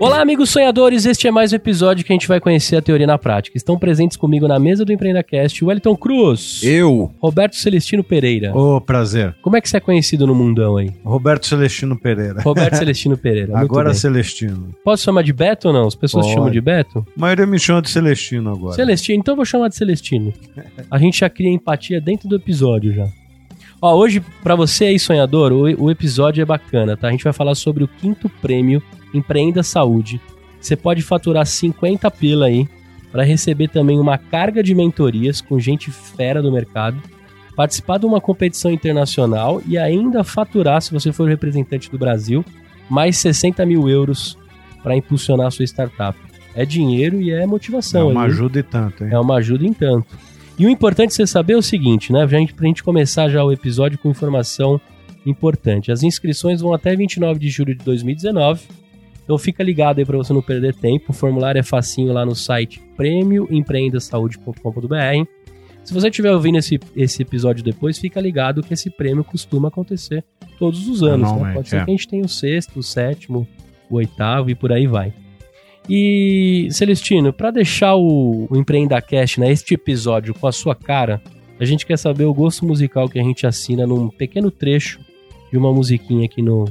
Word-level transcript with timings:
Olá, 0.00 0.20
amigos 0.20 0.50
sonhadores. 0.50 1.06
Este 1.06 1.28
é 1.28 1.30
mais 1.30 1.52
um 1.52 1.56
episódio 1.56 2.04
que 2.04 2.12
a 2.12 2.14
gente 2.14 2.28
vai 2.28 2.38
conhecer 2.40 2.76
a 2.76 2.82
teoria 2.82 3.06
na 3.06 3.16
prática. 3.16 3.56
Estão 3.56 3.78
presentes 3.78 4.16
comigo 4.16 4.46
na 4.46 4.58
mesa 4.58 4.84
do 4.84 4.92
EmpreendaCast 4.92 5.64
o 5.64 5.68
Wellington 5.68 5.96
Cruz. 5.96 6.60
Eu. 6.62 7.12
Roberto 7.20 7.56
Celestino 7.56 8.02
Pereira. 8.04 8.54
Ô, 8.54 8.80
prazer. 8.80 9.34
Como 9.40 9.56
é 9.56 9.60
que 9.60 9.68
você 9.68 9.76
é 9.78 9.80
conhecido 9.80 10.26
no 10.26 10.34
mundão 10.34 10.76
aí? 10.76 10.90
Roberto 11.04 11.46
Celestino 11.46 11.96
Pereira. 11.98 12.42
Roberto 12.42 12.74
Celestino 12.76 13.16
Pereira. 13.16 13.52
muito 13.52 13.64
Agora 13.64 13.90
bem. 13.90 13.94
Celestino. 13.98 14.74
Posso 14.84 15.04
chamar 15.04 15.22
de 15.22 15.32
Beto 15.32 15.68
ou 15.68 15.74
não? 15.74 15.86
As 15.86 15.94
pessoas 15.94 16.26
Pode. 16.26 16.34
chamam 16.34 16.50
de 16.50 16.60
Beto? 16.60 17.06
A 17.16 17.20
maioria 17.20 17.46
me 17.46 17.58
chama 17.58 17.80
de 17.80 17.88
Celestino 17.88 18.50
agora. 18.50 18.74
Celestino, 18.74 19.18
então 19.20 19.32
eu 19.32 19.36
vou 19.36 19.44
chamar 19.46 19.68
de 19.68 19.76
Celestino. 19.76 20.32
A 20.90 20.98
gente 20.98 21.20
já 21.20 21.30
cria 21.30 21.50
empatia 21.50 22.00
dentro 22.00 22.28
do 22.28 22.36
episódio 22.36 22.92
já. 22.92 23.06
Ó, 23.80 23.94
hoje, 23.94 24.22
pra 24.42 24.54
você 24.54 24.86
aí, 24.86 24.98
sonhador, 24.98 25.52
o, 25.52 25.84
o 25.84 25.90
episódio 25.90 26.42
é 26.42 26.44
bacana, 26.44 26.96
tá? 26.96 27.08
A 27.08 27.10
gente 27.10 27.24
vai 27.24 27.32
falar 27.32 27.54
sobre 27.54 27.84
o 27.84 27.88
quinto 27.88 28.28
prêmio 28.28 28.82
Empreenda 29.14 29.62
Saúde. 29.62 30.20
Você 30.60 30.76
pode 30.76 31.02
faturar 31.02 31.46
50 31.46 32.10
pila 32.10 32.46
aí 32.46 32.68
para 33.12 33.22
receber 33.22 33.68
também 33.68 33.98
uma 34.00 34.18
carga 34.18 34.62
de 34.62 34.74
mentorias 34.74 35.40
com 35.40 35.58
gente 35.60 35.90
fera 35.90 36.42
do 36.42 36.50
mercado, 36.50 37.00
participar 37.54 37.98
de 37.98 38.06
uma 38.06 38.20
competição 38.20 38.70
internacional 38.72 39.62
e 39.66 39.78
ainda 39.78 40.24
faturar, 40.24 40.82
se 40.82 40.92
você 40.92 41.12
for 41.12 41.28
representante 41.28 41.90
do 41.90 41.98
Brasil, 41.98 42.44
mais 42.90 43.16
60 43.18 43.64
mil 43.64 43.88
euros 43.88 44.36
para 44.82 44.96
impulsionar 44.96 45.46
a 45.46 45.50
sua 45.50 45.64
startup. 45.64 46.18
É 46.56 46.64
dinheiro 46.64 47.20
e 47.20 47.30
é 47.30 47.42
É 47.42 47.46
motivação. 47.46 48.10
uma 48.10 48.22
aí. 48.24 48.26
ajuda 48.30 48.58
e 48.58 48.62
tanto, 48.62 49.04
hein? 49.04 49.10
É 49.12 49.18
uma 49.18 49.36
ajuda 49.36 49.64
em 49.64 49.72
tanto. 49.72 50.16
E 50.58 50.66
o 50.66 50.70
importante 50.70 51.12
você 51.14 51.26
saber 51.26 51.54
é 51.54 51.56
o 51.56 51.62
seguinte, 51.62 52.12
né? 52.12 52.26
Gente, 52.28 52.54
pra 52.54 52.66
gente 52.66 52.82
começar 52.82 53.28
já 53.28 53.42
o 53.44 53.50
episódio 53.52 53.98
com 53.98 54.08
informação 54.10 54.80
importante. 55.26 55.90
As 55.90 56.02
inscrições 56.02 56.60
vão 56.60 56.72
até 56.72 56.94
29 56.94 57.38
de 57.40 57.48
julho 57.48 57.74
de 57.74 57.84
2019. 57.84 58.62
Então 59.24 59.38
fica 59.38 59.62
ligado 59.62 59.98
aí 59.98 60.04
para 60.04 60.16
você 60.16 60.32
não 60.32 60.42
perder 60.42 60.74
tempo. 60.74 61.06
O 61.08 61.14
formulário 61.14 61.58
é 61.58 61.62
facinho 61.62 62.12
lá 62.12 62.24
no 62.24 62.34
site 62.34 62.80
prêmioempreendasaude.com.br. 62.96 65.28
Se 65.82 65.92
você 65.92 66.08
estiver 66.08 66.32
ouvindo 66.32 66.58
esse, 66.58 66.78
esse 66.94 67.22
episódio 67.22 67.64
depois, 67.64 67.98
fica 67.98 68.20
ligado 68.20 68.62
que 68.62 68.72
esse 68.72 68.88
prêmio 68.88 69.24
costuma 69.24 69.68
acontecer 69.68 70.24
todos 70.58 70.88
os 70.88 71.02
anos. 71.02 71.30
Né? 71.32 71.54
Pode 71.54 71.68
ser 71.68 71.76
é. 71.76 71.84
que 71.84 71.90
a 71.90 71.94
gente 71.94 72.08
tenha 72.08 72.24
o 72.24 72.28
sexto, 72.28 72.78
o 72.78 72.82
sétimo, 72.82 73.46
o 73.90 73.96
oitavo 73.96 74.50
e 74.50 74.54
por 74.54 74.72
aí 74.72 74.86
vai. 74.86 75.12
E, 75.88 76.68
Celestino, 76.70 77.32
para 77.32 77.50
deixar 77.50 77.96
o, 77.96 78.46
o 78.50 78.56
EmpreendaCast, 78.56 79.40
né, 79.40 79.50
este 79.50 79.74
episódio 79.74 80.32
com 80.32 80.46
a 80.46 80.52
sua 80.52 80.74
cara, 80.74 81.20
a 81.60 81.64
gente 81.66 81.84
quer 81.84 81.98
saber 81.98 82.24
o 82.24 82.32
gosto 82.32 82.64
musical 82.64 83.08
que 83.08 83.18
a 83.18 83.22
gente 83.22 83.46
assina 83.46 83.86
num 83.86 84.08
pequeno 84.08 84.50
trecho 84.50 84.98
de 85.50 85.58
uma 85.58 85.72
musiquinha 85.72 86.24
aqui 86.24 86.40
no, 86.40 86.64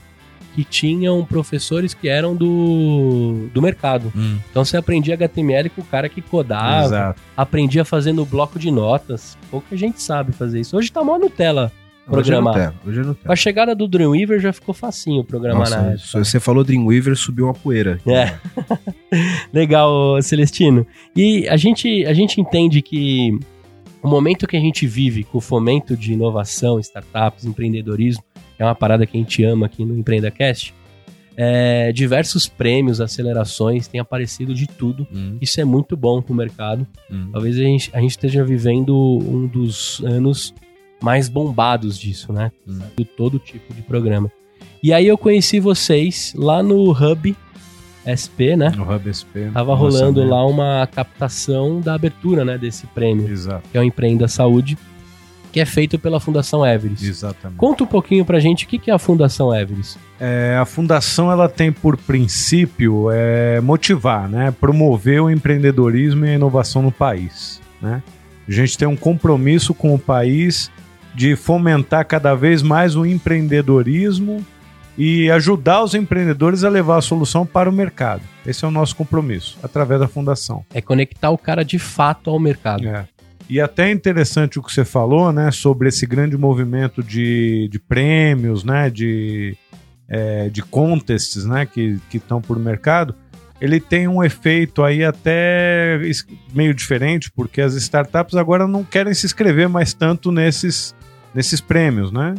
que 0.54 0.64
tinham 0.64 1.24
professores 1.24 1.94
que 1.94 2.08
eram 2.08 2.34
do, 2.34 3.48
do 3.54 3.62
mercado. 3.62 4.12
Hum. 4.14 4.38
Então 4.50 4.64
você 4.64 4.76
aprendia 4.76 5.14
HTML 5.14 5.70
com 5.70 5.80
o 5.80 5.84
cara 5.84 6.08
que 6.08 6.20
codava, 6.20 6.86
Exato. 6.86 7.20
aprendia 7.36 7.84
fazendo 7.84 8.24
bloco 8.24 8.58
de 8.58 8.70
notas. 8.70 9.38
Pouca 9.50 9.76
gente 9.76 10.02
sabe 10.02 10.32
fazer 10.32 10.60
isso. 10.60 10.76
Hoje 10.76 10.90
tá 10.90 11.02
mó 11.02 11.18
Nutella 11.18 11.72
Hoje 12.08 12.32
eu 12.32 12.42
não 12.42 12.50
programar. 12.50 12.54
tenho, 12.54 12.80
Hoje 12.90 13.00
eu 13.00 13.06
não 13.06 13.14
Com 13.14 13.32
a 13.32 13.36
chegada 13.36 13.74
do 13.74 13.86
Dreamweaver 13.86 14.40
já 14.40 14.52
ficou 14.52 14.74
facinho 14.74 15.22
programar 15.22 15.70
na 15.70 15.76
Nossa, 15.76 15.92
época. 15.94 16.24
você 16.24 16.40
falou 16.40 16.64
Dreamweaver, 16.64 17.16
subiu 17.16 17.44
uma 17.44 17.54
poeira. 17.54 18.00
É. 18.06 18.34
Legal, 19.52 20.20
Celestino. 20.20 20.86
E 21.14 21.48
a 21.48 21.56
gente, 21.56 22.04
a 22.06 22.12
gente 22.12 22.40
entende 22.40 22.82
que 22.82 23.38
o 24.02 24.08
momento 24.08 24.46
que 24.46 24.56
a 24.56 24.60
gente 24.60 24.86
vive 24.86 25.24
com 25.24 25.38
o 25.38 25.40
fomento 25.40 25.96
de 25.96 26.12
inovação, 26.12 26.78
startups, 26.80 27.44
empreendedorismo, 27.44 28.22
que 28.56 28.62
é 28.62 28.64
uma 28.64 28.74
parada 28.74 29.06
que 29.06 29.16
a 29.16 29.20
gente 29.20 29.44
ama 29.44 29.66
aqui 29.66 29.84
no 29.84 29.96
EmpreendaCast, 29.98 30.74
é, 31.36 31.92
diversos 31.92 32.46
prêmios, 32.46 33.00
acelerações, 33.00 33.88
têm 33.88 34.00
aparecido 34.00 34.54
de 34.54 34.66
tudo. 34.66 35.06
Hum, 35.12 35.38
Isso 35.40 35.60
é 35.60 35.64
muito 35.64 35.96
bom 35.96 36.20
pro 36.20 36.34
mercado. 36.34 36.86
hum. 37.10 37.30
Talvez 37.32 37.56
a 37.56 37.62
gente, 37.62 37.90
a 37.94 38.00
gente 38.00 38.10
esteja 38.10 38.44
vivendo 38.44 38.94
um 38.94 39.46
dos 39.46 40.02
anos 40.04 40.54
mais 41.02 41.28
bombados 41.28 41.98
disso, 41.98 42.32
né? 42.32 42.52
Hum. 42.68 42.80
De 42.96 43.04
todo 43.04 43.38
tipo 43.38 43.72
de 43.72 43.80
programa. 43.80 44.30
E 44.82 44.92
aí 44.92 45.06
eu 45.06 45.16
conheci 45.16 45.60
vocês 45.60 46.34
lá 46.36 46.62
no 46.62 46.90
Hub 46.90 47.34
SP, 48.06 48.56
né? 48.56 48.72
No 48.76 48.82
Hub 48.82 49.12
SP. 49.12 49.50
Tava 49.52 49.74
rolando 49.74 50.24
lá 50.24 50.44
uma 50.46 50.86
captação 50.86 51.80
da 51.80 51.94
abertura, 51.94 52.44
né, 52.44 52.56
desse 52.56 52.86
prêmio, 52.88 53.28
Exato. 53.28 53.62
que 53.70 53.76
é 53.76 53.80
o 53.80 53.84
Empreenda 53.84 54.26
Saúde, 54.28 54.78
que 55.52 55.60
é 55.60 55.66
feito 55.66 55.98
pela 55.98 56.20
Fundação 56.20 56.66
Everest. 56.66 57.06
Exatamente. 57.06 57.58
Conta 57.58 57.84
um 57.84 57.86
pouquinho 57.86 58.24
pra 58.24 58.38
gente 58.38 58.64
o 58.64 58.68
que 58.68 58.90
é 58.90 58.94
a 58.94 58.98
Fundação 58.98 59.54
Everest. 59.54 59.98
É, 60.18 60.56
a 60.60 60.64
fundação 60.64 61.30
ela 61.30 61.48
tem 61.48 61.72
por 61.72 61.96
princípio 61.96 63.10
é, 63.10 63.60
motivar, 63.60 64.28
né, 64.28 64.54
promover 64.58 65.22
o 65.22 65.30
empreendedorismo 65.30 66.24
e 66.24 66.30
a 66.30 66.34
inovação 66.34 66.82
no 66.82 66.92
país. 66.92 67.60
Né? 67.80 68.02
A 68.48 68.52
gente 68.52 68.76
tem 68.78 68.86
um 68.86 68.96
compromisso 68.96 69.74
com 69.74 69.94
o 69.94 69.98
país 69.98 70.70
de 71.14 71.34
fomentar 71.34 72.06
cada 72.06 72.34
vez 72.34 72.62
mais 72.62 72.94
o 72.94 73.04
empreendedorismo 73.04 74.44
e 74.96 75.30
ajudar 75.30 75.82
os 75.82 75.94
empreendedores 75.94 76.64
a 76.64 76.68
levar 76.68 76.98
a 76.98 77.00
solução 77.00 77.46
para 77.46 77.70
o 77.70 77.72
mercado. 77.72 78.22
Esse 78.46 78.64
é 78.64 78.68
o 78.68 78.70
nosso 78.70 78.96
compromisso, 78.96 79.58
através 79.62 80.00
da 80.00 80.08
fundação. 80.08 80.64
É 80.74 80.80
conectar 80.80 81.30
o 81.30 81.38
cara 81.38 81.64
de 81.64 81.78
fato 81.78 82.30
ao 82.30 82.38
mercado. 82.38 82.86
É. 82.86 83.06
E 83.48 83.60
até 83.60 83.88
é 83.88 83.92
interessante 83.92 84.58
o 84.58 84.62
que 84.62 84.72
você 84.72 84.84
falou, 84.84 85.32
né, 85.32 85.50
sobre 85.50 85.88
esse 85.88 86.06
grande 86.06 86.36
movimento 86.36 87.02
de, 87.02 87.68
de 87.68 87.78
prêmios, 87.80 88.62
né, 88.62 88.88
de, 88.88 89.56
é, 90.08 90.48
de 90.48 90.62
contests, 90.62 91.44
né, 91.44 91.66
que 91.66 91.98
estão 92.12 92.40
por 92.40 92.58
mercado. 92.58 93.14
Ele 93.60 93.78
tem 93.78 94.08
um 94.08 94.22
efeito 94.24 94.82
aí 94.82 95.04
até 95.04 96.00
meio 96.54 96.72
diferente, 96.72 97.30
porque 97.30 97.60
as 97.60 97.74
startups 97.74 98.34
agora 98.34 98.66
não 98.66 98.82
querem 98.82 99.12
se 99.12 99.26
inscrever 99.26 99.68
mais 99.68 99.92
tanto 99.92 100.32
nesses, 100.32 100.94
nesses 101.34 101.60
prêmios, 101.60 102.10
né? 102.10 102.34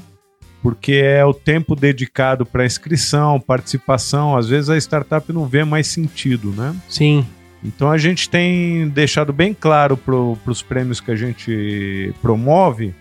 Porque 0.61 0.93
é 0.93 1.25
o 1.25 1.33
tempo 1.33 1.75
dedicado 1.75 2.45
para 2.45 2.65
inscrição, 2.65 3.39
participação. 3.39 4.37
Às 4.37 4.47
vezes 4.47 4.69
a 4.69 4.77
startup 4.77 5.31
não 5.33 5.45
vê 5.45 5.63
mais 5.63 5.87
sentido, 5.87 6.51
né? 6.51 6.75
Sim, 6.87 7.25
Então 7.63 7.89
a 7.91 7.97
gente 7.97 8.29
tem 8.29 8.87
deixado 8.89 9.33
bem 9.33 9.53
claro 9.53 9.97
para 9.97 10.15
os 10.51 10.61
prêmios 10.61 10.99
que 11.01 11.11
a 11.11 11.15
gente 11.15 12.13
promove 12.21 12.93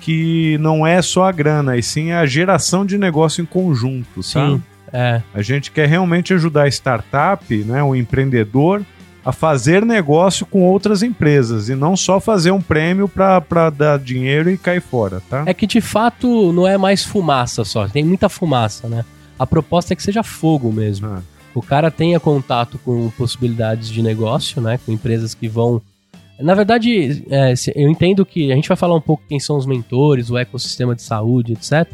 que 0.00 0.56
não 0.58 0.86
é 0.86 1.02
só 1.02 1.24
a 1.24 1.32
grana, 1.32 1.76
e 1.76 1.82
sim 1.82 2.12
a 2.12 2.24
geração 2.24 2.86
de 2.86 2.96
negócio 2.96 3.42
em 3.42 3.46
conjunto, 3.46 4.16
tá? 4.16 4.22
sim. 4.22 4.62
É, 4.92 5.20
A 5.34 5.42
gente 5.42 5.70
quer 5.70 5.86
realmente 5.86 6.32
ajudar 6.32 6.62
a 6.62 6.68
startup, 6.68 7.54
né, 7.64 7.82
o 7.82 7.94
empreendedor, 7.94 8.82
a 9.28 9.32
fazer 9.32 9.84
negócio 9.84 10.46
com 10.46 10.62
outras 10.62 11.02
empresas 11.02 11.68
e 11.68 11.74
não 11.74 11.94
só 11.94 12.18
fazer 12.18 12.50
um 12.50 12.62
prêmio 12.62 13.06
para 13.06 13.68
dar 13.68 13.98
dinheiro 13.98 14.48
e 14.48 14.56
cair 14.56 14.80
fora, 14.80 15.20
tá? 15.28 15.44
É 15.44 15.52
que 15.52 15.66
de 15.66 15.82
fato 15.82 16.50
não 16.50 16.66
é 16.66 16.78
mais 16.78 17.04
fumaça 17.04 17.62
só, 17.62 17.86
tem 17.86 18.02
muita 18.02 18.30
fumaça, 18.30 18.88
né? 18.88 19.04
A 19.38 19.46
proposta 19.46 19.92
é 19.92 19.96
que 19.96 20.02
seja 20.02 20.22
fogo 20.22 20.72
mesmo. 20.72 21.08
Ah. 21.08 21.20
O 21.54 21.60
cara 21.60 21.90
tenha 21.90 22.18
contato 22.18 22.80
com 22.82 23.10
possibilidades 23.18 23.90
de 23.90 24.02
negócio, 24.02 24.62
né? 24.62 24.80
Com 24.86 24.92
empresas 24.92 25.34
que 25.34 25.46
vão. 25.46 25.82
Na 26.40 26.54
verdade, 26.54 27.22
é, 27.28 27.52
eu 27.76 27.90
entendo 27.90 28.24
que 28.24 28.50
a 28.50 28.54
gente 28.54 28.68
vai 28.68 28.78
falar 28.78 28.94
um 28.94 29.00
pouco 29.00 29.24
quem 29.28 29.38
são 29.38 29.58
os 29.58 29.66
mentores, 29.66 30.30
o 30.30 30.38
ecossistema 30.38 30.94
de 30.94 31.02
saúde, 31.02 31.52
etc. 31.52 31.86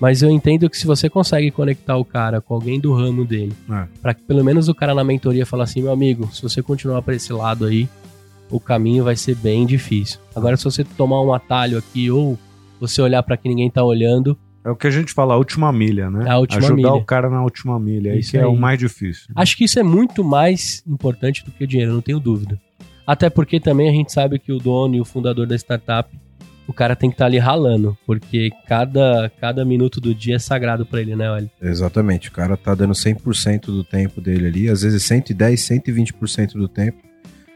Mas 0.00 0.22
eu 0.22 0.30
entendo 0.30 0.68
que 0.68 0.76
se 0.76 0.86
você 0.86 1.08
consegue 1.08 1.50
conectar 1.50 1.96
o 1.96 2.04
cara 2.04 2.40
com 2.40 2.54
alguém 2.54 2.78
do 2.80 2.92
ramo 2.92 3.24
dele, 3.24 3.52
É. 3.70 3.86
para 4.02 4.12
que 4.14 4.22
pelo 4.22 4.44
menos 4.44 4.68
o 4.68 4.74
cara 4.74 4.94
na 4.94 5.04
mentoria 5.04 5.46
fale 5.46 5.62
assim, 5.62 5.82
meu 5.82 5.92
amigo, 5.92 6.28
se 6.32 6.42
você 6.42 6.62
continuar 6.62 7.00
para 7.02 7.14
esse 7.14 7.32
lado 7.32 7.64
aí, 7.64 7.88
o 8.50 8.60
caminho 8.60 9.04
vai 9.04 9.16
ser 9.16 9.34
bem 9.36 9.64
difícil. 9.64 10.18
Agora, 10.34 10.56
se 10.56 10.64
você 10.64 10.84
tomar 10.84 11.22
um 11.22 11.32
atalho 11.32 11.78
aqui 11.78 12.10
ou 12.10 12.38
você 12.80 13.00
olhar 13.00 13.22
para 13.22 13.36
que 13.36 13.48
ninguém 13.48 13.70
tá 13.70 13.82
olhando, 13.82 14.36
É 14.66 14.70
o 14.70 14.76
que 14.76 14.86
a 14.86 14.90
gente 14.90 15.12
fala, 15.12 15.34
a 15.34 15.36
última 15.36 15.70
milha, 15.70 16.08
né? 16.10 16.26
A 16.28 16.38
última 16.38 16.58
Ajudar 16.58 16.74
milha. 16.76 16.92
o 16.94 17.04
cara 17.04 17.28
na 17.28 17.42
última 17.42 17.78
milha, 17.78 18.12
aí 18.12 18.20
Isso 18.20 18.30
que 18.30 18.38
é 18.38 18.40
aí. 18.40 18.46
o 18.46 18.56
mais 18.56 18.78
difícil. 18.78 19.26
Acho 19.36 19.56
que 19.58 19.64
isso 19.64 19.78
é 19.78 19.82
muito 19.82 20.24
mais 20.24 20.82
importante 20.86 21.44
do 21.44 21.50
que 21.50 21.64
o 21.64 21.66
dinheiro, 21.66 21.92
não 21.92 22.00
tenho 22.00 22.18
dúvida. 22.18 22.58
Até 23.06 23.28
porque 23.28 23.60
também 23.60 23.90
a 23.90 23.92
gente 23.92 24.10
sabe 24.10 24.38
que 24.38 24.50
o 24.52 24.58
dono 24.58 24.94
e 24.94 25.00
o 25.02 25.04
fundador 25.04 25.46
da 25.46 25.54
startup, 25.54 26.08
o 26.66 26.72
cara 26.72 26.96
tem 26.96 27.10
que 27.10 27.14
estar 27.14 27.26
ali 27.26 27.38
ralando, 27.38 27.96
porque 28.06 28.50
cada, 28.66 29.30
cada 29.40 29.64
minuto 29.64 30.00
do 30.00 30.14
dia 30.14 30.36
é 30.36 30.38
sagrado 30.38 30.86
pra 30.86 31.00
ele, 31.00 31.14
né, 31.14 31.30
olha? 31.30 31.50
Exatamente. 31.60 32.28
O 32.28 32.32
cara 32.32 32.56
tá 32.56 32.74
dando 32.74 32.92
100% 32.94 33.66
do 33.66 33.84
tempo 33.84 34.20
dele 34.20 34.46
ali, 34.46 34.68
às 34.68 34.82
vezes 34.82 35.02
110, 35.02 35.60
120% 35.60 36.52
do 36.54 36.66
tempo. 36.68 36.98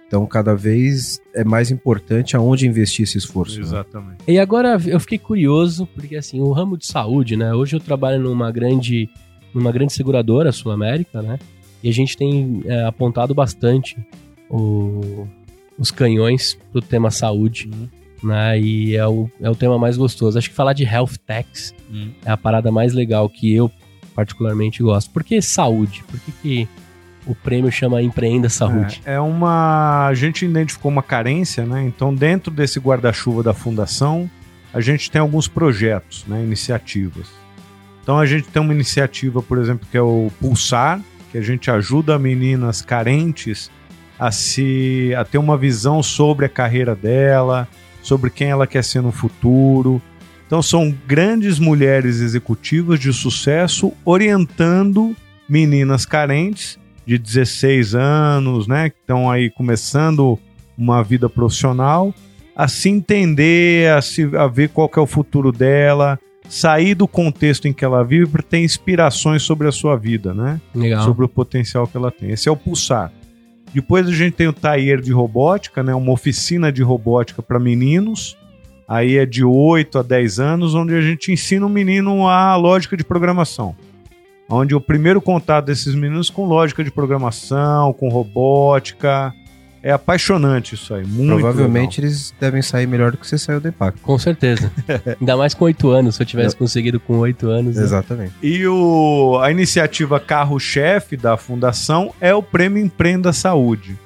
Então, 0.07 0.27
cada 0.27 0.55
vez 0.55 1.21
é 1.35 1.45
mais 1.45 1.71
importante 1.71 2.35
aonde 2.35 2.67
investir 2.67 3.03
esse 3.05 3.19
esforço. 3.19 3.57
né? 3.57 3.63
Exatamente. 3.63 4.19
E 4.27 4.39
agora 4.39 4.79
eu 4.87 4.99
fiquei 4.99 5.19
curioso, 5.19 5.87
porque 5.95 6.17
assim, 6.17 6.41
o 6.41 6.51
ramo 6.53 6.79
de 6.79 6.87
saúde, 6.87 7.37
né? 7.37 7.53
Hoje 7.53 7.77
eu 7.77 7.81
trabalho 7.81 8.19
numa 8.19 8.51
grande, 8.51 9.09
numa 9.53 9.71
grande 9.71 9.93
seguradora 9.93 10.51
Sul 10.51 10.73
América, 10.73 11.21
né? 11.21 11.39
E 11.83 11.91
a 11.91 11.93
gente 11.93 12.17
tem 12.17 12.63
é, 12.65 12.85
apontado 12.87 13.35
bastante 13.35 13.97
o- 14.49 15.27
os 15.79 15.91
canhões 15.91 16.59
pro 16.73 16.81
tema 16.81 17.11
saúde, 17.11 17.71
né? 18.23 18.59
E 18.59 18.97
é 18.97 19.07
o, 19.07 19.31
é 19.41 19.49
o 19.51 19.55
tema 19.55 19.79
mais 19.79 19.97
gostoso. 19.97 20.39
Acho 20.39 20.51
que 20.51 20.57
falar 20.57 20.73
de 20.73 20.85
health 20.85 21.17
techs 21.27 21.75
Hum. 21.91 22.11
é 22.25 22.31
a 22.31 22.37
parada 22.37 22.71
mais 22.71 22.93
legal 22.93 23.29
que 23.29 23.55
eu 23.55 23.71
particularmente 24.15 24.83
gosto. 24.83 25.11
Por 25.11 25.25
que 25.25 25.41
saúde? 25.41 26.05
Por 26.09 26.19
que, 26.21 26.33
que 26.33 26.69
o 27.27 27.35
prêmio 27.35 27.71
chama 27.71 28.03
Empreenda 28.03 28.49
Saúde? 28.49 29.01
É, 29.05 29.15
é 29.15 29.21
uma. 29.21 30.07
A 30.07 30.15
gente 30.15 30.45
identificou 30.45 30.91
uma 30.91 31.03
carência, 31.03 31.65
né? 31.65 31.85
Então, 31.85 32.15
dentro 32.15 32.53
desse 32.53 32.81
guarda-chuva 32.81 33.43
da 33.43 33.55
fundação, 33.55 34.29
a 34.73 34.81
gente 34.81 35.11
tem 35.11 35.21
alguns 35.21 35.47
projetos, 35.49 36.25
né? 36.27 36.43
Iniciativas. 36.43 37.29
Então, 38.03 38.19
a 38.19 38.27
gente 38.27 38.49
tem 38.49 38.61
uma 38.61 38.73
iniciativa, 38.73 39.43
por 39.43 39.59
exemplo, 39.59 39.87
que 39.91 39.97
é 39.97 40.03
o 40.03 40.33
Pulsar, 40.41 41.01
que 41.31 41.39
a 41.39 41.43
gente 41.43 41.71
ajuda 41.71 42.19
meninas 42.19 42.81
carentes 42.81 43.71
a 44.19 44.33
se 44.33 45.15
a 45.17 45.25
ter 45.25 45.39
uma 45.39 45.57
visão 45.57 46.03
sobre 46.03 46.47
a 46.47 46.49
carreira 46.49 46.95
dela, 46.97 47.69
sobre 48.09 48.31
quem 48.31 48.49
ela 48.49 48.67
quer 48.67 48.83
ser 48.83 49.03
no 49.03 49.13
futuro. 49.13 50.03
Então 50.47 50.63
são 50.63 50.95
grandes 51.07 51.59
mulheres 51.59 52.21
executivas 52.21 52.99
de 52.99 53.13
sucesso 53.13 53.93
orientando 54.05 55.15
meninas 55.49 56.07
carentes 56.07 56.79
de 57.07 57.19
16 57.19 57.95
anos, 57.95 58.67
né, 58.67 58.91
que 58.91 58.97
estão 58.99 59.31
aí 59.31 59.51
começando 59.51 60.39
uma 60.77 61.03
vida 61.03 61.29
profissional, 61.29 62.15
a 62.55 62.69
se 62.69 62.89
entender, 62.89 63.91
a, 63.93 64.03
se, 64.03 64.29
a 64.37 64.47
ver 64.47 64.69
qual 64.69 64.89
que 64.89 64.99
é 64.99 65.03
o 65.03 65.07
futuro 65.07 65.51
dela, 65.51 66.19
sair 66.49 66.95
do 66.95 67.07
contexto 67.07 67.69
em 67.69 67.73
que 67.73 67.85
ela 67.85 68.03
vive 68.03 68.27
para 68.27 68.43
ter 68.43 68.59
inspirações 68.59 69.43
sobre 69.43 69.69
a 69.69 69.73
sua 69.73 69.97
vida, 69.97 70.33
né? 70.33 70.61
Legal. 70.75 71.05
sobre 71.05 71.25
o 71.25 71.29
potencial 71.29 71.87
que 71.87 71.97
ela 71.97 72.11
tem. 72.11 72.31
Esse 72.31 72.49
é 72.49 72.53
o 72.53 72.57
pulsar. 72.57 73.13
Depois 73.73 74.07
a 74.09 74.13
gente 74.13 74.35
tem 74.35 74.49
o 74.49 74.53
Taller 74.53 75.01
de 75.01 75.13
Robótica, 75.13 75.83
né, 75.83 75.95
uma 75.95 76.13
oficina 76.13 76.73
de 76.73 76.83
robótica 76.83 77.43
para 77.43 77.59
meninos. 77.59 78.37
Aí 78.87 79.19
é 79.19 79.27
de 79.27 79.45
8 79.45 79.99
a 79.99 80.03
10 80.03 80.41
anos, 80.41 80.75
onde 80.75 80.95
a 80.95 81.01
gente 81.01 81.31
ensina 81.31 81.67
o 81.67 81.69
menino 81.69 82.27
a 82.27 82.57
lógica 82.57 82.97
de 82.97 83.05
programação. 83.05 83.77
Onde 84.49 84.75
o 84.75 84.81
primeiro 84.81 85.21
contato 85.21 85.67
desses 85.67 85.95
meninos 85.95 86.31
com 86.31 86.47
lógica 86.47 86.83
de 86.83 86.91
programação, 86.91 87.93
com 87.93 88.09
robótica. 88.09 89.35
É 89.83 89.93
apaixonante 89.93 90.75
isso 90.75 90.93
aí. 90.93 91.05
Muito 91.05 91.39
Provavelmente 91.39 92.01
eles 92.01 92.35
devem 92.41 92.61
sair 92.63 92.87
melhor 92.87 93.13
do 93.13 93.17
que 93.19 93.27
você 93.27 93.39
saiu 93.39 93.61
do 93.61 93.69
impacto. 93.69 94.01
Com 94.01 94.19
certeza. 94.19 94.73
Ainda 95.21 95.37
mais 95.37 95.55
com 95.55 95.65
oito 95.67 95.91
anos. 95.91 96.17
Se 96.17 96.23
eu 96.23 96.27
tivesse 96.27 96.57
conseguido 96.57 96.99
com 96.99 97.19
oito 97.19 97.49
anos. 97.49 97.77
né? 97.77 97.83
Exatamente. 97.83 98.33
E 98.43 98.67
o, 98.67 99.39
a 99.41 99.51
iniciativa 99.51 100.19
carro-chefe 100.19 101.17
da 101.17 101.37
fundação 101.37 102.13
é 102.21 102.35
o 102.35 102.43
Prêmio 102.43 102.85
Empreenda 102.85 103.33
Saúde. 103.33 103.97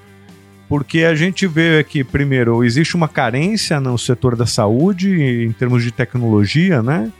Porque 0.69 1.01
a 1.01 1.14
gente 1.14 1.47
vê 1.47 1.79
aqui, 1.79 2.02
primeiro, 2.02 2.64
existe 2.64 2.95
uma 2.95 3.09
carência 3.09 3.79
no 3.81 3.99
setor 3.99 4.37
da 4.37 4.47
saúde 4.47 5.23
em 5.23 5.52
termos 5.52 5.83
de 5.83 5.91
tecnologia, 5.91 6.83
né? 6.83 7.11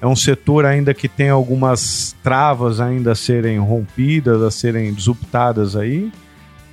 É 0.00 0.06
um 0.06 0.16
setor 0.16 0.66
ainda 0.66 0.92
que 0.92 1.08
tem 1.08 1.30
algumas 1.30 2.14
travas 2.22 2.80
ainda 2.80 3.12
a 3.12 3.14
serem 3.14 3.58
rompidas, 3.58 4.42
a 4.42 4.50
serem 4.50 4.92
disruptadas 4.92 5.76
aí. 5.76 6.10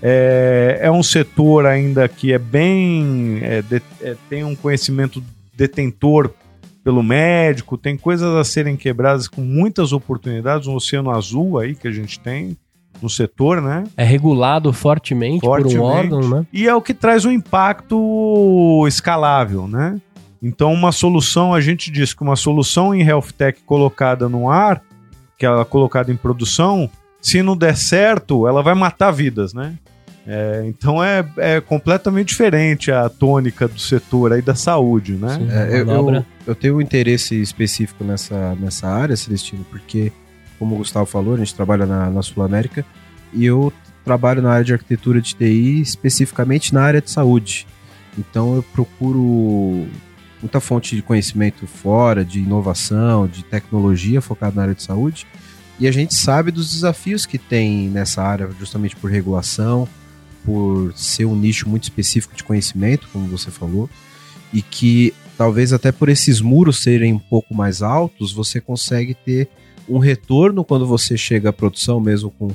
É, 0.02 0.80
é 0.82 0.92
um 0.92 1.04
setor 1.04 1.66
ainda 1.66 2.08
que 2.08 2.34
é 2.34 2.40
bem. 2.40 3.40
é, 3.42 3.62
de- 3.62 3.82
é, 4.02 4.16
tem 4.30 4.44
um 4.44 4.56
conhecimento 4.56 5.24
detentor 5.56 6.32
pelo 6.84 7.04
médico, 7.04 7.78
tem 7.78 7.96
coisas 7.96 8.34
a 8.36 8.44
serem 8.44 8.76
quebradas 8.76 9.28
com 9.28 9.42
muitas 9.42 9.94
oportunidades, 9.94 10.68
um 10.68 10.74
oceano 10.76 11.12
azul 11.12 11.60
aí 11.60 11.76
que 11.76 11.88
a 11.88 11.92
gente 11.92 12.20
tem 12.20 12.58
no 13.00 13.08
setor, 13.10 13.62
né? 13.62 13.84
É 13.96 14.04
regulado 14.04 14.74
fortemente, 14.74 15.42
por 15.42 15.60
um 15.60 15.64
Fortemente. 15.64 15.80
órgão, 15.80 16.28
né? 16.30 16.46
E 16.52 16.68
é 16.68 16.74
o 16.74 16.82
que 16.82 16.94
traz 16.94 17.24
um 17.26 17.32
impacto 17.32 18.86
escalável, 18.88 19.68
né? 19.68 20.00
Então, 20.42 20.74
uma 20.74 20.92
solução, 20.92 21.54
a 21.54 21.62
gente 21.62 21.92
diz 21.92 22.14
que 22.16 22.24
uma 22.24 22.36
solução 22.36 22.96
em 22.96 23.04
health 23.04 23.32
tech 23.38 23.60
colocada 23.66 24.28
no 24.28 24.50
ar, 24.50 24.82
que 25.38 25.46
ela 25.46 25.62
é 25.62 25.66
colocada 25.66 26.12
em 26.12 26.16
produção, 26.16 26.90
se 27.22 27.44
não 27.44 27.56
der 27.56 27.78
certo, 27.78 28.48
ela 28.48 28.64
vai 28.64 28.74
matar 28.74 29.12
vidas, 29.12 29.54
né? 29.54 29.76
É, 30.26 30.64
então 30.68 31.04
é, 31.04 31.26
é 31.38 31.62
completamente 31.62 32.30
diferente 32.30 32.92
a 32.92 33.10
tônica 33.10 33.68
do 33.68 33.80
setor 33.80 34.34
aí 34.34 34.42
da 34.42 34.54
saúde, 34.54 35.14
né? 35.14 35.36
Sim, 35.36 35.48
É, 35.52 35.82
eu, 35.82 36.26
eu 36.48 36.56
tenho 36.56 36.78
um 36.78 36.82
interesse 36.82 37.40
específico 37.42 38.04
nessa, 38.04 38.56
nessa 38.56 38.88
área, 38.88 39.16
Celestino, 39.18 39.66
porque, 39.70 40.12
como 40.60 40.76
o 40.76 40.78
Gustavo 40.78 41.06
falou, 41.06 41.34
a 41.34 41.38
gente 41.38 41.56
trabalha 41.56 41.86
na, 41.86 42.10
na 42.10 42.22
Sul 42.22 42.44
América 42.44 42.86
e 43.34 43.46
eu 43.46 43.74
trabalho 44.06 44.42
na 44.42 44.52
área 44.52 44.66
de 44.66 44.74
arquitetura 44.74 45.22
de 45.22 45.36
TI, 45.36 45.82
especificamente 45.82 46.74
na 46.74 46.84
área 46.84 47.02
de 47.02 47.10
saúde. 47.10 47.66
Então 48.18 48.56
eu 48.56 48.64
procuro 48.64 49.88
muita 50.42 50.60
fonte 50.60 50.96
de 50.96 51.02
conhecimento 51.02 51.66
fora, 51.68 52.26
de 52.26 52.40
inovação, 52.40 53.28
de 53.28 53.44
tecnologia 53.44 54.22
focada 54.22 54.56
na 54.56 54.64
área 54.64 54.76
de 54.76 54.84
saúde. 54.84 55.26
E 55.80 55.88
a 55.88 55.92
gente 55.92 56.14
sabe 56.14 56.52
dos 56.52 56.72
desafios 56.72 57.26
que 57.26 57.38
tem 57.38 57.90
nessa 57.90 58.22
área, 58.22 58.50
justamente 58.60 58.96
por 58.96 59.10
regulação, 59.10 59.88
por 60.46 60.94
ser 60.96 61.26
um 61.26 61.36
nicho 61.36 61.70
muito 61.70 61.84
específico 61.84 62.36
de 62.36 62.44
conhecimento, 62.44 63.08
como 63.12 63.28
você 63.28 63.52
falou, 63.52 63.90
e 64.54 64.62
que 64.62 65.14
talvez 65.38 65.74
até 65.74 65.92
por 65.92 66.10
esses 66.10 66.42
muros 66.42 66.82
serem 66.82 67.14
um 67.14 67.20
pouco 67.20 67.54
mais 67.54 67.82
altos, 67.82 68.32
você 68.32 68.60
consegue 68.60 69.14
ter 69.14 69.50
um 69.88 69.98
retorno 69.98 70.64
quando 70.64 70.86
você 70.86 71.18
chega 71.18 71.50
à 71.50 71.54
produção 71.54 72.00
mesmo 72.00 72.32
com, 72.32 72.50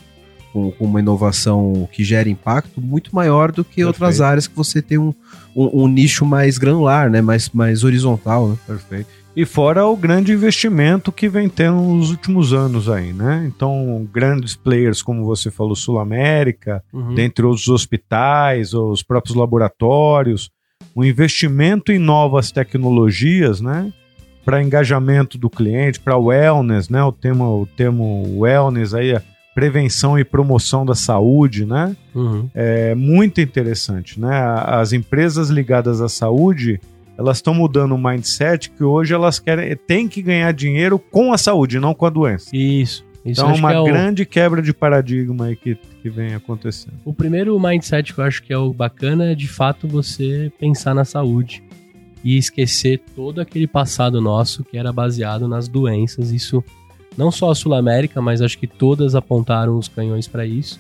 com, 0.52 0.70
com 0.70 0.84
uma 0.84 1.00
inovação 1.00 1.88
que 1.92 2.04
gera 2.04 2.28
impacto 2.28 2.80
muito 2.80 3.14
maior 3.14 3.50
do 3.52 3.64
que 3.64 3.84
outras 3.84 4.16
Perfeito. 4.16 4.24
áreas 4.24 4.46
que 4.46 4.56
você 4.56 4.80
tem 4.80 4.98
um, 4.98 5.12
um, 5.54 5.82
um 5.82 5.88
nicho 5.88 6.24
mais 6.24 6.58
granular, 6.58 7.10
né? 7.10 7.20
Mais, 7.20 7.50
mais 7.50 7.84
horizontal, 7.84 8.48
né? 8.48 8.58
Perfeito. 8.66 9.25
E 9.36 9.44
fora 9.44 9.84
o 9.86 9.94
grande 9.94 10.32
investimento 10.32 11.12
que 11.12 11.28
vem 11.28 11.46
tendo 11.46 11.76
nos 11.78 12.10
últimos 12.10 12.54
anos 12.54 12.88
aí, 12.88 13.12
né? 13.12 13.44
Então, 13.46 14.08
grandes 14.10 14.56
players, 14.56 15.02
como 15.02 15.26
você 15.26 15.50
falou, 15.50 15.76
Sul 15.76 15.98
América, 15.98 16.82
Uhum. 16.90 17.14
dentre 17.14 17.44
os 17.44 17.68
hospitais, 17.68 18.72
os 18.72 19.02
próprios 19.02 19.36
laboratórios, 19.36 20.50
o 20.94 21.04
investimento 21.04 21.92
em 21.92 21.98
novas 21.98 22.50
tecnologias, 22.50 23.60
né? 23.60 23.92
Para 24.42 24.62
engajamento 24.62 25.36
do 25.36 25.50
cliente, 25.50 26.00
para 26.00 26.16
wellness, 26.16 26.88
né? 26.88 27.02
O 27.04 27.12
tema, 27.12 27.46
o 27.48 27.66
termo 27.66 28.38
wellness 28.40 28.94
aí, 28.94 29.14
a 29.14 29.20
prevenção 29.54 30.18
e 30.18 30.24
promoção 30.24 30.86
da 30.86 30.94
saúde, 30.94 31.66
né? 31.66 31.94
Uhum. 32.14 32.48
é 32.54 32.94
muito 32.94 33.40
interessante, 33.42 34.18
né? 34.18 34.30
As 34.64 34.94
empresas 34.94 35.50
ligadas 35.50 36.00
à 36.00 36.08
saúde, 36.08 36.80
elas 37.18 37.38
estão 37.38 37.54
mudando 37.54 37.94
o 37.94 37.98
mindset 37.98 38.70
que 38.70 38.84
hoje 38.84 39.14
elas 39.14 39.38
querem, 39.38 39.76
têm 39.76 40.08
que 40.08 40.20
ganhar 40.20 40.52
dinheiro 40.52 40.98
com 40.98 41.32
a 41.32 41.38
saúde, 41.38 41.80
não 41.80 41.94
com 41.94 42.06
a 42.06 42.10
doença. 42.10 42.50
Isso. 42.54 43.04
Isso 43.24 43.40
então, 43.40 43.48
acho 43.50 43.58
uma 43.58 43.72
é 43.72 43.78
o, 43.80 43.84
grande 43.84 44.24
quebra 44.24 44.62
de 44.62 44.72
paradigma 44.72 45.46
aí 45.46 45.56
que, 45.56 45.76
que 46.00 46.08
vem 46.08 46.34
acontecendo. 46.34 46.94
o 47.04 47.12
primeiro 47.12 47.58
mindset 47.58 48.14
que 48.14 48.20
eu 48.20 48.24
acho 48.24 48.40
que 48.40 48.52
é 48.52 48.58
o 48.58 48.72
bacana 48.72 49.32
é 49.32 49.34
de 49.34 49.48
fato 49.48 49.88
você 49.88 50.52
pensar 50.60 50.94
na 50.94 51.04
saúde 51.04 51.60
e 52.22 52.38
esquecer 52.38 53.00
todo 53.16 53.40
aquele 53.40 53.66
passado 53.66 54.20
nosso 54.20 54.62
que 54.62 54.78
era 54.78 54.92
baseado 54.92 55.48
nas 55.48 55.66
doenças. 55.66 56.30
Isso 56.30 56.62
não 57.16 57.32
só 57.32 57.50
a 57.50 57.54
Sul 57.54 57.74
América, 57.74 58.22
mas 58.22 58.40
acho 58.40 58.58
que 58.58 58.66
todas 58.66 59.16
apontaram 59.16 59.76
os 59.76 59.88
canhões 59.88 60.28
para 60.28 60.46
isso. 60.46 60.78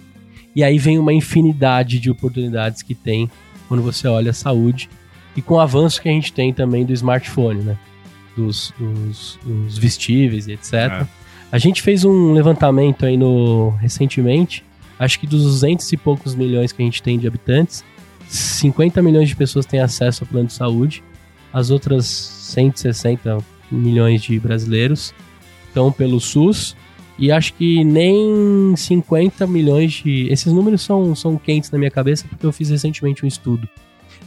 E 0.54 0.62
aí 0.62 0.78
vem 0.78 0.98
uma 0.98 1.12
infinidade 1.12 1.98
de 1.98 2.10
oportunidades 2.10 2.82
que 2.82 2.94
tem 2.94 3.28
quando 3.68 3.82
você 3.82 4.06
olha 4.06 4.30
a 4.30 4.34
saúde 4.34 4.88
e 5.36 5.42
com 5.42 5.54
o 5.54 5.60
avanço 5.60 6.00
que 6.00 6.08
a 6.08 6.12
gente 6.12 6.32
tem 6.32 6.52
também 6.52 6.84
do 6.84 6.92
smartphone, 6.92 7.62
né? 7.62 7.78
Dos, 8.36 8.72
dos, 8.78 9.38
dos 9.42 9.78
vestíveis 9.78 10.46
e 10.46 10.52
etc. 10.52 10.72
É. 10.74 11.06
A 11.50 11.58
gente 11.58 11.82
fez 11.82 12.04
um 12.04 12.32
levantamento 12.32 13.06
aí 13.06 13.16
no 13.16 13.70
recentemente, 13.80 14.64
acho 14.98 15.18
que 15.20 15.26
dos 15.26 15.42
200 15.42 15.90
e 15.92 15.96
poucos 15.96 16.34
milhões 16.34 16.72
que 16.72 16.82
a 16.82 16.84
gente 16.84 17.02
tem 17.02 17.18
de 17.18 17.26
habitantes, 17.26 17.84
50 18.28 19.00
milhões 19.02 19.28
de 19.28 19.36
pessoas 19.36 19.64
têm 19.64 19.80
acesso 19.80 20.24
ao 20.24 20.28
plano 20.28 20.48
de 20.48 20.52
saúde, 20.52 21.02
as 21.52 21.70
outras 21.70 22.04
160 22.06 23.38
milhões 23.70 24.22
de 24.22 24.38
brasileiros 24.38 25.14
estão 25.68 25.92
pelo 25.92 26.20
SUS 26.20 26.76
e 27.18 27.32
acho 27.32 27.54
que 27.54 27.82
nem 27.84 28.74
50 28.76 29.46
milhões 29.46 29.92
de. 29.92 30.28
Esses 30.30 30.52
números 30.52 30.82
são, 30.82 31.14
são 31.14 31.36
quentes 31.38 31.70
na 31.70 31.78
minha 31.78 31.90
cabeça 31.90 32.26
porque 32.28 32.44
eu 32.44 32.52
fiz 32.52 32.68
recentemente 32.70 33.24
um 33.24 33.28
estudo. 33.28 33.68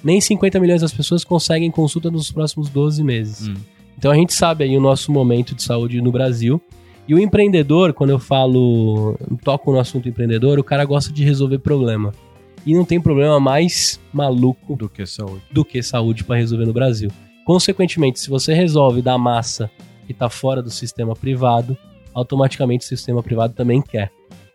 Nem 0.03 0.21
50 0.21 0.59
milhões 0.59 0.81
das 0.81 0.93
pessoas 0.93 1.23
conseguem 1.23 1.69
consulta 1.69 2.09
nos 2.09 2.31
próximos 2.31 2.69
12 2.69 3.03
meses. 3.03 3.47
Hum. 3.47 3.55
Então 3.97 4.11
a 4.11 4.15
gente 4.15 4.33
sabe 4.33 4.63
aí 4.63 4.77
o 4.77 4.81
nosso 4.81 5.11
momento 5.11 5.53
de 5.53 5.61
saúde 5.61 6.01
no 6.01 6.11
Brasil. 6.11 6.61
E 7.07 7.13
o 7.13 7.19
empreendedor, 7.19 7.91
quando 7.93 8.11
eu 8.11 8.19
falo, 8.19 9.17
toco 9.43 9.71
no 9.71 9.79
assunto 9.79 10.07
empreendedor, 10.07 10.59
o 10.59 10.63
cara 10.63 10.85
gosta 10.85 11.11
de 11.11 11.23
resolver 11.23 11.59
problema. 11.59 12.13
E 12.65 12.73
não 12.73 12.85
tem 12.85 13.01
problema 13.01 13.39
mais 13.39 13.99
maluco 14.13 14.75
Do 14.75 14.87
que 14.87 15.05
saúde. 15.05 15.41
do 15.51 15.65
que 15.65 15.81
saúde 15.81 16.23
para 16.23 16.35
resolver 16.37 16.65
no 16.65 16.73
Brasil. 16.73 17.09
Consequentemente, 17.45 18.19
se 18.19 18.29
você 18.29 18.53
resolve 18.53 19.01
da 19.01 19.17
massa 19.17 19.71
que 20.05 20.11
está 20.11 20.29
fora 20.29 20.61
do 20.61 20.69
sistema 20.69 21.15
privado, 21.15 21.75
automaticamente 22.13 22.85
o 22.85 22.87
sistema 22.87 23.23
privado 23.23 23.53
também 23.53 23.81
quer. 23.81 24.11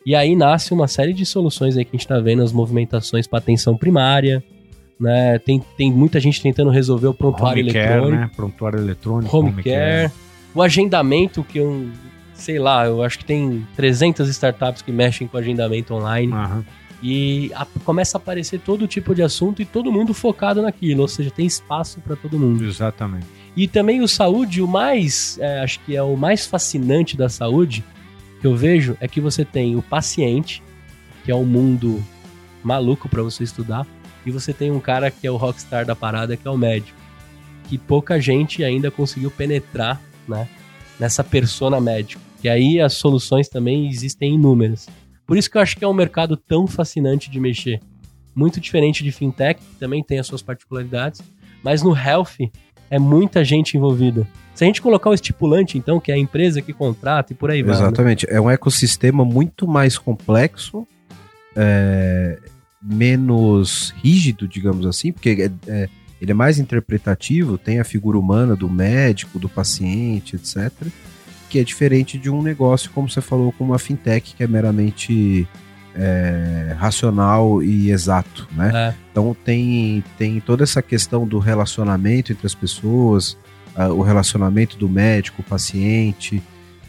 E 0.07 0.15
aí 0.15 0.37
nasce 0.37 0.73
uma 0.73 0.87
série 0.87 1.13
de 1.13 1.27
soluções 1.27 1.77
aí 1.77 1.85
que 1.85 1.91
a 1.91 1.97
gente 1.97 2.05
está 2.05 2.21
vendo, 2.21 2.43
as 2.43 2.53
movimentações 2.53 3.27
para 3.27 3.39
atenção 3.39 3.77
primária, 3.77 4.45
né? 4.99 5.39
Tem, 5.39 5.63
tem 5.77 5.93
muita 5.93 6.19
gente 6.21 6.41
tentando 6.43 6.71
resolver 6.71 7.09
o 7.09 7.15
prontuário 7.15 7.63
Home 7.63 7.73
care, 7.73 7.87
eletrônico, 7.93 8.21
né? 8.23 8.31
Prontuário 8.37 8.79
eletrônico. 8.79 9.37
home, 9.37 9.63
care, 9.63 10.11
o 10.55 10.63
agendamento 10.63 11.43
que 11.45 11.59
eu, 11.59 11.89
sei 12.35 12.59
lá, 12.59 12.87
eu 12.87 13.03
acho 13.03 13.19
que 13.19 13.25
tem 13.25 13.67
300 13.77 14.29
startups 14.29 14.83
que 14.83 14.93
mexem 14.93 15.27
com 15.27 15.37
agendamento 15.37 15.95
online. 15.95 16.33
Aham. 16.33 16.65
E 17.03 17.51
a- 17.55 17.67
começa 17.85 18.17
a 18.17 18.19
aparecer 18.19 18.61
todo 18.61 18.87
tipo 18.87 19.15
de 19.15 19.23
assunto 19.23 19.61
e 19.61 19.65
todo 19.67 19.93
mundo 19.93 20.15
focado 20.15 20.63
naquilo, 20.63 21.03
ou 21.03 21.09
seja, 21.09 21.31
tem 21.31 21.45
espaço 21.45 22.01
para 22.01 22.17
todo 22.17 22.39
mundo. 22.39 22.65
Exatamente. 22.65 23.27
E 23.57 23.69
também 23.69 24.01
o 24.01 24.09
saúde, 24.09 24.63
o 24.63 24.67
mais, 24.67 25.37
é, 25.39 25.61
acho 25.61 25.81
que 25.81 25.95
é 25.95 26.03
o 26.03 26.17
mais 26.17 26.47
fascinante 26.47 27.15
da 27.17 27.29
saúde 27.29 27.85
que 28.41 28.47
eu 28.47 28.57
vejo 28.57 28.97
é 29.01 29.07
que 29.09 29.21
você 29.21 29.45
tem 29.45 29.77
o 29.77 29.83
paciente, 29.83 30.63
que 31.25 31.31
é 31.31 31.35
um 31.35 31.45
mundo 31.45 32.03
maluco 32.63 33.09
para 33.09 33.23
você 33.23 33.45
estudar, 33.45 33.87
e 34.27 34.31
você 34.31 34.53
tem 34.53 34.71
um 34.71 34.81
cara 34.81 35.11
que 35.11 35.27
é 35.27 35.31
o 35.31 35.37
rockstar 35.37 35.85
da 35.85 35.95
parada, 35.95 36.37
que 36.37 36.47
é 36.47 36.51
o 36.51 36.57
médico, 36.57 36.99
que 37.69 37.79
pouca 37.79 38.21
gente 38.21 38.63
ainda 38.63 38.91
conseguiu 38.91 39.31
penetrar, 39.31 40.01
né, 40.29 40.49
nessa 40.99 41.23
persona 41.25 41.81
médico. 41.81 42.23
Que 42.41 42.49
aí 42.49 42.81
as 42.81 42.95
soluções 42.95 43.49
também 43.49 43.89
existem 43.89 44.35
inúmeras. 44.35 44.87
Por 45.27 45.37
isso 45.37 45.51
que 45.51 45.57
eu 45.57 45.63
acho 45.63 45.77
que 45.77 45.85
é 45.85 45.89
um 45.89 45.95
mercado 45.95 46.37
tão 46.37 46.67
fascinante 46.67 47.31
de 47.31 47.41
mexer. 47.41 47.81
Muito 48.35 48.61
diferente 48.61 49.03
de 49.03 49.11
fintech, 49.11 49.61
que 49.61 49.77
também 49.77 50.03
tem 50.03 50.19
as 50.19 50.27
suas 50.27 50.43
particularidades, 50.43 51.23
mas 51.63 51.83
no 51.83 51.97
health 51.97 52.51
é 52.91 52.99
muita 52.99 53.43
gente 53.45 53.77
envolvida. 53.77 54.27
Se 54.55 54.63
a 54.63 54.67
gente 54.67 54.83
colocar 54.83 55.11
o 55.11 55.15
estipulante, 55.15 55.79
então, 55.79 55.99
que 55.99 56.13
é 56.13 56.15
a 56.15 56.19
empresa 56.19 56.61
que 56.61 56.73
contrata 56.73 57.33
e 57.33 57.37
por 57.37 57.51
aí 57.51 57.63
vai. 57.63 57.75
né? 57.75 57.81
Exatamente. 57.81 58.27
É 58.29 58.41
um 58.41 58.51
ecossistema 58.51 59.25
muito 59.25 59.67
mais 59.67 59.97
complexo, 59.99 60.87
é, 61.57 62.39
menos 62.85 63.95
rígido, 64.03 64.47
digamos 64.47 64.85
assim, 64.87 65.11
porque 65.13 65.51
é- 65.67 65.71
é- 65.71 65.89
ele 66.21 66.31
é 66.31 66.35
mais 66.35 66.59
interpretativo, 66.59 67.57
tem 67.59 67.81
a 67.81 67.85
figura 67.85 68.19
humana 68.19 68.55
do 68.55 68.69
médico, 68.69 69.39
do 69.39 69.49
paciente, 69.49 70.37
etc. 70.37 70.71
Que 71.51 71.59
é 71.59 71.65
diferente 71.65 72.19
de 72.19 72.31
um 72.31 72.43
negócio, 72.43 72.91
como 72.91 73.09
você 73.09 73.21
falou, 73.21 73.53
como 73.53 73.73
uma 73.73 73.79
fintech, 73.79 74.35
que 74.35 74.43
é 74.43 74.47
meramente 74.47 75.47
é, 75.97 76.75
racional 76.77 77.63
e 77.63 77.91
exato, 77.93 78.49
né? 78.51 78.73
É. 78.75 78.95
Então 79.13 79.37
tem, 79.45 80.03
tem 80.19 80.41
toda 80.41 80.65
essa 80.65 80.83
questão 80.83 81.25
do 81.25 81.39
relacionamento 81.39 82.33
entre 82.33 82.45
as 82.45 82.55
pessoas, 82.55 83.37
ah, 83.77 83.89
o 83.91 84.03
relacionamento 84.03 84.77
do 84.77 84.89
médico, 84.89 85.41
o 85.41 85.45
paciente, 85.45 86.43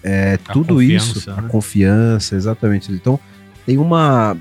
é, 0.03 0.39
A 0.43 0.53
tudo 0.53 0.81
isso, 0.81 1.13
confiança, 1.13 1.39
a 1.39 1.41
né? 1.43 1.49
confiança, 1.49 2.35
exatamente. 2.35 2.91
Então 2.91 3.19
tem 3.63 3.77
uma 3.77 4.35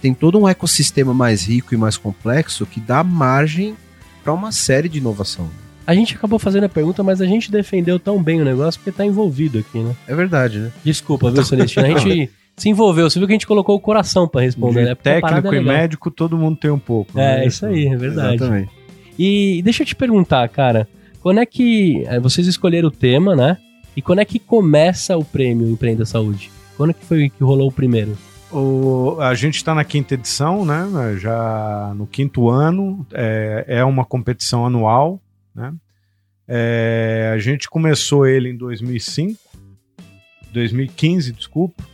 tem 0.00 0.14
todo 0.14 0.38
um 0.38 0.48
ecossistema 0.48 1.12
mais 1.12 1.46
rico 1.46 1.74
e 1.74 1.76
mais 1.76 1.96
complexo 1.96 2.66
que 2.66 2.80
dá 2.80 3.02
margem 3.02 3.76
para 4.22 4.32
uma 4.32 4.52
série 4.52 4.88
de 4.88 4.98
inovação. 4.98 5.48
A 5.86 5.94
gente 5.94 6.14
acabou 6.14 6.38
fazendo 6.38 6.64
a 6.64 6.68
pergunta, 6.68 7.02
mas 7.02 7.20
a 7.20 7.26
gente 7.26 7.50
defendeu 7.50 7.98
tão 7.98 8.22
bem 8.22 8.40
o 8.40 8.44
negócio 8.44 8.80
porque 8.80 8.96
tá 8.96 9.04
envolvido 9.04 9.58
aqui, 9.58 9.78
né? 9.78 9.94
É 10.06 10.14
verdade, 10.14 10.58
né? 10.58 10.72
Desculpa, 10.84 11.30
viu, 11.30 11.44
Celestino? 11.44 11.86
A 11.86 11.98
gente 11.98 12.30
se 12.56 12.68
envolveu. 12.68 13.08
Você 13.08 13.18
viu 13.18 13.26
que 13.26 13.32
a 13.32 13.34
gente 13.34 13.46
colocou 13.46 13.74
o 13.74 13.80
coração 13.80 14.28
pra 14.28 14.42
responder, 14.42 14.80
De 14.80 14.86
né? 14.86 14.94
Porque 14.94 15.10
técnico 15.10 15.54
é 15.54 15.58
e 15.58 15.64
médico, 15.64 16.10
todo 16.10 16.36
mundo 16.36 16.56
tem 16.56 16.70
um 16.70 16.78
pouco. 16.78 17.18
É, 17.18 17.38
né? 17.38 17.46
isso 17.46 17.66
aí, 17.66 17.86
é 17.86 17.96
verdade. 17.96 18.36
Exatamente. 18.36 18.70
E 19.18 19.60
deixa 19.64 19.82
eu 19.82 19.86
te 19.86 19.96
perguntar, 19.96 20.48
cara, 20.48 20.86
quando 21.20 21.40
é 21.40 21.46
que 21.46 22.04
é, 22.06 22.20
vocês 22.20 22.46
escolheram 22.46 22.88
o 22.88 22.92
tema, 22.92 23.34
né? 23.34 23.56
E 23.96 24.02
quando 24.02 24.20
é 24.20 24.24
que 24.24 24.38
começa 24.38 25.16
o 25.16 25.24
prêmio 25.24 25.68
Empreenda 25.68 26.04
Saúde? 26.04 26.50
Quando 26.76 26.90
é 26.90 26.92
que 26.94 27.04
foi 27.04 27.28
que 27.28 27.42
rolou 27.42 27.68
o 27.68 27.72
primeiro? 27.72 28.16
O- 28.52 29.16
a 29.20 29.34
gente 29.34 29.56
está 29.56 29.74
na 29.74 29.84
quinta 29.84 30.14
edição, 30.14 30.64
né? 30.64 30.86
Já 31.18 31.92
no 31.96 32.06
quinto 32.06 32.48
ano, 32.48 33.06
é, 33.12 33.64
é 33.68 33.84
uma 33.84 34.04
competição 34.04 34.66
anual, 34.66 35.20
né? 35.54 35.72
É, 36.48 37.30
a 37.32 37.38
gente 37.38 37.68
começou 37.68 38.26
ele 38.26 38.48
em 38.50 38.56
2005, 38.56 39.38
2015, 40.52 41.32
desculpa. 41.32 41.84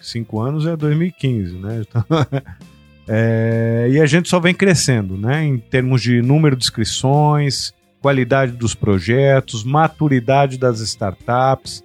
Cinco 0.00 0.40
anos 0.40 0.66
é 0.66 0.76
2015, 0.76 1.54
né? 1.56 1.82
Então, 1.88 2.04
é, 3.08 3.88
e 3.90 3.98
a 4.00 4.04
gente 4.04 4.28
só 4.28 4.38
vem 4.38 4.54
crescendo, 4.54 5.16
né? 5.16 5.42
Em 5.44 5.56
termos 5.58 6.02
de 6.02 6.20
número 6.20 6.54
de 6.54 6.64
inscrições, 6.64 7.72
qualidade 8.00 8.52
dos 8.52 8.74
projetos, 8.74 9.64
maturidade 9.64 10.58
das 10.58 10.80
startups. 10.80 11.82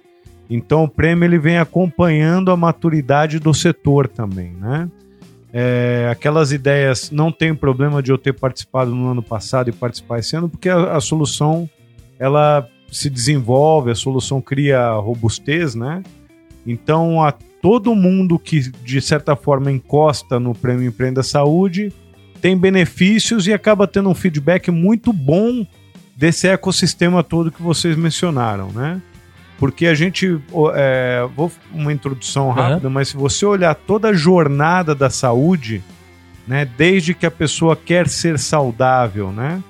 Então 0.50 0.84
o 0.84 0.88
prêmio 0.88 1.24
ele 1.24 1.38
vem 1.38 1.58
acompanhando 1.58 2.50
a 2.50 2.56
maturidade 2.56 3.38
do 3.38 3.52
setor 3.52 4.08
também, 4.08 4.52
né? 4.52 4.88
É, 5.52 6.08
aquelas 6.10 6.52
ideias 6.52 7.10
não 7.10 7.32
tem 7.32 7.54
problema 7.54 8.02
de 8.02 8.10
eu 8.10 8.18
ter 8.18 8.34
participado 8.34 8.94
no 8.94 9.10
ano 9.10 9.22
passado 9.22 9.70
e 9.70 9.72
participar 9.72 10.18
esse 10.18 10.36
ano, 10.36 10.48
porque 10.48 10.68
a, 10.68 10.96
a 10.96 11.00
solução 11.00 11.68
ela 12.18 12.68
se 12.90 13.08
desenvolve, 13.08 13.90
a 13.90 13.94
solução 13.94 14.40
cria 14.40 14.90
robustez, 14.92 15.74
né? 15.74 16.02
Então 16.66 17.22
a 17.22 17.32
todo 17.32 17.94
mundo 17.94 18.38
que 18.38 18.60
de 18.60 19.00
certa 19.00 19.34
forma 19.34 19.70
encosta 19.70 20.38
no 20.38 20.54
prêmio 20.54 20.86
Empreenda 20.88 21.22
Saúde 21.22 21.92
tem 22.40 22.56
benefícios 22.56 23.46
e 23.46 23.52
acaba 23.52 23.86
tendo 23.86 24.08
um 24.08 24.14
feedback 24.14 24.70
muito 24.70 25.12
bom 25.12 25.66
desse 26.16 26.46
ecossistema 26.48 27.22
todo 27.22 27.50
que 27.50 27.62
vocês 27.62 27.96
mencionaram, 27.96 28.70
né? 28.72 29.00
Porque 29.58 29.86
a 29.86 29.94
gente. 29.94 30.40
é, 30.74 31.28
vou 31.34 31.50
uma 31.72 31.92
introdução 31.92 32.50
rápida, 32.50 32.88
mas 32.88 33.08
se 33.08 33.16
você 33.16 33.44
olhar 33.44 33.74
toda 33.74 34.08
a 34.08 34.12
jornada 34.12 34.94
da 34.94 35.10
saúde, 35.10 35.82
né? 36.46 36.64
Desde 36.64 37.12
que 37.12 37.26
a 37.26 37.30
pessoa 37.30 37.76
quer 37.76 38.08
ser 38.08 38.38
saudável, 38.38 39.30
né? 39.30 39.62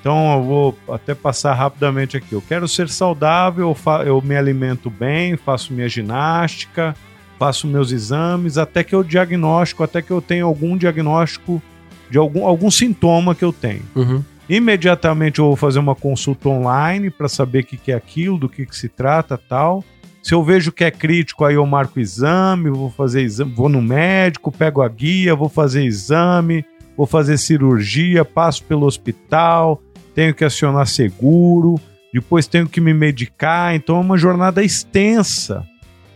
Então 0.00 0.34
eu 0.34 0.42
vou 0.42 0.78
até 0.88 1.14
passar 1.14 1.54
rapidamente 1.54 2.16
aqui. 2.16 2.32
Eu 2.32 2.42
quero 2.42 2.66
ser 2.66 2.88
saudável, 2.88 3.76
eu, 4.04 4.20
me 4.22 4.36
alimento 4.36 4.88
bem, 4.88 5.36
faço 5.36 5.72
minha 5.72 5.88
ginástica, 5.88 6.94
faço 7.38 7.66
meus 7.66 7.90
exames, 7.90 8.56
até 8.56 8.84
que 8.84 8.94
eu 8.94 9.02
diagnóstico, 9.02 9.82
até 9.82 10.00
que 10.00 10.10
eu 10.10 10.20
tenha 10.20 10.44
algum 10.44 10.76
diagnóstico 10.76 11.62
de 12.08 12.18
algum, 12.18 12.46
algum 12.46 12.70
sintoma 12.70 13.34
que 13.34 13.44
eu 13.44 13.52
tenho. 13.52 13.82
Uhum. 13.94 14.22
Imediatamente 14.48 15.40
eu 15.40 15.46
vou 15.46 15.56
fazer 15.56 15.78
uma 15.78 15.94
consulta 15.94 16.48
online 16.48 17.10
para 17.10 17.28
saber 17.28 17.64
o 17.64 17.66
que, 17.66 17.76
que 17.76 17.92
é 17.92 17.94
aquilo, 17.94 18.38
do 18.38 18.48
que, 18.48 18.64
que 18.64 18.76
se 18.76 18.88
trata 18.88 19.36
tal. 19.36 19.84
Se 20.22 20.34
eu 20.34 20.42
vejo 20.42 20.72
que 20.72 20.84
é 20.84 20.90
crítico, 20.90 21.44
aí 21.44 21.54
eu 21.54 21.66
marco 21.66 22.00
exame, 22.00 22.70
vou 22.70 22.90
fazer 22.90 23.22
exame, 23.22 23.52
vou 23.52 23.68
no 23.68 23.82
médico, 23.82 24.52
pego 24.52 24.82
a 24.82 24.88
guia, 24.88 25.34
vou 25.34 25.48
fazer 25.48 25.84
exame, 25.84 26.64
vou 26.96 27.06
fazer 27.06 27.38
cirurgia, 27.38 28.24
passo 28.24 28.64
pelo 28.64 28.86
hospital, 28.86 29.80
tenho 30.14 30.34
que 30.34 30.44
acionar 30.44 30.86
seguro, 30.86 31.76
depois 32.12 32.46
tenho 32.46 32.68
que 32.68 32.80
me 32.80 32.94
medicar, 32.94 33.74
então 33.74 33.96
é 33.96 34.00
uma 34.00 34.16
jornada 34.16 34.64
extensa, 34.64 35.64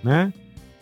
né? 0.02 0.32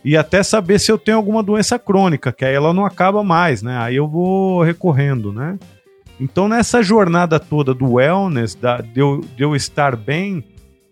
E 0.05 0.17
até 0.17 0.43
saber 0.43 0.79
se 0.79 0.91
eu 0.91 0.97
tenho 0.97 1.17
alguma 1.17 1.43
doença 1.43 1.79
crônica, 1.79 2.33
que 2.33 2.45
aí 2.45 2.55
ela 2.55 2.73
não 2.73 2.87
acaba 2.87 3.23
mais, 3.23 3.63
né? 3.63 3.77
Aí 3.79 3.97
eu 3.97 4.07
vou 4.07 4.63
recorrendo, 4.63 5.33
né? 5.33 5.59
Então, 6.21 6.49
nessa 6.49 6.83
jornada 6.83 7.39
toda 7.39 7.73
do 7.73 7.93
wellness, 7.95 8.55
da, 8.55 8.79
de, 8.81 9.01
eu, 9.01 9.25
de 9.37 9.43
eu 9.43 9.55
estar 9.55 9.95
bem, 9.95 10.43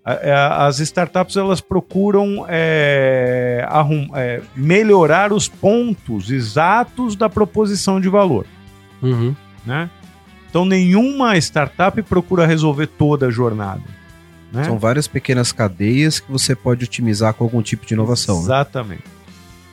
a- 0.05 0.13
a- 0.13 0.67
as 0.67 0.79
startups 0.79 1.37
elas 1.37 1.61
procuram 1.61 2.45
é, 2.49 3.67
arrum- 3.69 4.09
é, 4.15 4.41
melhorar 4.55 5.33
os 5.33 5.49
pontos 5.49 6.31
exatos 6.31 7.17
da 7.17 7.29
proposição 7.29 8.01
de 8.01 8.09
valor. 8.09 8.47
Uhum. 9.03 9.35
Né? 9.65 9.91
Então, 10.49 10.65
nenhuma 10.65 11.37
startup 11.39 12.01
procura 12.03 12.47
resolver 12.47 12.87
toda 12.87 13.27
a 13.27 13.31
jornada. 13.31 13.83
Né? 14.53 14.63
São 14.65 14.79
várias 14.79 15.09
pequenas 15.09 15.51
cadeias 15.51 16.21
que 16.21 16.31
você 16.31 16.55
pode 16.55 16.85
otimizar 16.85 17.35
com 17.35 17.43
algum 17.45 17.61
tipo 17.61 17.85
de 17.85 17.95
inovação. 17.95 18.37
né? 18.37 18.43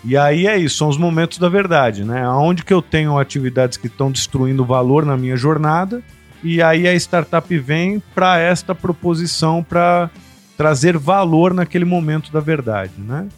E 0.03 0.17
aí 0.17 0.47
é 0.47 0.57
isso, 0.57 0.77
são 0.77 0.89
os 0.89 0.97
momentos 0.97 1.37
da 1.37 1.47
verdade, 1.47 2.03
né? 2.03 2.27
Onde 2.29 2.65
que 2.65 2.73
eu 2.73 2.81
tenho 2.81 3.17
atividades 3.17 3.77
que 3.77 3.87
estão 3.87 4.11
destruindo 4.11 4.65
valor 4.65 5.05
na 5.05 5.15
minha 5.15 5.37
jornada, 5.37 6.03
e 6.43 6.61
aí 6.61 6.85
a 6.87 6.93
startup 6.93 7.57
vem 7.57 8.03
para 8.13 8.37
esta 8.37 8.75
proposição 8.75 9.63
para 9.63 10.09
trazer 10.57 10.97
valor 10.97 11.53
naquele 11.53 11.85
momento 11.85 12.31
da 12.33 12.41
verdade, 12.41 12.93
né? 12.97 13.29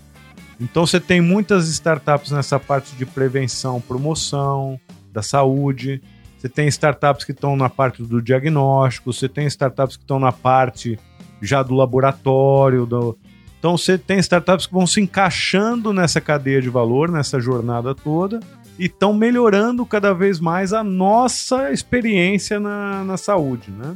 Então 0.60 0.88
você 0.88 1.00
tem 1.00 1.22
muitas 1.22 1.67
startups 1.67 2.31
nessa 2.31 2.60
parte 2.60 2.95
de 2.95 3.05
prevenção, 3.05 3.79
promoção 3.79 4.79
da 5.12 5.22
saúde. 5.22 6.01
Você 6.38 6.50
tem 6.50 6.67
startups 6.67 7.25
que 7.25 7.31
estão 7.31 7.55
na 7.55 7.69
parte 7.69 8.01
do 8.01 8.22
diagnóstico, 8.22 9.13
você 9.13 9.27
tem 9.27 9.45
startups 9.48 9.98
que 9.98 10.03
estão 10.03 10.19
na 10.19 10.31
parte 10.31 10.98
já 11.41 11.62
do 11.62 11.75
laboratório, 11.75 12.86
do, 12.86 13.17
então 13.65 13.75
você 13.75 13.98
tem 13.98 14.19
startups 14.19 14.67
que 14.67 14.74
vão 14.74 14.86
se 14.86 15.01
encaixando 15.01 15.91
nessa 15.91 16.22
cadeia 16.22 16.62
de 16.62 16.69
valor, 16.69 17.10
nessa 17.10 17.39
jornada 17.39 17.95
toda, 17.95 18.39
e 18.77 18.86
estão 18.86 19.12
melhorando 19.12 19.84
cada 19.88 20.13
vez 20.13 20.39
mais 20.39 20.72
a 20.72 20.84
nossa 20.84 21.72
experiência 21.72 22.60
na, 22.60 23.03
na 23.03 23.17
saúde, 23.17 23.72
né? 23.72 23.95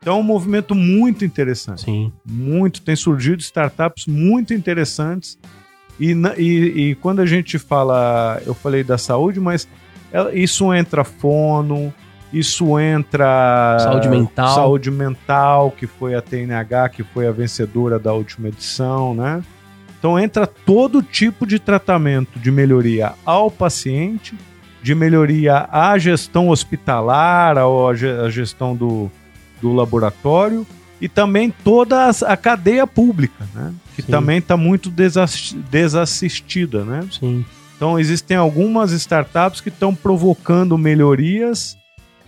Então 0.00 0.14
é 0.16 0.20
um 0.20 0.22
movimento 0.22 0.76
muito 0.76 1.24
interessante. 1.24 1.82
Sim. 1.82 2.12
Muito. 2.24 2.82
Tem 2.82 2.94
surgido 2.94 3.42
startups 3.42 4.06
muito 4.06 4.54
interessantes. 4.54 5.36
E, 5.98 6.12
e, 6.38 6.90
e 6.90 6.94
quando 6.94 7.18
a 7.18 7.26
gente 7.26 7.58
fala, 7.58 8.40
eu 8.46 8.54
falei 8.54 8.84
da 8.84 8.96
saúde, 8.96 9.40
mas 9.40 9.66
ela- 10.12 10.32
isso 10.32 10.72
entra 10.72 11.02
fono, 11.02 11.92
isso 12.38 12.78
entra 12.80 13.76
Saúde 13.80 14.08
mental. 14.08 14.54
saúde 14.54 14.90
mental, 14.90 15.70
que 15.70 15.86
foi 15.86 16.14
a 16.14 16.20
TNH, 16.22 16.88
que 16.90 17.02
foi 17.02 17.26
a 17.26 17.32
vencedora 17.32 17.98
da 17.98 18.12
última 18.12 18.48
edição, 18.48 19.14
né? 19.14 19.42
Então 19.98 20.18
entra 20.18 20.46
todo 20.46 21.02
tipo 21.02 21.46
de 21.46 21.58
tratamento 21.58 22.38
de 22.38 22.50
melhoria 22.50 23.12
ao 23.24 23.50
paciente, 23.50 24.34
de 24.82 24.94
melhoria 24.94 25.66
à 25.70 25.96
gestão 25.96 26.48
hospitalar, 26.50 27.56
à 27.56 27.94
ge- 27.94 28.10
à 28.10 28.28
gestão 28.28 28.76
do, 28.76 29.10
do 29.62 29.72
laboratório 29.72 30.66
e 31.00 31.08
também 31.08 31.50
toda 31.64 32.10
a 32.10 32.36
cadeia 32.36 32.86
pública, 32.86 33.46
né? 33.54 33.72
Que 33.96 34.02
Sim. 34.02 34.10
também 34.12 34.38
está 34.38 34.56
muito 34.56 34.90
desas- 34.90 35.56
desassistida, 35.70 36.84
né? 36.84 37.06
Sim. 37.10 37.44
Então 37.76 37.98
existem 37.98 38.36
algumas 38.36 38.92
startups 38.92 39.60
que 39.60 39.68
estão 39.68 39.94
provocando 39.94 40.76
melhorias 40.76 41.76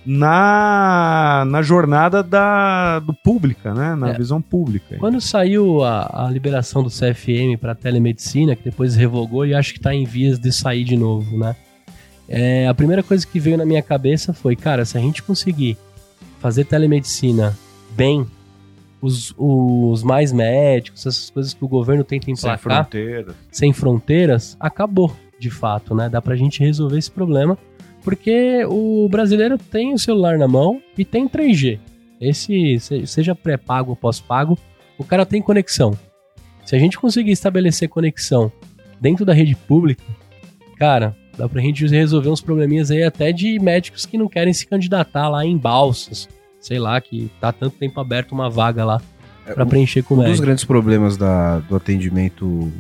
na, 0.07 1.45
na 1.47 1.63
jornada 1.63 2.23
da, 2.23 3.01
do 3.01 3.13
pública, 3.13 3.75
né? 3.75 3.95
Na 3.95 4.11
É. 4.11 4.13
visão 4.17 4.41
pública. 4.41 4.97
Quando 4.99 5.21
saiu 5.21 5.83
a, 5.83 6.27
a 6.27 6.31
liberação 6.31 6.83
do 6.83 6.89
CFM 6.91 7.59
para 7.61 7.75
telemedicina, 7.75 8.55
que 8.55 8.63
depois 8.65 8.95
revogou 8.95 9.45
e 9.45 9.55
acho 9.55 9.73
que 9.73 9.79
está 9.79 9.95
em 9.95 10.05
vias 10.05 10.39
de 10.39 10.53
sair 10.53 10.85
de 10.85 10.97
novo, 10.97 11.37
né? 11.39 11.57
É, 12.29 12.67
a 12.67 12.75
primeira 12.75 13.03
coisa 13.03 13.27
que 13.27 13.39
veio 13.39 13.57
na 13.59 13.65
minha 13.65 13.83
cabeça 13.83 14.33
foi, 14.33 14.57
cara, 14.57 14.85
se 14.85 14.97
a 14.97 15.01
gente 15.01 15.23
conseguir 15.23 15.77
fazer 16.41 16.65
telemedicina 16.65 17.57
bem, 17.97 18.27
os, 19.01 19.33
os 19.37 20.03
mais 20.03 20.33
médicos, 20.33 21.07
essas 21.07 21.31
coisas 21.31 21.55
que 21.55 21.65
o 21.65 21.69
governo 21.69 22.03
tenta 22.03 22.25
Sem 22.27 22.35
emplacar, 22.35 22.59
fronteira. 22.85 23.35
sem 23.53 23.73
fronteiras, 23.73 24.57
acabou, 24.59 25.15
de 25.39 25.51
fato, 25.51 25.95
né? 25.95 26.09
Dá 26.09 26.21
pra 26.21 26.35
gente 26.35 26.61
resolver 26.61 26.99
esse 26.99 27.11
problema, 27.11 27.57
porque 28.07 28.65
o 28.69 29.09
brasileiro 29.11 29.59
tem 29.59 29.93
o 29.93 29.99
celular 29.99 30.39
na 30.39 30.47
mão 30.47 30.81
e 30.97 31.05
tem 31.05 31.27
3G. 31.29 31.81
Esse, 32.21 32.79
se- 32.79 33.05
seja 33.05 33.35
pré-pago 33.35 33.91
ou 33.91 33.97
pós-pago, 33.97 34.57
o 34.97 35.03
cara 35.03 35.27
tem 35.27 35.43
conexão. 35.43 35.99
Se 36.65 36.77
a 36.77 36.79
gente 36.79 36.97
conseguir 36.99 37.33
estabelecer 37.33 37.89
conexão 37.89 38.53
dentro 39.01 39.25
da 39.25 39.35
rede 39.35 39.57
pública, 39.57 40.05
cara, 40.79 41.17
dá 41.37 41.49
pra 41.49 41.61
gente 41.61 41.85
resolver 41.85 42.29
uns 42.31 42.41
probleminhas 42.41 42.93
aí 42.93 43.03
até 43.03 43.33
de 43.33 43.59
médicos 43.59 44.07
que 44.07 44.17
não 44.17 44.29
querem 44.29 44.53
se 44.55 44.69
candidatar 44.69 45.29
lá 45.29 45.45
em 45.45 45.57
balsas. 45.59 46.29
Sei 46.61 46.79
lá, 46.79 47.01
que 47.01 47.29
tá 47.41 47.51
tanto 47.51 47.77
tempo 47.77 47.99
aberto 48.01 48.31
uma 48.31 48.49
vaga 48.49 48.85
lá 48.85 49.03
pra 49.53 49.65
um- 49.65 49.69
preencher 49.69 50.05
com 50.05 50.15
Um 50.15 50.19
dos 50.19 50.27
médico. 50.27 50.45
grandes 50.47 50.65
problemas 50.65 51.17
da- 51.17 51.59
do 51.59 51.75
atendimento 51.75 52.73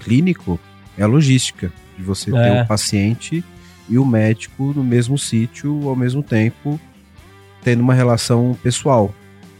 clínico 0.00 0.58
é 0.98 1.02
a 1.04 1.06
logística, 1.06 1.72
de 1.96 2.02
você 2.02 2.32
ter 2.32 2.36
É. 2.38 2.62
o 2.62 2.66
paciente 2.66 3.44
e 3.90 3.98
o 3.98 4.06
médico 4.06 4.72
no 4.74 4.84
mesmo 4.84 5.18
sítio 5.18 5.88
ao 5.88 5.96
mesmo 5.96 6.22
tempo, 6.22 6.80
tendo 7.62 7.80
uma 7.80 7.92
relação 7.92 8.56
pessoal. 8.62 9.12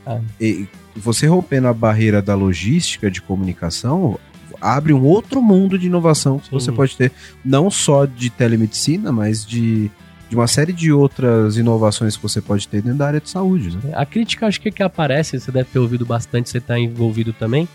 É. 0.06 0.20
E 0.40 0.66
você 0.96 1.26
rompendo 1.26 1.68
a 1.68 1.74
barreira 1.74 2.22
da 2.22 2.34
logística 2.34 3.10
de 3.10 3.20
comunicação 3.20 4.18
abre 4.60 4.92
um 4.92 5.04
outro 5.04 5.42
mundo 5.42 5.78
de 5.78 5.86
inovação 5.86 6.38
que 6.38 6.46
Sim. 6.46 6.52
você 6.52 6.72
pode 6.72 6.96
ter, 6.96 7.12
não 7.44 7.70
só 7.70 8.04
de 8.04 8.30
telemedicina, 8.30 9.10
mas 9.10 9.44
de, 9.44 9.90
de 10.28 10.36
uma 10.36 10.46
série 10.46 10.72
de 10.72 10.92
outras 10.92 11.56
inovações 11.56 12.16
que 12.16 12.22
você 12.22 12.40
pode 12.40 12.68
ter 12.68 12.82
dentro 12.82 12.98
da 12.98 13.06
área 13.06 13.20
de 13.20 13.30
saúde. 13.30 13.76
Né? 13.76 13.92
A 13.94 14.04
crítica, 14.04 14.46
acho 14.46 14.60
que 14.60 14.70
que 14.70 14.82
aparece, 14.82 15.40
você 15.40 15.50
deve 15.50 15.70
ter 15.70 15.78
ouvido 15.78 16.04
bastante, 16.04 16.50
você 16.50 16.58
está 16.58 16.78
envolvido 16.78 17.32
também, 17.32 17.66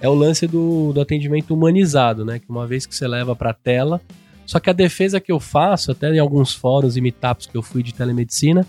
é 0.00 0.08
o 0.08 0.14
lance 0.14 0.46
do, 0.48 0.92
do 0.92 1.00
atendimento 1.00 1.54
humanizado, 1.54 2.24
né? 2.24 2.40
Que 2.40 2.50
uma 2.50 2.66
vez 2.66 2.84
que 2.84 2.94
você 2.94 3.06
leva 3.06 3.36
para 3.36 3.50
a 3.50 3.54
tela. 3.54 4.00
Só 4.46 4.60
que 4.60 4.70
a 4.70 4.72
defesa 4.72 5.20
que 5.20 5.32
eu 5.32 5.40
faço, 5.40 5.92
até 5.92 6.12
em 6.12 6.18
alguns 6.18 6.54
fóruns 6.54 6.96
e 6.96 7.00
meetups 7.00 7.46
que 7.46 7.56
eu 7.56 7.62
fui 7.62 7.82
de 7.82 7.94
telemedicina, 7.94 8.66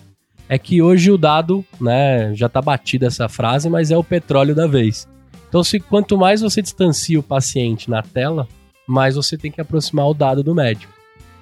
é 0.47 0.57
que 0.57 0.81
hoje 0.81 1.11
o 1.11 1.17
dado, 1.17 1.65
né, 1.79 2.33
já 2.35 2.47
tá 2.47 2.61
batida 2.61 3.07
essa 3.07 3.27
frase, 3.27 3.69
mas 3.69 3.91
é 3.91 3.97
o 3.97 4.03
petróleo 4.03 4.53
da 4.53 4.67
vez. 4.67 5.07
Então, 5.49 5.63
se 5.63 5.79
quanto 5.79 6.17
mais 6.17 6.41
você 6.41 6.61
distancia 6.61 7.19
o 7.19 7.23
paciente 7.23 7.89
na 7.89 8.01
tela, 8.01 8.47
mais 8.87 9.15
você 9.15 9.37
tem 9.37 9.51
que 9.51 9.61
aproximar 9.61 10.07
o 10.07 10.13
dado 10.13 10.43
do 10.43 10.55
médico. 10.55 10.91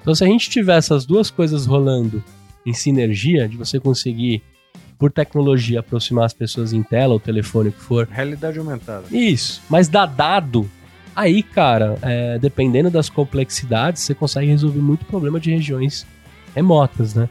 Então, 0.02 0.13
se 0.13 0.24
a 0.24 0.28
gente 0.28 0.50
tiver 0.50 0.78
essas 0.78 1.06
duas 1.06 1.30
coisas 1.32 1.65
rolando 1.65 2.24
em 2.65 2.74
sinergia, 2.74 3.48
de 3.48 3.58
você 3.58 3.80
conseguir 3.80 4.41
por 4.98 5.12
tecnologia 5.12 5.80
aproximar 5.80 6.26
as 6.26 6.34
pessoas 6.34 6.74
em 6.74 6.84
tela, 6.84 7.13
ou 7.13 7.20
telefone, 7.20 7.70
o 7.70 7.72
que 7.72 7.82
for. 7.82 8.08
Realidade 8.12 8.60
aumentada. 8.60 9.06
Isso. 9.12 9.62
Mas 9.70 9.88
dá 9.88 10.06
dado, 10.06 10.70
aí, 11.15 11.41
cara, 11.43 11.97
é, 12.02 12.38
dependendo 12.39 12.89
das 12.89 13.10
complexidades, 13.10 14.02
você 14.04 14.13
consegue 14.13 14.47
resolver 14.47 14.80
muito 14.82 15.06
problema 15.06 15.39
de 15.39 15.52
regiões 15.52 16.06
remotas, 16.56 17.13
né? 17.15 17.30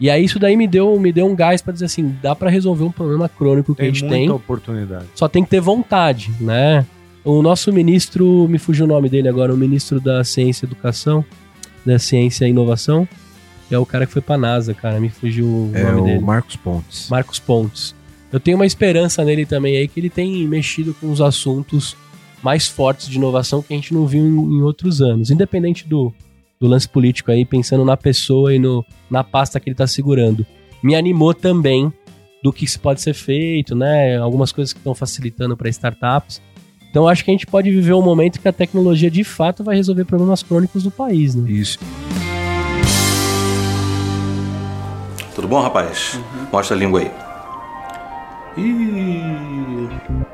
E 0.00 0.10
aí 0.10 0.24
isso 0.24 0.38
daí 0.38 0.56
me 0.56 0.66
deu, 0.66 0.98
me 0.98 1.12
deu 1.12 1.26
um 1.26 1.34
gás 1.36 1.62
pra 1.62 1.72
dizer 1.72 1.84
assim, 1.84 2.16
dá 2.20 2.34
pra 2.34 2.50
resolver 2.50 2.82
um 2.84 2.90
problema 2.90 3.28
crônico 3.28 3.72
que 3.74 3.80
Tem 3.82 3.90
a 3.90 3.92
gente 3.92 4.00
muita 4.02 4.16
tem, 4.16 4.30
oportunidade. 4.30 5.04
só 5.14 5.28
tem 5.28 5.44
que 5.44 5.50
ter 5.50 5.60
vontade, 5.60 6.32
né? 6.40 6.84
O 7.24 7.40
nosso 7.40 7.72
ministro, 7.72 8.48
me 8.48 8.58
fugiu 8.58 8.84
o 8.84 8.88
nome 8.88 9.08
dele 9.08 9.28
agora, 9.28 9.54
o 9.54 9.56
ministro 9.56 10.00
da 10.00 10.24
Ciência 10.24 10.64
e 10.64 10.66
Educação, 10.66 11.24
da 11.86 11.98
Ciência 12.00 12.46
e 12.46 12.50
Inovação, 12.50 13.06
que 13.68 13.74
é 13.74 13.78
o 13.78 13.86
cara 13.86 14.04
que 14.06 14.12
foi 14.12 14.22
pra 14.22 14.36
NASA, 14.36 14.74
cara, 14.74 14.98
me 14.98 15.08
fugiu 15.08 15.46
o 15.46 15.70
É 15.72 15.84
nome 15.84 16.00
o 16.00 16.04
dele. 16.04 16.18
Marcos 16.20 16.56
Pontes. 16.56 17.08
Marcos 17.08 17.38
Pontes. 17.38 17.94
eu 18.32 18.40
tenho 18.40 18.56
uma 18.58 18.66
esperança 18.66 19.22
nele 19.24 19.46
também 19.46 19.76
aí 19.76 19.86
que 19.86 20.00
ele 20.00 20.10
tem 20.10 20.48
mexido 20.48 20.94
com 20.94 21.12
os 21.12 21.20
assuntos 21.20 21.96
mais 22.42 22.66
fortes 22.66 23.08
de 23.08 23.16
inovação 23.16 23.62
que 23.62 23.72
a 23.72 23.76
gente 23.76 23.94
não 23.94 24.06
viu 24.06 24.24
em, 24.24 24.58
em 24.58 24.62
outros 24.62 25.00
anos. 25.00 25.30
Independente 25.30 25.86
do, 25.86 26.12
do 26.60 26.66
lance 26.66 26.88
político 26.88 27.30
aí, 27.30 27.44
pensando 27.44 27.84
na 27.84 27.96
pessoa 27.96 28.54
e 28.54 28.58
no, 28.58 28.84
na 29.10 29.22
pasta 29.22 29.60
que 29.60 29.68
ele 29.68 29.76
tá 29.76 29.86
segurando. 29.86 30.44
Me 30.82 30.94
animou 30.94 31.32
também 31.32 31.92
do 32.42 32.52
que 32.52 32.66
se 32.66 32.78
pode 32.78 33.00
ser 33.00 33.14
feito, 33.14 33.74
né? 33.74 34.16
Algumas 34.16 34.50
coisas 34.50 34.72
que 34.72 34.80
estão 34.80 34.94
facilitando 34.94 35.56
para 35.56 35.68
startups. 35.68 36.42
Então 36.90 37.08
acho 37.08 37.24
que 37.24 37.30
a 37.30 37.34
gente 37.34 37.46
pode 37.46 37.70
viver 37.70 37.94
um 37.94 38.02
momento 38.02 38.40
que 38.40 38.48
a 38.48 38.52
tecnologia 38.52 39.10
de 39.10 39.24
fato 39.24 39.62
vai 39.62 39.76
resolver 39.76 40.04
problemas 40.04 40.42
crônicos 40.42 40.82
do 40.82 40.90
país, 40.90 41.34
né? 41.34 41.50
Isso. 41.50 41.78
Tudo 45.34 45.48
bom, 45.48 45.60
rapaz? 45.62 46.20
Mostra 46.52 46.76
a 46.76 46.78
língua 46.78 47.00
aí. 47.00 47.10
Ih. 48.58 50.31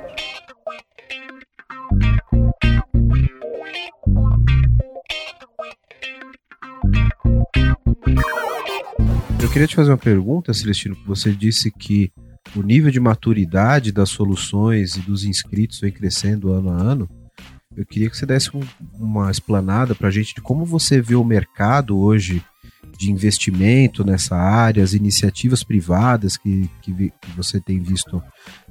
Eu 9.48 9.52
queria 9.52 9.66
te 9.66 9.74
fazer 9.76 9.90
uma 9.90 9.96
pergunta, 9.98 10.52
Celestino, 10.52 10.94
você 11.06 11.32
disse 11.32 11.70
que 11.70 12.12
o 12.54 12.62
nível 12.62 12.90
de 12.90 13.00
maturidade 13.00 13.90
das 13.90 14.11
soluções 14.11 14.94
e 14.96 15.00
dos 15.00 15.24
inscritos 15.24 15.80
vem 15.80 15.90
crescendo 15.90 16.52
ano 16.52 16.70
a 16.70 16.74
ano. 16.74 17.08
Eu 17.76 17.84
queria 17.87 18.11
que 18.11 18.16
você 18.16 18.26
desse 18.26 18.54
um- 18.56 18.61
uma 18.94 19.30
explanada 19.30 19.94
para 19.94 20.08
a 20.08 20.11
gente 20.11 20.34
de 20.34 20.40
como 20.42 20.64
você 20.64 21.00
vê 21.00 21.14
o 21.14 21.24
mercado 21.24 21.98
hoje 21.98 22.42
de 22.98 23.11
investimento 23.11 24.04
nessa 24.04 24.37
área, 24.37 24.82
as 24.84 24.92
iniciativas 24.92 25.62
privadas 25.64 26.37
que, 26.37 26.68
que, 26.82 26.92
vi- 26.92 27.12
que 27.20 27.30
você 27.37 27.58
tem 27.61 27.80
visto 27.80 28.22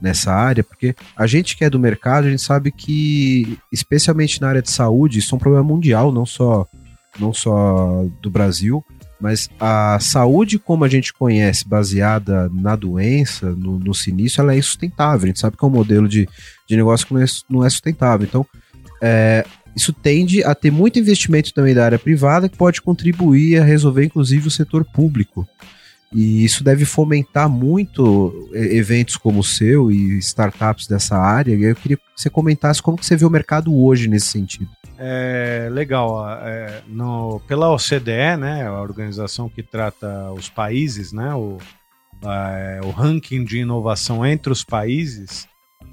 nessa 0.01 0.31
área, 0.33 0.63
porque 0.63 0.95
a 1.15 1.25
gente 1.25 1.57
que 1.57 1.63
é 1.65 1.69
do 1.69 1.79
mercado, 1.79 2.25
a 2.27 2.29
gente 2.29 2.41
sabe 2.41 2.71
que, 2.71 3.57
especialmente 3.71 4.39
na 4.41 4.49
área 4.49 4.61
de 4.61 4.71
saúde, 4.71 5.19
isso 5.19 5.33
é 5.33 5.35
um 5.37 5.39
problema 5.39 5.63
mundial, 5.65 6.11
não 6.11 6.25
só, 6.25 6.67
não 7.19 7.33
só 7.33 8.05
do 8.21 8.29
Brasil, 8.29 8.83
mas 9.19 9.49
a 9.59 9.99
saúde 9.99 10.59
como 10.59 10.83
a 10.83 10.87
gente 10.87 11.13
conhece, 11.13 11.67
baseada 11.67 12.49
na 12.49 12.75
doença, 12.75 13.51
no, 13.51 13.79
no 13.79 13.93
sinistro, 13.93 14.43
ela 14.43 14.53
é 14.53 14.57
insustentável. 14.57 15.25
A 15.25 15.27
gente 15.27 15.39
sabe 15.39 15.57
que 15.57 15.65
é 15.65 15.67
um 15.67 15.71
modelo 15.71 16.07
de, 16.07 16.27
de 16.67 16.75
negócio 16.75 17.07
que 17.07 17.13
não 17.13 17.21
é, 17.21 17.25
não 17.49 17.65
é 17.65 17.69
sustentável. 17.69 18.27
Então, 18.27 18.45
é, 19.01 19.45
isso 19.75 19.93
tende 19.93 20.43
a 20.43 20.55
ter 20.55 20.71
muito 20.71 20.99
investimento 20.99 21.53
também 21.53 21.73
da 21.73 21.85
área 21.85 21.99
privada 21.99 22.49
que 22.49 22.57
pode 22.57 22.81
contribuir 22.81 23.59
a 23.59 23.63
resolver, 23.63 24.05
inclusive, 24.05 24.47
o 24.47 24.51
setor 24.51 24.83
público. 24.83 25.47
E 26.13 26.43
isso 26.45 26.63
deve 26.63 26.85
fomentar 26.85 27.49
muito 27.49 28.49
é, 28.53 28.75
eventos 28.77 29.17
como 29.17 29.41
o 29.41 29.43
seu 29.43 29.91
e 29.91 30.17
startups 30.19 30.87
dessa 30.87 31.17
área. 31.17 31.53
E 31.53 31.63
eu 31.63 31.75
queria 31.75 31.97
que 31.97 32.03
você 32.15 32.29
comentasse 32.29 32.81
como 32.81 32.97
que 32.97 33.05
você 33.05 33.15
vê 33.15 33.25
o 33.25 33.29
mercado 33.29 33.75
hoje 33.75 34.07
nesse 34.07 34.27
sentido. 34.27 34.69
É 34.97 35.67
legal. 35.71 36.25
é, 36.41 36.81
no, 36.87 37.39
pela 37.47 37.69
OCDE, 37.73 38.37
né, 38.39 38.65
a 38.65 38.81
organização 38.81 39.49
que 39.49 39.61
trata 39.61 40.31
os 40.31 40.49
países, 40.49 41.11
né, 41.11 41.33
o, 41.35 41.57
a- 42.23 42.51
é, 42.57 42.81
o 42.81 42.89
ranking 42.89 43.43
de 43.43 43.59
inovação 43.59 44.25
entre 44.25 44.51
os 44.51 44.63
países, 44.63 45.45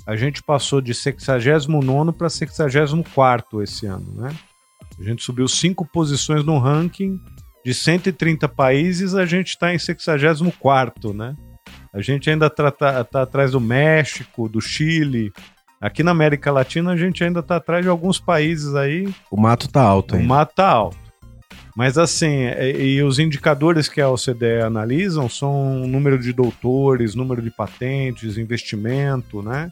a 0.06 0.16
gente 0.16 0.42
passou 0.42 0.80
de 0.80 0.94
69 0.94 2.12
para 2.12 2.30
64 2.30 3.62
esse 3.62 3.84
ano. 3.86 4.12
Né? 4.14 4.34
A 4.98 5.02
gente 5.02 5.22
subiu 5.22 5.48
cinco 5.48 5.84
posições 5.84 6.44
no 6.44 6.58
ranking. 6.58 7.20
De 7.64 7.72
130 7.72 8.46
países, 8.48 9.14
a 9.14 9.24
gente 9.24 9.48
está 9.48 9.74
em 9.74 9.78
64, 9.78 11.14
né? 11.14 11.34
A 11.94 12.02
gente 12.02 12.28
ainda 12.28 12.46
está 12.48 12.68
atrás 13.22 13.52
do 13.52 13.60
México, 13.60 14.48
do 14.48 14.60
Chile. 14.60 15.32
Aqui 15.80 16.02
na 16.02 16.10
América 16.10 16.50
Latina, 16.52 16.92
a 16.92 16.96
gente 16.96 17.22
ainda 17.24 17.40
está 17.40 17.56
atrás 17.56 17.82
de 17.82 17.88
alguns 17.88 18.18
países 18.18 18.74
aí 18.74 19.12
O 19.30 19.36
mato 19.36 19.68
tá 19.68 19.82
alto 19.82 20.12
o 20.12 20.16
ainda. 20.16 20.28
mato 20.28 20.54
tá 20.54 20.68
alto. 20.68 20.98
Mas 21.76 21.96
assim, 21.96 22.46
e, 22.46 22.96
e 22.96 23.02
os 23.02 23.18
indicadores 23.18 23.88
que 23.88 24.00
a 24.00 24.08
OCDE 24.08 24.60
analisam 24.64 25.28
são 25.28 25.86
número 25.86 26.18
de 26.18 26.32
doutores, 26.32 27.14
número 27.14 27.40
de 27.40 27.50
patentes, 27.50 28.36
investimento, 28.36 29.42
né? 29.42 29.70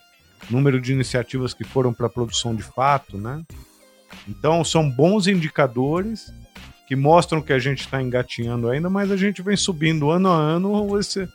Número 0.50 0.80
de 0.80 0.92
iniciativas 0.92 1.54
que 1.54 1.62
foram 1.62 1.92
para 1.92 2.08
produção 2.08 2.54
de 2.54 2.62
fato, 2.62 3.18
né? 3.18 3.42
Então 4.28 4.64
são 4.64 4.90
bons 4.90 5.26
indicadores 5.26 6.32
que 6.92 6.96
mostram 6.96 7.40
que 7.40 7.54
a 7.54 7.58
gente 7.58 7.80
está 7.80 8.02
engatinhando 8.02 8.68
ainda, 8.68 8.90
mas 8.90 9.10
a 9.10 9.16
gente 9.16 9.40
vem 9.40 9.56
subindo 9.56 10.10
ano 10.10 10.28
a 10.28 10.36
ano 10.36 10.98
esse, 11.00 11.26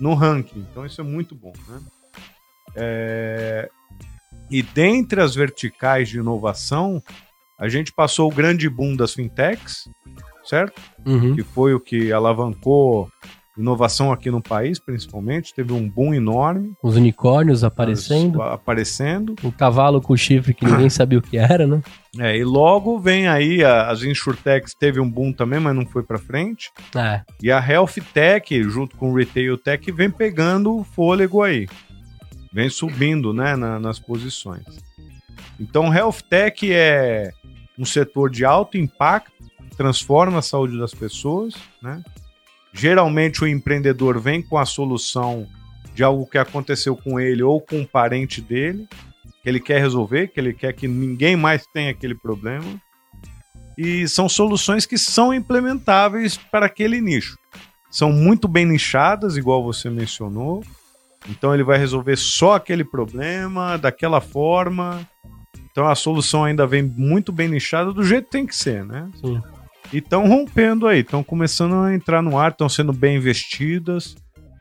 no 0.00 0.14
ranking. 0.14 0.66
Então 0.70 0.86
isso 0.86 1.02
é 1.02 1.04
muito 1.04 1.34
bom, 1.34 1.52
né? 1.68 1.80
É, 2.74 3.68
E 4.50 4.62
dentre 4.62 5.20
as 5.20 5.34
verticais 5.34 6.08
de 6.08 6.16
inovação, 6.16 7.02
a 7.58 7.68
gente 7.68 7.92
passou 7.92 8.30
o 8.30 8.34
grande 8.34 8.70
boom 8.70 8.96
das 8.96 9.12
fintechs, 9.12 9.86
certo? 10.44 10.80
Uhum. 11.04 11.36
Que 11.36 11.42
foi 11.42 11.74
o 11.74 11.80
que 11.80 12.10
alavancou 12.10 13.10
inovação 13.56 14.10
aqui 14.12 14.30
no 14.30 14.42
país, 14.42 14.78
principalmente. 14.78 15.52
Teve 15.54 15.72
um 15.72 15.88
boom 15.88 16.14
enorme. 16.14 16.72
Os 16.82 16.96
unicórnios 16.96 17.62
aparecendo. 17.64 18.40
As- 18.42 18.52
Aparecendo. 18.54 19.34
O 19.42 19.52
cavalo 19.52 20.00
com 20.00 20.16
chifre 20.16 20.54
que 20.54 20.64
ninguém 20.64 20.88
sabia 20.88 21.18
o 21.18 21.22
que 21.22 21.36
era, 21.36 21.66
né? 21.66 21.82
É, 22.18 22.36
e 22.36 22.44
logo 22.44 22.98
vem 22.98 23.28
aí 23.28 23.62
a- 23.64 23.90
as 23.90 24.02
insurtechs, 24.02 24.74
teve 24.74 25.00
um 25.00 25.10
boom 25.10 25.32
também, 25.32 25.60
mas 25.60 25.74
não 25.76 25.84
foi 25.86 26.02
para 26.02 26.18
frente. 26.18 26.70
É. 26.96 27.22
E 27.42 27.50
a 27.50 27.58
Health 27.66 27.94
Tech, 28.14 28.62
junto 28.64 28.96
com 28.96 29.12
o 29.12 29.16
Retail 29.16 29.56
Tech, 29.58 29.90
vem 29.92 30.10
pegando 30.10 30.82
fôlego 30.94 31.42
aí. 31.42 31.66
Vem 32.52 32.68
subindo 32.68 33.32
né, 33.32 33.56
na- 33.56 33.78
nas 33.78 33.98
posições. 33.98 34.64
Então, 35.60 35.92
Health 35.94 36.22
Tech 36.28 36.72
é 36.72 37.30
um 37.78 37.84
setor 37.84 38.30
de 38.30 38.44
alto 38.44 38.76
impacto, 38.76 39.32
transforma 39.76 40.38
a 40.38 40.42
saúde 40.42 40.78
das 40.78 40.92
pessoas. 40.94 41.54
Né? 41.82 42.02
Geralmente, 42.72 43.44
o 43.44 43.46
empreendedor 43.46 44.18
vem 44.18 44.42
com 44.42 44.58
a 44.58 44.64
solução 44.64 45.46
de 45.94 46.02
algo 46.02 46.26
que 46.26 46.38
aconteceu 46.38 46.96
com 46.96 47.20
ele 47.20 47.42
ou 47.42 47.60
com 47.60 47.80
um 47.80 47.84
parente 47.84 48.40
dele, 48.40 48.88
que 49.42 49.48
ele 49.48 49.60
quer 49.60 49.80
resolver, 49.80 50.28
que 50.28 50.40
ele 50.40 50.54
quer 50.54 50.72
que 50.72 50.88
ninguém 50.88 51.36
mais 51.36 51.66
tenha 51.66 51.90
aquele 51.90 52.14
problema. 52.14 52.64
E 53.76 54.06
são 54.08 54.28
soluções 54.28 54.86
que 54.86 54.96
são 54.96 55.32
implementáveis 55.32 56.36
para 56.36 56.66
aquele 56.66 57.00
nicho. 57.00 57.38
São 57.90 58.10
muito 58.10 58.48
bem 58.48 58.64
nichadas, 58.64 59.36
igual 59.36 59.62
você 59.62 59.90
mencionou. 59.90 60.62
Então 61.28 61.54
ele 61.54 61.62
vai 61.62 61.78
resolver 61.78 62.16
só 62.16 62.54
aquele 62.54 62.84
problema, 62.84 63.76
daquela 63.76 64.20
forma. 64.20 65.06
Então 65.70 65.86
a 65.86 65.94
solução 65.94 66.44
ainda 66.44 66.66
vem 66.66 66.82
muito 66.82 67.32
bem 67.32 67.48
nichada 67.48 67.92
do 67.92 68.02
jeito 68.02 68.24
que 68.24 68.30
tem 68.30 68.46
que 68.46 68.56
ser, 68.56 68.84
né? 68.84 69.10
Sim. 69.20 69.40
E 69.92 69.98
estão 69.98 70.26
rompendo 70.26 70.86
aí, 70.86 71.00
estão 71.00 71.22
começando 71.22 71.74
a 71.76 71.94
entrar 71.94 72.22
no 72.22 72.38
ar, 72.38 72.50
estão 72.52 72.68
sendo 72.68 72.92
bem 72.92 73.16
investidas, 73.16 74.14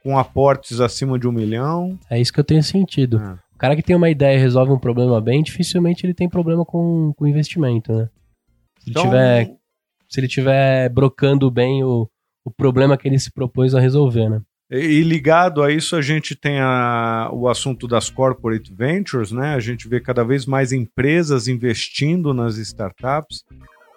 com 0.03 0.17
aportes 0.17 0.79
acima 0.81 1.17
de 1.17 1.27
um 1.27 1.31
milhão. 1.31 1.97
É 2.09 2.19
isso 2.19 2.33
que 2.33 2.39
eu 2.39 2.43
tenho 2.43 2.63
sentido. 2.63 3.17
É. 3.19 3.33
O 3.55 3.57
cara 3.57 3.75
que 3.75 3.83
tem 3.83 3.95
uma 3.95 4.09
ideia 4.09 4.35
e 4.35 4.39
resolve 4.41 4.71
um 4.71 4.79
problema 4.79 5.21
bem, 5.21 5.43
dificilmente 5.43 6.05
ele 6.05 6.13
tem 6.13 6.27
problema 6.27 6.65
com, 6.65 7.13
com 7.15 7.27
investimento, 7.27 7.93
né? 7.93 8.09
Se 8.79 8.89
ele 8.89 8.91
Então, 8.91 9.03
tiver, 9.03 9.51
se 10.09 10.19
ele 10.19 10.27
tiver 10.27 10.89
brocando 10.89 11.49
bem 11.51 11.83
o, 11.83 12.09
o 12.43 12.49
problema 12.51 12.97
que 12.97 13.07
ele 13.07 13.19
se 13.19 13.31
propôs 13.31 13.75
a 13.75 13.79
resolver, 13.79 14.27
né? 14.29 14.41
E 14.71 14.77
e 14.77 15.03
ligado 15.03 15.61
a 15.61 15.71
isso, 15.71 15.95
a 15.95 16.01
gente 16.01 16.33
tem 16.35 16.59
a- 16.59 17.29
o 17.31 17.47
assunto 17.47 17.87
das 17.87 18.09
corporate 18.09 18.73
ventures, 18.73 19.31
né? 19.31 19.53
A 19.53 19.59
gente 19.59 19.87
vê 19.87 19.99
cada 19.99 20.23
vez 20.23 20.45
mais 20.45 20.71
empresas 20.71 21.47
investindo 21.47 22.33
nas 22.33 22.57
startups, 22.57 23.43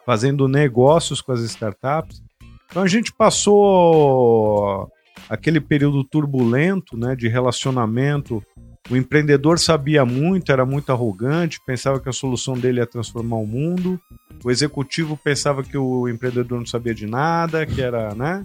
fazendo 0.04 0.48
negócios 0.48 1.20
com 1.20 1.32
as 1.32 1.40
startups. 1.40 2.22
Então 2.70 2.82
a 2.82 2.88
gente 2.88 3.12
passou 3.12 4.90
aquele 5.28 5.60
período 5.60 6.04
turbulento, 6.04 6.96
né, 6.96 7.14
de 7.14 7.28
relacionamento. 7.28 8.42
O 8.90 8.96
empreendedor 8.96 9.58
sabia 9.58 10.04
muito, 10.04 10.52
era 10.52 10.66
muito 10.66 10.90
arrogante, 10.92 11.58
pensava 11.66 11.98
que 12.00 12.08
a 12.08 12.12
solução 12.12 12.54
dele 12.54 12.80
ia 12.80 12.86
transformar 12.86 13.36
o 13.36 13.46
mundo. 13.46 13.98
O 14.44 14.50
executivo 14.50 15.16
pensava 15.16 15.62
que 15.62 15.78
o 15.78 16.08
empreendedor 16.08 16.58
não 16.58 16.66
sabia 16.66 16.94
de 16.94 17.06
nada, 17.06 17.64
que 17.64 17.80
era, 17.80 18.14
né? 18.14 18.44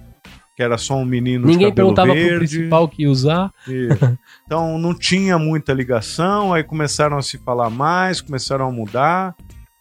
Que 0.55 0.63
era 0.63 0.77
só 0.77 0.95
um 0.95 1.03
menino 1.05 1.45
de 1.45 1.51
Ninguém 1.51 1.69
cabelo 1.69 1.93
perguntava 1.93 2.13
pro 2.13 2.21
verde. 2.21 2.37
principal 2.57 2.83
o 2.83 2.87
que 2.87 3.07
usar. 3.07 3.51
Isso. 3.67 4.17
Então 4.45 4.79
não 4.79 4.97
tinha 4.97 5.37
muita 5.37 5.73
ligação, 5.73 6.53
aí 6.53 6.63
começaram 6.63 7.17
a 7.17 7.21
se 7.21 7.37
falar 7.37 7.69
mais, 7.69 8.21
começaram 8.21 8.67
a 8.67 8.71
mudar. 8.71 9.35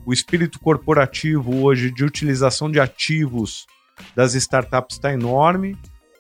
O 0.09 0.13
espírito 0.15 0.59
corporativo 0.59 1.63
hoje 1.63 1.91
de 1.91 2.03
utilização 2.03 2.71
de 2.71 2.81
ativos 2.81 3.67
das 4.17 4.33
startups 4.33 4.97
está 4.97 5.13
enorme. 5.13 5.77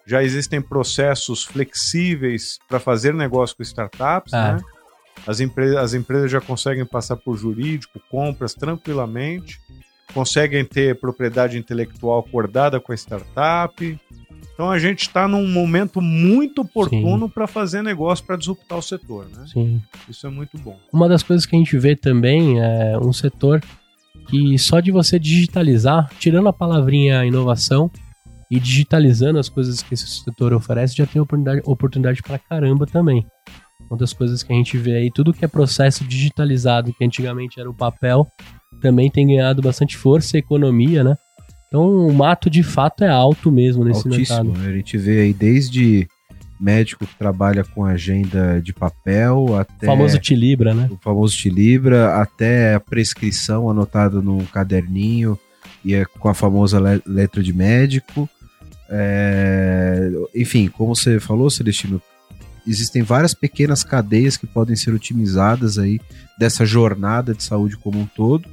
Já 0.06 0.22
existem 0.22 0.60
processos 0.60 1.42
flexíveis 1.44 2.58
para 2.68 2.78
fazer 2.78 3.14
negócio 3.14 3.56
com 3.56 3.62
startups, 3.62 4.34
Ah. 4.34 4.56
né? 4.56 4.60
As, 5.26 5.40
empre 5.40 5.74
as 5.74 5.94
empresas 5.94 6.30
já 6.30 6.38
conseguem 6.38 6.84
passar 6.84 7.16
por 7.16 7.38
jurídico, 7.38 7.98
compras 8.10 8.52
tranquilamente, 8.52 9.58
conseguem 10.12 10.66
ter 10.66 11.00
propriedade 11.00 11.56
intelectual 11.56 12.18
acordada 12.18 12.78
com 12.78 12.92
a 12.92 12.94
startup. 12.94 13.98
Então 14.52 14.70
a 14.70 14.78
gente 14.78 15.02
está 15.02 15.26
num 15.26 15.48
momento 15.48 16.00
muito 16.02 16.60
oportuno 16.60 17.26
para 17.26 17.46
fazer 17.46 17.80
negócio 17.80 18.22
para 18.26 18.36
disruptar 18.36 18.76
o 18.76 18.82
setor, 18.82 19.26
né? 19.34 19.46
Sim. 19.50 19.80
Isso 20.08 20.26
é 20.26 20.30
muito 20.30 20.58
bom. 20.58 20.78
Uma 20.92 21.08
das 21.08 21.22
coisas 21.22 21.46
que 21.46 21.56
a 21.56 21.58
gente 21.58 21.78
vê 21.78 21.96
também 21.96 22.60
é 22.60 22.98
um 22.98 23.12
setor 23.12 23.62
que 24.28 24.58
só 24.58 24.80
de 24.80 24.90
você 24.90 25.18
digitalizar, 25.18 26.10
tirando 26.18 26.48
a 26.48 26.52
palavrinha 26.52 27.24
inovação 27.24 27.90
e 28.50 28.58
digitalizando 28.58 29.38
as 29.38 29.48
coisas 29.48 29.82
que 29.82 29.94
esse 29.94 30.06
setor 30.06 30.52
oferece, 30.52 30.96
já 30.96 31.06
tem 31.06 31.20
oportunidade, 31.20 31.62
oportunidade 31.64 32.22
pra 32.22 32.38
caramba 32.38 32.86
também. 32.86 33.26
Uma 33.90 33.98
das 33.98 34.12
coisas 34.12 34.42
que 34.42 34.52
a 34.52 34.56
gente 34.56 34.76
vê 34.76 34.96
aí, 34.96 35.10
tudo 35.10 35.32
que 35.32 35.44
é 35.44 35.48
processo 35.48 36.04
digitalizado, 36.04 36.92
que 36.92 37.04
antigamente 37.04 37.60
era 37.60 37.70
o 37.70 37.74
papel, 37.74 38.26
também 38.80 39.10
tem 39.10 39.26
ganhado 39.26 39.62
bastante 39.62 39.96
força 39.96 40.36
e 40.36 40.40
economia, 40.40 41.02
né? 41.02 41.16
Então 41.68 42.06
o 42.06 42.12
mato 42.12 42.48
de 42.48 42.62
fato 42.62 43.04
é 43.04 43.08
alto 43.08 43.52
mesmo 43.52 43.84
nesse 43.84 44.08
Altíssimo. 44.08 44.44
mercado. 44.44 44.58
né? 44.58 44.72
A 44.72 44.76
gente 44.76 44.96
vê 44.96 45.20
aí 45.20 45.32
desde 45.32 46.06
médico 46.60 47.06
que 47.06 47.14
trabalha 47.16 47.62
com 47.64 47.84
agenda 47.84 48.60
de 48.60 48.72
papel 48.72 49.46
O 49.50 49.56
até 49.56 49.86
famoso 49.86 50.18
Tilibra, 50.18 50.74
né? 50.74 50.88
o 50.90 50.96
famoso 50.96 51.36
Tilibra, 51.36 52.14
até 52.20 52.74
a 52.74 52.80
prescrição 52.80 53.70
anotada 53.70 54.20
num 54.20 54.44
caderninho 54.46 55.38
e 55.84 55.94
é 55.94 56.04
com 56.04 56.28
a 56.28 56.34
famosa 56.34 56.80
le- 56.80 57.02
letra 57.06 57.42
de 57.42 57.52
médico. 57.52 58.28
É, 58.90 60.10
enfim, 60.34 60.68
como 60.68 60.96
você 60.96 61.20
falou, 61.20 61.50
Celestino, 61.50 62.00
existem 62.66 63.02
várias 63.02 63.34
pequenas 63.34 63.84
cadeias 63.84 64.36
que 64.36 64.46
podem 64.46 64.74
ser 64.76 64.92
otimizadas 64.94 65.78
aí 65.78 66.00
dessa 66.38 66.64
jornada 66.64 67.34
de 67.34 67.42
saúde 67.42 67.76
como 67.76 68.00
um 68.00 68.06
todo 68.06 68.48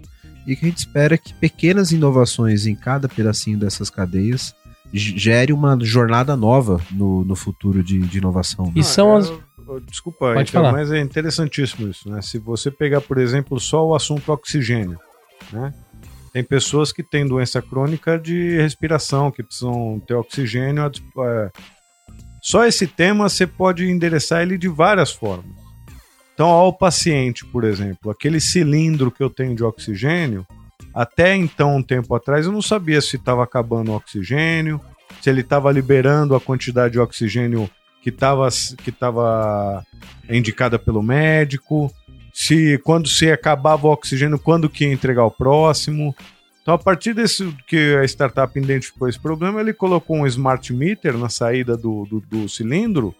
e 0.45 0.55
que 0.55 0.65
a 0.65 0.69
gente 0.69 0.77
espera 0.79 1.17
que 1.17 1.33
pequenas 1.33 1.91
inovações 1.91 2.65
em 2.67 2.75
cada 2.75 3.07
pedacinho 3.09 3.57
dessas 3.57 3.89
cadeias 3.89 4.53
gere 4.97 5.51
uma 5.53 5.77
jornada 5.81 6.35
nova 6.35 6.79
no, 6.91 7.23
no 7.23 7.35
futuro 7.35 7.83
de, 7.83 7.99
de 7.99 8.17
inovação. 8.17 8.65
né? 8.67 8.73
E 8.75 8.83
são 8.83 9.15
as. 9.15 9.29
eu- 9.29 9.43
eu- 9.67 9.79
Desculpa, 9.79 10.33
Pode 10.33 10.49
então, 10.49 10.61
falar. 10.61 10.71
mas 10.73 10.91
é 10.91 10.99
interessantíssimo 11.01 11.87
isso, 11.89 12.09
né? 12.09 12.21
Se 12.21 12.37
você 12.37 12.69
pegar, 12.69 13.01
por 13.01 13.17
exemplo, 13.17 13.59
só 13.59 13.85
o 13.85 13.95
assunto 13.95 14.31
oxigênio, 14.31 14.99
né? 15.51 15.73
Tem 16.31 16.43
pessoas 16.43 16.91
que 16.91 17.01
têm 17.01 17.25
doença 17.25 17.61
crônica 17.61 18.19
de 18.19 18.57
respiração, 18.57 19.31
que 19.31 19.41
precisam 19.41 19.99
ter 20.05 20.13
oxigênio. 20.13 20.83
é, 21.19 21.49
Só 22.41 22.65
esse 22.65 22.85
tema 22.85 23.27
você 23.29 23.47
pode 23.47 23.85
endereçar 23.89 24.41
ele 24.43 24.57
de 24.57 24.67
várias 24.67 25.11
formas. 25.11 25.45
Então, 26.33 26.47
ao 26.47 26.71
paciente, 26.73 27.45
por 27.45 27.63
exemplo, 27.63 28.11
aquele 28.11 28.39
cilindro 28.41 29.09
que 29.09 29.23
eu 29.23 29.29
tenho 29.29 29.55
de 29.55 29.63
oxigênio, 29.63 30.45
até 30.95 31.35
então, 31.35 31.75
um 31.75 31.83
tempo 31.83 32.15
atrás, 32.15 32.45
eu 32.45 32.53
não 32.53 32.61
sabia 32.61 33.01
se 33.01 33.17
estava 33.17 33.43
acabando 33.43 33.91
o 33.91 33.95
oxigênio, 33.95 34.79
se 35.21 35.29
ele 35.29 35.41
estava 35.41 35.69
liberando 35.69 36.33
a 36.33 36.39
quantidade 36.39 36.93
de 36.93 36.99
oxigênio 36.99 37.69
que 38.01 38.09
estava 38.09 38.47
que 38.81 38.93
tava 38.93 39.83
indicada 40.29 40.79
pelo 40.79 41.03
médico, 41.03 41.91
se 42.33 42.79
quando 42.83 43.09
se 43.09 43.29
acabava 43.29 43.87
o 43.87 43.91
oxigênio, 43.91 44.39
quando 44.39 44.69
que 44.69 44.85
ia 44.85 44.93
entregar 44.93 45.25
o 45.25 45.31
próximo. 45.31 46.15
Então, 46.61 46.73
a 46.73 46.79
partir 46.79 47.13
desse 47.13 47.45
que 47.67 47.97
a 47.97 48.05
startup 48.05 48.57
identificou 48.57 49.09
esse 49.09 49.19
problema, 49.19 49.59
ele 49.59 49.73
colocou 49.73 50.15
um 50.15 50.25
smart 50.25 50.71
meter 50.71 51.13
na 51.15 51.27
saída 51.27 51.75
do, 51.75 52.05
do, 52.05 52.21
do 52.21 52.47
cilindro 52.47 53.13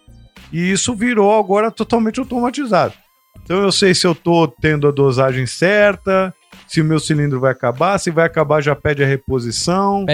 e 0.50 0.72
isso 0.72 0.94
virou 0.94 1.38
agora 1.38 1.70
totalmente 1.70 2.20
automatizado. 2.20 2.94
Então, 3.42 3.60
eu 3.62 3.70
sei 3.70 3.94
se 3.94 4.06
eu 4.06 4.12
estou 4.12 4.48
tendo 4.48 4.88
a 4.88 4.90
dosagem 4.90 5.46
certa, 5.46 6.34
se 6.66 6.80
o 6.80 6.84
meu 6.84 6.98
cilindro 6.98 7.38
vai 7.40 7.52
acabar, 7.52 7.98
se 7.98 8.10
vai 8.10 8.26
acabar 8.26 8.60
já 8.60 8.74
pede 8.74 9.02
a 9.02 9.06
reposição 9.06 10.04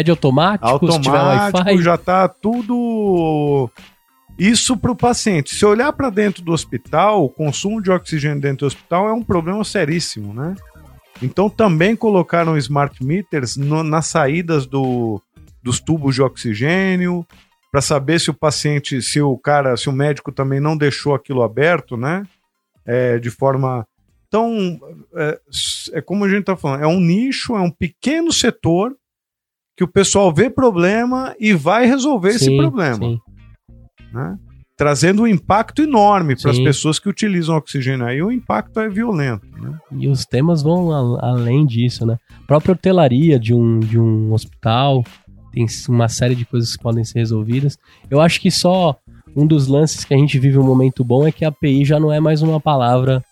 Pede 0.69 0.71
automático, 0.71 1.13
automático, 1.51 1.83
já 1.83 1.97
tá 1.99 2.29
tudo 2.29 3.71
isso 4.39 4.77
para 4.77 4.91
o 4.91 4.97
paciente. 4.97 5.55
Se 5.55 5.65
olhar 5.65 5.93
para 5.93 6.11
dentro 6.11 6.43
do 6.43 6.53
hospital, 6.53 7.25
o 7.25 7.29
consumo 7.29 7.83
de 7.83 7.91
oxigênio 7.91 8.41
dentro 8.41 8.59
do 8.61 8.67
hospital 8.67 9.09
é 9.09 9.13
um 9.13 9.23
problema 9.23 9.63
seríssimo, 9.65 10.33
né? 10.33 10.55
Então 11.23 11.49
também 11.49 11.95
colocaram 11.95 12.57
smart 12.57 13.05
meters 13.05 13.57
no- 13.57 13.83
nas 13.85 14.07
saídas 14.07 14.67
do, 14.67 15.21
dos 15.63 15.79
tubos 15.81 16.15
de 16.15 16.23
oxigênio 16.23 17.25
para 17.71 17.81
saber 17.81 18.19
se 18.21 18.31
o 18.31 18.35
paciente, 18.35 19.01
se 19.01 19.21
o 19.21 19.37
cara, 19.39 19.77
se 19.77 19.89
o 19.89 19.93
médico 19.93 20.33
também 20.33 20.61
não 20.61 20.77
deixou 20.77 21.15
aquilo 21.15 21.43
aberto, 21.43 21.97
né? 21.97 22.25
É, 22.85 23.19
de 23.19 23.31
forma 23.31 23.87
então 24.33 24.79
é, 25.15 25.39
é 25.93 26.01
como 26.01 26.25
a 26.25 26.29
gente 26.29 26.41
está 26.41 26.57
falando, 26.57 26.83
é 26.85 26.87
um 26.87 26.99
nicho, 26.99 27.55
é 27.55 27.61
um 27.61 27.71
pequeno 27.71 28.33
setor 28.33 28.97
que 29.77 29.85
o 29.85 29.89
pessoal 29.89 30.33
vê 30.33 30.49
problema 30.49 31.35
e 31.39 31.53
vai 31.53 31.85
resolver 31.85 32.31
esse 32.31 32.47
Sim, 32.47 32.57
problema, 32.57 32.97
sim. 32.97 33.19
né? 34.11 34.39
Trazendo 34.75 35.23
um 35.23 35.27
impacto 35.27 35.83
enorme 35.83 36.35
para 36.35 36.51
as 36.51 36.59
pessoas 36.59 36.99
que 36.99 37.09
utilizam 37.11 37.57
oxigênio 37.57 38.07
aí, 38.07 38.23
o 38.23 38.33
impacto 38.33 38.81
é 38.81 38.89
violento, 38.89 39.47
né? 39.61 39.79
E 39.93 40.09
os 40.09 40.25
temas 40.25 40.63
vão 40.63 40.91
a- 40.91 41.29
além 41.31 41.67
disso, 41.67 42.07
né? 42.07 42.17
A 42.43 42.47
própria 42.47 42.73
hotelaria 42.73 43.39
de 43.39 43.53
um, 43.55 43.81
de 43.81 43.99
um 43.99 44.33
hospital 44.33 45.05
tem 45.53 45.67
uma 45.91 46.09
série 46.09 46.35
de 46.35 46.47
coisas 46.47 46.75
que 46.75 46.83
podem 46.83 47.05
ser 47.05 47.19
resolvidas. 47.19 47.79
Eu 48.11 48.19
acho 48.21 48.41
que 48.41 48.51
só 48.51 48.97
um 49.37 49.47
dos 49.47 49.67
lances 49.69 50.05
que 50.05 50.15
a 50.15 50.17
gente 50.17 50.39
vive 50.39 50.59
um 50.59 50.65
momento 50.65 51.05
bom 51.05 51.27
é 51.27 51.31
que 51.33 51.45
a 51.45 51.49
API 51.49 51.85
já 51.85 52.01
não 52.01 52.11
é 52.11 52.19
mais 52.19 52.41
uma 52.43 52.59
palavra, 52.59 53.23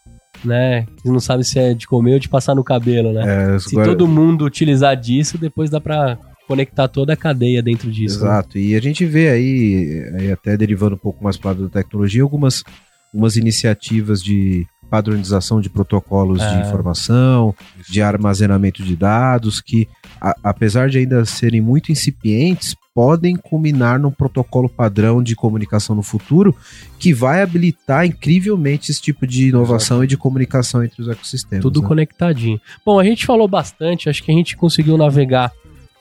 né? 0.45 0.87
Que 1.03 1.09
não 1.09 1.21
sabe 1.21 1.45
se 1.45 1.59
é 1.59 1.75
de 1.75 1.87
comer 1.87 2.15
ou 2.15 2.19
de 2.19 2.29
passar 2.29 2.55
no 2.55 2.65
cabelo, 2.65 3.13
né? 3.13 3.55
É, 3.55 3.59
Se 3.59 3.75
agora- 3.75 3.89
todo 3.89 4.07
mundo 4.09 4.45
utilizar 4.45 4.97
disso, 4.97 5.37
depois 5.39 5.71
dá 5.71 5.81
pra 5.81 6.19
conectar 6.47 6.89
toda 6.89 7.13
a 7.13 7.17
cadeia 7.17 7.63
dentro 7.63 7.91
disso. 7.91 8.21
né? 8.21 8.27
Exato. 8.27 8.59
E 8.59 8.75
a 8.75 8.81
gente 8.81 9.05
vê 9.05 9.29
aí, 9.29 10.11
aí 10.19 10.33
até 10.33 10.57
derivando 10.57 10.97
um 10.97 10.99
pouco 10.99 11.23
mais 11.23 11.37
para 11.37 11.55
da 11.55 11.69
tecnologia, 11.69 12.23
algumas, 12.23 12.65
algumas 13.13 13.37
iniciativas 13.37 14.23
de 14.23 14.67
padronização 14.91 15.61
de 15.61 15.71
protocolos 15.71 16.43
É. 16.43 16.51
de 16.57 16.67
informação, 16.69 17.55
de 17.89 18.03
armazenamento 18.03 18.83
de 18.83 18.97
dados, 18.97 19.61
que 19.61 19.89
a- 20.21 20.35
apesar 20.43 20.91
de 20.91 20.99
ainda 20.99 21.25
serem 21.25 21.61
muito 21.61 21.93
incipientes, 21.93 22.75
podem 22.93 23.37
culminar 23.37 23.99
num 24.01 24.11
protocolo 24.11 24.69
padrão 24.69 25.23
de 25.23 25.37
comunicação 25.37 25.95
no 25.95 26.03
futuro 26.03 26.55
que 26.99 27.15
vai 27.15 27.41
habilitar 27.41 28.05
incrivelmente 28.05 28.91
esse 28.91 29.01
tipo 29.01 29.27
de 29.27 29.49
inovação 29.49 30.03
e 30.03 30.07
de 30.09 30.17
comunicação 30.17 30.83
entre 30.85 31.01
os 31.01 31.09
ecossistemas. 31.09 31.63
Tudo 31.63 31.81
né? 31.81 31.89
conectadinho. 31.89 32.61
Bom, 32.85 32.99
a 32.99 33.05
gente 33.05 33.25
falou 33.25 33.47
bastante, 33.47 34.11
acho 34.11 34.23
que 34.23 34.33
a 34.33 34.35
gente 34.35 34.57
conseguiu 34.57 34.99
navegar 34.99 35.53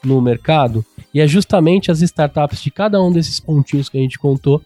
no 0.03 0.19
mercado 0.19 0.83
e 1.13 1.21
é 1.21 1.27
justamente 1.27 1.91
as 1.91 2.01
startups 2.01 2.61
de 2.61 2.71
cada 2.71 3.01
um 3.01 3.11
desses 3.11 3.39
pontinhos 3.39 3.87
que 3.87 3.97
a 3.97 4.01
gente 4.01 4.17
contou 4.17 4.61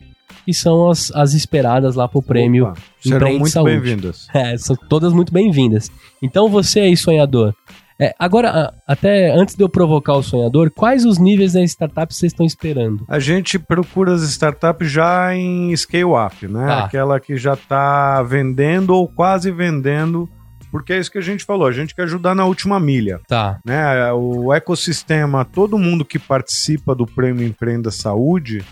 que 0.46 0.54
são 0.54 0.90
as, 0.90 1.12
as 1.16 1.34
esperadas 1.34 1.96
lá 1.96 2.08
pro 2.08 2.22
prêmio. 2.22 2.66
Opa, 2.66 2.78
serão 3.00 3.40
muito 3.40 3.64
bem-vindas. 3.64 4.28
É, 4.34 4.58
são 4.58 4.76
todas 4.76 5.14
muito 5.14 5.32
bem-vindas. 5.32 5.92
Então 6.22 6.50
você 6.50 6.82
aí, 6.82 6.98
sonhador. 6.98 7.54
É, 8.00 8.14
agora, 8.18 8.74
até 8.88 9.32
antes 9.32 9.56
de 9.56 9.64
eu 9.64 9.70
provocar 9.70 10.14
o 10.14 10.24
sonhador, 10.24 10.72
quais 10.72 11.06
os 11.06 11.18
níveis 11.20 11.54
das 11.54 11.64
startups 11.66 12.18
vocês 12.18 12.32
estão 12.32 12.46
esperando? 12.46 13.06
A 13.08 13.20
gente 13.20 13.60
procura 13.60 14.14
as 14.14 14.24
startups 14.24 14.92
já 14.92 15.36
em 15.36 15.76
scale-up, 15.76 16.48
né? 16.48 16.66
Tá. 16.66 16.86
Aquela 16.86 17.20
que 17.20 17.38
já 17.38 17.54
está 17.54 18.22
vendendo 18.24 18.92
ou 18.92 19.08
quase 19.08 19.52
vendendo, 19.52 20.28
porque 20.72 20.92
é 20.94 21.00
isso 21.00 21.12
que 21.12 21.20
a 21.20 21.22
gente 21.22 21.46
falou, 21.46 21.68
a 21.68 21.72
gente 21.72 21.94
quer 21.94 22.04
ajudar 22.04 22.34
na 22.34 22.46
última 22.46 22.80
milha. 22.80 23.20
Tá. 23.28 23.60
Né? 23.64 24.12
O 24.12 24.52
ecossistema, 24.52 25.46
todo 25.46 25.78
mundo 25.78 26.04
que 26.04 26.18
participa 26.18 26.96
do 26.96 27.06
Prêmio 27.06 27.46
Empreenda 27.46 27.92
Saúde, 27.92 28.66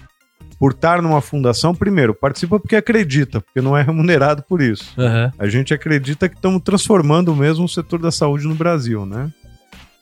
por 0.62 0.74
estar 0.74 1.02
numa 1.02 1.22
fundação, 1.22 1.74
primeiro, 1.74 2.14
participa 2.14 2.60
porque 2.60 2.76
acredita, 2.76 3.42
porque 3.42 3.60
não 3.60 3.76
é 3.76 3.82
remunerado 3.82 4.44
por 4.44 4.62
isso. 4.62 4.94
Aham. 4.96 5.34
A 5.40 5.48
gente 5.48 5.74
acredita 5.74 6.30
que 6.30 6.36
estamos 6.36 6.62
transformando 6.62 7.36
mesmo 7.36 7.66
o 7.66 7.68
setor 7.68 8.00
da 8.00 8.12
saúde 8.12 8.48
no 8.48 8.54
Brasil, 8.54 9.04
né? 9.04 9.34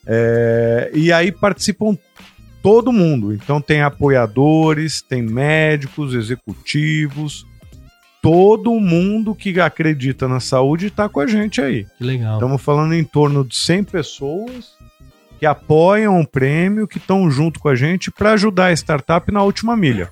É, 0.05 0.91
e 0.93 1.13
aí 1.13 1.31
participam 1.31 1.97
todo 2.61 2.91
mundo. 2.91 3.33
Então 3.33 3.61
tem 3.61 3.81
apoiadores, 3.81 5.01
tem 5.01 5.21
médicos, 5.21 6.13
executivos, 6.13 7.47
todo 8.21 8.77
mundo 8.81 9.33
que 9.33 9.57
acredita 9.61 10.27
na 10.27 10.41
saúde 10.41 10.87
está 10.87 11.07
com 11.07 11.21
a 11.21 11.25
gente 11.25 11.61
aí. 11.61 11.87
Que 11.97 12.03
legal. 12.03 12.33
Estamos 12.33 12.61
falando 12.61 12.93
em 12.93 13.05
torno 13.05 13.45
de 13.45 13.55
100 13.55 13.85
pessoas 13.85 14.73
que 15.39 15.45
apoiam 15.45 16.19
o 16.19 16.27
prêmio, 16.27 16.85
que 16.85 16.97
estão 16.97 17.31
junto 17.31 17.61
com 17.61 17.69
a 17.69 17.75
gente 17.75 18.11
para 18.11 18.33
ajudar 18.33 18.65
a 18.65 18.73
startup 18.73 19.31
na 19.31 19.41
última 19.41 19.77
milha. 19.77 20.11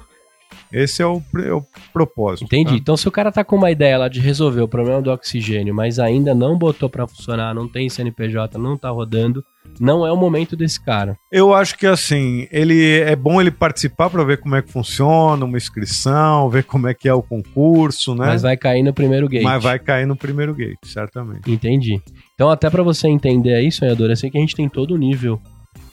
Esse 0.71 1.01
é 1.01 1.05
o, 1.05 1.21
é 1.37 1.53
o 1.53 1.63
propósito. 1.93 2.45
Entendi. 2.45 2.71
tá? 2.71 2.75
Então, 2.75 2.97
se 2.97 3.07
o 3.07 3.11
cara 3.11 3.31
tá 3.31 3.43
com 3.43 3.55
uma 3.55 3.71
ideia 3.71 3.97
lá 3.97 4.07
de 4.07 4.19
resolver 4.19 4.61
o 4.61 4.67
problema 4.67 5.01
do 5.01 5.11
oxigênio, 5.11 5.73
mas 5.73 5.99
ainda 5.99 6.33
não 6.35 6.57
botou 6.57 6.89
pra 6.89 7.07
funcionar, 7.07 7.53
não 7.53 7.67
tem 7.67 7.89
CNPJ, 7.89 8.57
não 8.57 8.77
tá 8.77 8.89
rodando, 8.89 9.43
não 9.79 10.05
é 10.05 10.11
o 10.11 10.17
momento 10.17 10.55
desse 10.55 10.83
cara. 10.83 11.17
Eu 11.31 11.53
acho 11.53 11.77
que 11.77 11.85
assim, 11.85 12.47
ele 12.51 12.99
é 12.99 13.15
bom 13.15 13.39
ele 13.39 13.51
participar 13.51 14.09
para 14.09 14.23
ver 14.23 14.37
como 14.37 14.55
é 14.55 14.61
que 14.61 14.71
funciona, 14.71 15.45
uma 15.45 15.57
inscrição, 15.57 16.49
ver 16.49 16.63
como 16.63 16.87
é 16.87 16.93
que 16.93 17.07
é 17.07 17.13
o 17.13 17.21
concurso, 17.21 18.15
né? 18.15 18.25
Mas 18.27 18.41
vai 18.41 18.57
cair 18.57 18.83
no 18.83 18.93
primeiro 18.93 19.27
gate. 19.27 19.43
Mas 19.43 19.63
vai 19.63 19.79
cair 19.79 20.05
no 20.05 20.15
primeiro 20.15 20.53
gate, 20.53 20.77
certamente. 20.83 21.49
Entendi. 21.49 22.01
Então, 22.33 22.49
até 22.49 22.69
pra 22.69 22.83
você 22.83 23.07
entender 23.07 23.53
aí, 23.53 23.71
sonhador, 23.71 24.09
eu 24.09 24.15
sei 24.15 24.29
que 24.29 24.37
a 24.37 24.41
gente 24.41 24.55
tem 24.55 24.67
todo 24.69 24.93
o 24.93 24.97
nível 24.97 25.39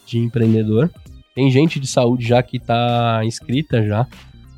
de 0.07 0.19
empreendedor. 0.19 0.91
Tem 1.35 1.51
gente 1.51 1.81
de 1.81 1.87
saúde 1.87 2.27
já 2.27 2.43
que 2.43 2.61
tá 2.61 3.21
inscrita 3.25 3.83
já, 3.85 4.07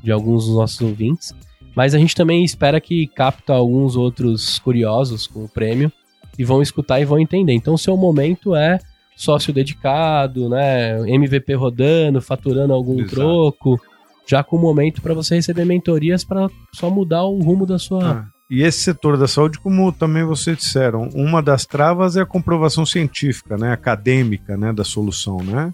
de 0.03 0.11
alguns 0.11 0.45
dos 0.45 0.55
nossos 0.55 0.81
ouvintes. 0.81 1.33
Mas 1.75 1.93
a 1.93 1.99
gente 1.99 2.15
também 2.15 2.43
espera 2.43 2.81
que 2.81 3.07
capta 3.07 3.53
alguns 3.53 3.95
outros 3.95 4.57
curiosos 4.59 5.27
com 5.27 5.45
o 5.45 5.49
prêmio 5.49 5.91
e 6.37 6.43
vão 6.43 6.61
escutar 6.61 6.99
e 6.99 7.05
vão 7.05 7.19
entender. 7.19 7.53
Então, 7.53 7.75
o 7.75 7.77
seu 7.77 7.95
momento 7.95 8.55
é 8.55 8.79
sócio 9.15 9.53
dedicado, 9.53 10.47
né? 10.49 10.99
MVP 11.09 11.53
rodando, 11.55 12.21
faturando 12.21 12.73
algum 12.73 12.99
Exato. 12.99 13.15
troco, 13.15 13.79
já 14.27 14.43
com 14.43 14.57
o 14.57 14.61
momento 14.61 15.01
para 15.01 15.13
você 15.13 15.35
receber 15.35 15.65
mentorias 15.65 16.23
para 16.23 16.47
só 16.73 16.89
mudar 16.89 17.23
o 17.23 17.39
rumo 17.39 17.65
da 17.65 17.79
sua. 17.79 18.11
Ah, 18.11 18.25
E 18.49 18.61
esse 18.61 18.79
setor 18.79 19.17
da 19.17 19.27
saúde, 19.27 19.59
como 19.59 19.91
também 19.91 20.23
vocês 20.23 20.57
disseram, 20.57 21.09
uma 21.13 21.41
das 21.41 21.65
travas 21.65 22.15
é 22.15 22.21
a 22.21 22.25
comprovação 22.25 22.85
científica, 22.85 23.57
né, 23.57 23.71
acadêmica, 23.71 24.55
né, 24.55 24.71
da 24.71 24.83
solução, 24.83 25.37
né? 25.37 25.73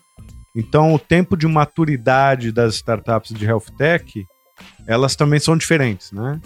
Então, 0.56 0.94
o 0.94 1.00
tempo 1.00 1.36
de 1.36 1.48
maturidade 1.48 2.52
das 2.52 2.76
startups 2.76 3.34
de 3.34 3.46
health 3.46 3.66
tech, 3.78 4.26
elas 4.86 5.16
também 5.16 5.39
são 5.39 5.58
diferentes, 5.58 6.12
né? 6.12 6.39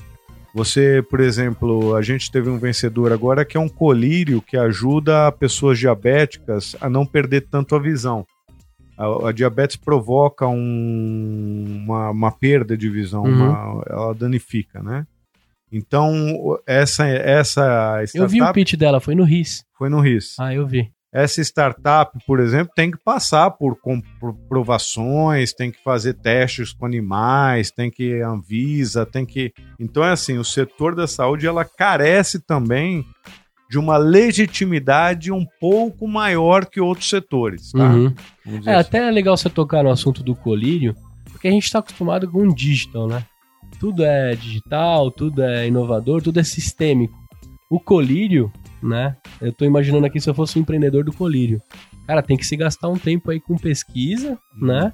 Você, 0.54 1.04
por 1.10 1.20
exemplo, 1.20 1.94
a 1.96 2.02
gente 2.02 2.32
teve 2.32 2.50
um 2.50 2.58
vencedor 2.58 3.12
agora 3.12 3.44
que 3.46 3.58
é 3.58 3.60
um 3.60 3.68
colírio 3.70 4.42
que 4.42 4.58
ajuda 4.58 5.32
pessoas 5.32 5.78
diabéticas 5.78 6.76
a 6.82 6.90
não 6.90 7.06
perder 7.06 7.42
tanto 7.42 7.76
a 7.76 7.80
visão. 7.80 8.26
A, 8.98 9.28
a 9.30 9.32
diabetes 9.32 9.76
provoca 9.76 10.48
um- 10.48 11.84
uma, 11.86 12.10
uma 12.10 12.32
perda 12.32 12.76
de 12.78 12.90
visão, 12.90 13.24
Uhum. 13.24 13.50
uma- 13.52 13.84
ela 13.88 14.14
danifica, 14.16 14.82
né? 14.82 15.06
Então, 15.72 16.58
essa, 16.66 17.06
essa 17.06 18.02
startup 18.06 18.18
Eu 18.18 18.28
vi 18.28 18.42
o 18.42 18.54
pitch 18.54 18.74
dela, 18.76 19.00
foi 19.02 19.14
no 19.16 19.26
RIS. 19.26 19.64
foi 19.78 19.90
no 19.90 20.00
RIS. 20.00 20.36
Ah, 20.40 20.54
eu 20.54 20.66
vi. 20.66 20.90
Essa 21.18 21.42
startup, 21.42 22.16
por 22.28 22.40
exemplo, 22.40 22.72
tem 22.76 22.92
que 22.92 22.98
passar 23.04 23.50
por 23.50 23.76
comprovações, 23.82 25.52
tem 25.52 25.72
que 25.72 25.82
fazer 25.84 26.14
testes 26.14 26.72
com 26.72 26.86
animais, 26.86 27.72
tem 27.72 27.90
que 27.90 28.22
Anvisa, 28.22 29.04
tem 29.04 29.26
que. 29.26 29.52
Então 29.80 30.04
é 30.04 30.12
assim, 30.12 30.38
o 30.38 30.44
setor 30.44 30.94
da 30.94 31.08
saúde 31.08 31.48
ela 31.48 31.66
carece 31.66 32.40
também 32.40 33.04
de 33.68 33.80
uma 33.80 33.98
legitimidade 33.98 35.32
um 35.32 35.44
pouco 35.60 36.08
maior 36.08 36.68
que 36.68 36.80
outros 36.80 37.10
setores, 37.10 37.72
tá? 37.72 37.90
Uhum. 37.90 38.14
É, 38.46 38.58
assim. 38.58 38.70
até 38.70 39.08
é 39.08 39.12
legal 39.12 39.36
você 39.36 39.50
tocar 39.50 39.84
no 39.84 39.90
assunto 39.90 40.22
do 40.22 40.36
colírio, 40.36 40.96
porque 41.32 41.48
a 41.48 41.52
gente 41.52 41.72
tá 41.72 41.80
acostumado 41.80 42.30
com 42.30 42.48
o 42.48 42.54
digital, 42.54 43.08
né? 43.08 43.26
Tudo 43.80 44.04
é 44.04 44.36
digital, 44.36 45.10
tudo 45.10 45.42
é 45.42 45.68
inovador, 45.68 46.22
tudo 46.22 46.40
é 46.40 46.44
sistêmico. 46.44 47.18
O 47.72 47.80
colírio, 47.80 48.54
né? 48.82 49.16
Eu 49.42 49.52
tô 49.54 49.66
imaginando 49.66 50.06
aqui 50.06 50.20
se 50.20 50.30
eu 50.30 50.34
fosse 50.34 50.58
um 50.58 50.62
empreendedor 50.62 51.04
do 51.04 51.14
colírio. 51.14 51.62
Cara, 52.08 52.22
tem 52.22 52.38
que 52.38 52.46
se 52.46 52.56
gastar 52.56 52.88
um 52.90 52.98
tempo 52.98 53.32
aí 53.32 53.40
com 53.40 53.58
pesquisa, 53.58 54.38
né? 54.62 54.92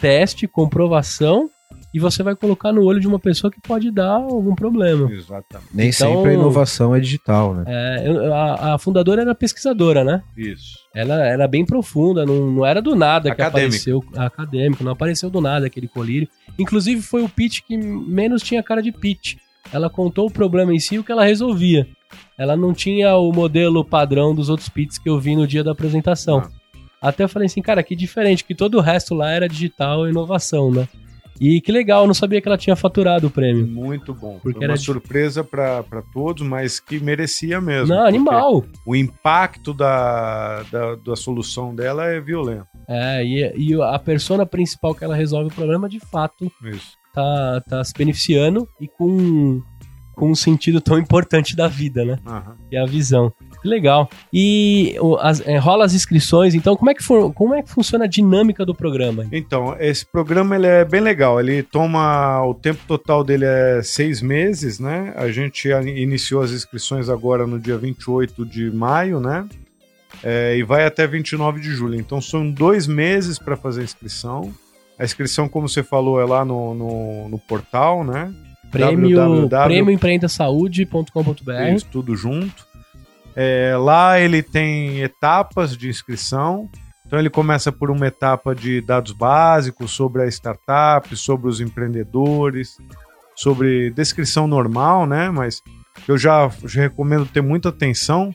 Teste, 0.00 0.46
comprovação, 0.46 1.48
e 1.94 1.98
você 1.98 2.22
vai 2.22 2.34
colocar 2.34 2.72
no 2.72 2.82
olho 2.84 2.98
de 3.00 3.06
uma 3.06 3.18
pessoa 3.18 3.50
que 3.50 3.60
pode 3.60 3.90
dar 3.90 4.12
algum 4.14 4.54
problema. 4.54 5.10
Exatamente. 5.12 5.68
Nem 5.74 5.88
Então- 5.90 6.14
sempre 6.16 6.30
a 6.30 6.34
inovação 6.34 6.94
é 6.94 7.00
digital, 7.00 7.54
né? 7.54 7.64
É, 7.66 8.32
a, 8.32 8.74
a 8.74 8.78
fundadora 8.78 9.20
era 9.22 9.34
pesquisadora, 9.34 10.02
né? 10.02 10.22
Isso. 10.36 10.78
Ela 10.94 11.22
era 11.26 11.46
bem 11.46 11.66
profunda, 11.66 12.24
não, 12.24 12.50
não 12.50 12.64
era 12.66 12.80
do 12.80 12.94
nada 12.96 13.34
que 13.34 13.42
Acadêmica. 13.42 13.66
apareceu. 13.66 14.04
Acadêmico, 14.16 14.82
não 14.84 14.92
apareceu 14.92 15.28
do 15.28 15.40
nada 15.40 15.66
aquele 15.66 15.88
colírio. 15.88 16.28
Inclusive 16.58 17.02
foi 17.02 17.22
o 17.22 17.28
pitch 17.28 17.60
que 17.66 17.76
menos 17.76 18.42
tinha 18.42 18.62
cara 18.62 18.82
de 18.82 18.92
pitch. 18.92 19.34
Ela 19.72 19.90
contou 19.90 20.26
o 20.26 20.30
problema 20.32 20.74
em 20.74 20.78
si 20.78 20.94
e 20.94 20.98
o 20.98 21.04
que 21.04 21.12
ela 21.12 21.24
resolvia. 21.24 21.86
Ela 22.42 22.56
não 22.56 22.74
tinha 22.74 23.14
o 23.16 23.32
modelo 23.32 23.84
padrão 23.84 24.34
dos 24.34 24.48
outros 24.48 24.68
pitches 24.68 24.98
que 24.98 25.08
eu 25.08 25.16
vi 25.20 25.36
no 25.36 25.46
dia 25.46 25.62
da 25.62 25.70
apresentação. 25.70 26.38
Ah. 26.38 26.50
Até 27.00 27.22
eu 27.22 27.28
falei 27.28 27.46
assim, 27.46 27.62
cara, 27.62 27.82
que 27.84 27.94
diferente, 27.94 28.44
que 28.44 28.54
todo 28.54 28.78
o 28.78 28.80
resto 28.80 29.14
lá 29.14 29.30
era 29.30 29.48
digital 29.48 30.06
e 30.06 30.10
inovação, 30.10 30.68
né? 30.70 30.88
E 31.40 31.60
que 31.60 31.72
legal, 31.72 32.02
eu 32.02 32.06
não 32.06 32.14
sabia 32.14 32.40
que 32.40 32.48
ela 32.48 32.58
tinha 32.58 32.74
faturado 32.76 33.26
o 33.28 33.30
prêmio. 33.30 33.66
Muito 33.66 34.12
bom. 34.12 34.38
Porque 34.42 34.58
Foi 34.58 34.64
era 34.64 34.72
uma 34.72 34.78
de- 34.78 34.84
surpresa 34.84 35.42
para 35.44 35.84
todos, 36.12 36.46
mas 36.46 36.78
que 36.78 36.98
merecia 37.00 37.60
mesmo. 37.60 37.94
Não, 37.94 38.04
animal. 38.04 38.64
O 38.86 38.94
impacto 38.94 39.72
da, 39.72 40.62
da, 40.70 40.94
da 40.96 41.16
solução 41.16 41.74
dela 41.74 42.06
é 42.06 42.20
violento. 42.20 42.66
É, 42.88 43.24
e, 43.24 43.70
e 43.70 43.82
a 43.82 43.98
persona 43.98 44.44
principal 44.44 44.94
que 44.94 45.04
ela 45.04 45.14
resolve 45.16 45.48
o 45.50 45.54
problema, 45.54 45.88
de 45.88 45.98
fato, 45.98 46.50
Isso. 46.64 46.92
tá, 47.14 47.60
tá 47.68 47.82
se 47.82 47.92
beneficiando 47.96 48.68
e 48.80 48.86
com, 48.86 49.60
com 50.14 50.30
um 50.30 50.34
sentido 50.34 50.80
tão 50.80 50.98
importante 50.98 51.56
da 51.56 51.68
vida, 51.68 52.04
né? 52.04 52.18
Que 52.68 52.76
é 52.76 52.80
a 52.82 52.86
visão. 52.86 53.32
Que 53.62 53.68
legal. 53.68 54.10
E 54.32 54.96
o- 55.00 55.16
as- 55.16 55.40
é, 55.46 55.56
rola 55.56 55.84
as 55.84 55.94
inscrições, 55.94 56.54
então 56.54 56.74
como 56.76 56.90
é, 56.90 56.94
que 56.94 57.02
for, 57.02 57.32
como 57.32 57.54
é 57.54 57.62
que 57.62 57.70
funciona 57.70 58.04
a 58.04 58.08
dinâmica 58.08 58.66
do 58.66 58.74
programa? 58.74 59.26
Então, 59.32 59.76
esse 59.78 60.04
programa 60.04 60.56
ele 60.56 60.66
é 60.66 60.84
bem 60.84 61.00
legal. 61.00 61.40
Ele 61.40 61.62
toma. 61.62 62.44
O 62.44 62.54
tempo 62.54 62.80
total 62.88 63.22
dele 63.22 63.44
é 63.46 63.80
seis 63.82 64.20
meses, 64.20 64.78
né? 64.78 65.12
A 65.16 65.30
gente 65.30 65.68
iniciou 65.68 66.42
as 66.42 66.50
inscrições 66.50 67.08
agora 67.08 67.46
no 67.46 67.58
dia 67.58 67.78
28 67.78 68.44
de 68.44 68.70
maio, 68.70 69.20
né? 69.20 69.46
É, 70.22 70.56
e 70.56 70.62
vai 70.62 70.84
até 70.84 71.06
29 71.06 71.60
de 71.60 71.70
julho. 71.72 71.94
Então 71.98 72.20
são 72.20 72.50
dois 72.50 72.86
meses 72.86 73.38
para 73.38 73.56
fazer 73.56 73.80
a 73.80 73.84
inscrição. 73.84 74.52
A 74.98 75.04
inscrição, 75.04 75.48
como 75.48 75.68
você 75.68 75.82
falou, 75.82 76.20
é 76.20 76.24
lá 76.24 76.44
no, 76.44 76.74
no, 76.74 77.28
no 77.28 77.38
portal, 77.38 78.04
né? 78.04 78.32
Prêmio, 78.72 79.14
www. 79.16 79.48
prêmioempreendasaude.com.br 79.64 81.52
Isso, 81.76 81.86
tudo 81.92 82.16
junto. 82.16 82.66
É, 83.36 83.76
lá 83.78 84.18
ele 84.18 84.42
tem 84.42 85.00
etapas 85.02 85.76
de 85.76 85.88
inscrição. 85.88 86.68
Então 87.06 87.18
ele 87.18 87.30
começa 87.30 87.70
por 87.70 87.90
uma 87.90 88.06
etapa 88.06 88.54
de 88.54 88.80
dados 88.80 89.12
básicos 89.12 89.90
sobre 89.90 90.22
a 90.22 90.26
startup, 90.26 91.14
sobre 91.14 91.46
os 91.48 91.60
empreendedores, 91.60 92.78
sobre 93.36 93.90
descrição 93.90 94.46
normal, 94.46 95.06
né? 95.06 95.30
Mas 95.30 95.60
eu 96.08 96.16
já, 96.16 96.50
já 96.64 96.80
recomendo 96.80 97.26
ter 97.26 97.42
muita 97.42 97.68
atenção, 97.68 98.34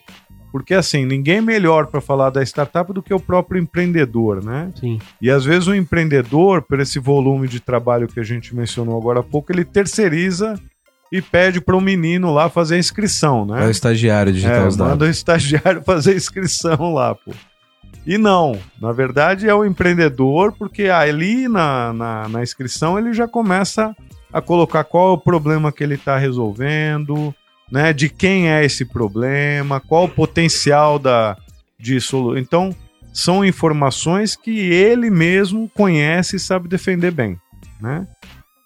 porque 0.50 0.74
assim, 0.74 1.04
ninguém 1.04 1.36
é 1.38 1.40
melhor 1.42 1.86
para 1.86 2.00
falar 2.00 2.30
da 2.30 2.42
startup 2.42 2.92
do 2.92 3.02
que 3.02 3.12
o 3.12 3.20
próprio 3.20 3.60
empreendedor, 3.60 4.42
né? 4.44 4.70
Sim. 4.78 4.98
E 5.20 5.30
às 5.30 5.44
vezes 5.44 5.66
o 5.68 5.74
empreendedor, 5.74 6.62
por 6.62 6.80
esse 6.80 6.98
volume 6.98 7.48
de 7.48 7.60
trabalho 7.60 8.08
que 8.08 8.18
a 8.20 8.24
gente 8.24 8.54
mencionou 8.54 8.98
agora 8.98 9.20
há 9.20 9.22
pouco, 9.22 9.52
ele 9.52 9.64
terceiriza 9.64 10.58
e 11.10 11.22
pede 11.22 11.60
para 11.60 11.76
o 11.76 11.80
menino 11.80 12.32
lá 12.32 12.48
fazer 12.50 12.74
a 12.76 12.78
inscrição, 12.78 13.46
né? 13.46 13.64
É 13.64 13.66
o 13.66 13.70
estagiário 13.70 14.32
digitar 14.32 14.62
É, 14.62 14.66
os 14.66 14.76
manda 14.76 14.94
o 14.94 14.98
dados. 14.98 15.16
estagiário 15.16 15.82
fazer 15.84 16.12
a 16.12 16.16
inscrição 16.16 16.92
lá, 16.92 17.14
pô. 17.14 17.32
E 18.06 18.16
não, 18.16 18.58
na 18.80 18.92
verdade 18.92 19.48
é 19.48 19.54
o 19.54 19.64
empreendedor, 19.64 20.52
porque 20.52 20.84
ali 20.84 21.46
na, 21.48 21.92
na, 21.92 22.28
na 22.28 22.42
inscrição 22.42 22.98
ele 22.98 23.12
já 23.12 23.28
começa 23.28 23.94
a 24.32 24.40
colocar 24.40 24.84
qual 24.84 25.10
é 25.10 25.12
o 25.12 25.18
problema 25.18 25.72
que 25.72 25.82
ele 25.82 25.94
está 25.94 26.16
resolvendo, 26.18 27.34
né? 27.70 27.92
De 27.92 28.08
quem 28.08 28.50
é 28.50 28.64
esse 28.64 28.84
problema, 28.84 29.80
qual 29.80 30.04
o 30.04 30.08
potencial 30.08 30.98
da, 30.98 31.36
de 31.78 32.00
solução. 32.00 32.38
Então, 32.38 32.76
são 33.12 33.44
informações 33.44 34.36
que 34.36 34.58
ele 34.72 35.10
mesmo 35.10 35.68
conhece 35.70 36.36
e 36.36 36.40
sabe 36.40 36.68
defender 36.68 37.10
bem, 37.10 37.36
né? 37.80 38.06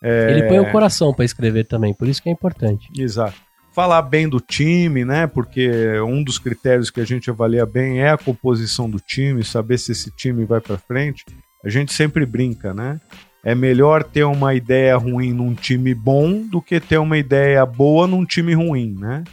Ele 0.03 0.49
põe 0.49 0.59
o 0.59 0.71
coração 0.73 1.15
pra 1.15 1.25
escrever 1.25 1.65
também, 1.65 1.95
por 1.95 2.09
isso 2.09 2.21
que 2.21 2.29
é 2.29 2.33
importante. 2.33 2.88
Exato. 2.99 3.37
Falar 3.73 4.03
bem 4.03 4.29
do 4.29 4.41
time, 4.41 5.05
né? 5.05 5.27
Porque 5.27 5.71
um 6.01 6.23
dos 6.23 6.38
critérios 6.38 6.91
que 6.91 7.01
a 7.01 7.05
gente 7.05 7.31
avalia 7.31 7.65
bem 7.65 8.01
é 8.01 8.11
a 8.11 8.19
composição 8.19 8.91
do 8.91 8.99
time, 8.99 9.45
saber 9.45 9.79
se 9.79 9.93
esse 9.93 10.11
time 10.11 10.45
vai 10.45 10.61
para 10.61 10.77
frente. 10.77 11.25
A 11.65 11.71
gente 11.71 11.93
sempre 11.93 12.27
brinca, 12.27 12.75
né? 12.75 13.01
É 13.44 13.55
melhor 13.55 14.05
ter 14.05 14.24
uma 14.24 14.55
ideia 14.55 14.96
ruim 14.96 15.33
num 15.33 15.52
time 15.55 15.94
bom 15.94 16.42
do 16.46 16.62
que 16.62 16.78
ter 16.78 16.98
uma 16.98 17.18
ideia 17.18 17.64
boa 17.66 18.07
num 18.07 18.24
time 18.24 18.55
ruim, 18.55 18.94
né? 18.98 19.24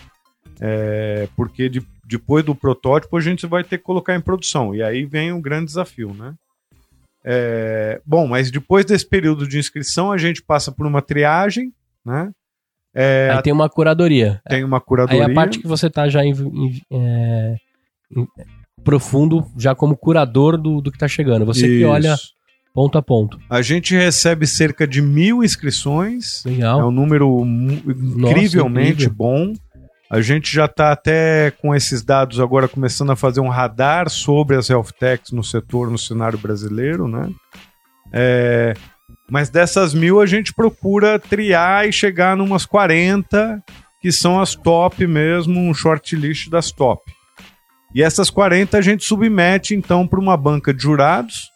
É, 0.60 1.28
porque 1.36 1.70
de- 1.70 1.86
depois 2.06 2.44
do 2.44 2.56
protótipo 2.56 3.16
a 3.18 3.22
gente 3.22 3.46
vai 3.46 3.64
ter 3.64 3.78
que 3.78 3.84
colocar 3.84 4.16
em 4.16 4.22
produção. 4.22 4.74
E 4.74 4.82
aí 4.82 5.06
vem 5.06 5.32
o 5.32 5.40
grande 5.40 5.66
desafio, 5.66 6.14
né? 6.14 6.34
É, 7.24 8.02
bom, 8.06 8.28
mas 8.28 8.50
depois 8.50 8.86
desse 8.86 9.06
período 9.08 9.48
de 9.48 9.60
inscrição 9.60 10.12
a 10.12 10.18
gente 10.18 10.42
passa 10.42 10.72
por 10.72 10.88
uma 10.88 11.02
triagem, 11.02 11.72
né? 12.04 12.32
É, 12.96 13.30
Aí 13.36 13.44
tem 13.44 13.54
uma 13.54 13.70
curadoria. 13.70 14.42
tem 14.50 14.64
uma 14.64 14.82
curadoria. 14.82 15.26
Aí 15.28 15.32
a 15.32 15.36
parte 15.36 15.60
que 15.60 15.68
você 15.68 15.90
tá 15.90 16.10
já 16.10 16.26
em, 16.26 16.32
em- 16.32 16.82
é, 16.92 17.56
em- 18.18 18.28
profundo, 18.84 19.46
já 19.58 19.76
como 19.76 19.96
curador 19.96 20.58
do, 20.58 20.82
do 20.82 20.92
que 20.92 20.98
tá 20.98 21.08
chegando. 21.08 21.46
Você 21.46 21.68
que 21.68 21.82
Isso. 21.82 21.88
olha 21.88 22.16
ponto 22.74 22.98
a 22.98 23.02
ponto. 23.02 23.40
A 23.50 23.62
gente 23.62 23.96
recebe 23.96 24.48
cerca 24.48 24.88
de 24.88 25.02
mil 25.02 25.44
inscrições. 25.44 26.46
É 26.46 26.50
Legal. 26.50 26.88
um 26.88 26.92
número 26.92 27.44
incrivelmente 27.46 29.06
incrível. 29.06 29.14
bom. 29.14 29.54
A 30.12 30.22
gente 30.22 30.52
já 30.52 30.66
está 30.66 30.92
até 30.92 31.52
com 31.52 31.76
esses 31.76 32.02
dados 32.02 32.40
agora 32.40 32.68
começando 32.68 33.12
a 33.12 33.16
fazer 33.16 33.42
um 33.42 33.50
radar 33.50 34.10
sobre 34.10 34.56
as 34.56 34.70
health 34.70 34.92
techs 35.00 35.32
no 35.32 35.44
setor, 35.44 35.92
no 35.92 36.00
cenário 36.00 36.40
brasileiro, 36.40 37.08
né? 37.08 37.30
É, 38.12 38.74
mas 39.30 39.50
dessas 39.50 39.94
mil 39.94 40.20
a 40.20 40.26
gente 40.26 40.52
procura 40.52 41.20
triar 41.20 41.88
e 41.88 41.92
chegar 41.92 42.36
numas 42.36 42.66
40 42.66 43.64
que 44.02 44.12
são 44.12 44.40
as 44.40 44.56
top 44.56 45.06
mesmo, 45.06 45.60
um 45.60 45.74
shortlist 45.74 46.50
das 46.50 46.72
top. 46.72 47.04
E 47.94 48.02
essas 48.02 48.30
40 48.30 48.78
a 48.78 48.82
gente 48.82 49.04
submete 49.04 49.76
então 49.76 50.08
para 50.08 50.20
uma 50.20 50.38
banca 50.38 50.74
de 50.74 50.82
jurados 50.82 51.52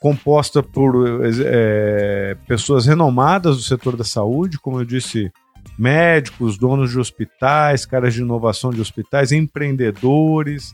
composta 0.00 0.62
por 0.62 1.22
é, 1.44 2.36
pessoas 2.48 2.86
renomadas 2.86 3.56
do 3.58 3.62
setor 3.62 3.96
da 3.96 4.04
saúde, 4.04 4.58
como 4.58 4.80
eu 4.80 4.84
disse, 4.84 5.30
médicos, 5.78 6.56
donos 6.56 6.90
de 6.90 6.98
hospitais, 6.98 7.84
caras 7.84 8.14
de 8.14 8.22
inovação 8.22 8.70
de 8.70 8.80
hospitais, 8.80 9.30
empreendedores, 9.30 10.72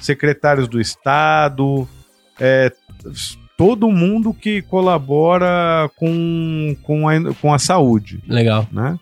secretários 0.00 0.66
do 0.66 0.80
Estado, 0.80 1.86
é, 2.40 2.72
todo 3.58 3.90
mundo 3.90 4.32
que 4.32 4.62
colabora 4.62 5.90
com, 5.96 6.74
com, 6.82 7.08
a, 7.08 7.34
com 7.34 7.52
a 7.52 7.58
saúde 7.58 8.22
Legal. 8.26 8.66
né? 8.72 8.98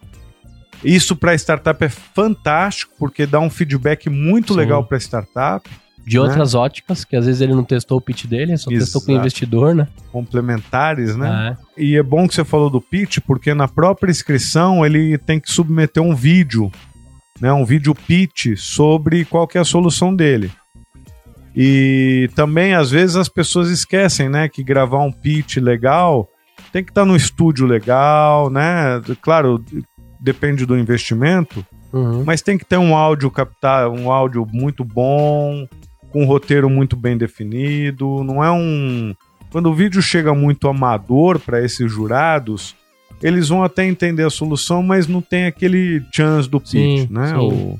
Isso 0.82 1.14
para 1.14 1.34
startup 1.34 1.84
é 1.84 1.88
fantástico, 1.88 2.92
porque 2.98 3.26
dá 3.26 3.38
um 3.38 3.50
feedback 3.50 4.08
muito 4.08 4.54
Sim. 4.54 4.58
legal 4.58 4.82
para 4.82 4.98
startup, 4.98 5.68
De 6.06 6.18
outras 6.18 6.54
óticas, 6.54 7.04
que 7.04 7.14
às 7.14 7.26
vezes 7.26 7.40
ele 7.40 7.54
não 7.54 7.62
testou 7.62 7.98
o 7.98 8.00
pitch 8.00 8.24
dele, 8.26 8.56
só 8.56 8.68
testou 8.70 9.00
com 9.00 9.08
o 9.08 9.10
Exato. 9.14 9.20
investidor, 9.26 9.74
né? 9.74 9.86
complementares, 10.10 11.14
né? 11.16 11.56
É. 11.76 11.82
E 11.82 11.96
é 11.96 12.02
bom 12.02 12.26
que 12.26 12.34
você 12.34 12.44
falou 12.44 12.68
do 12.68 12.80
pitch, 12.80 13.18
porque 13.26 13.54
na 13.54 13.68
própria 13.68 14.10
inscrição 14.10 14.84
ele 14.84 15.16
tem 15.18 15.38
que 15.38 15.52
submeter 15.52 16.02
um 16.02 16.14
vídeo, 16.14 16.70
né? 17.40 17.52
Um 17.52 17.64
vídeo 17.64 17.94
pitch 17.94 18.56
sobre 18.56 19.24
qual 19.24 19.46
que 19.46 19.56
é 19.56 19.60
a 19.60 19.64
solução 19.64 20.14
dele. 20.14 20.50
E 21.54 22.30
também, 22.34 22.74
às 22.74 22.90
vezes, 22.90 23.16
as 23.16 23.28
pessoas 23.28 23.68
esquecem, 23.70 24.28
né? 24.28 24.48
Que 24.48 24.62
gravar 24.62 25.02
um 25.02 25.12
pitch 25.12 25.56
legal 25.56 26.28
tem 26.72 26.84
que 26.84 26.90
estar 26.90 27.04
no 27.04 27.16
estúdio 27.16 27.66
legal, 27.66 28.48
né? 28.50 29.00
Claro, 29.20 29.62
depende 30.20 30.64
do 30.66 30.78
investimento, 30.78 31.64
Uhum. 31.92 32.22
mas 32.24 32.40
tem 32.42 32.56
que 32.56 32.64
ter 32.64 32.76
um 32.76 32.94
áudio 32.94 33.30
captar, 33.30 33.88
um 33.88 34.12
áudio 34.12 34.46
muito 34.52 34.84
bom, 34.84 35.66
com 36.10 36.22
um 36.22 36.26
roteiro 36.26 36.68
muito 36.68 36.96
bem 36.96 37.16
definido. 37.16 38.22
Não 38.24 38.42
é 38.42 38.50
um. 38.50 39.14
Quando 39.50 39.70
o 39.70 39.74
vídeo 39.74 40.00
chega 40.02 40.34
muito 40.34 40.68
amador 40.68 41.38
para 41.38 41.64
esses 41.64 41.90
jurados, 41.90 42.74
eles 43.22 43.48
vão 43.48 43.62
até 43.62 43.84
entender 43.84 44.24
a 44.24 44.30
solução, 44.30 44.82
mas 44.82 45.06
não 45.06 45.20
tem 45.20 45.46
aquele 45.46 46.02
chance 46.14 46.48
do 46.48 46.60
pitch, 46.60 46.70
Sim, 46.72 47.08
né? 47.10 47.28
sim. 47.28 47.36
O 47.36 47.78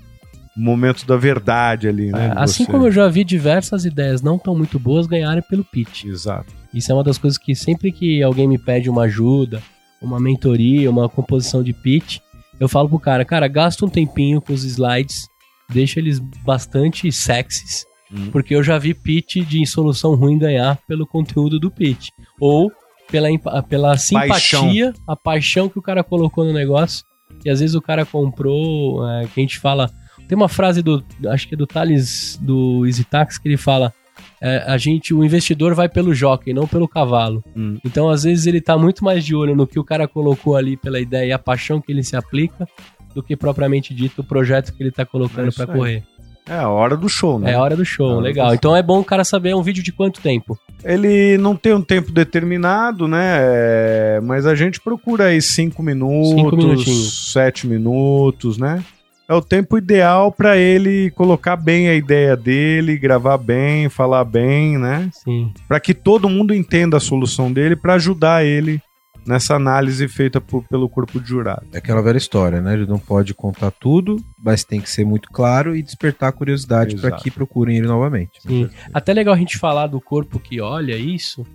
momento 0.56 1.06
da 1.06 1.16
verdade 1.16 1.88
ali, 1.88 2.10
né? 2.10 2.32
Assim 2.36 2.64
você. 2.64 2.72
como 2.72 2.86
eu 2.86 2.92
já 2.92 3.08
vi 3.08 3.24
diversas 3.24 3.84
ideias 3.84 4.20
não 4.20 4.38
tão 4.38 4.54
muito 4.54 4.78
boas 4.78 5.06
ganharem 5.06 5.42
pelo 5.48 5.64
pitch. 5.64 6.04
Exato. 6.04 6.52
Isso 6.74 6.90
é 6.90 6.94
uma 6.94 7.04
das 7.04 7.18
coisas 7.18 7.38
que 7.38 7.54
sempre 7.54 7.92
que 7.92 8.22
alguém 8.22 8.48
me 8.48 8.58
pede 8.58 8.90
uma 8.90 9.02
ajuda, 9.02 9.62
uma 10.02 10.20
mentoria, 10.20 10.90
uma 10.90 11.08
composição 11.08 11.62
de 11.62 11.72
pitch, 11.72 12.18
eu 12.58 12.68
falo 12.68 12.88
pro 12.88 12.98
cara, 12.98 13.24
cara, 13.24 13.48
gasta 13.48 13.86
um 13.86 13.88
tempinho 13.88 14.40
com 14.40 14.52
os 14.52 14.64
slides, 14.64 15.28
deixa 15.70 15.98
eles 15.98 16.18
bastante 16.18 17.10
sexys, 17.10 17.86
Hum. 18.12 18.28
porque 18.32 18.54
eu 18.54 18.62
já 18.62 18.76
vi 18.78 18.92
pitch 18.92 19.36
de 19.46 19.64
solução 19.66 20.14
ruim 20.14 20.36
ganhar 20.38 20.78
pelo 20.88 21.06
conteúdo 21.06 21.60
do 21.60 21.70
pitch. 21.70 22.08
Ou 22.40 22.70
pela, 23.10 23.28
pela 23.68 23.96
simpatia, 23.96 24.92
a 25.06 25.16
paixão 25.16 25.68
que 25.68 25.78
o 25.78 25.82
cara 25.82 26.02
colocou 26.02 26.44
no 26.44 26.52
negócio. 26.52 27.04
E 27.44 27.50
às 27.50 27.60
vezes 27.60 27.74
o 27.76 27.80
cara 27.82 28.04
comprou, 28.06 29.08
é, 29.08 29.26
que 29.26 29.38
a 29.38 29.42
gente 29.42 29.58
fala. 29.58 29.90
Tem 30.28 30.36
uma 30.36 30.48
frase 30.48 30.82
do. 30.82 31.04
Acho 31.28 31.48
que 31.48 31.54
é 31.54 31.56
do 31.56 31.66
Thales 31.66 32.38
do 32.40 32.84
Easy 32.86 33.04
Tax 33.04 33.38
que 33.38 33.48
ele 33.48 33.56
fala. 33.56 33.92
é, 34.40 34.64
a 34.66 34.76
gente, 34.78 35.12
o 35.14 35.24
investidor 35.24 35.74
vai 35.74 35.88
pelo 35.88 36.14
jockey, 36.14 36.52
não 36.52 36.66
pelo 36.66 36.88
cavalo. 36.88 37.42
Hum. 37.56 37.78
Então, 37.84 38.08
às 38.08 38.22
vezes, 38.24 38.46
ele 38.46 38.60
tá 38.60 38.76
muito 38.78 39.04
mais 39.04 39.24
de 39.24 39.34
olho 39.34 39.54
no 39.56 39.66
que 39.66 39.78
o 39.78 39.84
cara 39.84 40.06
colocou 40.08 40.56
ali 40.56 40.76
pela 40.76 41.00
ideia 41.00 41.28
e 41.28 41.32
a 41.32 41.38
paixão 41.38 41.80
que 41.80 41.90
ele 41.92 42.02
se 42.02 42.16
aplica, 42.16 42.66
do 43.14 43.22
que 43.22 43.36
propriamente 43.36 43.92
dito 43.94 44.20
o 44.20 44.24
projeto 44.24 44.72
que 44.74 44.82
ele 44.82 44.90
tá 44.92 45.02
É 45.02 45.04
colocando 45.06 45.52
pra 45.52 45.64
aí. 45.64 45.78
correr. 45.78 46.04
É 46.50 46.58
a 46.58 46.68
hora 46.68 46.96
do 46.96 47.08
show, 47.08 47.38
né? 47.38 47.52
É 47.52 47.54
a 47.54 47.60
hora 47.60 47.76
do 47.76 47.84
show, 47.84 48.18
É 48.18 48.22
legal. 48.22 48.48
do 48.48 48.54
Então 48.54 48.74
é 48.74 48.82
bom 48.82 48.98
o 48.98 49.04
cara 49.04 49.22
saber 49.22 49.54
um 49.54 49.62
vídeo 49.62 49.84
de 49.84 49.92
quanto 49.92 50.20
tempo. 50.20 50.58
Ele 50.84 51.38
não 51.38 51.54
tem 51.54 51.72
um 51.72 51.80
tempo 51.80 52.10
determinado, 52.10 53.06
né? 53.06 53.36
É, 53.38 54.20
Mas 54.20 54.46
a 54.46 54.56
gente 54.56 54.80
procura 54.80 55.26
aí 55.26 55.40
cinco 55.40 55.80
minutos, 55.80 57.32
sete 57.32 57.68
minutos, 57.68 58.58
né? 58.58 58.82
É 59.28 59.34
o 59.34 59.40
tempo 59.40 59.78
ideal 59.78 60.32
para 60.32 60.56
ele 60.56 61.12
colocar 61.12 61.54
bem 61.54 61.88
a 61.88 61.94
ideia 61.94 62.36
dele, 62.36 62.98
gravar 62.98 63.38
bem, 63.38 63.88
falar 63.88 64.24
bem, 64.24 64.76
né? 64.76 65.08
Sim. 65.12 65.52
Para 65.68 65.78
que 65.78 65.94
todo 65.94 66.28
mundo 66.28 66.52
entenda 66.52 66.96
a 66.96 67.00
solução 67.00 67.52
dele, 67.52 67.76
para 67.76 67.94
ajudar 67.94 68.44
ele 68.44 68.82
nessa 69.26 69.54
análise 69.54 70.06
feita 70.08 70.40
por- 70.40 70.64
pelo 70.68 70.88
corpo 70.88 71.20
de 71.20 71.28
jurado. 71.28 71.66
É 71.72 71.78
aquela 71.78 72.02
velha 72.02 72.18
história, 72.18 72.60
né? 72.60 72.74
Ele 72.74 72.86
não 72.86 72.98
pode 72.98 73.34
contar 73.34 73.70
tudo, 73.70 74.16
mas 74.42 74.64
tem 74.64 74.80
que 74.80 74.88
ser 74.90 75.04
muito 75.04 75.28
claro 75.30 75.76
e 75.76 75.82
despertar 75.82 76.28
a 76.28 76.32
curiosidade 76.32 76.96
para 76.96 77.12
que 77.16 77.30
procurem 77.30 77.76
ele 77.78 77.86
novamente. 77.86 78.40
Sim. 78.40 78.68
Até 78.92 79.12
legal 79.12 79.34
a 79.34 79.38
gente 79.38 79.58
falar 79.58 79.86
do 79.86 80.00
corpo 80.00 80.38
que 80.40 80.60
olha 80.60 80.96
isso, 80.96 81.46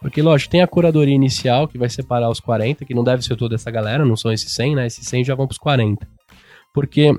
porque, 0.00 0.22
lógico, 0.22 0.52
tem 0.52 0.62
a 0.62 0.66
curadoria 0.68 1.14
inicial, 1.14 1.66
que 1.66 1.76
vai 1.76 1.88
separar 1.88 2.30
os 2.30 2.38
40, 2.40 2.84
que 2.84 2.94
não 2.94 3.02
deve 3.02 3.22
ser 3.24 3.36
toda 3.36 3.56
essa 3.56 3.70
galera, 3.70 4.04
não 4.04 4.16
são 4.16 4.32
esses 4.32 4.52
100, 4.54 4.76
né? 4.76 4.86
Esses 4.86 5.06
100 5.06 5.24
já 5.24 5.34
vão 5.34 5.46
pros 5.46 5.58
40. 5.58 6.06
Porque 6.72 7.12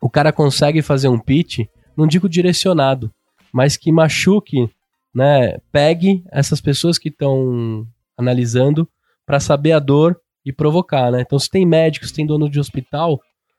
o 0.00 0.08
cara 0.08 0.32
consegue 0.32 0.80
fazer 0.82 1.08
um 1.08 1.18
pitch, 1.18 1.60
não 1.96 2.06
digo 2.06 2.28
direcionado, 2.28 3.10
mas 3.52 3.76
que 3.76 3.90
machuque, 3.90 4.68
né? 5.14 5.56
Pegue 5.72 6.22
essas 6.30 6.60
pessoas 6.60 6.98
que 6.98 7.08
estão 7.08 7.84
analisando 8.16 8.88
para 9.26 9.40
saber 9.40 9.72
a 9.72 9.78
dor 9.78 10.16
e 10.44 10.52
provocar, 10.52 11.10
né? 11.10 11.22
Então, 11.22 11.38
se 11.38 11.48
tem 11.48 11.64
médicos, 11.64 12.12
tem 12.12 12.26
dono 12.26 12.48
de 12.48 12.60
hospital, 12.60 13.18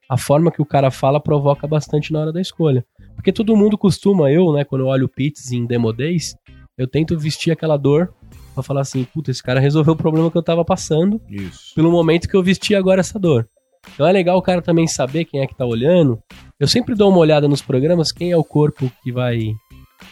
a 0.10 0.18
forma 0.18 0.52
que 0.52 0.62
o 0.62 0.66
cara 0.66 0.92
fala 0.92 1.20
provoca 1.20 1.68
bastante 1.68 2.14
na 2.14 2.20
hora 2.20 2.34
da 2.34 2.42
escolha. 2.42 2.86
Porque 3.16 3.32
todo 3.32 3.56
mundo 3.56 3.78
costuma, 3.78 4.32
eu, 4.32 4.54
né, 4.54 4.64
quando 4.64 4.82
eu 4.82 4.88
olho 4.88 5.10
pits 5.10 5.52
em 5.52 5.66
Demo 5.66 5.92
Days, 5.92 6.36
eu 6.78 6.88
tento 6.88 7.18
vestir 7.18 7.52
aquela 7.52 7.78
dor 7.78 8.14
pra 8.54 8.64
falar 8.64 8.82
assim, 8.82 9.04
puta, 9.04 9.32
esse 9.32 9.42
cara 9.42 9.60
resolveu 9.60 9.94
o 9.94 9.98
problema 9.98 10.30
que 10.30 10.38
eu 10.38 10.44
tava 10.44 10.64
passando 10.64 11.22
Isso. 11.30 11.74
pelo 11.76 11.92
momento 11.92 12.28
que 12.28 12.36
eu 12.36 12.44
vesti 12.44 12.76
agora 12.76 13.02
essa 13.02 13.20
dor. 13.20 13.48
Então 13.94 14.08
é 14.08 14.12
legal 14.12 14.38
o 14.38 14.42
cara 14.42 14.62
também 14.62 14.88
saber 14.88 15.26
quem 15.26 15.42
é 15.42 15.48
que 15.48 15.56
tá 15.56 15.66
olhando. 15.66 16.20
Eu 16.60 16.68
sempre 16.68 16.96
dou 16.96 17.10
uma 17.10 17.20
olhada 17.20 17.48
nos 17.48 17.62
programas, 17.62 18.12
quem 18.12 18.32
é 18.32 18.38
o 18.38 18.44
corpo 18.44 18.92
que 19.04 19.12
vai 19.12 19.54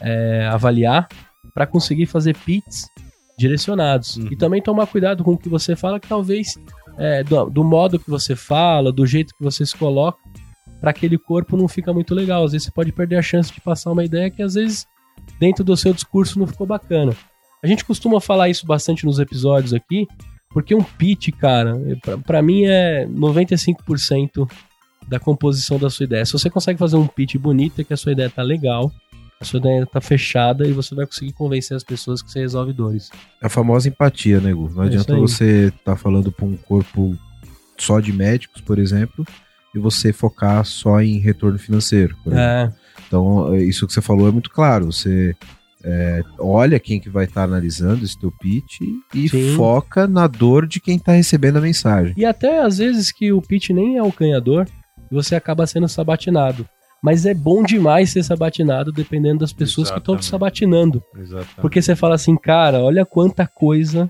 é, 0.01 0.47
avaliar, 0.51 1.07
pra 1.53 1.65
conseguir 1.65 2.05
fazer 2.05 2.35
pits 2.37 2.87
direcionados. 3.37 4.17
Uhum. 4.17 4.27
E 4.31 4.35
também 4.35 4.61
tomar 4.61 4.87
cuidado 4.87 5.23
com 5.23 5.33
o 5.33 5.37
que 5.37 5.49
você 5.49 5.75
fala, 5.75 5.99
que 5.99 6.07
talvez 6.07 6.55
é, 6.97 7.23
do, 7.23 7.49
do 7.49 7.63
modo 7.63 7.99
que 7.99 8.09
você 8.09 8.35
fala, 8.35 8.91
do 8.91 9.05
jeito 9.05 9.33
que 9.35 9.43
você 9.43 9.65
se 9.65 9.75
coloca, 9.75 10.19
pra 10.79 10.91
aquele 10.91 11.17
corpo 11.17 11.57
não 11.57 11.67
fica 11.67 11.93
muito 11.93 12.13
legal. 12.13 12.43
Às 12.43 12.51
vezes 12.51 12.65
você 12.65 12.71
pode 12.71 12.91
perder 12.91 13.17
a 13.17 13.21
chance 13.21 13.51
de 13.51 13.61
passar 13.61 13.91
uma 13.91 14.03
ideia 14.03 14.29
que 14.29 14.41
às 14.41 14.55
vezes 14.55 14.85
dentro 15.39 15.63
do 15.63 15.75
seu 15.77 15.93
discurso 15.93 16.37
não 16.39 16.47
ficou 16.47 16.67
bacana. 16.67 17.15
A 17.63 17.67
gente 17.67 17.85
costuma 17.85 18.19
falar 18.19 18.49
isso 18.49 18.65
bastante 18.65 19.05
nos 19.05 19.19
episódios 19.19 19.73
aqui, 19.73 20.05
porque 20.49 20.75
um 20.75 20.83
pitch, 20.83 21.29
cara, 21.39 21.79
pra, 22.01 22.17
pra 22.17 22.41
mim 22.41 22.65
é 22.65 23.07
95% 23.07 24.49
da 25.07 25.19
composição 25.19 25.79
da 25.79 25.89
sua 25.89 26.03
ideia. 26.03 26.25
Se 26.25 26.33
você 26.33 26.49
consegue 26.49 26.77
fazer 26.77 26.97
um 26.97 27.07
pitch 27.07 27.35
bonito, 27.37 27.79
é 27.79 27.83
que 27.83 27.93
a 27.93 27.97
sua 27.97 28.11
ideia 28.11 28.29
tá 28.29 28.41
legal, 28.41 28.91
a 29.43 29.45
sua 29.45 29.59
ideia 29.59 29.85
tá 29.85 30.01
fechada 30.01 30.65
e 30.65 30.71
você 30.71 30.95
vai 30.95 31.05
conseguir 31.05 31.33
convencer 31.33 31.75
as 31.75 31.83
pessoas 31.83 32.21
que 32.21 32.31
você 32.31 32.39
resolve 32.39 32.73
dores. 32.73 33.09
É 33.41 33.47
a 33.47 33.49
famosa 33.49 33.87
empatia, 33.87 34.39
né, 34.39 34.53
Gu? 34.53 34.69
Não 34.73 34.83
É 34.83 34.87
adianta 34.87 35.15
você 35.15 35.67
estar 35.67 35.95
falando 35.95 36.31
para 36.31 36.45
um 36.45 36.55
corpo 36.55 37.15
só 37.77 37.99
de 37.99 38.13
médicos, 38.13 38.61
por 38.61 38.79
exemplo, 38.79 39.25
e 39.75 39.79
você 39.79 40.13
focar 40.13 40.63
só 40.65 41.01
em 41.01 41.19
retorno 41.19 41.59
financeiro. 41.59 42.15
É, 42.31 42.71
Então, 43.07 43.55
isso 43.57 43.85
que 43.85 43.93
você 43.93 44.01
falou 44.01 44.27
é 44.27 44.31
muito 44.31 44.49
claro. 44.49 44.85
Você 44.85 45.35
é, 45.83 46.23
olha 46.39 46.79
quem 46.79 46.99
que 46.99 47.09
vai 47.09 47.25
estar 47.25 47.43
analisando 47.43 48.05
esse 48.05 48.17
teu 48.17 48.31
pitch 48.31 48.79
e 49.13 49.27
Sim. 49.27 49.55
foca 49.55 50.07
na 50.07 50.27
dor 50.27 50.65
de 50.65 50.79
quem 50.79 50.95
está 50.95 51.11
recebendo 51.11 51.57
a 51.57 51.61
mensagem. 51.61 52.13
E 52.15 52.25
até 52.25 52.61
às 52.61 52.77
vezes 52.77 53.11
que 53.11 53.33
o 53.33 53.41
pitch 53.41 53.71
nem 53.71 53.97
é 53.97 54.03
o 54.03 54.11
ganhador 54.11 54.65
e 55.11 55.13
você 55.13 55.35
acaba 55.35 55.67
sendo 55.67 55.89
sabatinado. 55.89 56.65
Mas 57.03 57.25
é 57.25 57.33
bom 57.33 57.61
demais 57.63 58.11
ser 58.11 58.23
sabatinado 58.23 58.91
dependendo 58.91 59.39
das 59.39 59.51
pessoas 59.51 59.91
que 59.91 59.97
estão 59.97 60.15
te 60.15 60.19
Exatamente. 60.21 60.31
sabatinando. 60.31 61.03
Exatamente. 61.17 61.55
Porque 61.61 61.81
você 61.81 61.95
fala 61.97 62.15
assim, 62.15 62.35
cara, 62.37 62.79
olha 62.79 63.05
quanta 63.05 63.45
coisa 63.45 64.09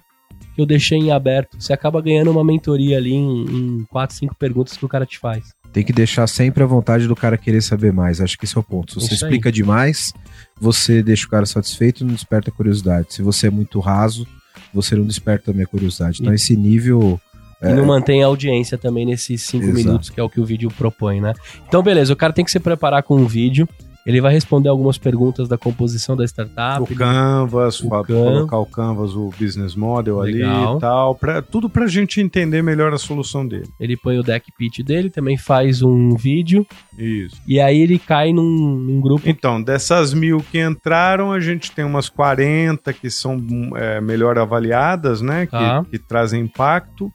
que 0.53 0.61
eu 0.61 0.65
deixei 0.67 0.99
em 0.99 1.11
aberto. 1.11 1.59
Você 1.59 1.73
acaba 1.73 1.99
ganhando 2.01 2.29
uma 2.29 2.43
mentoria 2.43 2.97
ali 2.97 3.13
em, 3.13 3.45
em 3.79 3.83
4, 3.89 4.15
5 4.15 4.35
perguntas 4.35 4.77
que 4.77 4.85
o 4.85 4.87
cara 4.87 5.05
te 5.07 5.17
faz. 5.17 5.43
Tem 5.71 5.83
que 5.83 5.91
deixar 5.91 6.27
sempre 6.27 6.61
a 6.61 6.67
vontade 6.67 7.07
do 7.07 7.15
cara 7.15 7.35
querer 7.35 7.63
saber 7.63 7.91
mais. 7.91 8.21
Acho 8.21 8.37
que 8.37 8.45
esse 8.45 8.55
é 8.55 8.59
o 8.59 8.63
ponto. 8.63 8.93
Se 8.93 8.99
você 8.99 9.15
Isso 9.15 9.25
aí. 9.25 9.31
explica 9.31 9.51
demais, 9.51 10.13
você 10.61 11.01
deixa 11.01 11.25
o 11.25 11.29
cara 11.29 11.47
satisfeito 11.47 12.03
e 12.03 12.05
não 12.05 12.13
desperta 12.13 12.51
a 12.51 12.53
curiosidade. 12.53 13.11
Se 13.15 13.23
você 13.23 13.47
é 13.47 13.49
muito 13.49 13.79
raso, 13.79 14.27
você 14.71 14.95
não 14.95 15.03
desperta 15.07 15.45
também 15.45 15.63
a 15.63 15.67
curiosidade. 15.67 16.19
Então, 16.21 16.31
E- 16.31 16.35
esse 16.35 16.55
nível. 16.55 17.19
E 17.63 17.73
não 17.73 17.85
mantém 17.85 18.23
a 18.23 18.27
audiência 18.27 18.77
também 18.77 19.05
nesses 19.05 19.41
5 19.43 19.63
Exato. 19.63 19.77
minutos, 19.77 20.09
que 20.09 20.19
é 20.19 20.23
o 20.23 20.29
que 20.29 20.39
o 20.41 20.45
vídeo 20.45 20.69
propõe, 20.69 21.21
né? 21.21 21.33
Então, 21.67 21.81
beleza, 21.83 22.11
o 22.13 22.15
cara 22.15 22.33
tem 22.33 22.43
que 22.45 22.51
se 22.51 22.59
preparar 22.59 23.03
com 23.03 23.15
um 23.15 23.25
vídeo. 23.25 23.67
Ele 24.05 24.19
vai 24.19 24.33
responder 24.33 24.67
algumas 24.67 24.97
perguntas 24.97 25.47
da 25.47 25.57
composição 25.57 26.13
da 26.17 26.25
startup. 26.25 26.81
o 26.83 26.93
Canvas, 26.93 27.79
o 27.79 27.89
Canvas. 27.89 28.05
colocar 28.07 28.57
o 28.57 28.65
Canvas, 28.65 29.15
o 29.15 29.29
business 29.39 29.75
model 29.77 30.19
Legal. 30.19 30.67
ali 30.71 30.77
e 30.77 30.79
tal, 30.81 31.15
pra, 31.15 31.41
tudo 31.41 31.69
pra 31.69 31.87
gente 31.87 32.19
entender 32.19 32.61
melhor 32.61 32.93
a 32.93 32.97
solução 32.97 33.47
dele. 33.47 33.69
Ele 33.79 33.95
põe 33.95 34.19
o 34.19 34.23
deck 34.23 34.51
pitch 34.57 34.79
dele, 34.79 35.09
também 35.09 35.37
faz 35.37 35.81
um 35.81 36.17
vídeo. 36.17 36.67
Isso. 36.99 37.37
E 37.47 37.61
aí 37.61 37.79
ele 37.79 37.97
cai 37.97 38.33
num, 38.33 38.43
num 38.75 38.99
grupo. 38.99 39.21
Então, 39.25 39.63
dessas 39.63 40.13
mil 40.13 40.43
que 40.51 40.59
entraram, 40.59 41.31
a 41.31 41.39
gente 41.39 41.71
tem 41.71 41.85
umas 41.85 42.09
40 42.09 42.91
que 42.91 43.09
são 43.09 43.37
é, 43.77 44.01
melhor 44.01 44.37
avaliadas, 44.37 45.21
né? 45.21 45.45
Que, 45.45 45.51
Tá. 45.53 45.85
que 45.89 45.97
trazem 45.97 46.41
impacto. 46.41 47.09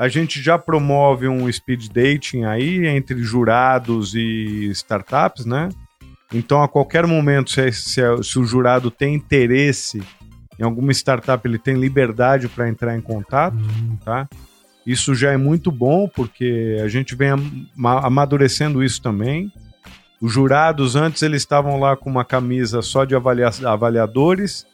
A 0.00 0.08
gente 0.08 0.40
já 0.40 0.58
promove 0.58 1.28
um 1.28 1.50
speed 1.52 1.88
dating 1.92 2.44
aí 2.44 2.86
entre 2.86 3.22
jurados 3.22 4.14
e 4.14 4.70
startups, 4.72 5.44
né? 5.44 5.68
Então, 6.32 6.62
a 6.62 6.68
qualquer 6.68 7.06
momento, 7.06 7.50
se, 7.50 7.70
se- 7.72 8.22
se 8.22 8.38
o 8.38 8.44
jurado 8.44 8.90
tem 8.90 9.14
interesse 9.14 10.02
em 10.58 10.62
alguma 10.62 10.90
startup, 10.92 11.46
ele 11.46 11.58
tem 11.58 11.74
liberdade 11.74 12.48
para 12.48 12.68
entrar 12.68 12.96
em 12.96 13.00
contato, 13.02 13.56
tá? 14.04 14.26
Isso 14.86 15.14
já 15.14 15.32
é 15.32 15.36
muito 15.36 15.70
bom, 15.70 16.08
porque 16.08 16.78
a 16.82 16.88
gente 16.88 17.14
vem 17.14 17.28
ama- 17.76 18.00
amadurecendo 18.06 18.82
isso 18.82 19.02
também. 19.02 19.52
Os 20.20 20.32
jurados, 20.32 20.96
antes, 20.96 21.22
eles 21.22 21.42
estavam 21.42 21.78
lá 21.78 21.94
com 21.96 22.08
uma 22.08 22.24
camisa 22.24 22.80
só 22.80 23.04
de 23.04 23.14
avalia- 23.14 23.50
avaliadores, 23.66 24.64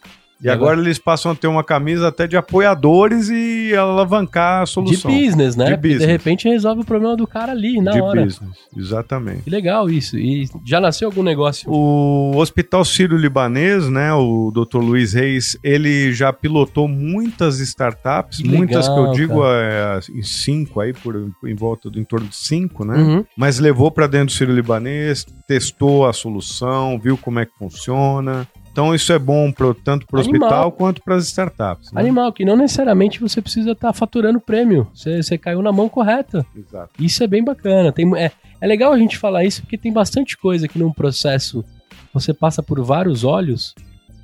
e 0.43 0.49
agora, 0.49 0.73
agora? 0.73 0.87
eles 0.87 0.99
passam 0.99 1.33
a 1.33 1.35
ter 1.35 1.47
uma 1.47 1.65
camisa 1.65 2.09
até 2.09 2.27
de 2.27 2.37
apoiadores 2.37 3.29
e 3.31 3.75
alavancar 3.75 4.61
a 4.61 4.65
De 4.65 4.71
solução. 4.71 5.11
business, 5.11 5.57
né? 5.57 5.67
De 5.67 5.77
business. 5.77 6.01
De 6.01 6.07
repente 6.07 6.49
resolve 6.49 6.83
o 6.83 6.85
problema 6.85 7.17
do 7.17 7.27
cara 7.27 7.53
ali, 7.53 7.81
na 7.81 7.93
de 7.93 8.01
hora. 8.01 8.25
business, 8.25 8.51
exatamente. 8.77 9.43
Que 9.43 9.51
legal 9.51 9.89
isso. 9.89 10.19
E 10.19 10.49
já 10.65 10.81
nasceu 10.81 11.09
algum 11.09 11.23
negócio? 11.23 11.71
O 11.71 12.37
Hospital 12.37 12.85
Sírio-Libanês, 12.85 13.89
né, 13.89 14.13
o 14.13 14.51
Dr. 14.53 14.79
Luiz 14.79 15.13
Reis, 15.15 15.57
ele 15.63 16.13
já 16.13 16.33
pilotou 16.33 16.87
muitas 16.87 17.59
startups, 17.61 18.39
Que 18.39 18.49
muitas 18.49 18.87
que 18.89 18.93
eu 18.95 18.99
legal, 18.99 19.15
digo 19.15 19.41
é, 19.45 20.01
em 20.15 20.23
cinco 20.23 20.81
aí, 20.81 20.93
por, 20.93 21.31
em 21.45 21.55
volta 21.55 21.91
do 21.91 21.99
em 21.99 22.05
torno 22.05 22.27
de 22.29 22.37
cinco, 22.37 22.85
né? 22.85 22.97
Uhum. 22.97 23.25
Mas 23.37 23.59
levou 23.59 23.91
para 23.91 24.07
dentro 24.07 24.27
do 24.27 24.33
Sírio-Libanês, 24.33 25.25
testou 25.47 26.07
a 26.07 26.13
solução, 26.13 26.99
viu 26.99 27.17
como 27.17 27.39
é 27.41 27.47
que 27.47 27.53
funciona. 27.59 28.47
Então 28.77 28.95
isso 28.95 29.11
é 29.11 29.19
bom 29.19 29.51
pro, 29.51 29.73
tanto 29.73 30.07
para 30.07 30.19
o 30.19 30.21
hospital 30.21 30.71
quanto 30.71 31.01
para 31.03 31.15
as 31.17 31.25
startups. 31.29 31.91
né? 31.93 31.99
Animal, 31.99 32.31
que 32.31 32.45
não 32.45 32.59
necessariamente 32.59 33.19
você 33.19 33.41
precisa 33.41 33.71
estar 33.71 33.91
faturando 33.95 34.39
prêmio. 34.39 34.87
Você, 34.93 35.23
você 35.23 35.39
caiu 35.39 35.63
na 35.63 35.73
mão 35.73 35.89
correta. 35.89 36.45
Exato. 36.55 36.91
Isso 37.01 37.25
é 37.25 37.27
bem 37.27 37.43
bacana. 37.43 37.91
Tem, 37.91 38.07
é, 38.19 38.31
é 38.61 38.67
legal 38.67 38.93
a 38.93 38.99
gente 38.99 39.17
falar 39.17 39.45
isso 39.47 39.63
porque 39.63 39.79
tem 39.79 39.91
bastante 39.91 40.37
coisa 40.37 40.69
que 40.69 40.79
num 40.79 40.93
processo 40.93 41.65
você 42.13 42.35
passa 42.35 42.63
por 42.63 42.79
vários 42.85 43.25
olhos 43.25 43.75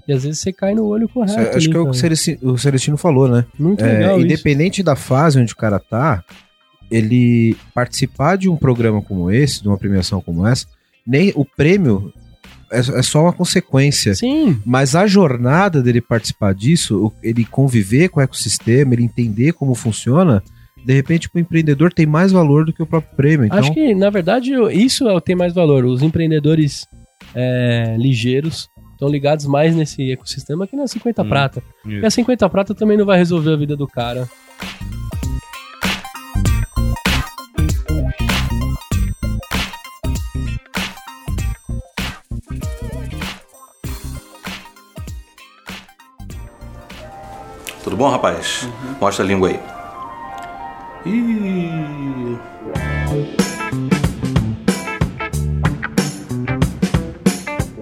e 0.07 0.13
às 0.13 0.23
vezes 0.25 0.41
você 0.41 0.53
cai 0.53 0.75
no 0.75 0.85
olho 0.85 1.09
correto. 1.09 1.41
Acho 1.41 1.57
ali, 1.57 1.71
que 1.71 1.77
é 1.77 1.81
o 1.81 1.85
que 1.85 1.85
cara. 1.85 1.91
o 1.91 1.95
Celestino, 1.95 2.39
o 2.53 2.59
Celestino 2.59 2.97
falou, 2.99 3.27
né? 3.29 3.47
Muito 3.59 3.83
É, 3.83 3.91
legal 3.91 4.17
isso. 4.19 4.27
independente 4.27 4.83
da 4.83 4.95
fase 4.95 5.41
onde 5.41 5.55
o 5.55 5.57
cara 5.57 5.79
tá, 5.81 6.23
ele 6.91 7.57
participar 7.75 8.37
de 8.37 8.51
um 8.51 8.57
programa 8.57 9.01
como 9.01 9.31
esse, 9.31 9.63
de 9.63 9.69
uma 9.69 9.79
premiação 9.79 10.21
como 10.21 10.47
essa, 10.47 10.67
nem 11.07 11.33
o 11.35 11.43
prêmio 11.47 12.13
é, 12.73 12.79
é 12.79 13.03
só 13.03 13.23
uma 13.23 13.33
consequência. 13.33 14.15
Sim, 14.15 14.61
Mas 14.65 14.97
a 14.97 15.07
jornada 15.07 15.83
dele 15.83 16.01
participar 16.01 16.55
disso, 16.55 17.13
ele 17.23 17.45
conviver 17.45 18.09
com 18.09 18.19
o 18.21 18.23
ecossistema, 18.23 18.95
ele 18.95 19.05
entender 19.05 19.53
como 19.53 19.75
funciona, 19.75 20.43
de 20.85 20.93
repente 20.93 21.29
o 21.33 21.39
empreendedor 21.39 21.93
tem 21.93 22.07
mais 22.07 22.33
valor 22.33 22.65
do 22.65 22.73
que 22.73 22.83
o 22.83 22.87
próprio 22.87 23.15
prêmio. 23.17 23.47
Então, 23.47 23.59
acho 23.59 23.73
que 23.73 23.95
na 23.95 24.11
verdade 24.11 24.53
isso 24.73 25.07
é 25.09 25.13
o 25.13 25.21
que 25.21 25.27
tem 25.27 25.37
mais 25.37 25.55
valor. 25.55 25.85
Os 25.85 26.03
empreendedores 26.03 26.87
é, 27.35 27.97
ligeiros 27.99 28.69
estão 28.93 29.09
ligados 29.09 29.47
mais 29.47 29.75
nesse 29.77 30.11
ecossistema 30.13 30.67
que 30.67 30.77
na 30.77 30.87
50 30.87 31.23
Hum, 31.23 31.29
prata. 31.29 31.63
isso. 31.87 31.99
E 32.03 32.07
a 32.07 32.11
50 32.11 32.49
prata 32.49 32.75
também 32.75 32.97
não 32.97 33.05
vai 33.07 33.19
resolver 33.19 33.53
a 33.53 33.57
vida 33.57 33.77
do 33.77 33.87
cara. 33.87 34.29
Bom, 48.03 48.11
rapaz? 48.11 48.69
Mostra 49.01 49.25
a 49.25 49.29
língua 49.29 49.49
aí. 49.49 49.61
Ih. 51.07 52.37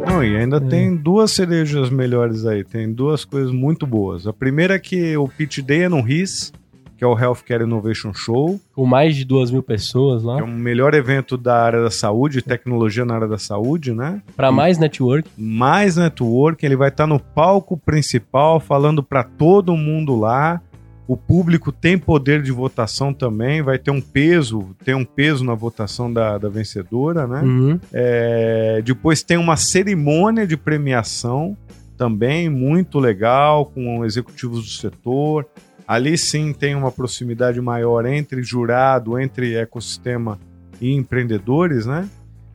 Não, 0.07 0.23
e 0.25 0.35
É. 0.35 0.41
ainda 0.41 0.61
tem 0.61 0.95
duas 0.95 1.31
cerejas 1.33 1.89
melhores 1.89 2.45
aí. 2.45 2.65
Tem 2.65 2.93
duas 2.93 3.25
coisas 3.25 3.51
muito 3.53 3.87
boas. 3.87 4.27
A 4.27 4.33
primeira 4.33 4.75
é 4.75 4.79
que 4.79 5.17
o 5.17 5.27
Pitch 5.29 5.61
Day 5.61 5.85
é 5.85 5.89
no 5.89 6.01
RIS, 6.03 6.53
que 7.01 7.05
é 7.05 7.07
o 7.07 7.19
Healthcare 7.19 7.63
Innovation 7.65 8.13
Show, 8.13 8.61
Com 8.75 8.85
mais 8.85 9.17
de 9.17 9.25
duas 9.25 9.51
mil 9.51 9.63
pessoas 9.63 10.23
lá. 10.23 10.39
é 10.39 10.43
o 10.43 10.47
melhor 10.47 10.93
evento 10.93 11.39
da 11.39 11.57
área 11.57 11.83
da 11.83 11.91
saúde, 11.91 12.43
tecnologia 12.43 13.07
na 13.07 13.15
área 13.15 13.27
da 13.27 13.39
saúde, 13.39 13.95
né? 13.95 14.21
Pra 14.37 14.53
mais 14.53 14.77
network. 14.77 15.27
mais 15.35 15.97
network, 15.97 16.63
ele 16.63 16.77
vai 16.77 16.91
estar 16.91 17.07
no 17.07 17.19
palco 17.19 17.75
principal 17.79 18.61
falando 18.61 19.03
para 19.03 19.25
todo 19.25 19.75
mundo 19.79 20.15
lá. 20.15 20.61
O 21.09 21.17
público 21.17 21.73
tem 21.73 21.97
poder 21.97 22.43
de 22.43 22.53
votação 22.53 23.15
também, 23.15 23.63
vai 23.63 23.79
ter 23.79 23.91
um 23.91 24.01
peso, 24.03 24.69
tem 24.85 24.95
um 24.95 25.05
peso 25.05 25.43
na 25.43 25.55
votação 25.55 26.13
da, 26.13 26.37
da 26.37 26.51
vencedora, 26.51 27.27
né? 27.27 27.41
Uhum. 27.41 27.81
É, 27.95 28.83
depois 28.85 29.23
tem 29.23 29.39
uma 29.39 29.57
cerimônia 29.57 30.47
de 30.47 30.55
premiação 30.55 31.57
também 31.97 32.51
muito 32.51 32.99
legal 32.99 33.65
com 33.65 34.05
executivos 34.05 34.63
do 34.65 34.71
setor. 34.71 35.47
Ali 35.91 36.17
sim 36.17 36.53
tem 36.53 36.77
uma 36.77 36.93
proximidade 36.93 37.61
maior 37.61 38.07
entre 38.07 38.45
jurado, 38.45 39.19
entre 39.19 39.57
ecossistema 39.57 40.39
e 40.81 40.95
empreendedores, 40.95 41.85
né? 41.85 42.09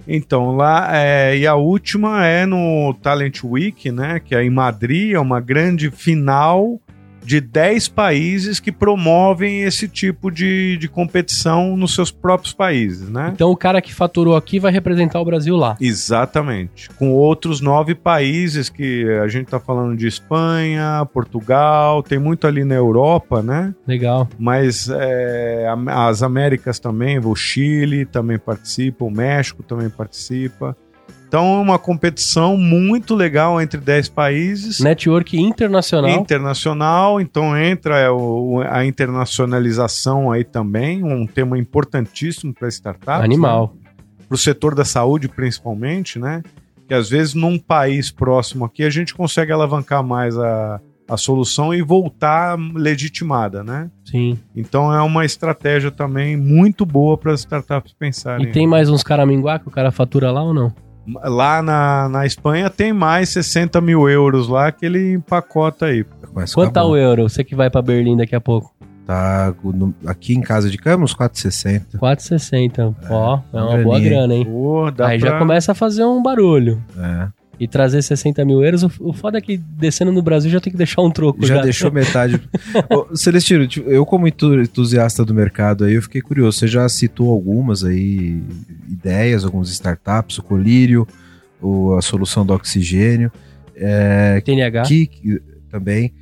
Então 0.08 0.56
lá 0.56 0.88
é, 0.96 1.38
e 1.38 1.46
a 1.46 1.56
última 1.56 2.26
é 2.26 2.46
no 2.46 2.96
Talent 3.04 3.44
Week, 3.44 3.92
né? 3.92 4.22
Que 4.22 4.36
é 4.36 4.42
em 4.42 4.50
Madrid, 4.50 5.12
é 5.12 5.20
uma 5.20 5.42
grande 5.42 5.92
final 5.92 6.80
de 7.26 7.42
10 7.42 7.88
países 7.90 8.60
que 8.60 8.72
promovem 8.72 9.64
esse 9.64 9.88
tipo 9.88 10.32
de, 10.32 10.78
de 10.78 10.88
competição 10.88 11.76
nos 11.76 11.96
seus 11.96 12.12
próprios 12.12 12.54
países, 12.54 13.10
né? 13.10 13.32
Então 13.34 13.52
o 13.52 13.58
cara 13.58 13.82
que 13.82 13.94
faturou 13.94 14.36
aqui 14.36 14.60
vai 14.60 14.72
representar 14.72 15.20
o 15.20 15.26
Brasil 15.26 15.56
lá. 15.56 15.76
Exatamente. 15.82 16.90
Com 16.92 17.12
outros 17.12 17.60
nove 17.62 17.96
países 17.96 18.70
que 18.70 19.06
a 19.24 19.28
gente 19.28 19.46
está 19.46 19.60
falando 19.60 19.98
de 19.98 20.08
Espanha, 20.08 21.08
Portugal, 21.12 22.04
tem 22.04 22.20
muito 22.20 22.48
ali 22.48 22.64
na 22.64 22.76
Europa, 22.76 23.42
né? 23.42 23.74
Legal. 23.88 24.28
Mas 24.38 24.90
é, 24.90 25.68
as 25.88 26.22
Américas 26.22 26.80
também, 26.80 27.20
o 27.20 27.36
Chile 27.36 28.06
também 28.06 28.38
participa, 28.38 29.06
o 29.06 29.12
México 29.12 29.64
também 29.64 29.90
participa. 29.90 30.78
Então 31.36 31.58
é 31.58 31.60
uma 31.60 31.78
competição 31.78 32.56
muito 32.56 33.14
legal 33.14 33.62
entre 33.62 33.78
10 33.78 34.08
países. 34.08 34.80
Network 34.80 35.38
internacional. 35.38 36.10
Internacional, 36.12 37.20
então 37.20 37.58
entra 37.58 38.00
é, 38.00 38.08
a 38.70 38.86
internacionalização 38.86 40.32
aí 40.32 40.46
também, 40.46 41.04
um 41.04 41.28
tema 41.28 41.60
importantíssimo 41.60 42.54
para 42.54 42.70
startups. 42.70 43.22
Animal. 43.22 43.76
Para 44.30 44.36
o 44.36 44.38
setor 44.38 44.74
da 44.76 44.86
saúde, 44.86 45.28
principalmente, 45.28 46.18
né? 46.18 46.42
Que 46.88 46.94
às 46.94 47.10
vezes 47.10 47.34
num 47.34 47.60
país 47.60 48.10
próximo 48.10 48.64
aqui 48.64 48.86
a 48.86 48.90
gente 48.90 49.14
consegue 49.14 49.52
alavancar 49.52 50.02
mais 50.02 50.38
a, 50.38 50.80
a 51.06 51.18
solução 51.18 51.74
e 51.74 51.82
voltar 51.82 52.58
legitimada, 52.74 53.62
né? 53.62 53.92
Sim. 54.06 54.40
Então 54.56 54.94
é 54.94 55.02
uma 55.02 55.26
estratégia 55.26 55.92
também 55.92 56.38
muito 56.38 56.86
boa 56.86 57.18
para 57.18 57.34
as 57.34 57.42
startups 57.42 57.92
pensarem. 57.92 58.48
E 58.48 58.52
tem 58.54 58.66
mais 58.66 58.90
uns 58.90 59.04
caraminguá 59.04 59.60
que 59.60 59.68
o 59.68 59.72
cara 59.72 59.92
fatura 59.92 60.32
lá 60.32 60.42
ou 60.42 60.54
não? 60.54 60.85
Lá 61.24 61.62
na, 61.62 62.10
na 62.10 62.26
Espanha 62.26 62.70
tem 62.70 62.92
mais 62.92 63.30
60 63.30 63.80
mil 63.82 64.10
euros 64.10 64.48
lá 64.48 64.72
que 64.72 64.86
ele 64.86 65.14
empacota 65.14 65.86
aí. 65.88 66.06
Quanto 66.54 66.74
tá 66.74 66.84
o 66.84 66.98
euro? 66.98 67.30
Você 67.30 67.44
que 67.44 67.56
vai 67.56 67.70
pra 67.70 67.82
Berlim 67.82 68.18
daqui 68.18 68.36
a 68.36 68.42
pouco. 68.42 68.74
Tá 69.06 69.54
no- 69.64 69.94
aqui 70.08 70.34
em 70.34 70.42
casa 70.42 70.68
de 70.70 70.78
cama, 70.80 71.04
uns 71.04 71.14
4,60. 71.14 71.98
4,60. 72.00 72.96
Ó, 73.10 73.40
é 73.54 73.58
uma 73.58 73.66
uma 73.70 73.84
boa 73.84 74.00
graninha, 74.00 74.10
grana, 74.10 74.34
hein? 74.34 74.46
Pô, 74.46 74.86
Aí 74.86 74.94
pra- 74.94 75.18
já 75.20 75.38
começa 75.40 75.72
a 75.74 75.76
fazer 75.76 76.04
um 76.04 76.24
barulho. 76.24 76.82
É. 76.98 77.28
E 77.60 77.68
trazer 77.68 78.02
60 78.02 78.44
mil 78.44 78.64
euros, 78.64 78.84
o- 78.84 78.92
o 79.00 79.14
foda 79.14 79.38
é 79.38 79.42
que 79.42 79.58
descendo 79.58 80.12
no 80.12 80.22
Brasil 80.22 80.52
já 80.52 80.60
tem 80.60 80.72
que 80.72 80.78
deixar 80.78 81.02
um 81.02 81.10
troco. 81.12 81.46
Já 81.46 81.56
Já, 81.56 81.62
deixou 81.62 81.90
metade. 81.94 82.42
Ô, 82.90 83.16
Celestino, 83.16 83.66
tipo, 83.68 83.90
eu 83.90 84.06
como 84.06 84.28
entu- 84.28 84.60
entusiasta 84.62 85.24
do 85.24 85.34
mercado 85.34 85.86
aí, 85.86 85.94
eu 85.94 86.02
fiquei 86.02 86.22
curioso. 86.22 86.58
Você 86.60 86.68
já 86.68 86.88
citou 86.90 87.32
algumas 87.32 87.84
aí, 87.84 88.44
ideias, 88.90 89.46
algumas 89.46 89.70
startups, 89.70 90.38
o 90.38 90.44
Colírio, 90.44 91.08
o- 91.62 91.94
a 91.96 92.02
solução 92.02 92.46
do 92.46 92.54
oxigênio, 92.54 93.32
é, 93.76 94.42
TNH. 94.42 94.84
que, 94.84 95.08
que- 95.08 95.42
também. 95.70 96.14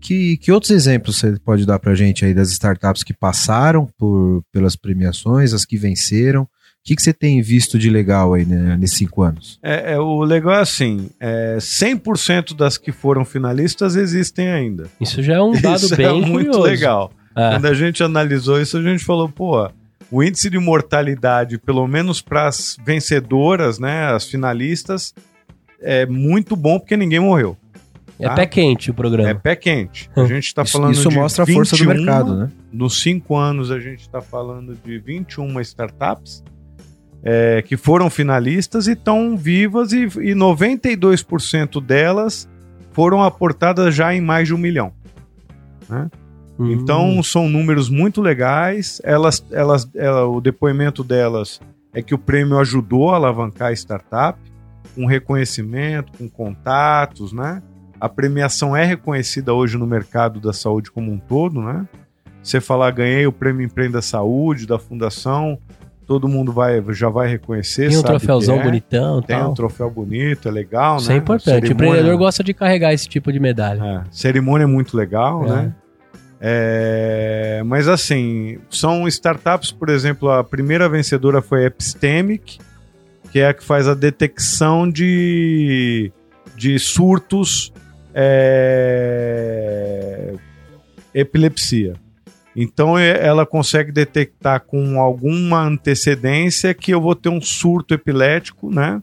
Que, 0.00 0.36
que 0.36 0.50
outros 0.50 0.72
exemplos 0.72 1.16
você 1.16 1.38
pode 1.44 1.64
dar 1.64 1.78
pra 1.78 1.94
gente 1.94 2.24
aí 2.24 2.34
das 2.34 2.50
startups 2.50 3.04
que 3.04 3.14
passaram 3.14 3.88
por, 3.96 4.42
pelas 4.52 4.74
premiações, 4.74 5.52
as 5.54 5.64
que 5.64 5.76
venceram? 5.76 6.48
Que, 6.84 6.96
que 6.96 7.02
você 7.02 7.12
tem 7.12 7.40
visto 7.40 7.78
de 7.78 7.88
legal 7.88 8.34
aí 8.34 8.44
né, 8.44 8.76
nesses 8.76 8.98
cinco 8.98 9.22
anos? 9.22 9.58
É, 9.62 9.92
é, 9.92 9.98
o 9.98 10.22
legal 10.22 10.54
é 10.54 10.60
assim: 10.60 11.10
é, 11.20 11.56
100% 11.58 12.56
das 12.56 12.76
que 12.76 12.90
foram 12.90 13.24
finalistas 13.24 13.94
existem 13.94 14.48
ainda. 14.48 14.86
Isso 15.00 15.22
já 15.22 15.34
é 15.34 15.42
um 15.42 15.52
dado 15.60 15.84
Isso 15.84 15.96
bem 15.96 16.06
é 16.06 16.12
muito 16.12 16.50
curioso. 16.50 16.62
legal. 16.62 17.12
É. 17.36 17.50
Quando 17.50 17.66
a 17.66 17.74
gente 17.74 18.02
analisou 18.02 18.60
isso, 18.60 18.76
a 18.76 18.82
gente 18.82 19.04
falou, 19.04 19.28
pô, 19.28 19.70
o 20.10 20.22
índice 20.22 20.50
de 20.50 20.58
mortalidade, 20.58 21.56
pelo 21.58 21.86
menos 21.86 22.20
para 22.20 22.48
as 22.48 22.76
vencedoras, 22.84 23.78
né, 23.78 24.12
as 24.12 24.26
finalistas, 24.26 25.14
é 25.80 26.04
muito 26.04 26.54
bom 26.54 26.78
porque 26.78 26.96
ninguém 26.96 27.20
morreu. 27.20 27.56
É 28.18 28.28
tá? 28.28 28.34
pé 28.34 28.46
quente 28.46 28.90
o 28.90 28.94
programa. 28.94 29.30
É 29.30 29.34
pé 29.34 29.56
quente. 29.56 30.10
A 30.14 30.24
gente 30.26 30.46
está 30.46 30.62
Isso, 30.62 30.72
falando 30.72 30.92
isso 30.92 31.08
de 31.08 31.14
mostra 31.14 31.44
a 31.44 31.46
força 31.46 31.76
do 31.76 31.84
21, 31.84 31.94
mercado, 31.94 32.36
né? 32.36 32.50
Nos 32.72 33.00
cinco 33.00 33.36
anos, 33.36 33.70
a 33.70 33.80
gente 33.80 34.02
está 34.02 34.20
falando 34.20 34.76
de 34.84 34.98
21 34.98 35.60
startups 35.60 36.42
é, 37.22 37.62
que 37.62 37.76
foram 37.76 38.10
finalistas 38.10 38.86
e 38.86 38.92
estão 38.92 39.36
vivas 39.36 39.92
e, 39.92 40.02
e 40.04 40.34
92% 40.34 41.80
delas 41.84 42.48
foram 42.92 43.22
aportadas 43.22 43.94
já 43.94 44.14
em 44.14 44.20
mais 44.20 44.48
de 44.48 44.54
um 44.54 44.58
milhão. 44.58 44.92
Hum. 46.58 46.72
Então 46.72 47.22
são 47.22 47.48
números 47.48 47.88
muito 47.88 48.20
legais. 48.20 49.00
Elas, 49.04 49.44
elas, 49.50 49.88
ela- 49.94 50.26
o 50.26 50.40
depoimento 50.40 51.02
delas 51.02 51.60
é 51.94 52.02
que 52.02 52.14
o 52.14 52.18
prêmio 52.18 52.58
ajudou 52.58 53.10
a 53.10 53.16
alavancar 53.16 53.68
a 53.68 53.72
startup, 53.72 54.38
com 54.94 55.06
reconhecimento, 55.06 56.12
com 56.18 56.28
contatos, 56.28 57.32
né? 57.32 57.62
A 58.00 58.08
premiação 58.08 58.76
é 58.76 58.84
reconhecida 58.84 59.54
hoje 59.54 59.78
no 59.78 59.86
mercado 59.86 60.40
da 60.40 60.52
saúde 60.52 60.90
como 60.90 61.10
um 61.12 61.18
todo, 61.18 61.62
né? 61.62 61.86
Você 62.42 62.60
falar 62.60 62.90
ganhei 62.90 63.26
o 63.26 63.32
prêmio 63.32 63.64
Empreenda 63.64 64.02
Saúde 64.02 64.66
da 64.66 64.78
fundação, 64.78 65.58
todo 66.12 66.28
mundo 66.28 66.52
vai 66.52 66.82
já 66.90 67.08
vai 67.08 67.26
reconhecer. 67.26 67.88
tem 67.88 67.96
um 67.96 68.02
troféuzão 68.02 68.60
é. 68.60 68.64
bonitão 68.64 69.22
Tem 69.22 69.38
tal. 69.38 69.50
um 69.50 69.54
troféu 69.54 69.90
bonito, 69.90 70.46
é 70.46 70.50
legal, 70.50 70.98
Isso 70.98 71.08
né? 71.08 71.14
é 71.14 71.18
importante. 71.18 71.64
O 71.64 71.68
Cerimônia- 71.68 71.88
empreendedor 71.88 72.18
gosta 72.18 72.44
de 72.44 72.52
carregar 72.52 72.92
esse 72.92 73.08
tipo 73.08 73.32
de 73.32 73.40
medalha. 73.40 73.80
é, 73.82 74.02
cerimônia 74.10 74.64
é 74.64 74.66
muito 74.66 74.94
legal, 74.94 75.42
É. 75.46 75.48
né? 75.48 75.74
É, 76.38 77.62
mas 77.64 77.88
assim, 77.88 78.58
são 78.68 79.08
startups, 79.08 79.70
por 79.72 79.88
exemplo, 79.88 80.28
a 80.30 80.44
primeira 80.44 80.86
vencedora 80.88 81.40
foi 81.40 81.62
a 81.62 81.66
Epistemic, 81.68 82.58
que 83.30 83.38
é 83.40 83.48
a 83.48 83.54
que 83.54 83.64
faz 83.64 83.88
a 83.88 83.94
detecção 83.94 84.90
de, 84.90 86.12
de 86.56 86.78
surtos 86.78 87.72
é, 88.14 90.34
epilepsia. 91.14 91.94
Então 92.54 92.98
é- 92.98 93.24
ela 93.26 93.46
consegue 93.46 93.90
detectar 93.90 94.60
com 94.60 95.00
alguma 95.00 95.62
antecedência 95.62 96.74
que 96.74 96.92
eu 96.92 97.00
vou 97.00 97.14
ter 97.14 97.28
um 97.28 97.40
surto 97.40 97.94
epilético, 97.94 98.70
né? 98.72 99.00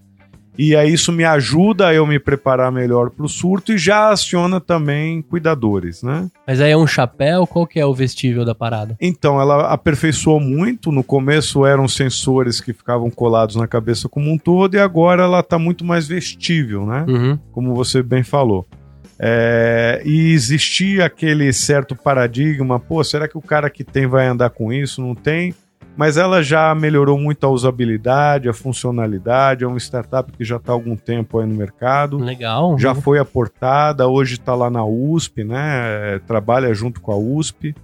E 0.61 0.75
aí 0.75 0.91
isso 0.91 1.13
me 1.13 1.23
ajuda 1.23 1.87
a 1.87 1.93
eu 1.93 2.05
me 2.05 2.19
preparar 2.19 2.69
melhor 2.69 3.09
para 3.11 3.25
o 3.25 3.29
surto 3.29 3.71
e 3.71 3.77
já 3.77 4.09
aciona 4.09 4.59
também 4.59 5.21
cuidadores, 5.21 6.03
né? 6.03 6.27
Mas 6.45 6.59
aí 6.59 6.71
é 6.71 6.75
um 6.77 6.85
chapéu, 6.85 7.47
qual 7.47 7.65
que 7.65 7.79
é 7.79 7.85
o 7.85 7.93
vestível 7.93 8.43
da 8.43 8.53
parada? 8.53 8.97
Então, 8.99 9.39
ela 9.39 9.71
aperfeiçoou 9.71 10.37
muito. 10.37 10.91
No 10.91 11.01
começo 11.01 11.65
eram 11.65 11.87
sensores 11.87 12.59
que 12.59 12.73
ficavam 12.73 13.09
colados 13.09 13.55
na 13.55 13.67
cabeça 13.67 14.09
como 14.09 14.29
um 14.29 14.37
todo, 14.37 14.75
e 14.75 14.79
agora 14.79 15.23
ela 15.23 15.39
está 15.39 15.57
muito 15.57 15.85
mais 15.85 16.05
vestível, 16.09 16.85
né? 16.85 17.05
Uhum. 17.07 17.39
Como 17.53 17.73
você 17.73 18.03
bem 18.03 18.21
falou. 18.23 18.67
É, 19.21 20.01
e 20.05 20.31
existia 20.31 21.05
aquele 21.05 21.51
certo 21.51 21.95
paradigma, 21.95 22.79
pô, 22.79 23.03
será 23.03 23.27
que 23.27 23.37
o 23.37 23.41
cara 23.41 23.69
que 23.69 23.83
tem 23.83 24.07
vai 24.07 24.25
andar 24.27 24.49
com 24.49 24.71
isso? 24.71 25.01
Não 25.01 25.13
tem. 25.13 25.53
Mas 25.97 26.15
ela 26.15 26.41
já 26.41 26.73
melhorou 26.73 27.17
muito 27.19 27.45
a 27.45 27.49
usabilidade, 27.49 28.47
a 28.47 28.53
funcionalidade. 28.53 29.65
É 29.65 29.67
uma 29.67 29.77
startup 29.79 30.31
que 30.31 30.45
já 30.45 30.55
está 30.55 30.71
há 30.71 30.75
algum 30.75 30.95
tempo 30.95 31.39
aí 31.39 31.45
no 31.45 31.53
mercado 31.53 32.17
Legal. 32.17 32.79
já 32.79 32.95
foi 32.95 33.19
aportada, 33.19 34.07
hoje 34.07 34.35
está 34.35 34.55
lá 34.55 34.69
na 34.69 34.85
USP, 34.85 35.43
né? 35.43 36.15
é, 36.15 36.19
Trabalha 36.25 36.73
junto 36.73 37.01
com 37.01 37.11
a 37.11 37.17
USP. 37.17 37.75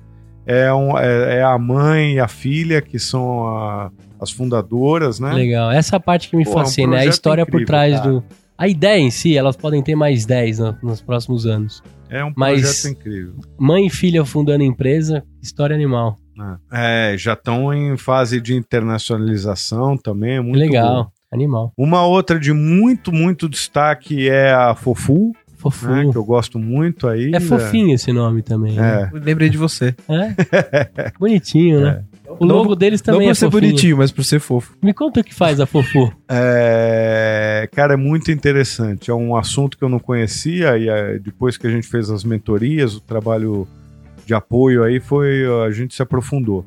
É, 0.47 0.71
um- 0.73 0.97
é- 0.97 1.39
é 1.39 1.43
a 1.43 1.57
mãe 1.57 2.13
e 2.13 2.19
a 2.19 2.27
filha 2.27 2.81
que 2.81 2.99
são 2.99 3.47
a- 3.49 3.91
as 4.21 4.31
fundadoras, 4.31 5.19
né? 5.19 5.33
Legal. 5.33 5.69
Essa 5.71 5.99
parte 5.99 6.29
que 6.29 6.38
me 6.38 6.45
Pô, 6.45 6.51
é 6.51 6.53
um 6.53 6.57
fascina, 6.59 6.83
é 6.83 6.88
a 6.88 6.99
projeto 6.99 7.13
história 7.13 7.45
por 7.45 7.61
incrível, 7.61 7.67
trás 7.67 7.93
cara. 7.99 8.11
do. 8.11 8.23
A 8.57 8.67
ideia 8.67 8.99
em 8.99 9.11
si, 9.11 9.37
elas 9.37 9.55
podem 9.57 9.81
ter 9.83 9.95
mais 9.95 10.25
10 10.25 10.59
no- 10.59 10.77
nos 10.81 11.01
próximos 11.01 11.45
anos. 11.45 11.83
É 12.09 12.23
um 12.23 12.31
Mas- 12.35 12.61
projeto 12.61 12.87
incrível. 12.99 13.33
Mãe 13.57 13.87
e 13.87 13.89
filha 13.89 14.23
fundando 14.23 14.63
empresa, 14.63 15.23
história 15.41 15.75
animal. 15.75 16.17
né? 16.37 16.57
É, 16.71 17.15
já 17.17 17.33
estão 17.33 17.73
em 17.73 17.95
fase 17.97 18.39
de 18.41 18.53
internacionalização 18.55 19.97
também, 19.97 20.35
é 20.35 20.41
muito 20.41 20.57
Legal, 20.59 21.05
bom. 21.05 21.09
animal. 21.33 21.73
Uma 21.77 22.05
outra 22.05 22.39
de 22.39 22.51
muito, 22.53 23.11
muito 23.11 23.47
destaque 23.49 24.29
é 24.29 24.51
a 24.51 24.75
Fofu, 24.75 25.31
Fofinho. 25.57 26.07
né? 26.07 26.11
Que 26.11 26.17
eu 26.17 26.25
gosto 26.25 26.59
muito 26.59 27.07
aí. 27.07 27.31
É 27.33 27.39
fofinho 27.39 27.95
esse 27.95 28.11
nome 28.11 28.41
também. 28.41 28.73
né? 28.73 29.09
É. 29.11 29.15
Eu 29.15 29.21
lembrei 29.21 29.49
de 29.49 29.57
você. 29.57 29.95
É? 30.09 31.11
Bonitinho, 31.19 31.81
né? 31.81 32.03
O 32.39 32.45
Não- 32.45 32.57
logo 32.57 32.75
deles 32.75 33.01
Não 33.01 33.13
também 33.13 33.27
por 33.27 33.31
é 33.31 33.33
ser 33.33 33.45
fofinho. 33.51 33.61
bonitinho, 33.71 33.97
mas 33.97 34.11
por 34.11 34.23
ser 34.23 34.39
fofo. 34.39 34.75
Me 34.83 34.93
conta 34.93 35.19
o 35.21 35.23
que 35.23 35.33
faz 35.33 35.59
a 35.59 35.65
Fofu. 35.65 36.11
É, 36.29 37.67
cara, 37.73 37.93
é 37.93 37.97
muito 37.97 38.31
interessante. 38.31 39.09
É 39.11 39.13
um 39.13 39.36
assunto 39.36 39.77
que 39.77 39.83
eu 39.83 39.89
não 39.89 39.99
conhecia 39.99 40.77
e 40.77 40.89
é, 40.89 41.17
depois 41.19 41.57
que 41.57 41.67
a 41.67 41.69
gente 41.69 41.88
fez 41.88 42.09
as 42.09 42.23
mentorias, 42.23 42.95
o 42.95 43.01
trabalho 43.01 43.67
de 44.25 44.33
apoio 44.33 44.83
aí 44.83 44.99
foi 44.99 45.45
a 45.65 45.71
gente 45.71 45.93
se 45.95 46.01
aprofundou. 46.01 46.65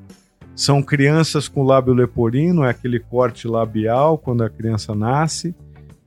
São 0.54 0.82
crianças 0.82 1.46
com 1.48 1.62
lábio 1.62 1.94
leporino, 1.94 2.64
é 2.64 2.70
aquele 2.70 2.98
corte 2.98 3.46
labial 3.46 4.18
quando 4.18 4.42
a 4.42 4.50
criança 4.50 4.94
nasce 4.94 5.54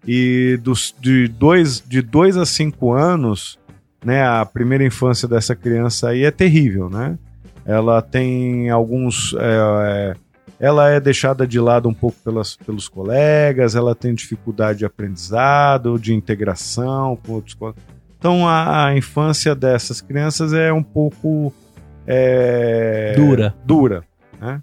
e 0.07 0.57
dos, 0.61 0.93
de 0.99 1.27
dois 1.27 1.81
de 1.87 2.01
dois 2.01 2.35
a 2.35 2.45
cinco 2.45 2.91
anos, 2.93 3.57
né, 4.03 4.23
a 4.25 4.45
primeira 4.45 4.83
infância 4.83 5.27
dessa 5.27 5.55
criança 5.55 6.09
aí 6.09 6.23
é 6.23 6.31
terrível, 6.31 6.89
né? 6.89 7.17
Ela 7.71 8.01
tem 8.01 8.69
alguns 8.69 9.33
é, 9.39 9.39
é, 9.39 10.15
ela 10.59 10.89
é 10.89 10.99
deixada 10.99 11.47
de 11.47 11.59
lado 11.59 11.89
um 11.89 11.93
pouco 11.93 12.17
pelas, 12.23 12.55
pelos 12.55 12.87
colegas, 12.87 13.75
ela 13.75 13.95
tem 13.95 14.13
dificuldade 14.13 14.79
de 14.79 14.85
aprendizado, 14.85 15.97
de 15.97 16.13
integração 16.13 17.17
com 17.25 17.33
outros 17.33 17.55
colegas. 17.55 17.81
Então 18.19 18.47
a, 18.47 18.87
a 18.87 18.95
infância 18.95 19.55
dessas 19.55 20.01
crianças 20.01 20.53
é 20.53 20.71
um 20.71 20.83
pouco 20.83 21.51
é, 22.05 23.13
Dura. 23.15 23.55
dura, 23.65 24.03
né? 24.39 24.61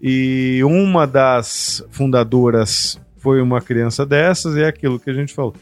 E 0.00 0.62
uma 0.62 1.06
das 1.06 1.84
fundadoras 1.90 3.00
foi 3.16 3.42
uma 3.42 3.60
criança 3.60 4.06
dessas 4.06 4.54
e 4.54 4.62
é 4.62 4.68
aquilo 4.68 5.00
que 5.00 5.10
a 5.10 5.12
gente 5.12 5.34
falou. 5.34 5.54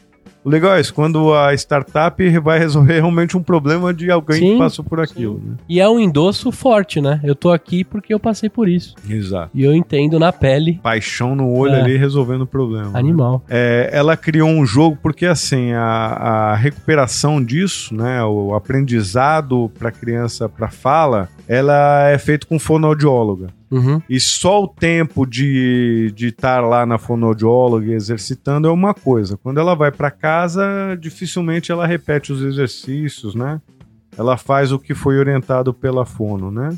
O 0.45 0.49
legal 0.49 0.75
é 0.75 0.79
isso, 0.79 0.93
quando 0.93 1.33
a 1.33 1.53
startup 1.55 2.39
vai 2.39 2.59
resolver 2.59 2.93
realmente 2.93 3.35
um 3.35 3.41
problema 3.41 3.91
de 3.91 4.11
alguém 4.11 4.37
Sim, 4.37 4.53
que 4.53 4.59
passou 4.59 4.85
por 4.85 4.99
aquilo. 4.99 5.41
Né? 5.43 5.55
E 5.67 5.79
é 5.79 5.89
um 5.89 5.99
endosso 5.99 6.51
forte, 6.51 7.01
né? 7.01 7.19
Eu 7.23 7.33
tô 7.33 7.51
aqui 7.51 7.83
porque 7.83 8.13
eu 8.13 8.19
passei 8.19 8.47
por 8.47 8.69
isso. 8.69 8.93
Exato. 9.09 9.49
E 9.55 9.63
eu 9.63 9.73
entendo 9.73 10.19
na 10.19 10.31
pele. 10.31 10.79
Paixão 10.83 11.35
no 11.35 11.51
olho 11.51 11.73
É. 11.73 11.81
ali 11.81 11.97
resolvendo 11.97 12.43
o 12.43 12.47
problema. 12.47 12.91
né? 12.91 12.99
Animal. 12.99 13.43
É, 13.49 13.89
ela 13.91 14.15
criou 14.15 14.47
um 14.47 14.65
jogo 14.67 14.97
porque 15.01 15.25
assim 15.25 15.71
a, 15.73 15.81
a 15.83 16.55
recuperação 16.55 17.43
disso, 17.43 17.95
né, 17.95 18.23
o 18.23 18.53
aprendizado 18.53 19.71
para 19.79 19.91
criança 19.91 20.47
para 20.47 20.67
fala, 20.67 21.27
ela 21.47 22.07
é 22.09 22.17
feito 22.19 22.45
com 22.47 22.59
fonoaudióloga. 22.59 23.47
Uhum. 23.71 24.01
E 24.09 24.19
só 24.19 24.63
o 24.63 24.67
tempo 24.67 25.25
de 25.25 26.11
de 26.15 26.27
estar 26.27 26.61
lá 26.61 26.85
na 26.85 26.97
fonoaudióloga 26.97 27.91
exercitando 27.91 28.67
é 28.67 28.71
uma 28.71 28.93
coisa. 28.93 29.37
Quando 29.37 29.59
ela 29.59 29.75
vai 29.75 29.91
para 29.91 30.11
casa, 30.11 30.97
dificilmente 30.99 31.71
ela 31.71 31.85
repete 31.85 32.31
os 32.31 32.41
exercícios, 32.41 33.35
né? 33.35 33.61
Ela 34.17 34.37
faz 34.37 34.71
o 34.71 34.79
que 34.79 34.93
foi 34.93 35.17
orientado 35.17 35.73
pela 35.73 36.05
fono, 36.05 36.51
né? 36.51 36.77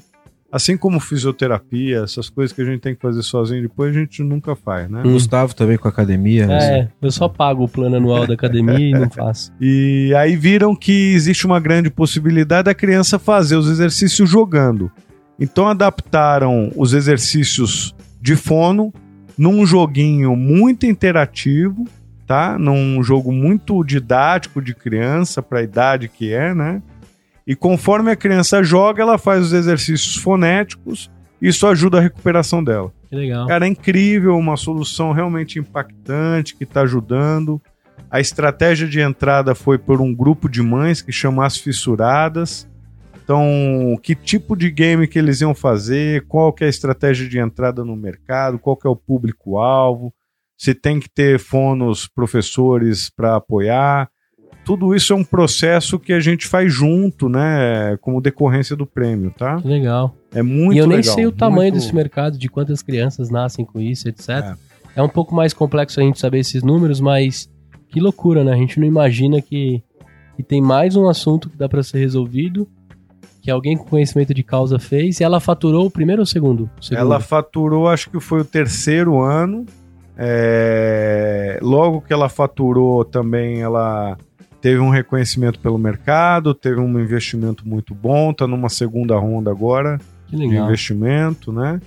Assim 0.50 0.78
como 0.78 1.00
fisioterapia, 1.00 2.04
essas 2.04 2.30
coisas 2.30 2.56
que 2.56 2.62
a 2.62 2.66
gente 2.66 2.80
tem 2.80 2.96
que 2.96 3.02
fazer 3.02 3.22
sozinho 3.22 3.62
depois, 3.62 3.94
a 3.94 4.00
gente 4.00 4.24
nunca 4.24 4.56
faz, 4.56 4.90
né? 4.90 5.04
Hum. 5.06 5.12
Gustavo 5.12 5.54
também 5.54 5.78
com 5.78 5.90
a 5.90 5.92
academia. 5.92 6.48
É, 6.50 6.88
eu 7.02 7.12
só 7.12 7.28
pago 7.28 7.66
o 7.66 7.68
plano 7.68 7.98
anual 7.98 8.26
da 8.26 8.34
academia 8.34 8.80
e 8.80 8.92
não 8.92 9.10
faço. 9.10 9.52
E 9.60 10.14
aí 10.16 10.38
viram 10.38 10.74
que 10.74 11.14
existe 11.14 11.46
uma 11.46 11.60
grande 11.60 11.90
possibilidade 11.90 12.66
da 12.66 12.74
criança 12.74 13.20
fazer 13.20 13.58
os 13.58 13.70
exercícios 13.70 14.30
jogando. 14.30 14.90
Então 15.40 15.68
adaptaram 15.68 16.72
os 16.76 16.94
exercícios 16.94 17.96
de 18.22 18.36
fono 18.36 18.94
num 19.38 19.66
joguinho 19.66 20.36
muito 20.36 20.86
interativo, 20.86 21.88
tá? 22.26 22.58
Num 22.58 23.04
jogo 23.04 23.32
muito 23.32 23.84
didático 23.84 24.62
de 24.62 24.74
criança 24.74 25.42
para 25.42 25.60
a 25.60 25.64
idade 25.64 26.08
que 26.10 26.34
é, 26.34 26.54
né? 26.54 26.82
E 27.46 27.56
conforme 27.56 28.12
a 28.12 28.16
criança 28.16 28.62
joga, 28.62 29.02
ela 29.02 29.18
faz 29.18 29.46
os 29.46 29.54
exercícios 29.54 30.16
fonéticos. 30.16 31.10
Isso 31.42 31.66
ajuda 31.68 32.00
a 32.00 32.02
recuperação 32.02 32.64
dela. 32.64 32.92
Que 33.10 33.16
legal. 33.16 33.48
Cara, 33.48 33.66
é 33.66 33.70
incrível, 33.70 34.36
uma 34.36 34.58
solução 34.58 35.14
realmente 35.14 35.58
impactante 35.60 36.56
que 36.56 36.66
está 36.66 36.82
ajudando. 36.82 37.62
A 38.12 38.20
estratégia 38.20 38.88
de 38.88 39.00
entrada 39.00 39.56
foi 39.56 39.78
por 39.78 40.02
um 40.02 40.14
grupo 40.14 40.50
de 40.50 40.62
mães 40.62 41.02
que 41.02 41.12
chama 41.12 41.46
As 41.46 41.58
Fissuradas. 41.58 42.68
Então, 43.28 44.00
que 44.02 44.16
tipo 44.16 44.56
de 44.56 44.72
game 44.72 45.06
que 45.06 45.20
eles 45.20 45.42
iam 45.42 45.54
fazer, 45.54 46.26
qual 46.28 46.54
que 46.54 46.64
é 46.64 46.68
a 46.68 46.70
estratégia 46.70 47.28
de 47.28 47.38
entrada 47.38 47.84
no 47.84 47.94
mercado, 47.94 48.58
qual 48.58 48.78
que 48.78 48.88
é 48.88 48.90
o 48.90 48.96
público-alvo, 48.96 50.14
se 50.58 50.74
tem 50.74 50.98
que 50.98 51.10
ter 51.10 51.38
fonos, 51.38 52.08
professores 52.08 53.10
para 53.10 53.36
apoiar. 53.36 54.10
Tudo 54.64 54.96
isso 54.96 55.12
é 55.12 55.16
um 55.18 55.26
processo 55.26 56.00
que 56.00 56.14
a 56.14 56.22
gente 56.22 56.48
faz 56.48 56.72
junto, 56.74 57.28
né, 57.28 57.98
como 58.00 58.22
decorrência 58.22 58.78
do 58.78 58.88
prêmio, 58.88 59.30
tá? 59.38 59.58
Que 59.62 59.68
legal. 59.68 60.16
É 60.34 60.42
muito 60.42 60.76
e 60.76 60.78
eu 60.78 60.88
nem 60.88 61.00
legal, 61.00 61.14
sei 61.14 61.26
o 61.26 61.32
tamanho 61.34 61.74
muito- 61.74 61.84
desse 61.84 61.94
mercado, 61.94 62.38
de 62.38 62.48
quantas 62.48 62.82
crianças 62.82 63.30
nascem 63.30 63.66
com 63.66 63.82
isso, 63.82 64.08
etc. 64.08 64.56
É. 64.96 65.04
um 65.04 65.10
pouco 65.10 65.36
mais 65.36 65.54
complexo 65.54 66.00
a 66.00 66.04
gente 66.04 66.18
saber 66.18 66.40
esses 66.40 66.64
números, 66.64 67.02
mas 67.02 67.50
que 67.90 68.00
loucura, 68.00 68.46
né? 68.46 68.54
A 68.54 68.58
gente 68.58 68.80
não 68.80 68.88
imagina 68.88 69.42
que, 69.42 69.84
que 70.38 70.44
tem 70.44 70.62
mais 70.62 70.96
um 70.96 71.10
assunto 71.10 71.50
que 71.50 71.58
dá 71.58 71.68
pra 71.68 71.84
ser 71.84 72.00
resolvido, 72.00 72.66
que 73.48 73.52
alguém 73.52 73.78
com 73.78 73.86
conhecimento 73.86 74.34
de 74.34 74.44
causa 74.44 74.78
fez, 74.78 75.22
e 75.22 75.24
ela 75.24 75.40
faturou 75.40 75.86
o 75.86 75.90
primeiro 75.90 76.20
ou 76.20 76.24
o 76.24 76.28
segundo? 76.28 76.70
O 76.78 76.84
segundo. 76.84 77.00
Ela 77.00 77.22
faturou, 77.22 77.88
acho 77.88 78.10
que 78.10 78.20
foi 78.20 78.42
o 78.42 78.44
terceiro 78.44 79.22
ano. 79.22 79.66
É, 80.18 81.58
Logo 81.62 82.02
que 82.02 82.12
ela 82.12 82.28
faturou 82.28 83.06
também, 83.06 83.62
ela 83.62 84.18
teve 84.60 84.80
um 84.80 84.90
reconhecimento 84.90 85.62
pelo 85.62 85.78
mercado, 85.78 86.54
teve 86.54 86.82
um 86.82 87.00
investimento 87.00 87.66
muito 87.66 87.96
bom, 87.96 88.34
tá 88.34 88.46
numa 88.46 88.68
segunda 88.68 89.18
ronda 89.18 89.50
agora 89.50 89.98
Que 90.28 90.36
de 90.36 90.44
investimento, 90.44 91.54
né? 91.54 91.80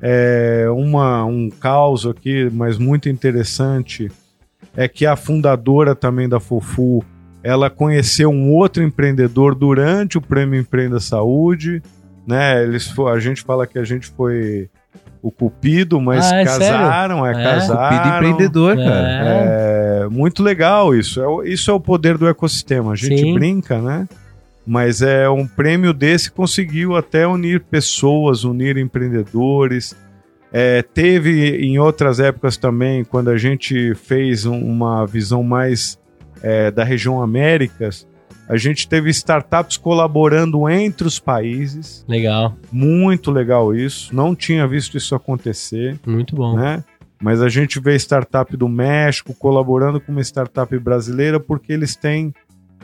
É, 0.00 0.64
uma, 0.70 1.26
um 1.26 1.50
caos 1.50 2.06
aqui, 2.06 2.48
mas 2.50 2.78
muito 2.78 3.10
interessante, 3.10 4.10
é 4.74 4.88
que 4.88 5.04
a 5.04 5.14
fundadora 5.14 5.94
também 5.94 6.26
da 6.26 6.40
Fofu, 6.40 7.04
ela 7.42 7.68
conheceu 7.70 8.30
um 8.30 8.50
outro 8.52 8.82
empreendedor 8.82 9.54
durante 9.54 10.16
o 10.18 10.20
Prêmio 10.20 10.60
Empreenda 10.60 11.00
Saúde, 11.00 11.82
né? 12.26 12.62
Eles, 12.62 12.92
a 12.98 13.18
gente 13.18 13.42
fala 13.42 13.66
que 13.66 13.78
a 13.78 13.84
gente 13.84 14.06
foi 14.08 14.68
o 15.22 15.30
cupido, 15.30 16.00
mas 16.00 16.30
Ah, 16.32 16.36
é 16.40 16.44
casaram, 16.44 17.26
é, 17.26 17.30
É? 17.30 17.34
casaram. 17.44 17.96
Cupido 17.98 18.16
empreendedor, 18.16 18.76
cara. 18.76 19.08
É. 19.08 19.82
É 20.02 20.08
muito 20.08 20.42
legal 20.42 20.94
isso. 20.96 21.20
É, 21.22 21.48
isso 21.48 21.70
é 21.70 21.74
o 21.74 21.78
poder 21.78 22.18
do 22.18 22.26
ecossistema. 22.28 22.92
A 22.92 22.96
gente 22.96 23.20
Sim. 23.20 23.34
brinca, 23.34 23.80
né? 23.80 24.08
Mas 24.66 25.00
é 25.00 25.28
um 25.28 25.46
prêmio 25.46 25.92
desse 25.92 26.30
conseguiu 26.30 26.96
até 26.96 27.24
unir 27.26 27.60
pessoas, 27.70 28.42
unir 28.42 28.76
empreendedores. 28.76 29.94
É, 30.52 30.82
teve 30.82 31.56
em 31.64 31.78
outras 31.78 32.18
épocas 32.20 32.56
também, 32.56 33.04
quando 33.04 33.30
a 33.30 33.36
gente 33.38 33.94
fez 33.94 34.44
um- 34.44 34.58
uma 34.60 35.06
visão 35.06 35.42
mais 35.42 35.98
é, 36.42 36.70
da 36.70 36.84
região 36.84 37.22
Américas, 37.22 38.06
a 38.48 38.56
gente 38.56 38.88
teve 38.88 39.08
startups 39.10 39.76
colaborando 39.76 40.68
entre 40.68 41.06
os 41.06 41.18
países. 41.18 42.04
Legal, 42.08 42.56
Muito 42.70 43.30
legal 43.30 43.74
isso. 43.74 44.14
Não 44.14 44.34
tinha 44.34 44.66
visto 44.66 44.96
isso 44.96 45.14
acontecer 45.14 45.98
muito 46.06 46.34
bom. 46.34 46.56
né? 46.56 46.84
Mas 47.20 47.40
a 47.40 47.48
gente 47.48 47.78
vê 47.78 47.94
startup 47.94 48.56
do 48.56 48.68
México 48.68 49.32
colaborando 49.32 50.00
com 50.00 50.10
uma 50.10 50.20
startup 50.20 50.76
brasileira 50.78 51.38
porque 51.38 51.72
eles 51.72 51.94
têm 51.94 52.34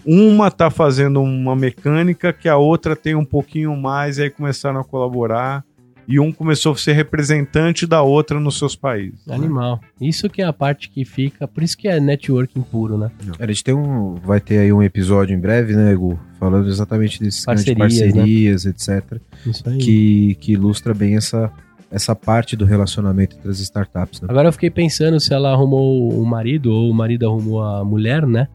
uma 0.06 0.48
tá 0.48 0.70
fazendo 0.70 1.20
uma 1.20 1.56
mecânica 1.56 2.32
que 2.32 2.48
a 2.48 2.56
outra 2.56 2.94
tem 2.94 3.16
um 3.16 3.24
pouquinho 3.24 3.76
mais 3.76 4.16
e 4.16 4.22
aí 4.22 4.30
começaram 4.30 4.80
a 4.80 4.84
colaborar 4.84 5.64
e 6.08 6.18
um 6.18 6.32
começou 6.32 6.72
a 6.72 6.76
ser 6.76 6.94
representante 6.94 7.86
da 7.86 8.00
outra 8.00 8.40
nos 8.40 8.58
seus 8.58 8.74
países. 8.74 9.20
né? 9.26 9.34
Animal. 9.34 9.78
Isso 10.00 10.28
que 10.30 10.40
é 10.40 10.46
a 10.46 10.52
parte 10.54 10.88
que 10.88 11.04
fica, 11.04 11.46
por 11.46 11.62
isso 11.62 11.76
que 11.76 11.86
é 11.86 12.00
networking 12.00 12.62
puro, 12.62 12.96
né? 12.96 13.10
A 13.38 13.46
gente 13.46 13.62
tem 13.62 13.74
um, 13.74 14.14
vai 14.14 14.40
ter 14.40 14.58
aí 14.58 14.72
um 14.72 14.82
episódio 14.82 15.34
em 15.36 15.38
breve, 15.38 15.76
né, 15.76 15.94
Gu? 15.94 16.18
Falando 16.40 16.66
exatamente 16.68 17.20
desse 17.20 17.40
esquema 17.40 17.56
de 17.58 17.74
Parcerias, 17.74 18.14
parcerias, 18.14 18.64
etc. 18.66 19.20
Isso 19.44 19.68
aí. 19.68 19.78
Que, 19.78 20.34
que 20.40 20.52
ilustra 20.52 20.94
bem 20.94 21.16
essa, 21.16 21.52
essa 21.90 22.14
parte 22.16 22.56
do 22.56 22.64
relacionamento 22.64 23.36
entre 23.36 23.50
as 23.50 23.60
startups, 23.60 24.22
né? 24.22 24.28
Agora 24.30 24.48
eu 24.48 24.52
fiquei 24.52 24.70
pensando 24.70 25.20
se 25.20 25.34
ela 25.34 25.52
arrumou 25.52 26.10
o 26.10 26.24
marido 26.24 26.72
ou 26.72 26.90
o 26.90 26.94
marido 26.94 27.26
arrumou 27.26 27.62
a 27.62 27.84
mulher, 27.84 28.26
né? 28.26 28.48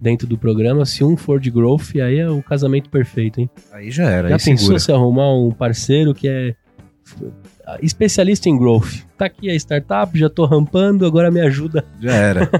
Dentro 0.00 0.26
do 0.26 0.38
programa, 0.38 0.86
se 0.86 1.02
um 1.04 1.14
for 1.16 1.38
de 1.40 1.50
growth, 1.50 1.96
aí 1.96 2.18
é 2.20 2.30
o 2.30 2.42
casamento 2.42 2.88
perfeito, 2.88 3.38
hein? 3.40 3.50
Aí 3.72 3.90
já 3.90 4.04
era, 4.08 4.28
Já 4.28 4.36
aí 4.36 4.40
pensou 4.42 4.58
segura. 4.58 4.78
se 4.78 4.92
arrumar 4.92 5.34
um 5.34 5.50
parceiro 5.50 6.14
que 6.14 6.26
é 6.28 6.54
especialista 7.82 8.48
em 8.48 8.58
growth? 8.58 9.04
Tá 9.16 9.26
aqui 9.26 9.50
a 9.50 9.54
startup, 9.54 10.18
já 10.18 10.28
tô 10.28 10.44
rampando, 10.44 11.06
agora 11.06 11.30
me 11.30 11.40
ajuda. 11.40 11.84
Já 12.00 12.12
era. 12.12 12.50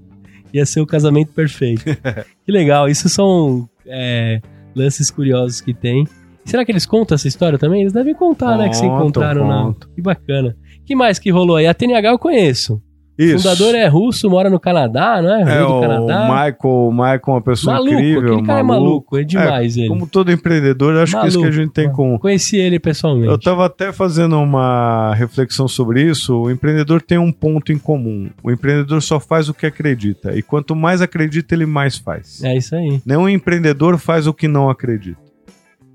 Ia 0.52 0.66
ser 0.66 0.80
o 0.80 0.86
casamento 0.86 1.32
perfeito. 1.32 1.84
que 2.44 2.52
legal, 2.52 2.88
isso 2.88 3.08
são 3.08 3.68
é, 3.86 4.40
lances 4.74 5.10
curiosos 5.10 5.60
que 5.60 5.72
tem. 5.72 6.06
Será 6.44 6.64
que 6.64 6.72
eles 6.72 6.86
contam 6.86 7.14
essa 7.14 7.28
história 7.28 7.58
também? 7.58 7.82
Eles 7.82 7.92
devem 7.92 8.14
contar, 8.14 8.56
né? 8.56 8.68
Que 8.68 8.76
se 8.76 8.84
encontraram 8.84 9.46
na. 9.46 9.62
contam. 9.64 9.90
Que 9.94 10.02
bacana. 10.02 10.56
que 10.84 10.96
mais 10.96 11.18
que 11.18 11.30
rolou 11.30 11.56
aí? 11.56 11.66
A 11.66 11.74
TNH 11.74 12.10
eu 12.10 12.18
conheço. 12.18 12.82
O 13.20 13.22
Isso. 13.22 13.38
fundador 13.48 13.74
é 13.74 13.86
russo, 13.86 14.30
mora 14.30 14.48
no 14.48 14.58
Canadá, 14.58 15.20
não 15.20 15.34
é? 15.34 15.42
É, 15.42 15.44
Veio 15.44 15.66
do 15.66 15.74
o 15.74 15.80
Canadá. 15.82 16.22
Michael, 16.22 16.56
o 16.62 16.90
Michael 16.90 17.20
é 17.26 17.30
uma 17.30 17.42
pessoa 17.42 17.74
maluco, 17.74 17.92
incrível. 17.92 18.32
aquele 18.32 18.46
cara 18.46 18.60
é 18.60 18.62
maluco, 18.62 19.18
é 19.18 19.22
demais 19.24 19.76
ele. 19.76 19.88
Como 19.88 20.06
todo 20.06 20.32
empreendedor, 20.32 20.96
acho 20.96 21.20
que 21.20 21.26
isso 21.26 21.40
que 21.40 21.46
a 21.46 21.50
gente 21.50 21.70
tem 21.72 21.90
com 21.92 22.18
Conheci 22.18 22.56
ele 22.56 22.78
pessoalmente. 22.80 23.26
Eu 23.28 23.34
estava 23.34 23.66
até 23.66 23.92
fazendo 23.92 24.38
uma 24.40 25.14
reflexão 25.14 25.68
sobre 25.68 26.02
isso. 26.02 26.34
O 26.34 26.50
empreendedor 26.50 27.02
tem 27.02 27.18
um 27.18 27.30
ponto 27.30 27.72
em 27.72 27.78
comum. 27.78 28.30
O 28.42 28.50
empreendedor 28.50 29.02
só 29.02 29.20
faz 29.20 29.48
o 29.48 29.54
que 29.54 29.66
acredita. 29.66 30.34
E 30.34 30.42
quanto 30.42 30.74
mais 30.74 31.02
acredita, 31.02 31.54
ele 31.54 31.66
mais 31.66 31.98
faz. 31.98 32.42
É 32.42 32.56
isso 32.56 32.74
aí. 32.74 33.02
Nenhum 33.04 33.28
empreendedor 33.28 33.98
faz 33.98 34.26
o 34.26 34.32
que 34.32 34.48
não 34.48 34.70
acredita. 34.70 35.20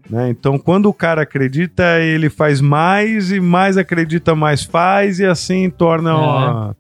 Né? 0.07 0.29
Então, 0.29 0.59
quando 0.59 0.85
o 0.87 0.93
cara 0.93 1.23
acredita, 1.23 1.99
ele 1.99 2.29
faz 2.29 2.61
mais 2.61 3.31
e 3.31 3.39
mais 3.39 3.75
acredita, 3.77 4.35
mais 4.35 4.63
faz, 4.63 5.19
e 5.19 5.25
assim 5.25 5.67
torna 5.71 6.11
É. 6.11 6.13
uma 6.13 6.75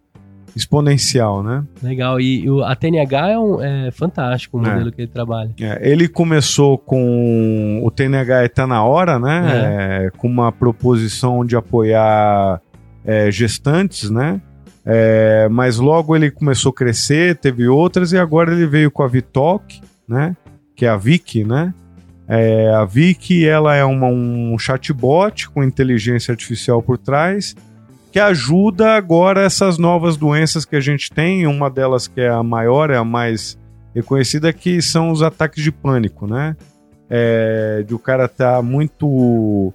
exponencial, 0.55 1.43
né? 1.43 1.63
Legal. 1.83 2.19
E 2.19 2.49
o- 2.49 2.63
a 2.63 2.75
TNH 2.75 3.29
é, 3.31 3.37
um, 3.39 3.61
é 3.61 3.91
fantástico 3.91 4.57
o 4.57 4.65
É. 4.65 4.69
modelo 4.69 4.91
que 4.91 5.01
ele 5.01 5.11
trabalha. 5.11 5.51
É, 5.59 5.79
ele 5.89 6.07
começou 6.07 6.77
com 6.77 7.81
o 7.83 7.91
TNH 7.91 8.45
está 8.45 8.65
na 8.65 8.83
hora, 8.83 9.19
né? 9.19 10.05
É, 10.05 10.09
com 10.17 10.27
uma 10.27 10.51
proposição 10.51 11.45
de 11.45 11.55
apoiar 11.55 12.61
é, 13.07 13.29
gestantes, 13.29 14.09
né? 14.09 14.41
É, 14.83 15.47
mas 15.49 15.77
logo 15.77 16.15
ele 16.15 16.31
começou 16.31 16.71
a 16.71 16.73
crescer, 16.73 17.35
teve 17.37 17.67
outras 17.67 18.11
e 18.13 18.17
agora 18.17 18.51
ele 18.51 18.65
veio 18.67 18.89
com 18.89 19.03
a 19.03 19.07
Vitalk, 19.07 19.81
né? 20.07 20.35
Que 20.75 20.85
é 20.85 20.89
a 20.89 20.97
Vic, 20.97 21.43
né? 21.43 21.73
É, 22.27 22.71
a 22.73 22.83
Vic 22.85 23.45
ela 23.47 23.75
é 23.75 23.83
uma- 23.83 24.07
um 24.07 24.57
chatbot 24.57 25.49
com 25.49 25.63
inteligência 25.63 26.31
artificial 26.31 26.81
por 26.81 26.97
trás 26.97 27.55
que 28.15 28.19
ajuda 28.21 28.93
agora 28.95 29.41
essas 29.41 29.77
novas 29.77 30.15
doenças 30.15 30.63
que 30.63 30.77
a 30.77 30.79
gente 30.79 31.11
tem. 31.11 31.45
Uma 31.45 31.69
delas 31.69 32.07
que 32.07 32.21
é 32.21 32.29
a 32.29 32.41
maior, 32.41 32.89
é 32.89 32.95
a 32.95 33.03
mais 33.03 33.57
reconhecida, 33.93 34.53
que 34.53 34.81
são 34.81 35.11
os 35.11 35.21
ataques 35.21 35.61
de 35.61 35.69
pânico, 35.69 36.25
né? 36.25 36.55
É, 37.09 37.83
de 37.85 37.93
o 37.93 37.99
cara 37.99 38.29
tá 38.29 38.61
muito 38.61 39.73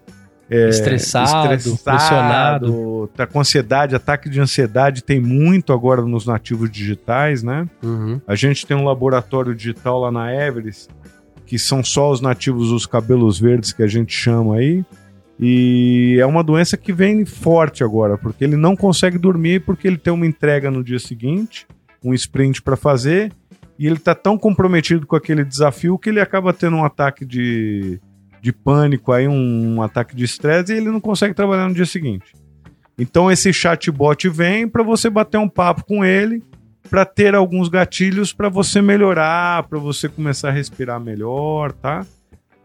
é, 0.48 0.70
Estressado, 0.70 1.48
pressionado. 1.84 3.10
tá 3.14 3.26
com 3.26 3.40
ansiedade, 3.40 3.94
ataque 3.94 4.30
de 4.30 4.40
ansiedade 4.40 5.04
tem 5.04 5.20
muito 5.20 5.70
agora 5.70 6.00
nos 6.00 6.24
nativos 6.24 6.70
digitais, 6.70 7.42
né? 7.42 7.68
Uhum. 7.82 8.22
A 8.26 8.34
gente 8.34 8.66
tem 8.66 8.74
um 8.74 8.84
laboratório 8.84 9.54
digital 9.54 10.00
lá 10.00 10.10
na 10.10 10.34
Everest, 10.34 10.88
que 11.44 11.58
são 11.58 11.84
só 11.84 12.10
os 12.10 12.22
nativos 12.22 12.70
dos 12.70 12.86
cabelos 12.86 13.38
verdes 13.38 13.70
que 13.70 13.82
a 13.82 13.86
gente 13.86 14.14
chama 14.14 14.56
aí. 14.56 14.82
E 15.42 16.18
é 16.20 16.26
uma 16.26 16.44
doença 16.44 16.76
que 16.76 16.92
vem 16.92 17.24
forte 17.24 17.82
agora, 17.82 18.18
porque 18.18 18.44
ele 18.44 18.56
não 18.56 18.76
consegue 18.76 19.16
dormir 19.16 19.60
porque 19.64 19.88
ele 19.88 19.96
tem 19.96 20.12
uma 20.12 20.26
entrega 20.26 20.70
no 20.70 20.84
dia 20.84 20.98
seguinte, 20.98 21.66
um 22.04 22.12
sprint 22.12 22.60
para 22.60 22.76
fazer, 22.76 23.32
e 23.78 23.86
ele 23.86 23.98
tá 23.98 24.14
tão 24.14 24.36
comprometido 24.36 25.06
com 25.06 25.16
aquele 25.16 25.42
desafio 25.42 25.98
que 25.98 26.10
ele 26.10 26.20
acaba 26.20 26.52
tendo 26.52 26.76
um 26.76 26.84
ataque 26.84 27.24
de, 27.24 27.98
de 28.42 28.52
pânico 28.52 29.12
aí, 29.12 29.26
um, 29.26 29.76
um 29.76 29.82
ataque 29.82 30.14
de 30.14 30.24
estresse 30.24 30.74
e 30.74 30.76
ele 30.76 30.90
não 30.90 31.00
consegue 31.00 31.32
trabalhar 31.32 31.66
no 31.66 31.74
dia 31.74 31.86
seguinte. 31.86 32.34
Então 32.98 33.32
esse 33.32 33.50
chatbot 33.50 34.28
vem 34.28 34.68
para 34.68 34.82
você 34.82 35.08
bater 35.08 35.38
um 35.38 35.48
papo 35.48 35.86
com 35.86 36.04
ele 36.04 36.42
para 36.90 37.06
ter 37.06 37.34
alguns 37.34 37.68
gatilhos 37.68 38.34
para 38.34 38.50
você 38.50 38.82
melhorar, 38.82 39.62
para 39.62 39.78
você 39.78 40.06
começar 40.06 40.48
a 40.48 40.52
respirar 40.52 41.00
melhor, 41.00 41.72
tá? 41.72 42.04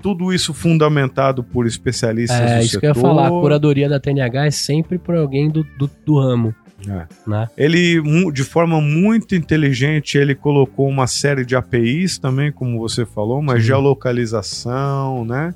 Tudo 0.02 0.32
isso 0.34 0.54
fundamentado 0.54 1.43
por 1.43 1.66
especialistas 1.66 2.39
É 2.39 2.58
do 2.58 2.62
isso 2.62 2.70
setor. 2.72 2.80
que 2.80 2.86
eu 2.86 2.89
ia 2.89 2.96
falar. 2.96 3.28
A 3.28 3.30
curadoria 3.32 3.89
da 3.89 4.00
TNH 4.00 4.46
é 4.46 4.52
sempre 4.52 4.98
por 4.98 5.16
alguém 5.16 5.50
do, 5.50 5.64
do, 5.78 5.89
do 6.06 6.20
ramo. 6.20 6.54
É. 6.88 7.08
Né? 7.28 7.48
Ele, 7.58 8.02
de 8.32 8.43
forma 8.43 8.80
muito 8.80 9.34
inteligente, 9.34 10.18
ele 10.18 10.36
colocou 10.36 10.88
uma 10.88 11.08
série 11.08 11.46
de 11.46 11.56
APIs 11.56 12.20
também, 12.20 12.52
como 12.52 12.78
você 12.80 13.06
falou, 13.06 13.39
uma 13.39 13.56
Sim. 13.56 13.62
geolocalização, 13.62 15.26
né? 15.26 15.54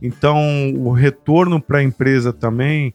Então, 0.00 0.72
o 0.76 0.90
retorno 0.90 1.60
para 1.60 1.78
a 1.78 1.82
empresa 1.82 2.32
também, 2.32 2.92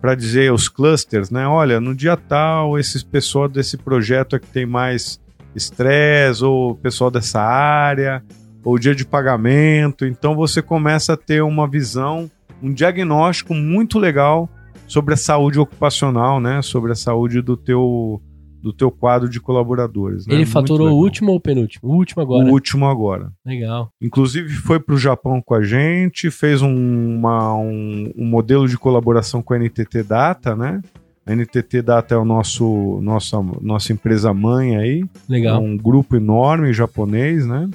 para 0.00 0.14
dizer 0.14 0.50
aos 0.50 0.68
clusters, 0.68 1.30
né? 1.30 1.46
Olha, 1.46 1.80
no 1.80 1.94
dia 1.94 2.16
tal, 2.16 2.78
esse 2.78 3.02
pessoal 3.04 3.48
desse 3.48 3.78
projeto 3.78 4.36
é 4.36 4.38
que 4.38 4.46
tem 4.46 4.66
mais 4.66 5.18
estresse, 5.54 6.44
ou 6.44 6.72
o 6.72 6.74
pessoal 6.74 7.10
dessa 7.10 7.40
área. 7.40 8.22
Ou 8.64 8.78
dia 8.78 8.94
de 8.94 9.04
pagamento. 9.04 10.04
Então 10.06 10.34
você 10.34 10.60
começa 10.62 11.12
a 11.14 11.16
ter 11.16 11.42
uma 11.42 11.66
visão, 11.68 12.30
um 12.62 12.72
diagnóstico 12.72 13.54
muito 13.54 13.98
legal 13.98 14.48
sobre 14.86 15.14
a 15.14 15.16
saúde 15.16 15.58
ocupacional, 15.58 16.40
né? 16.40 16.60
Sobre 16.62 16.92
a 16.92 16.94
saúde 16.96 17.40
do 17.40 17.56
teu 17.56 18.20
do 18.62 18.74
teu 18.74 18.90
quadro 18.90 19.26
de 19.26 19.40
colaboradores. 19.40 20.26
né? 20.26 20.34
Ele 20.34 20.44
faturou 20.44 20.90
o 20.90 20.94
último 20.94 21.30
ou 21.30 21.38
o 21.38 21.40
penúltimo? 21.40 21.90
O 21.90 21.94
último 21.96 22.20
agora. 22.22 22.46
O 22.46 22.50
último 22.52 22.86
agora. 22.86 23.32
Legal. 23.46 23.88
Inclusive 24.02 24.50
foi 24.56 24.78
para 24.78 24.94
o 24.94 24.98
Japão 24.98 25.40
com 25.40 25.54
a 25.54 25.62
gente, 25.62 26.30
fez 26.30 26.60
um, 26.60 27.16
uma- 27.16 27.54
um- 27.54 28.12
um 28.14 28.26
modelo 28.26 28.68
de 28.68 28.76
colaboração 28.76 29.42
com 29.42 29.54
a 29.54 29.56
NTT 29.58 30.02
Data, 30.02 30.54
né? 30.54 30.82
A 31.24 31.32
NTT 31.32 31.80
Data 31.80 32.14
é 32.14 32.18
o 32.18 32.24
nosso 32.24 33.00
nossa, 33.02 33.38
nossa 33.62 33.94
empresa 33.94 34.34
mãe 34.34 34.76
aí, 34.76 35.04
é 35.04 35.32
Legal. 35.32 35.62
um 35.62 35.74
grupo 35.78 36.16
enorme 36.16 36.70
japonês, 36.74 37.46
né? 37.46 37.66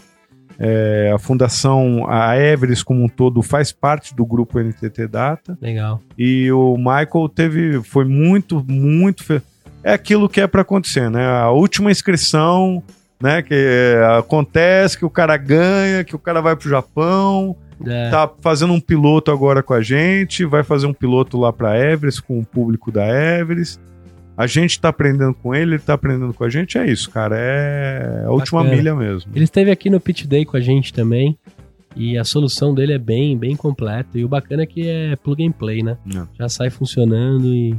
É, 0.57 1.11
a 1.13 1.19
fundação, 1.19 2.05
a 2.09 2.37
Everest 2.37 2.85
como 2.85 3.03
um 3.03 3.09
todo 3.09 3.41
faz 3.41 3.71
parte 3.71 4.15
do 4.15 4.25
grupo 4.25 4.59
NTT 4.59 5.07
Data 5.07 5.57
Legal. 5.61 6.01
e 6.17 6.51
o 6.51 6.77
Michael 6.77 7.29
teve, 7.33 7.83
foi 7.83 8.05
muito, 8.05 8.63
muito. 8.67 9.41
É 9.83 9.93
aquilo 9.93 10.29
que 10.29 10.41
é 10.41 10.47
para 10.47 10.61
acontecer, 10.61 11.09
né? 11.09 11.25
A 11.25 11.51
última 11.51 11.91
inscrição, 11.91 12.81
né? 13.21 13.41
Que 13.41 13.53
é, 13.53 14.17
acontece, 14.17 14.97
que 14.97 15.05
o 15.05 15.09
cara 15.09 15.37
ganha, 15.37 16.03
que 16.03 16.15
o 16.15 16.19
cara 16.19 16.41
vai 16.41 16.55
pro 16.55 16.69
Japão, 16.69 17.55
É, 17.85 18.09
tá 18.09 18.29
fazendo 18.41 18.71
um 18.71 18.79
piloto 18.79 19.31
agora 19.31 19.61
com 19.61 19.73
a 19.73 19.81
gente, 19.81 20.45
vai 20.45 20.63
fazer 20.63 20.87
um 20.87 20.93
piloto 20.93 21.37
lá 21.37 21.51
para 21.51 21.77
Everest 21.77 22.21
com 22.23 22.39
o 22.39 22.45
público 22.45 22.91
da 22.91 23.05
Everest. 23.05 23.79
A 24.37 24.47
gente 24.47 24.79
tá 24.79 24.89
aprendendo 24.89 25.33
com 25.33 25.55
ele, 25.55 25.75
ele 25.75 25.79
tá 25.81 25.93
aprendendo 25.93 26.33
com 26.33 26.43
a 26.43 26.49
gente, 26.49 26.77
é 26.77 26.85
isso, 26.91 27.09
cara. 27.09 27.35
É 27.37 28.23
a 28.25 28.31
última 28.31 28.59
Bacana. 28.61 28.75
milha 28.77 28.95
mesmo. 28.95 29.31
Ele 29.33 29.45
esteve 29.45 29.71
aqui 29.71 29.89
no 29.89 29.99
Pitch 29.99 30.25
Day 30.25 30.43
com 30.45 30.57
a 30.57 30.59
gente 30.59 30.93
também. 30.93 31.37
E 31.95 32.17
a 32.17 32.25
solução 32.25 32.73
dele 32.75 32.91
é 32.91 32.97
bem, 32.97 33.37
bem 33.37 33.55
completa. 33.55 34.19
E 34.19 34.25
o 34.25 34.27
bacana 34.27 34.63
é 34.63 34.65
que 34.65 34.85
é 34.85 35.15
plug 35.15 35.41
and 35.47 35.53
play, 35.53 35.81
né? 35.81 35.97
Não. 36.05 36.27
Já 36.37 36.49
sai 36.49 36.69
funcionando 36.69 37.47
e 37.47 37.73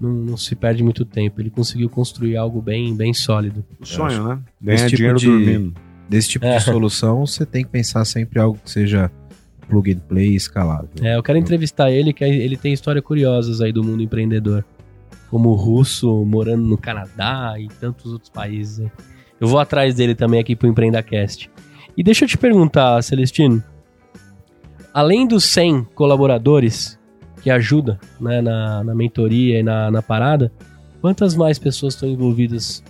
não, 0.00 0.10
não 0.12 0.36
se 0.36 0.56
perde 0.56 0.82
muito 0.82 1.04
tempo. 1.04 1.40
Ele 1.40 1.50
conseguiu 1.50 1.88
construir 1.88 2.36
algo 2.36 2.60
bem, 2.60 2.96
bem 2.96 3.14
sólido. 3.14 3.64
O 3.80 3.86
sonho, 3.86 4.26
né? 4.26 4.38
Ganhar 4.60 4.86
tipo 4.86 4.96
dinheiro 4.96 5.18
de- 5.18 5.26
dormindo. 5.26 5.74
Desse 6.08 6.30
tipo 6.30 6.44
É. 6.44 6.56
de 6.56 6.64
solução, 6.64 7.24
você 7.24 7.46
tem 7.46 7.64
que 7.64 7.70
pensar 7.70 8.04
sempre 8.04 8.40
algo 8.40 8.58
que 8.62 8.68
seja 8.68 9.08
plug 9.68 9.92
and 9.92 10.00
play 10.08 10.30
e 10.30 10.34
escalável. 10.34 10.88
É, 11.00 11.14
eu 11.16 11.22
quero 11.22 11.38
entrevistar 11.38 11.92
ele, 11.92 12.12
que 12.12 12.24
ele 12.24 12.56
tem 12.56 12.72
histórias 12.72 13.04
curiosas 13.04 13.60
aí 13.60 13.72
do 13.72 13.84
mundo 13.84 14.02
empreendedor. 14.02 14.64
Como 15.34 15.52
russo, 15.54 16.24
morando 16.24 16.62
no 16.62 16.78
Canadá 16.78 17.56
e 17.58 17.66
tantos 17.66 18.12
outros 18.12 18.30
países. 18.30 18.78
aí. 18.78 18.90
Eu 19.40 19.48
vou 19.48 19.58
atrás 19.58 19.96
dele 19.96 20.14
também 20.14 20.38
aqui 20.38 20.54
pro 20.54 20.68
EmpreendaCast. 20.68 21.50
E 21.96 22.04
deixa 22.04 22.24
eu 22.24 22.28
te 22.28 22.38
perguntar, 22.38 23.02
Celestino. 23.02 23.60
Além 24.92 25.26
dos 25.26 25.44
100 25.46 25.88
colaboradores 25.92 26.96
que 27.42 27.50
ajudam 27.50 27.98
né, 28.20 28.40
na, 28.40 28.84
na 28.84 28.94
mentoria 28.94 29.58
e 29.58 29.62
na, 29.64 29.90
na 29.90 30.00
parada, 30.00 30.52
quantas 31.00 31.34
mais 31.34 31.58
pessoas 31.58 31.94
estão 31.94 32.08
envolvidas 32.08 32.80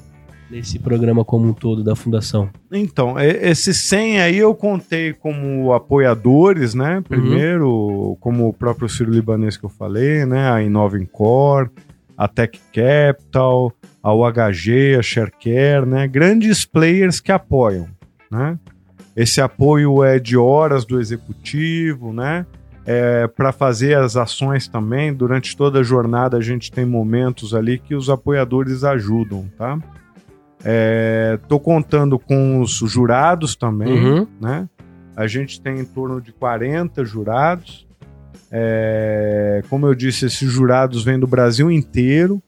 nesse 0.50 0.78
programa 0.78 1.24
como 1.24 1.48
um 1.48 1.54
todo 1.54 1.82
da 1.82 1.96
fundação? 1.96 2.50
Então, 2.70 3.18
esses 3.18 3.88
100 3.88 4.20
aí 4.20 4.36
eu 4.36 4.54
contei 4.54 5.14
como 5.14 5.72
apoiadores, 5.72 6.74
né? 6.74 7.02
Primeiro, 7.08 8.18
como 8.20 8.48
o 8.48 8.52
próprio 8.52 8.86
Ciro 8.86 9.10
Libanês 9.10 9.56
que 9.56 9.64
eu 9.64 9.70
falei, 9.70 10.26
né? 10.26 10.50
A 10.50 10.62
Inova 10.62 10.98
Incor, 10.98 11.70
a 12.16 12.28
Tech 12.28 12.58
Capital, 12.72 13.72
a 14.02 14.12
UHG, 14.14 14.96
a 14.98 15.02
ShareCare, 15.02 15.86
né? 15.86 16.06
Grandes 16.06 16.64
players 16.64 17.20
que 17.20 17.32
apoiam, 17.32 17.88
né? 18.30 18.58
Esse 19.16 19.40
apoio 19.40 20.02
é 20.02 20.18
de 20.18 20.36
horas 20.36 20.84
do 20.84 21.00
executivo, 21.00 22.12
né? 22.12 22.44
É, 22.86 23.26
para 23.26 23.50
fazer 23.50 23.96
as 23.96 24.14
ações 24.16 24.68
também, 24.68 25.12
durante 25.14 25.56
toda 25.56 25.80
a 25.80 25.82
jornada 25.82 26.36
a 26.36 26.40
gente 26.42 26.70
tem 26.70 26.84
momentos 26.84 27.54
ali 27.54 27.78
que 27.78 27.94
os 27.94 28.10
apoiadores 28.10 28.84
ajudam, 28.84 29.48
tá? 29.56 29.78
É, 30.64 31.38
tô 31.48 31.58
contando 31.60 32.18
com 32.18 32.60
os 32.60 32.72
jurados 32.78 33.54
também, 33.56 33.92
Uhum. 33.92 34.26
né? 34.40 34.68
A 35.16 35.26
gente 35.26 35.60
tem 35.60 35.78
em 35.78 35.84
torno 35.84 36.20
de 36.20 36.32
40 36.32 37.04
jurados. 37.04 37.83
É, 38.56 39.62
como 39.68 39.84
eu 39.84 39.94
disse, 39.96 40.26
esses 40.26 40.48
jurados 40.48 41.02
vêm 41.02 41.18
do 41.18 41.26
Brasil 41.26 41.72
inteiro, 41.72 42.40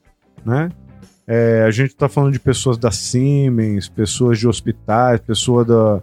né? 0.45 0.69
É, 1.27 1.65
a 1.67 1.71
gente 1.73 1.91
está 1.91 2.09
falando 2.09 2.33
de 2.33 2.39
pessoas 2.39 2.79
da 2.79 2.93
Siemens, 2.93 3.89
pessoas 3.89 4.39
de 4.39 4.47
hospitais, 4.47 5.21
pessoas 5.21 5.67
da, 5.67 6.01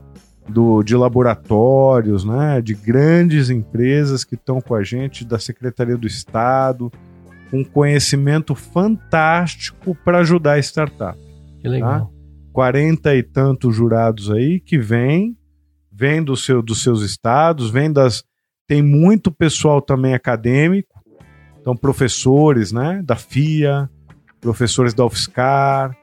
do, 0.50 0.84
de 0.84 0.94
laboratórios, 0.94 2.26
né? 2.26 2.62
De 2.62 2.74
grandes 2.74 3.50
empresas 3.50 4.26
que 4.26 4.36
estão 4.36 4.60
com 4.60 4.76
a 4.76 4.84
gente, 4.84 5.24
da 5.24 5.40
Secretaria 5.40 5.96
do 5.96 6.06
Estado, 6.06 6.92
com 7.50 7.64
conhecimento 7.64 8.54
fantástico 8.56 9.96
para 10.04 10.20
ajudar 10.20 10.54
a 10.54 10.60
startup 10.60 11.18
Que 11.62 11.70
legal. 11.70 12.12
40 12.52 13.16
e 13.16 13.24
tantos 13.24 13.76
jurados 13.76 14.30
aí 14.30 14.60
que 14.60 14.78
vêm, 14.78 15.38
vêm 15.92 16.24
do 16.24 16.36
seu, 16.36 16.62
dos 16.62 16.84
seus 16.84 17.02
estados, 17.02 17.70
vêm 17.70 17.92
das. 17.92 18.24
Tem 18.74 18.82
muito 18.82 19.32
pessoal 19.32 19.80
também 19.80 20.16
acadêmico, 20.16 21.00
então 21.62 21.78
professores, 21.78 22.72
né, 22.72 23.04
da 23.06 23.16
FIA, 23.16 23.88
professores 24.42 24.96
da 24.96 25.06
UFSCar, 25.06 25.96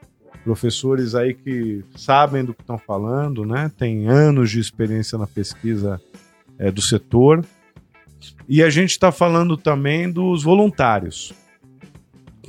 professores 0.45 1.13
aí 1.13 1.33
que 1.33 1.83
sabem 1.97 2.45
do 2.45 2.53
que 2.53 2.61
estão 2.61 2.77
falando, 2.77 3.43
né, 3.43 3.69
tem 3.77 4.07
anos 4.07 4.49
de 4.51 4.61
experiência 4.61 5.17
na 5.17 5.27
pesquisa 5.27 5.99
é, 6.57 6.71
do 6.71 6.81
setor. 6.81 7.43
E 8.47 8.63
a 8.63 8.69
gente 8.69 8.91
está 8.91 9.11
falando 9.11 9.57
também 9.57 10.09
dos 10.09 10.41
voluntários, 10.41 11.33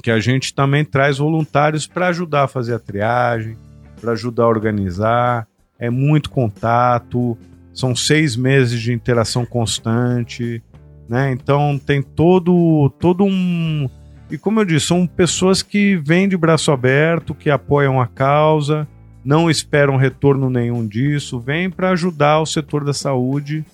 que 0.04 0.10
a 0.12 0.20
gente 0.20 0.54
também 0.54 0.84
traz 0.84 1.18
voluntários 1.18 1.88
para 1.88 2.06
ajudar 2.10 2.44
a 2.44 2.48
fazer 2.48 2.74
a 2.74 2.78
triagem, 2.78 3.58
para 4.00 4.12
ajudar 4.12 4.44
a 4.44 4.48
organizar. 4.48 5.48
É 5.80 5.90
muito 5.90 6.30
contato, 6.30 7.36
são 7.72 7.94
seis 7.94 8.36
meses 8.36 8.80
de 8.80 8.92
interação 8.92 9.44
constante, 9.44 10.62
né? 11.08 11.32
Então 11.32 11.78
tem 11.78 12.02
todo, 12.02 12.90
todo 12.98 13.24
um. 13.24 13.88
E 14.30 14.38
como 14.38 14.60
eu 14.60 14.64
disse, 14.64 14.86
são 14.86 15.06
pessoas 15.06 15.62
que 15.62 15.96
vêm 15.96 16.28
de 16.28 16.36
braço 16.36 16.70
aberto, 16.70 17.34
que 17.34 17.50
apoiam 17.50 18.00
a 18.00 18.06
causa, 18.06 18.86
não 19.24 19.50
esperam 19.50 19.96
retorno 19.96 20.48
nenhum 20.48 20.86
disso, 20.86 21.38
vêm 21.38 21.70
para 21.70 21.90
ajudar 21.90 22.40
o 22.40 22.46
setor 22.46 22.84
da 22.84 22.92
saúde, 22.92 23.64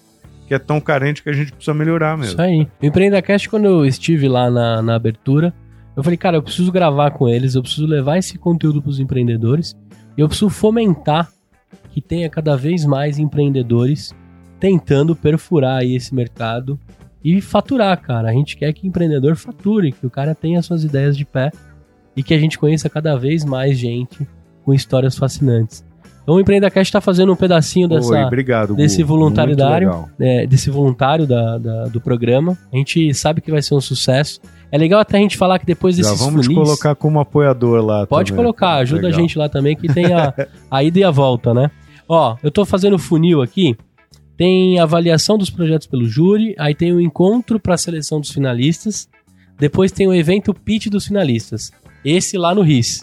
que 0.47 0.55
é 0.55 0.59
tão 0.59 0.81
carente 0.81 1.23
que 1.23 1.29
a 1.29 1.33
gente 1.33 1.53
precisa 1.53 1.75
melhorar 1.75 2.17
mesmo. 2.17 2.33
Isso 2.33 2.43
aí. 2.43 2.67
O 2.83 2.87
EmpreendaCast, 2.87 3.49
quando 3.49 3.67
eu 3.67 3.85
estive 3.85 4.29
lá 4.29 4.51
na, 4.51 4.83
na 4.83 4.95
abertura, 4.97 5.55
eu 5.97 6.03
falei, 6.03 6.17
cara, 6.17 6.37
eu 6.37 6.43
preciso 6.43 6.73
gravar 6.73 7.11
com 7.13 7.29
eles, 7.29 7.55
eu 7.55 7.63
preciso 7.63 7.87
levar 7.87 8.19
esse 8.19 8.39
conteúdo 8.39 8.81
para 8.81 8.91
os 8.91 9.01
empreendedores 9.01 9.77
e 10.17 10.21
eu 10.21 10.29
preciso 10.29 10.49
fomentar 10.49 11.29
que 11.91 12.01
tenha 12.01 12.29
cada 12.29 12.57
vez 12.57 12.85
mais 12.85 13.19
empreendedores 13.19 14.15
tentando 14.61 15.15
perfurar 15.15 15.81
aí 15.81 15.95
esse 15.95 16.15
mercado 16.15 16.79
e 17.25 17.41
faturar, 17.41 18.01
cara. 18.01 18.29
A 18.29 18.33
gente 18.33 18.57
quer 18.57 18.73
que 18.73 18.85
o 18.85 18.89
empreendedor 18.89 19.37
fature, 19.37 19.93
que 19.93 20.07
o 20.07 20.11
cara 20.11 20.35
tenha 20.35 20.63
suas 20.63 20.85
ideias 20.85 21.17
de 21.17 21.25
pé 21.25 21.51
e 22.17 22.23
que 22.23 22.35
a 22.35 22.39
gente 22.39 22.59
conheça 22.59 22.89
cada 22.89 23.17
vez 23.17 23.45
mais 23.45 23.79
gente 23.79 24.27
com 24.65 24.75
histórias 24.75 25.17
fascinantes. 25.17 25.88
Então 26.29 26.37
o 26.37 26.41
EmpreendaCast 26.41 26.91
está 26.91 27.01
fazendo 27.01 27.33
um 27.33 27.37
pedacinho 27.37 27.89
dessa, 27.89 28.13
Oi, 28.13 28.23
obrigado, 28.23 28.75
desse 28.77 29.03
legal. 29.87 30.11
é, 30.21 30.47
desse 30.47 30.69
voluntário 30.69 31.27
da, 31.27 31.57
da- 31.57 31.85
do 31.87 32.03
programa. 32.03 32.55
A 32.71 32.77
gente 32.77 33.15
sabe 33.15 33.41
que 33.41 33.51
vai 33.51 33.63
ser 33.63 33.75
um 33.75 33.81
sucesso. 33.81 34.39
É 34.71 34.77
legal 34.77 35.01
até 35.01 35.17
a 35.17 35.21
gente 35.23 35.39
falar 35.39 35.59
que 35.59 35.65
depois 35.65 35.97
Já 35.97 36.03
desses 36.03 36.19
vamos 36.19 36.45
funis... 36.45 36.63
colocar 36.63 36.95
como 36.95 37.19
apoiador 37.19 37.83
lá. 37.83 38.07
Pode 38.07 38.33
também. 38.33 38.45
colocar, 38.45 38.75
ajuda 38.75 39.07
Legal. 39.07 39.19
a 39.19 39.23
gente 39.23 39.39
lá 39.39 39.49
também, 39.49 39.75
que 39.75 39.89
tem 39.91 40.13
a, 40.13 40.35
a 40.71 40.85
ida 40.85 40.99
e 40.99 41.05
a 41.05 41.11
volta, 41.11 41.55
né? 41.55 41.71
Ó, 42.07 42.37
eu 42.43 42.51
tô 42.51 42.67
fazendo 42.67 42.99
funil 42.99 43.41
aqui. 43.41 43.75
Tem 44.37 44.79
avaliação 44.79 45.39
dos 45.39 45.49
projetos 45.49 45.87
pelo 45.87 46.05
júri, 46.07 46.55
aí 46.59 46.75
tem 46.75 46.93
o 46.93 47.01
encontro 47.01 47.59
para 47.59 47.75
seleção 47.79 48.21
dos 48.21 48.31
finalistas, 48.31 49.09
depois 49.59 49.91
tem 49.93 50.07
o 50.07 50.13
evento 50.13 50.53
pitch 50.53 50.89
dos 50.89 51.07
finalistas. 51.07 51.73
Esse 52.05 52.37
lá 52.37 52.55
no 52.55 52.61
RIS, 52.61 53.03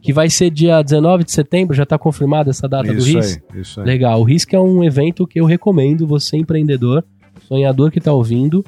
que 0.00 0.12
vai 0.12 0.30
ser 0.30 0.50
dia 0.50 0.82
19 0.82 1.24
de 1.24 1.32
setembro, 1.32 1.74
já 1.74 1.84
tá 1.84 1.98
confirmada 1.98 2.50
essa 2.50 2.68
data 2.68 2.92
do 2.92 2.98
Isso 2.98 3.16
RIS? 3.16 3.42
aí, 3.52 3.60
isso 3.60 3.80
aí. 3.80 3.86
Legal. 3.86 4.20
O 4.20 4.24
RISC 4.24 4.54
é 4.54 4.60
um 4.60 4.84
evento 4.84 5.26
que 5.26 5.40
eu 5.40 5.44
recomendo 5.44 6.06
você, 6.06 6.36
empreendedor, 6.36 7.04
sonhador 7.46 7.90
que 7.90 8.00
tá 8.00 8.12
ouvindo. 8.12 8.64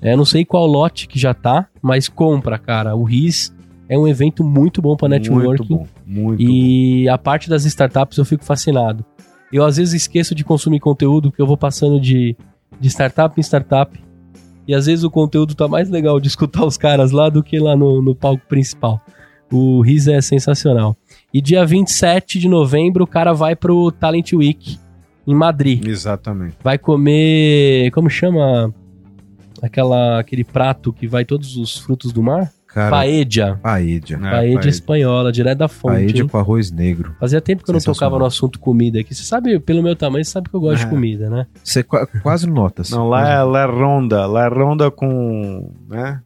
É, 0.00 0.16
não 0.16 0.24
sei 0.24 0.44
qual 0.44 0.66
lote 0.66 1.06
que 1.06 1.18
já 1.18 1.32
tá, 1.32 1.68
mas 1.80 2.08
compra, 2.08 2.58
cara. 2.58 2.94
O 2.96 3.04
RIS 3.04 3.54
é 3.88 3.98
um 3.98 4.08
evento 4.08 4.42
muito 4.42 4.82
bom 4.82 4.96
para 4.96 5.08
networking. 5.08 5.46
Muito 5.46 5.64
bom, 5.64 5.86
muito 6.06 6.42
bom. 6.42 6.50
E 6.50 7.08
a 7.08 7.16
parte 7.16 7.48
das 7.48 7.64
startups 7.64 8.18
eu 8.18 8.24
fico 8.24 8.44
fascinado. 8.44 9.04
Eu 9.52 9.64
às 9.64 9.76
vezes 9.76 9.94
esqueço 9.94 10.34
de 10.34 10.42
consumir 10.42 10.80
conteúdo 10.80 11.30
porque 11.30 11.42
eu 11.42 11.46
vou 11.46 11.56
passando 11.56 12.00
de, 12.00 12.36
de 12.80 12.88
startup 12.88 13.38
em 13.38 13.42
startup. 13.42 13.98
E 14.66 14.74
às 14.74 14.86
vezes 14.86 15.04
o 15.04 15.10
conteúdo 15.10 15.54
tá 15.54 15.68
mais 15.68 15.90
legal 15.90 16.18
de 16.18 16.28
escutar 16.28 16.64
os 16.64 16.76
caras 16.76 17.10
lá 17.10 17.28
do 17.28 17.42
que 17.42 17.58
lá 17.58 17.76
no, 17.76 18.00
no 18.00 18.14
palco 18.14 18.42
principal. 18.48 19.00
O 19.52 19.80
RIS 19.82 20.08
é 20.08 20.20
sensacional. 20.20 20.96
E 21.32 21.40
dia 21.40 21.64
27 21.64 22.38
de 22.38 22.48
novembro 22.48 23.04
o 23.04 23.06
cara 23.06 23.32
vai 23.32 23.54
pro 23.54 23.92
Talent 23.92 24.32
Week 24.32 24.78
em 25.26 25.34
Madrid. 25.34 25.86
Exatamente. 25.86 26.56
Vai 26.64 26.78
comer. 26.78 27.90
Como 27.92 28.08
chama? 28.10 28.72
Aquela, 29.62 30.18
aquele 30.18 30.42
prato 30.42 30.92
que 30.92 31.06
vai 31.06 31.24
todos 31.24 31.56
os 31.56 31.76
frutos 31.78 32.12
do 32.12 32.22
mar? 32.22 32.50
Cara, 32.66 32.90
Paella. 32.90 33.60
paella. 33.62 33.90
É, 34.10 34.16
Paella 34.16 34.54
paella. 34.54 34.68
espanhola, 34.68 35.30
direto 35.30 35.58
da 35.58 35.68
fonte. 35.68 35.92
Paella 35.92 36.18
hein? 36.22 36.26
com 36.26 36.38
arroz 36.38 36.70
negro. 36.72 37.14
Fazia 37.20 37.40
tempo 37.40 37.62
que 37.62 37.70
eu 37.70 37.74
não 37.74 37.80
tocava 37.80 38.18
no 38.18 38.24
assunto 38.24 38.58
comida 38.58 38.98
aqui. 38.98 39.14
Você 39.14 39.22
sabe, 39.24 39.60
pelo 39.60 39.82
meu 39.82 39.94
tamanho, 39.94 40.24
você 40.24 40.30
sabe 40.30 40.48
que 40.48 40.56
eu 40.56 40.60
gosto 40.60 40.80
É. 40.80 40.84
de 40.84 40.90
comida, 40.90 41.28
né? 41.28 41.46
Você 41.62 41.82
qua- 41.82 42.06
quase 42.22 42.48
notas. 42.48 42.90
Não, 42.90 43.08
lá 43.08 43.28
é, 43.28 43.42
lá 43.42 43.62
é 43.62 43.66
ronda. 43.66 44.26
Lá 44.26 44.46
é 44.46 44.48
ronda 44.48 44.90
com, 44.90 45.70
né? 45.88 46.20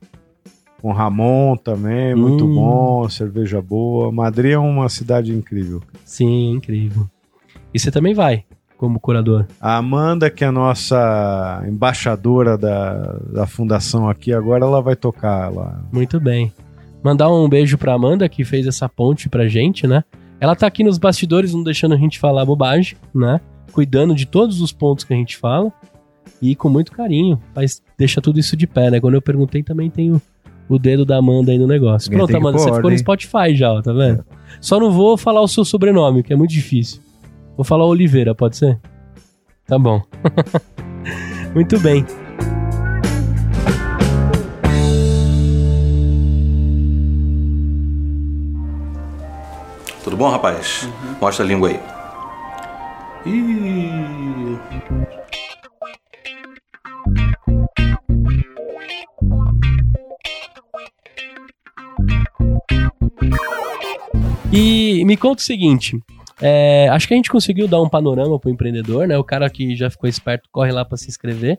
Com 0.80 0.92
Ramon 0.92 1.56
também, 1.56 2.14
muito 2.14 2.44
Hum. 2.46 2.54
bom, 2.54 3.08
cerveja 3.08 3.60
boa. 3.62 4.12
Madrid 4.12 4.52
é 4.52 4.58
uma 4.58 4.88
cidade 4.88 5.32
incrível. 5.34 5.80
Sim, 6.04 6.52
incrível. 6.52 7.06
E 7.74 7.78
você 7.78 7.90
também 7.90 8.14
vai, 8.14 8.44
como 8.76 9.00
curador. 9.00 9.46
A 9.60 9.76
Amanda, 9.76 10.30
que 10.30 10.44
é 10.44 10.46
a 10.46 10.52
nossa 10.52 11.64
embaixadora 11.66 12.56
da, 12.56 13.18
da 13.32 13.46
fundação 13.46 14.08
aqui, 14.08 14.32
agora 14.32 14.64
ela 14.64 14.80
vai 14.82 14.94
tocar 14.96 15.52
lá. 15.52 15.80
Muito 15.92 16.20
bem. 16.20 16.52
Mandar 17.02 17.30
um 17.30 17.48
beijo 17.48 17.78
pra 17.78 17.94
Amanda, 17.94 18.28
que 18.28 18.44
fez 18.44 18.66
essa 18.66 18.88
ponte 18.88 19.28
pra 19.28 19.48
gente, 19.48 19.86
né? 19.86 20.04
Ela 20.40 20.54
tá 20.54 20.66
aqui 20.66 20.84
nos 20.84 20.98
bastidores, 20.98 21.54
não 21.54 21.62
deixando 21.62 21.94
a 21.94 21.98
gente 21.98 22.18
falar 22.18 22.44
bobagem, 22.44 22.96
né? 23.14 23.40
Cuidando 23.72 24.14
de 24.14 24.26
todos 24.26 24.60
os 24.60 24.72
pontos 24.72 25.04
que 25.04 25.12
a 25.14 25.16
gente 25.16 25.36
fala. 25.36 25.72
E 26.42 26.54
com 26.54 26.68
muito 26.68 26.92
carinho. 26.92 27.40
Mas 27.54 27.82
deixa 27.96 28.20
tudo 28.20 28.38
isso 28.38 28.56
de 28.56 28.66
pé, 28.66 28.90
né? 28.90 29.00
Quando 29.00 29.14
eu 29.14 29.22
perguntei, 29.22 29.62
também 29.62 29.88
tem 29.88 30.20
o, 30.68 30.78
dedo 30.78 31.04
da 31.04 31.18
Amanda 31.18 31.52
aí 31.52 31.58
no 31.58 31.66
negócio. 31.66 32.10
Ninguém 32.10 32.26
Pronto, 32.26 32.40
Amanda, 32.40 32.58
você 32.58 32.64
ficou 32.64 32.80
no 32.80 32.86
ordem. 32.86 32.98
Spotify 32.98 33.54
já, 33.54 33.72
ó, 33.72 33.82
tá 33.82 33.92
vendo? 33.92 34.24
Só 34.60 34.80
não 34.80 34.90
vou 34.90 35.16
falar 35.16 35.40
o 35.40 35.48
seu 35.48 35.64
sobrenome, 35.64 36.22
que 36.22 36.32
é 36.32 36.36
muito 36.36 36.50
difícil. 36.50 37.00
Vou 37.56 37.64
falar 37.64 37.86
Oliveira, 37.86 38.34
pode 38.34 38.56
ser? 38.56 38.78
Tá 39.66 39.78
bom. 39.78 40.02
muito 41.54 41.78
bem. 41.80 42.04
Tudo 50.04 50.16
bom, 50.16 50.30
rapaz? 50.30 50.88
Mostra 51.20 51.44
a 51.44 51.48
língua 51.48 51.68
aí. 51.68 51.80
Ih. 53.26 55.16
E 64.58 65.04
me 65.04 65.16
conta 65.16 65.42
o 65.42 65.44
seguinte. 65.44 66.00
é, 66.40 66.88
acho 66.90 67.06
que 67.08 67.14
a 67.14 67.16
gente 67.16 67.30
conseguiu 67.30 67.66
dar 67.68 67.80
um 67.82 67.88
panorama 67.88 68.38
pro 68.38 68.50
empreendedor, 68.50 69.06
né? 69.06 69.16
O 69.18 69.24
cara 69.24 69.48
que 69.50 69.74
já 69.76 69.88
ficou 69.90 70.08
esperto 70.08 70.48
corre 70.52 70.70
lá 70.72 70.84
pra 70.84 70.96
se 70.96 71.08
inscrever. 71.08 71.58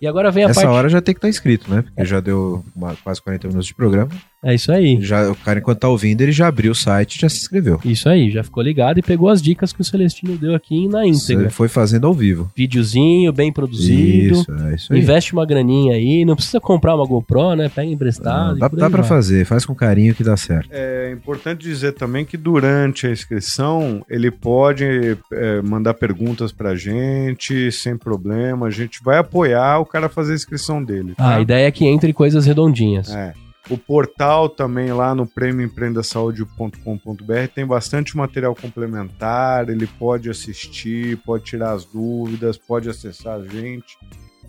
E 0.00 0.06
agora 0.06 0.30
vem 0.30 0.44
a 0.44 0.48
Essa 0.48 0.62
parte. 0.62 0.74
hora 0.74 0.88
já 0.88 1.00
tem 1.00 1.14
que 1.14 1.18
estar 1.18 1.28
inscrito, 1.28 1.70
né? 1.70 1.82
Porque 1.82 2.04
já 2.04 2.20
deu 2.20 2.62
uma- 2.76 2.94
quase 3.02 3.20
40 3.22 3.48
minutos 3.48 3.66
de 3.66 3.74
programa. 3.74 4.10
É 4.44 4.54
isso 4.54 4.70
aí. 4.70 4.98
Já, 5.00 5.30
o 5.30 5.34
cara, 5.34 5.58
enquanto 5.58 5.78
tá 5.78 5.88
ouvindo, 5.88 6.20
ele 6.20 6.30
já 6.30 6.46
abriu 6.46 6.72
o 6.72 6.74
site 6.74 7.16
e 7.16 7.20
já 7.20 7.28
se 7.30 7.38
inscreveu. 7.38 7.80
Isso 7.82 8.08
aí, 8.08 8.30
já 8.30 8.44
ficou 8.44 8.62
ligado 8.62 8.98
e 8.98 9.02
pegou 9.02 9.30
as 9.30 9.40
dicas 9.40 9.72
que 9.72 9.80
o 9.80 9.84
Celestino 9.84 10.36
deu 10.36 10.54
aqui 10.54 10.86
na 10.86 11.06
íntegra. 11.06 11.44
Você 11.44 11.50
foi 11.50 11.68
fazendo 11.68 12.06
ao 12.06 12.12
vivo. 12.12 12.50
Videozinho 12.54 13.32
bem 13.32 13.50
produzido. 13.50 14.34
Isso, 14.34 14.52
é 14.52 14.74
isso 14.74 14.92
aí. 14.92 14.98
Investe 15.00 15.32
uma 15.32 15.46
graninha 15.46 15.94
aí, 15.94 16.26
não 16.26 16.36
precisa 16.36 16.60
comprar 16.60 16.94
uma 16.94 17.06
GoPro, 17.06 17.54
né? 17.54 17.70
Pega 17.70 17.90
emprestado. 17.90 18.58
E 18.58 18.60
dá 18.60 18.68
dá 18.68 18.88
vai. 18.88 19.02
fazer, 19.02 19.46
faz 19.46 19.64
com 19.64 19.74
carinho 19.74 20.14
que 20.14 20.22
dá 20.22 20.36
certo. 20.36 20.68
É 20.70 21.10
importante 21.10 21.62
dizer 21.62 21.92
também 21.92 22.26
que 22.26 22.36
durante 22.36 23.06
a 23.06 23.10
inscrição 23.10 24.04
ele 24.10 24.30
pode 24.30 25.16
é, 25.32 25.62
mandar 25.62 25.94
perguntas 25.94 26.52
pra 26.52 26.76
gente 26.76 27.72
sem 27.72 27.96
problema. 27.96 28.66
A 28.66 28.70
gente 28.70 29.02
vai 29.02 29.16
apoiar 29.16 29.78
o 29.78 29.86
cara 29.86 30.06
a 30.06 30.10
fazer 30.10 30.32
a 30.32 30.36
inscrição 30.36 30.84
dele. 30.84 31.14
Ah, 31.16 31.22
tá? 31.22 31.36
a 31.36 31.40
ideia 31.40 31.66
é 31.66 31.70
que 31.70 31.86
entre 31.86 32.12
coisas 32.12 32.44
redondinhas. 32.44 33.10
É. 33.10 33.32
O 33.70 33.78
portal 33.78 34.48
também 34.48 34.92
lá 34.92 35.14
no 35.14 35.26
prêmioempreendasaude.com.br 35.26 37.48
tem 37.54 37.64
bastante 37.66 38.16
material 38.16 38.54
complementar, 38.54 39.68
ele 39.68 39.86
pode 39.86 40.28
assistir, 40.28 41.16
pode 41.18 41.44
tirar 41.44 41.72
as 41.72 41.84
dúvidas, 41.84 42.58
pode 42.58 42.88
acessar 42.90 43.38
a 43.40 43.44
gente. 43.44 43.96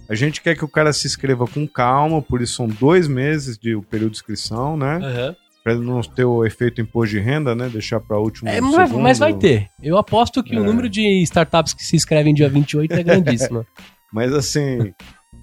A 0.10 0.16
gente 0.16 0.42
quer 0.42 0.56
que 0.56 0.66
o 0.66 0.68
cara 0.68 0.92
se 0.94 1.08
inscreva 1.08 1.48
com 1.48 1.68
calma, 1.68 2.22
por 2.22 2.42
isso 2.42 2.56
são 2.56 2.68
dois 2.68 3.08
meses 3.08 3.58
de 3.58 3.76
o 3.76 3.82
período 3.82 4.12
de 4.12 4.18
inscrição, 4.18 4.78
né? 4.78 5.00
Aham. 5.02 5.36
Pra 5.64 5.74
não 5.74 6.00
ter 6.02 6.26
o 6.26 6.46
efeito 6.46 6.80
imposto 6.80 7.16
de 7.16 7.20
renda, 7.22 7.56
né? 7.56 7.68
Deixar 7.70 8.00
pra 8.00 8.20
último 8.20 8.48
É, 8.48 8.62
mas, 8.62 8.92
mas 8.92 9.18
vai 9.18 9.34
ter. 9.34 9.68
Eu 9.82 9.98
aposto 9.98 10.44
que 10.44 10.56
o 10.56 10.60
É. 10.60 10.64
número 10.64 10.88
de 10.88 11.24
startups 11.24 11.74
que 11.74 11.84
se 11.84 11.96
inscrevem 11.96 12.36
dia 12.36 12.48
28 12.48 12.94
é 12.94 13.04
grandíssimo. 13.04 13.66
Mas 14.14 14.32
assim, 14.32 14.94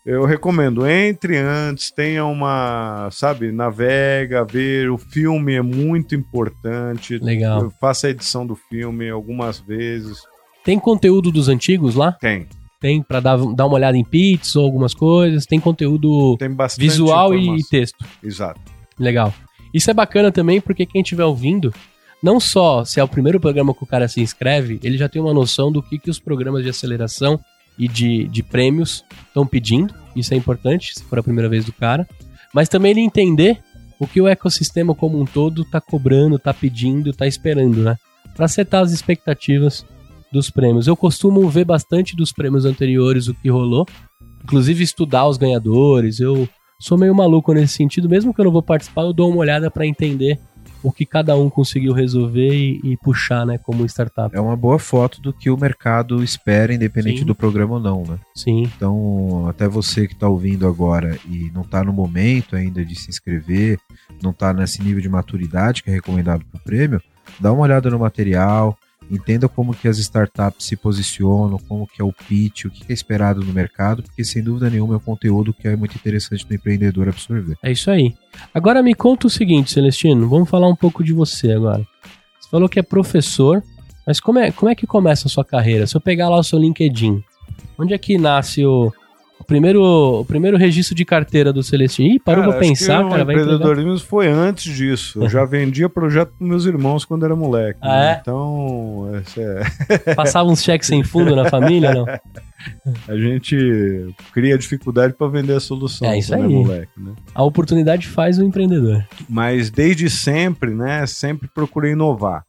eu 0.05 0.25
recomendo, 0.25 0.85
entre 0.87 1.39
antes, 1.39 1.93
tenha 1.93 2.25
uma, 2.25 3.09
sabe, 3.13 3.53
navega, 3.53 4.45
ver, 4.45 4.91
o 4.91 4.99
filme 4.99 5.55
é 5.55 5.63
muito 5.63 6.15
importante. 6.15 7.19
Legal. 7.19 7.63
Eu 7.63 7.71
faço 7.81 8.07
a 8.07 8.11
edição 8.11 8.45
do 8.45 8.57
filme 8.57 9.09
algumas 9.09 9.61
vezes. 9.61 10.23
Tem 10.65 10.79
conteúdo 10.79 11.31
dos 11.31 11.49
antigos 11.49 11.95
lá? 11.95 12.13
Tem, 12.13 12.49
Tem 12.81 13.01
pra 13.01 13.21
dar, 13.21 13.37
dar 13.55 13.67
uma 13.67 13.75
olhada 13.75 13.97
em 13.97 14.05
pits 14.05 14.57
ou 14.57 14.65
algumas 14.65 14.93
coisas. 14.93 15.47
Tem 15.47 15.61
conteúdo 15.61 16.37
tem 16.37 16.51
bastante 16.51 16.83
visual 16.83 17.33
e 17.35 17.43
informação. 17.43 17.69
texto. 17.71 18.05
Exato. 18.23 18.61
Legal. 18.99 19.33
Isso 19.73 19.89
é 19.89 19.95
bacana 19.95 20.33
também 20.33 20.61
porque 20.61 20.85
quem 20.85 21.01
estiver 21.01 21.25
ouvindo, 21.25 21.73
não 22.21 22.41
só 22.41 22.85
se 22.85 22.99
é 22.99 23.05
o 23.05 23.09
primeiro 23.09 23.39
programa 23.39 23.73
que 23.73 23.85
o 23.85 23.87
cara 23.87 24.09
se 24.09 24.21
inscreve, 24.21 24.81
ele 24.83 24.99
já 24.99 25.09
tem 25.09 25.23
uma 25.23 25.33
noção 25.33 25.71
do 25.71 25.81
que, 25.81 25.99
que 25.99 26.11
os 26.11 26.19
programas 26.19 26.65
de 26.65 26.71
aceleração 26.71 27.39
e 27.79 27.89
de, 27.89 28.29
de 28.29 28.43
prêmios 28.43 29.05
estão 29.27 29.47
pedindo. 29.47 29.95
Isso 30.15 30.35
é 30.35 30.37
importante, 30.37 30.95
se 30.95 31.05
for 31.05 31.19
a 31.19 31.23
primeira 31.23 31.49
vez 31.49 31.65
do 31.65 31.73
cara. 31.73 32.07
Mas 32.53 32.69
também 32.69 32.91
ele 32.91 33.01
entender 33.01 33.59
o 33.99 34.07
que 34.07 34.21
o 34.21 34.29
ecossistema 34.29 34.95
como 34.95 35.21
um 35.21 35.25
todo 35.25 35.65
tá 35.65 35.81
cobrando, 35.81 36.39
tá 36.39 36.53
pedindo, 36.53 37.13
tá 37.13 37.27
esperando, 37.27 37.83
né? 37.83 37.97
Para 38.35 38.49
setar 38.49 38.83
as 38.83 38.93
expectativas 38.93 39.85
dos 40.33 40.51
prêmios. 40.51 40.87
Eu 40.87 40.97
costumo 40.97 41.49
ver 41.49 41.65
bastante 41.65 42.17
dos 42.17 42.33
prêmios 42.33 42.65
anteriores 42.65 43.29
o 43.29 43.35
que 43.35 43.49
rolou, 43.49 43.87
inclusive 44.43 44.83
estudar 44.83 45.29
os 45.29 45.37
ganhadores. 45.37 46.19
Eu 46.19 46.49
sou 46.81 46.99
meio 46.99 47.15
maluco 47.15 47.53
nesse 47.53 47.75
sentido, 47.75 48.09
mesmo 48.09 48.35
que 48.35 48.41
eu 48.41 48.47
não 48.47 48.53
vou 48.53 48.63
participar, 48.63 49.03
eu 49.03 49.13
dou 49.13 49.31
uma 49.31 49.39
olhada 49.39 49.71
para 49.71 49.87
entender 49.87 50.39
o 50.83 50.93
que 50.93 51.07
cada 51.07 51.37
um 51.37 51.49
conseguiu 51.49 51.93
resolver 51.93 52.53
e, 52.53 52.81
e 52.83 52.97
puxar, 52.97 53.47
né, 53.47 53.59
como 53.59 53.85
startup. 53.87 54.35
É 54.35 54.41
uma 54.41 54.57
boa 54.57 54.79
foto 54.79 55.21
do 55.21 55.33
que 55.33 55.51
o 55.51 55.57
mercado 55.57 56.23
espera, 56.23 56.75
independente 56.75 57.21
Sim. 57.21 57.27
do 57.27 57.35
programa 57.35 57.75
ou 57.75 57.81
não, 57.81 58.03
né? 58.03 58.19
Sim, 58.35 58.71
Então, 58.77 59.47
até 59.49 59.69
você 59.69 60.07
que 60.07 60.15
está 60.15 60.29
ouvindo 60.29 60.67
agora 60.67 61.19
e 61.29 61.51
não 61.55 61.63
está 61.63 61.85
no 61.85 61.93
momento 61.93 62.57
ainda 62.57 62.85
de 62.85 62.95
se 62.95 63.11
inscrever, 63.11 63.79
não 64.23 64.31
está 64.31 64.53
nesse 64.53 64.83
nível 64.83 65.01
de 65.01 65.09
maturidade 65.09 65.83
que 65.83 65.91
é 65.91 65.93
recomendado 65.93 66.45
para 66.45 66.59
o 66.59 66.63
prêmio, 66.63 67.01
dá 67.39 67.53
uma 67.53 67.63
olhada 67.63 67.91
no 67.91 67.99
material, 67.99 68.77
entenda 69.13 69.49
como 69.49 69.75
que 69.75 69.87
as 69.87 69.99
startups 69.99 70.67
se 70.67 70.75
posicionam, 70.75 71.59
como 71.69 71.87
que 71.87 72.01
é 72.01 72.05
o 72.05 72.13
pitch, 72.13 72.65
o 72.65 72.71
que 72.71 72.85
é 72.89 72.93
esperado 72.93 73.45
no 73.45 73.53
mercado, 73.53 74.03
porque 74.03 74.25
sem 74.25 74.43
dúvida 74.43 74.71
nenhuma 74.71 74.95
é 74.95 74.97
um 74.97 75.01
conteúdo 75.01 75.53
que 75.53 75.69
é 75.69 75.77
muito 75.77 75.95
interessante 75.95 76.47
do 76.47 76.55
empreendedor 76.55 77.09
absorver. 77.09 77.57
é 77.63 77.71
isso 77.71 77.91
aí. 77.91 78.15
Agora 78.55 78.83
me 78.83 78.95
conta 78.95 79.27
o 79.27 79.31
seguinte, 79.31 79.73
Celestino, 79.73 80.29
vamos 80.29 80.49
falar 80.49 80.69
um 80.69 80.77
pouco 80.77 81.05
de 81.05 81.13
você 81.13 81.53
agora. 81.53 81.87
Você 82.41 82.49
falou 82.51 82.69
que 82.69 82.79
é 82.79 82.83
professor, 82.83 83.63
mas 84.07 84.19
como 84.19 84.39
é, 84.39 84.51
como 84.51 84.71
é 84.71 84.75
que 84.75 84.87
começa 84.87 85.29
a 85.29 85.31
sua 85.31 85.45
carreira? 85.45 85.87
Se 85.87 85.95
eu 85.97 86.01
pegar 86.01 86.29
lá 86.29 86.39
o 86.39 86.43
seu 86.43 86.59
LinkedIn, 86.59 87.23
onde 87.79 87.93
é 87.93 87.99
que 87.99 88.17
nasce 88.17 88.65
o, 88.65 88.93
o 89.43 89.45
primeiro, 89.45 89.83
o 90.21 90.25
primeiro 90.25 90.57
registro 90.57 90.95
de 90.95 91.05
carteira 91.05 91.53
do 91.53 91.63
Celestino? 91.63 92.15
Ih, 92.15 92.19
parou 92.21 92.43
Cara, 92.45 92.53
pra 92.57 92.61
pensar, 92.61 93.03
que 93.05 93.11
cara, 93.11 93.23
o 93.23 93.27
vai 93.27 93.35
entregar. 93.35 93.55
empreendedorismo 93.57 93.99
foi 93.99 94.29
antes 94.29 94.75
disso. 94.75 95.23
Eu 95.23 95.29
já 95.29 95.45
vendia 95.45 95.89
projeto 95.89 96.31
pros 96.39 96.49
meus 96.49 96.65
irmãos 96.65 97.05
quando 97.05 97.25
era 97.25 97.35
moleque. 97.37 97.79
Ah, 97.83 97.89
né? 97.89 98.13
é? 98.13 98.19
Então, 98.21 99.11
é- 100.07 100.15
Passava 100.15 100.49
uns 100.49 100.63
cheques 100.63 100.87
sem 100.89 101.03
fundo 101.03 101.35
na 101.37 101.51
família, 101.51 101.93
não? 101.93 102.07
a 103.09 103.17
gente 103.17 103.57
cria 104.33 104.57
dificuldade 104.57 105.15
para 105.15 105.27
vender 105.27 105.55
a 105.55 105.61
solução 105.61 106.09
É 106.09 106.19
isso 106.19 106.33
quando 106.33 106.45
aí. 106.47 106.53
é 106.53 106.57
moleque, 106.57 106.93
né? 106.97 107.13
A 107.35 107.43
oportunidade 107.43 108.07
faz 108.07 108.39
o 108.39 108.45
empreendedor. 108.45 109.05
mas 109.29 109.71
desde 109.71 110.09
sempre, 110.09 110.71
né, 110.73 111.05
sempre 111.07 111.49
procurei 111.53 111.93
inovar, 111.93 112.45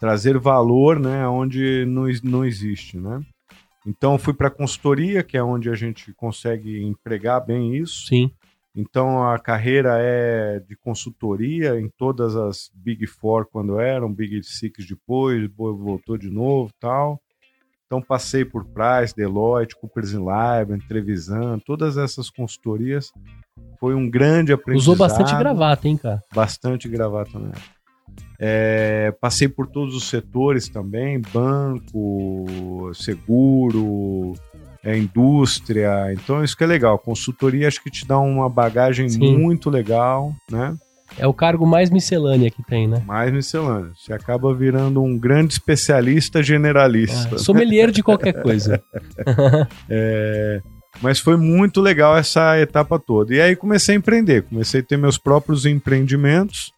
trazer 0.00 0.36
valor, 0.38 0.98
né, 0.98 1.26
onde 1.28 1.84
não, 1.86 2.06
não 2.24 2.44
existe, 2.44 2.98
né? 2.98 3.20
Então 3.86 4.18
fui 4.18 4.32
para 4.32 4.50
consultoria, 4.50 5.22
que 5.22 5.36
é 5.36 5.42
onde 5.42 5.68
a 5.68 5.74
gente 5.74 6.12
consegue 6.14 6.82
empregar 6.82 7.44
bem 7.44 7.76
isso. 7.76 8.06
Sim. 8.06 8.30
Então 8.74 9.28
a 9.28 9.38
carreira 9.38 9.98
é 9.98 10.60
de 10.60 10.74
consultoria 10.76 11.78
em 11.78 11.88
todas 11.88 12.34
as 12.36 12.70
Big 12.74 13.06
Four 13.06 13.46
quando 13.46 13.78
eram, 13.78 14.12
Big 14.12 14.42
Six 14.42 14.86
depois, 14.86 15.50
voltou 15.54 16.16
de 16.16 16.30
novo, 16.30 16.72
tal. 16.80 17.20
Então 17.86 18.00
passei 18.00 18.42
por 18.42 18.64
Price, 18.64 19.14
Deloitte, 19.14 19.76
Coopers 19.76 20.12
Lybrand, 20.12 20.80
Trevisan, 20.88 21.58
todas 21.58 21.98
essas 21.98 22.30
consultorias. 22.30 23.12
Foi 23.78 23.94
um 23.94 24.08
grande 24.08 24.52
aprendizado 24.52 24.94
Usou 24.94 24.96
bastante 24.96 25.36
gravata, 25.36 25.88
hein, 25.88 25.98
cara? 25.98 26.22
bastante 26.34 26.88
gravata 26.88 27.38
na 27.38 27.48
época. 27.48 27.81
É, 28.44 29.14
passei 29.20 29.46
por 29.46 29.68
todos 29.68 29.94
os 29.94 30.08
setores 30.08 30.68
também, 30.68 31.22
banco, 31.32 32.90
seguro, 32.92 34.34
é, 34.82 34.98
indústria. 34.98 36.12
Então 36.12 36.42
isso 36.42 36.56
que 36.56 36.64
é 36.64 36.66
legal. 36.66 36.98
Consultoria 36.98 37.68
acho 37.68 37.80
que 37.80 37.88
te 37.88 38.04
dá 38.04 38.18
uma 38.18 38.48
bagagem 38.48 39.08
Sim. 39.08 39.38
muito 39.38 39.70
legal, 39.70 40.34
né? 40.50 40.76
É 41.16 41.24
o 41.24 41.32
cargo 41.32 41.64
mais 41.64 41.88
miscelânea 41.88 42.50
que 42.50 42.64
tem, 42.64 42.88
né? 42.88 43.00
Mais 43.06 43.32
miscelâneo. 43.32 43.92
Você 43.96 44.12
acaba 44.12 44.52
virando 44.52 45.00
um 45.00 45.16
grande 45.16 45.52
especialista 45.52 46.42
generalista. 46.42 47.36
É, 47.36 47.38
sommelier 47.38 47.92
de 47.92 48.02
qualquer 48.02 48.42
coisa. 48.42 48.82
É, 49.88 50.60
mas 51.00 51.20
foi 51.20 51.36
muito 51.36 51.80
legal 51.80 52.16
essa 52.16 52.58
etapa 52.58 52.98
toda. 52.98 53.34
E 53.34 53.40
aí 53.40 53.54
comecei 53.54 53.94
a 53.94 53.98
empreender, 53.98 54.42
comecei 54.42 54.80
a 54.80 54.82
ter 54.82 54.96
meus 54.96 55.16
próprios 55.16 55.64
empreendimentos. 55.64 56.72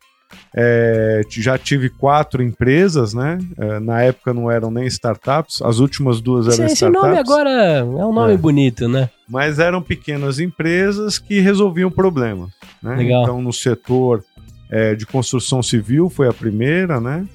É, 0.54 1.22
já 1.28 1.58
tive 1.58 1.88
quatro 1.88 2.42
empresas, 2.42 3.12
né? 3.14 3.38
É, 3.58 3.80
na 3.80 4.02
época 4.02 4.32
não 4.32 4.50
eram 4.50 4.70
nem 4.70 4.86
startups, 4.86 5.60
as 5.62 5.78
últimas 5.78 6.20
duas 6.20 6.46
Esse, 6.46 6.56
eram 6.60 6.66
esse 6.66 6.74
startups. 6.74 7.02
nome 7.02 7.18
agora 7.18 7.50
é 7.50 7.84
um 7.84 8.12
nome 8.12 8.34
É. 8.34 8.36
bonito, 8.36 8.88
né? 8.88 9.10
mas 9.28 9.58
eram 9.58 9.80
pequenas 9.80 10.38
empresas 10.38 11.18
que 11.18 11.40
resolviam 11.40 11.90
problemas. 11.90 12.50
Né? 12.82 12.94
Legal. 12.96 13.22
Então, 13.22 13.40
no 13.40 13.52
setor 13.52 14.22
é, 14.70 14.94
de 14.94 15.06
construção 15.06 15.62
civil 15.62 16.10
foi 16.10 16.28
a 16.28 16.32
primeira, 16.32 17.00
né? 17.00 17.26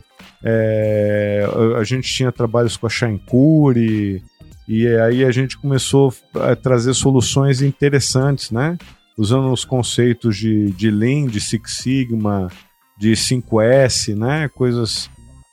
É, 0.43 1.45
a, 1.77 1.83
gente 1.83 2.11
tinha 2.13 2.31
trabalhos 2.31 2.77
com 2.77 2.85
a 2.87 2.89
Shancuri, 2.89 4.23
e 4.67 4.87
aí 4.87 5.25
a 5.25 5.31
gente 5.31 5.57
começou 5.57 6.13
a 6.35 6.55
trazer 6.55 6.93
soluções 6.93 7.61
interessantes, 7.61 8.51
né? 8.51 8.77
Usando 9.17 9.51
os 9.51 9.65
conceitos 9.65 10.37
de, 10.37 10.71
de 10.71 10.89
Lean, 10.89 11.25
de 11.25 11.41
Six 11.41 11.77
Sigma, 11.77 12.47
de 12.99 13.13
5S, 13.13 14.15
né? 14.15 14.49
Coisas 14.49 15.09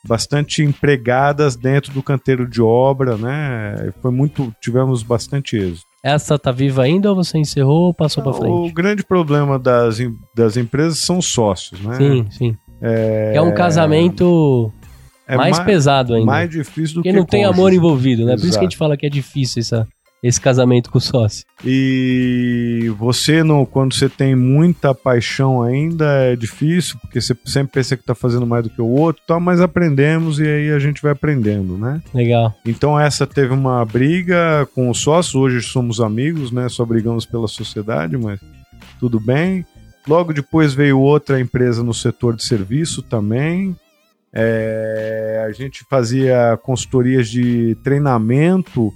bastante 0.07 0.62
empregadas 0.62 1.57
dentro 1.57 1.92
do 1.92 2.03
canteiro 2.03 2.49
de 2.49 2.61
obra, 2.62 3.16
né? 3.16 3.92
Foi 4.03 4.11
muito, 4.11 4.55
tivemos 4.61 5.03
bastante 5.03 5.57
êxito. 5.57 5.86
Essa 6.03 6.38
tá 6.38 6.53
viva 6.53 6.82
ainda 6.84 7.09
ou 7.11 7.16
você 7.16 7.38
encerrou 7.38 7.86
ou 7.86 7.94
passou 7.94 8.22
pra 8.22 8.30
O 8.32 8.34
frente? 8.34 8.72
grande 8.72 9.03
problema 9.05 9.59
das, 9.59 9.99
das 10.34 10.57
empresas 10.57 10.99
são 10.99 11.18
os 11.18 11.26
sócios, 11.26 11.80
né? 11.80 11.97
Sim, 11.97 12.26
sim. 12.30 12.57
É, 12.80 13.32
É 13.34 13.42
um 13.42 13.53
casamento 13.53 14.72
é 15.26 15.36
mais 15.36 15.59
ma- 15.59 15.64
pesado 15.64 16.14
ainda. 16.14 16.26
mais 16.26 16.49
difícil 16.51 16.97
do 16.97 17.01
Porque 17.01 17.11
que 17.11 17.16
não 17.16 17.24
tem 17.24 17.42
cônjuge. 17.42 17.59
amor 17.61 17.72
envolvido, 17.72 18.24
né? 18.24 18.32
Por 18.36 18.40
isso 18.42 18.42
que 18.42 18.47
a 18.49 18.51
Exato. 18.51 18.64
gente 18.66 18.76
fala 18.76 18.97
que 18.97 19.07
é 19.07 19.09
difícil 19.11 19.61
essa, 19.61 19.88
esse 20.23 20.41
casamento 20.41 20.91
com 20.91 20.99
o 20.99 21.01
sócio. 21.01 21.45
E 21.64 22.93
você, 22.99 23.43
no, 23.43 23.67
quando 23.67 23.95
você 23.95 24.09
tem 24.09 24.35
muita 24.35 24.95
paixão 24.95 25.62
ainda, 25.62 26.05
é 26.05 26.37
difícil, 26.37 26.99
porque 27.01 27.21
você 27.21 27.37
sempre 27.45 27.75
pensa 27.75 27.97
que 27.97 28.03
está 28.03 28.14
fazendo 28.14 28.47
mais 28.47 28.64
do 28.64 28.71
que 28.71 28.81
o 28.81 28.89
outro, 28.89 29.23
tal, 29.27 29.41
mas 29.41 29.61
aprendemos 29.61 30.39
e 30.39 30.47
aí 30.47 30.71
a 30.71 30.79
gente 30.79 31.03
vai 31.03 31.12
aprendendo, 31.12 31.77
né? 31.77 32.03
Legal. 32.14 32.55
Então 32.64 32.99
essa 32.99 33.27
teve 33.27 33.53
uma 33.53 33.85
briga 33.85 34.67
com 34.75 34.91
os 34.91 35.01
sócios, 35.01 35.35
hoje 35.35 35.62
somos 35.62 36.01
amigos, 36.01 36.51
né? 36.51 36.69
Só 36.69 36.85
brigamos 36.85 37.25
pela 37.27 37.49
sociedade, 37.49 38.17
mas 38.17 38.41
tudo 38.99 39.21
bem. 39.21 39.64
Logo 40.07 40.33
depois 40.33 40.73
veio 40.73 41.01
outra 41.01 41.41
empresa 41.41 41.83
no 41.83 41.93
setor 41.93 42.37
de 42.37 42.45
serviço 42.45 43.03
também. 43.03 43.77
É, 44.33 45.45
a 45.49 45.53
gente 45.53 45.85
fazia 45.89 46.59
consultorias 46.62 47.29
de 47.29 47.75
treinamento, 47.83 48.93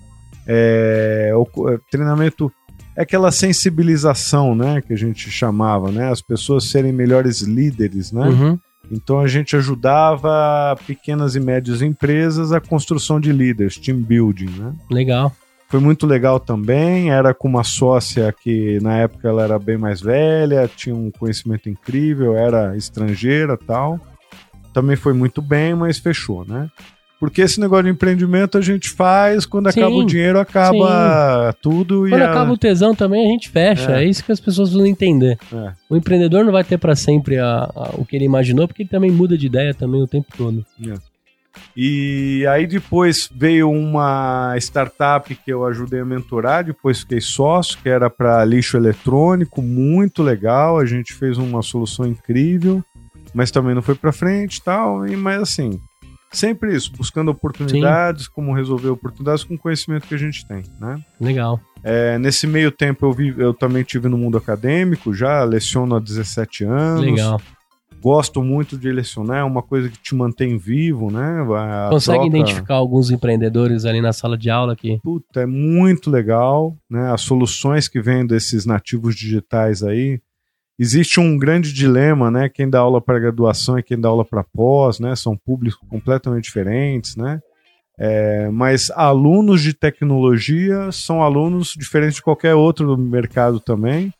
é, 0.52 1.30
o- 1.34 1.68
é, 1.70 1.78
treinamento 1.90 2.50
é 2.96 3.02
aquela 3.02 3.30
sensibilização, 3.30 4.54
né, 4.54 4.80
que 4.82 4.92
a 4.92 4.96
gente 4.96 5.30
chamava, 5.30 5.92
né, 5.92 6.10
as 6.10 6.20
pessoas 6.20 6.68
serem 6.70 6.92
melhores 6.92 7.40
líderes, 7.40 8.10
né? 8.10 8.28
Uhum. 8.28 8.58
Então 8.90 9.20
a 9.20 9.28
gente 9.28 9.54
ajudava 9.54 10.76
pequenas 10.86 11.36
e 11.36 11.40
médias 11.40 11.80
empresas 11.82 12.50
a 12.50 12.60
construção 12.60 13.20
de 13.20 13.30
líderes, 13.32 13.76
team 13.78 13.98
building, 13.98 14.50
né? 14.58 14.74
Legal. 14.90 15.32
Foi 15.68 15.78
muito 15.78 16.04
legal 16.04 16.40
também, 16.40 17.10
era 17.12 17.32
com 17.32 17.46
uma 17.46 17.62
sócia 17.62 18.34
que 18.42 18.80
na 18.82 18.96
época 18.96 19.28
ela 19.28 19.44
era 19.44 19.56
bem 19.56 19.78
mais 19.78 20.00
velha, 20.00 20.68
tinha 20.74 20.96
um 20.96 21.12
conhecimento 21.12 21.68
incrível, 21.68 22.36
era 22.36 22.76
estrangeira 22.76 23.56
tal. 23.56 24.00
Também 24.74 24.96
foi 24.96 25.12
muito 25.12 25.40
bem, 25.40 25.74
mas 25.76 25.98
fechou, 25.98 26.44
né? 26.44 26.68
Porque 27.20 27.42
esse 27.42 27.60
negócio 27.60 27.84
de 27.84 27.90
empreendimento 27.90 28.56
a 28.56 28.62
gente 28.62 28.88
faz, 28.88 29.44
quando 29.44 29.70
Sim, 29.70 29.80
acaba 29.80 29.94
o 29.94 30.06
dinheiro, 30.06 30.40
acaba 30.40 31.54
tudo 31.60 32.06
e 32.08 32.10
Quando 32.10 32.22
a- 32.22 32.30
acaba 32.30 32.50
o 32.52 32.56
tesão 32.56 32.94
também, 32.94 33.26
a 33.26 33.28
gente 33.30 33.50
fecha. 33.50 33.92
É, 33.98 34.04
É. 34.04 34.08
isso 34.08 34.24
que 34.24 34.32
as 34.32 34.40
pessoas 34.40 34.70
precisam 34.70 34.86
entender. 34.90 35.38
É. 35.52 35.72
O 35.90 35.96
empreendedor 35.96 36.44
não 36.46 36.50
vai 36.52 36.64
ter 36.64 36.78
pra 36.78 36.96
sempre 36.96 37.38
a- 37.38 37.70
a- 37.76 37.90
o 37.98 38.06
que 38.06 38.16
ele 38.16 38.24
imaginou, 38.24 38.66
porque 38.66 38.82
ele 38.84 38.88
também 38.88 39.10
muda 39.10 39.36
de 39.36 39.46
ideia 39.46 39.74
também 39.74 40.02
o 40.02 40.06
tempo 40.08 40.28
todo. 40.34 40.64
E 41.76 42.44
aí 42.48 42.66
depois 42.66 43.28
veio 43.34 43.70
uma 43.70 44.54
startup 44.58 45.34
que 45.34 45.52
eu 45.52 45.64
ajudei 45.66 46.00
a 46.00 46.04
mentorar, 46.04 46.64
depois 46.64 47.00
fiquei 47.00 47.20
sócio, 47.20 47.76
que 47.82 47.88
era 47.88 48.08
para 48.08 48.44
lixo 48.44 48.76
eletrônico, 48.76 49.60
muito 49.60 50.22
legal, 50.22 50.78
a 50.78 50.86
gente 50.86 51.12
fez 51.12 51.38
uma 51.38 51.60
solução 51.62 52.06
incrível, 52.06 52.82
mas 53.34 53.50
também 53.50 53.74
não 53.74 53.82
foi 53.82 53.94
para 53.94 54.12
frente 54.12 54.56
e 54.56 54.62
tal, 54.62 55.06
e 55.06 55.16
mas 55.16 55.42
assim, 55.42 55.78
sempre 56.32 56.74
isso, 56.74 56.92
buscando 56.96 57.30
oportunidades, 57.30 58.28
como 58.28 58.54
resolver 58.54 58.88
oportunidades 58.88 59.44
com 59.44 59.54
o 59.54 59.58
conhecimento 59.58 60.06
que 60.06 60.14
a 60.14 60.18
gente 60.18 60.46
tem, 60.46 60.62
né? 60.80 61.00
Legal. 61.20 61.60
É, 61.82 62.18
nesse 62.18 62.46
meio 62.46 62.70
tempo 62.70 63.06
eu, 63.06 63.12
vi, 63.12 63.34
eu 63.38 63.54
também 63.54 63.82
tive 63.82 64.08
no 64.08 64.18
mundo 64.18 64.36
acadêmico, 64.38 65.12
já 65.14 65.42
leciono 65.44 65.94
há 65.96 66.00
17 66.00 66.64
anos. 66.64 67.04
Legal. 67.04 67.40
Gosto 68.02 68.42
muito 68.42 68.78
de 68.78 68.90
lecionar, 68.90 69.40
é 69.40 69.44
uma 69.44 69.62
coisa 69.62 69.90
que 69.90 69.98
te 69.98 70.14
mantém 70.14 70.56
vivo, 70.56 71.10
né? 71.10 71.42
A 71.54 71.88
Consegue 71.90 72.20
troca- 72.20 72.36
identificar 72.38 72.74
alguns 72.76 73.10
empreendedores 73.10 73.84
ali 73.84 74.00
na 74.00 74.10
sala 74.12 74.38
de 74.38 74.48
aula 74.48 74.74
que. 74.74 74.98
Puta, 75.02 75.42
é 75.42 75.46
muito 75.46 76.10
legal, 76.10 76.74
né? 76.88 77.12
As 77.12 77.20
soluções 77.20 77.88
que 77.88 78.00
vêm 78.00 78.26
desses 78.26 78.64
nativos 78.64 79.14
digitais 79.14 79.82
aí. 79.82 80.18
Existe 80.80 81.20
um 81.20 81.36
grande 81.36 81.74
dilema, 81.74 82.30
né? 82.30 82.48
Quem 82.48 82.68
dá 82.68 82.78
aula 82.78 83.02
para 83.02 83.18
graduação 83.18 83.78
e 83.78 83.82
quem 83.82 84.00
dá 84.00 84.08
aula 84.08 84.24
para 84.24 84.42
pós, 84.42 84.98
né? 84.98 85.14
São 85.14 85.36
públicos 85.36 85.78
completamente 85.90 86.44
diferentes, 86.44 87.16
né? 87.16 87.38
É, 87.98 88.48
mas 88.48 88.90
alunos 88.92 89.60
de 89.60 89.74
tecnologia 89.74 90.90
são 90.90 91.22
alunos 91.22 91.74
diferentes 91.76 92.14
de 92.14 92.22
qualquer 92.22 92.54
outro 92.54 92.96
do 92.96 92.96
mercado 92.96 93.60
também. 93.60 94.10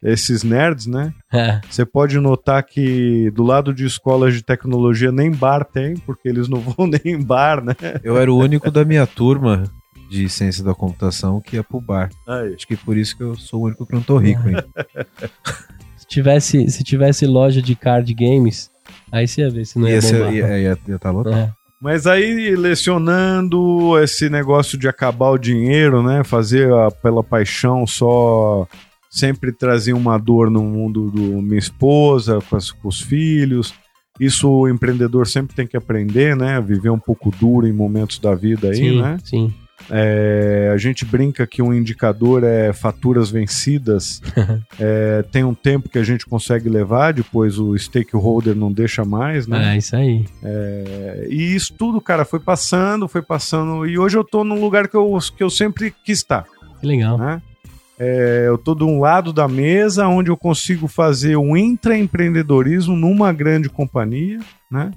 Esses 0.00 0.44
nerds, 0.44 0.86
né? 0.86 1.12
É, 1.32 1.60
Você 1.68 1.84
pode 1.84 2.20
notar 2.20 2.62
que 2.62 3.28
do 3.32 3.42
lado 3.42 3.74
de 3.74 3.84
escolas 3.84 4.32
de 4.32 4.44
tecnologia 4.44 5.10
nem 5.10 5.32
bar 5.32 5.64
tem, 5.64 5.96
porque 5.96 6.28
eles 6.28 6.46
não 6.46 6.60
vão 6.60 6.86
nem 7.04 7.14
em 7.14 7.20
bar, 7.20 7.64
né? 7.64 7.74
Eu 8.04 8.16
era 8.16 8.32
o 8.32 8.38
único 8.38 8.70
da 8.70 8.84
minha 8.84 9.08
turma 9.08 9.64
de 10.08 10.28
ciência 10.28 10.62
da 10.62 10.72
computação 10.72 11.40
que 11.40 11.56
ia 11.56 11.64
pro 11.64 11.80
bar. 11.80 12.10
Aí. 12.28 12.54
Acho 12.54 12.64
que 12.64 12.76
por 12.76 12.96
isso 12.96 13.16
que 13.16 13.24
eu 13.24 13.34
sou 13.34 13.62
o 13.62 13.64
único 13.64 13.84
que 13.84 13.92
não 13.92 14.02
tô 14.02 14.18
rico 14.18 14.46
ainda. 14.46 14.68
se, 16.08 16.14
tivesse, 16.14 16.70
se 16.70 16.84
tivesse 16.84 17.26
loja 17.26 17.60
de 17.60 17.74
card 17.74 18.12
games, 18.14 18.70
aí 19.10 19.26
você 19.26 19.42
ia 19.42 19.50
ver 19.50 19.64
se 19.66 19.78
não 19.78 19.88
ia, 19.88 19.94
Ia 19.96 20.00
bombar. 20.00 20.34
ia- 20.34 20.58
ia- 20.58 20.78
ia 20.88 20.98
tá 20.98 21.10
lotado. 21.10 21.36
É. 21.36 21.52
Mas 21.80 22.06
aí, 22.06 22.56
lecionando 22.56 23.98
esse 24.02 24.28
negócio 24.30 24.78
de 24.78 24.88
acabar 24.88 25.30
o 25.30 25.38
dinheiro, 25.38 26.02
né? 26.02 26.24
Fazer 26.24 26.72
a- 26.72 26.90
pela 26.90 27.22
paixão 27.22 27.86
só. 27.86 28.66
Sempre 29.10 29.52
trazia 29.52 29.94
uma 29.96 30.18
dor 30.18 30.50
no 30.50 30.62
mundo 30.62 31.10
do 31.10 31.40
minha 31.42 31.58
esposa, 31.58 32.38
com, 32.48 32.56
as- 32.56 32.70
com 32.72 32.88
os 32.88 33.00
filhos. 33.00 33.72
Isso 34.18 34.48
o 34.50 34.68
empreendedor 34.68 35.26
sempre 35.26 35.54
tem 35.54 35.66
que 35.66 35.76
aprender, 35.76 36.34
né? 36.36 36.60
Viver 36.60 36.90
um 36.90 36.98
pouco 36.98 37.30
duro 37.38 37.66
em 37.66 37.72
momentos 37.72 38.18
da 38.18 38.34
vida 38.34 38.68
aí, 38.68 38.76
sim, 38.76 39.00
né? 39.00 39.16
sim. 39.22 39.54
É, 39.90 40.70
a 40.72 40.76
gente 40.76 41.04
brinca 41.04 41.46
que 41.46 41.62
um 41.62 41.72
indicador 41.72 42.42
é 42.44 42.72
faturas 42.72 43.30
vencidas. 43.30 44.20
É, 44.78 45.22
tem 45.32 45.42
um 45.42 45.54
tempo 45.54 45.88
que 45.88 45.98
a 45.98 46.02
gente 46.04 46.26
consegue 46.26 46.68
levar, 46.68 47.14
depois 47.14 47.58
o 47.58 47.76
stakeholder 47.78 48.54
não 48.54 48.70
deixa 48.70 49.04
mais, 49.04 49.46
né? 49.46 49.74
É, 49.74 49.78
isso 49.78 49.96
aí. 49.96 50.26
É, 50.42 51.26
e 51.30 51.54
isso 51.54 51.72
tudo, 51.78 51.98
cara, 51.98 52.24
foi 52.26 52.38
passando, 52.40 53.08
foi 53.08 53.22
passando. 53.22 53.86
E 53.86 53.98
hoje 53.98 54.18
eu 54.18 54.24
tô 54.24 54.44
num 54.44 54.60
lugar 54.60 54.86
que 54.88 54.96
eu, 54.96 55.18
que 55.34 55.42
eu 55.42 55.48
sempre 55.48 55.94
quis 56.04 56.18
estar, 56.18 56.44
Que 56.80 56.86
legal. 56.86 57.16
né? 57.16 57.40
É, 57.98 58.44
eu 58.46 58.58
tô 58.58 58.74
de 58.74 58.84
um 58.84 59.00
lado 59.00 59.32
da 59.32 59.48
mesa 59.48 60.06
onde 60.06 60.30
eu 60.30 60.36
consigo 60.36 60.86
fazer 60.86 61.36
um 61.36 61.56
intraempreendedorismo 61.56 62.94
numa 62.94 63.32
grande 63.32 63.70
companhia, 63.70 64.38
né? 64.70 64.90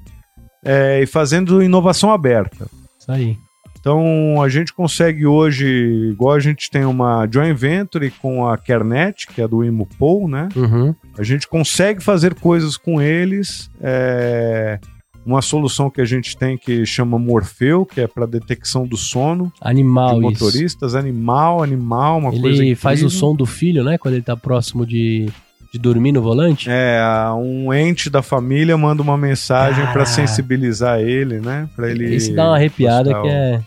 É, 0.64 1.02
e 1.02 1.06
fazendo 1.06 1.64
inovação 1.64 2.12
aberta. 2.12 2.68
Isso 3.00 3.12
aí. 3.12 3.38
Então 3.80 4.42
a 4.42 4.50
gente 4.50 4.74
consegue 4.74 5.26
hoje, 5.26 5.66
igual 6.12 6.34
a 6.36 6.40
gente 6.40 6.70
tem 6.70 6.84
uma 6.86 7.28
joint 7.32 7.54
venture 7.58 8.12
com 8.22 8.46
a 8.48 8.58
Kernet, 8.58 9.28
que 9.28 9.42
é 9.42 9.48
do 9.48 9.64
Imupol, 9.64 10.28
né? 10.28 10.50
Uhum. 10.56 10.94
A 11.18 11.24
gente 11.24 11.48
consegue 11.48 12.02
fazer 12.04 12.34
coisas 12.36 12.76
com 12.78 13.02
eles. 13.02 13.70
é, 13.82 14.80
Uma 15.26 15.42
solução 15.42 15.90
que 15.90 16.02
a 16.02 16.06
gente 16.06 16.36
tem 16.36 16.58
que 16.58 16.86
chama 16.86 17.18
Morfeu, 17.20 17.86
que 17.86 18.02
é 18.02 18.08
para 18.08 18.26
detecção 18.26 18.86
do 18.88 18.98
sono 18.98 19.52
Animal 19.62 20.20
de 20.20 20.28
isso. 20.28 20.44
motoristas. 20.44 20.96
Animal, 20.96 21.64
animal, 21.64 22.18
uma 22.20 22.32
coisa 22.32 22.64
Ele 22.64 22.76
faz 22.76 23.04
o 23.04 23.10
som 23.10 23.34
do 23.36 23.46
filho, 23.46 23.84
né? 23.84 23.98
Quando 23.98 24.16
ele 24.16 24.24
tá 24.24 24.36
próximo 24.36 24.86
de, 24.86 25.30
De 25.72 25.78
dormir 25.78 26.12
no 26.12 26.22
volante? 26.22 26.68
É, 26.70 27.00
um 27.38 27.72
ente 27.74 28.10
da 28.10 28.22
família 28.24 28.76
manda 28.78 29.02
uma 29.04 29.18
mensagem 29.18 29.82
Cara. 29.82 29.94
pra 29.94 30.06
sensibilizar 30.06 31.00
ele, 31.00 31.40
né? 31.40 31.70
Pra 31.76 31.90
ele. 31.92 32.16
Esse 32.16 32.34
dá 32.34 32.46
uma 32.48 32.56
arrepiada 32.56 33.12
postar 33.12 33.22
que 33.22 33.28
é. 33.30 33.62